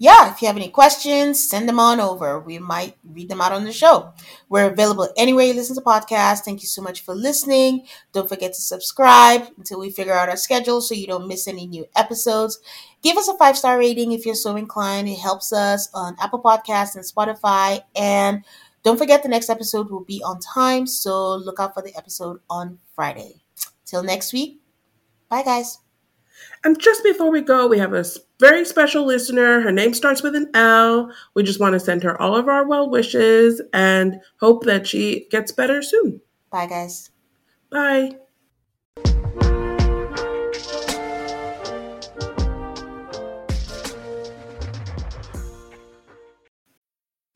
Yeah, 0.00 0.32
if 0.32 0.40
you 0.40 0.46
have 0.46 0.56
any 0.56 0.68
questions, 0.68 1.42
send 1.42 1.68
them 1.68 1.80
on 1.80 1.98
over. 1.98 2.38
We 2.38 2.60
might 2.60 2.96
read 3.04 3.28
them 3.28 3.40
out 3.40 3.50
on 3.52 3.64
the 3.64 3.72
show. 3.72 4.12
We're 4.48 4.70
available 4.70 5.08
anywhere 5.16 5.46
you 5.46 5.54
listen 5.54 5.74
to 5.74 5.82
podcasts. 5.82 6.44
Thank 6.44 6.62
you 6.62 6.68
so 6.68 6.80
much 6.80 7.00
for 7.00 7.16
listening. 7.16 7.84
Don't 8.12 8.28
forget 8.28 8.52
to 8.52 8.60
subscribe 8.60 9.48
until 9.56 9.80
we 9.80 9.90
figure 9.90 10.14
out 10.14 10.28
our 10.28 10.36
schedule 10.36 10.80
so 10.80 10.94
you 10.94 11.08
don't 11.08 11.26
miss 11.26 11.48
any 11.48 11.66
new 11.66 11.84
episodes. 11.96 12.60
Give 13.02 13.16
us 13.16 13.26
a 13.26 13.36
five 13.36 13.58
star 13.58 13.76
rating 13.76 14.12
if 14.12 14.24
you're 14.24 14.36
so 14.36 14.54
inclined. 14.54 15.08
It 15.08 15.18
helps 15.18 15.52
us 15.52 15.88
on 15.92 16.16
Apple 16.20 16.42
Podcasts 16.42 16.94
and 16.94 17.04
Spotify. 17.04 17.80
And 17.96 18.44
don't 18.84 18.98
forget 18.98 19.24
the 19.24 19.28
next 19.28 19.50
episode 19.50 19.90
will 19.90 20.04
be 20.04 20.22
on 20.24 20.38
time. 20.38 20.86
So 20.86 21.34
look 21.34 21.58
out 21.58 21.74
for 21.74 21.82
the 21.82 21.96
episode 21.96 22.38
on 22.48 22.78
Friday. 22.94 23.42
Till 23.84 24.04
next 24.04 24.32
week. 24.32 24.60
Bye, 25.28 25.42
guys. 25.42 25.78
And 26.64 26.80
just 26.80 27.04
before 27.04 27.30
we 27.30 27.40
go, 27.40 27.66
we 27.66 27.78
have 27.78 27.94
a 27.94 28.04
very 28.40 28.64
special 28.64 29.04
listener. 29.04 29.60
Her 29.60 29.72
name 29.72 29.94
starts 29.94 30.22
with 30.22 30.34
an 30.34 30.50
L. 30.54 31.12
We 31.34 31.42
just 31.42 31.60
want 31.60 31.74
to 31.74 31.80
send 31.80 32.02
her 32.02 32.20
all 32.20 32.36
of 32.36 32.48
our 32.48 32.66
well 32.66 32.90
wishes 32.90 33.60
and 33.72 34.20
hope 34.40 34.64
that 34.64 34.86
she 34.86 35.26
gets 35.30 35.52
better 35.52 35.82
soon. 35.82 36.20
Bye, 36.50 36.66
guys. 36.66 37.10
Bye. 37.70 38.16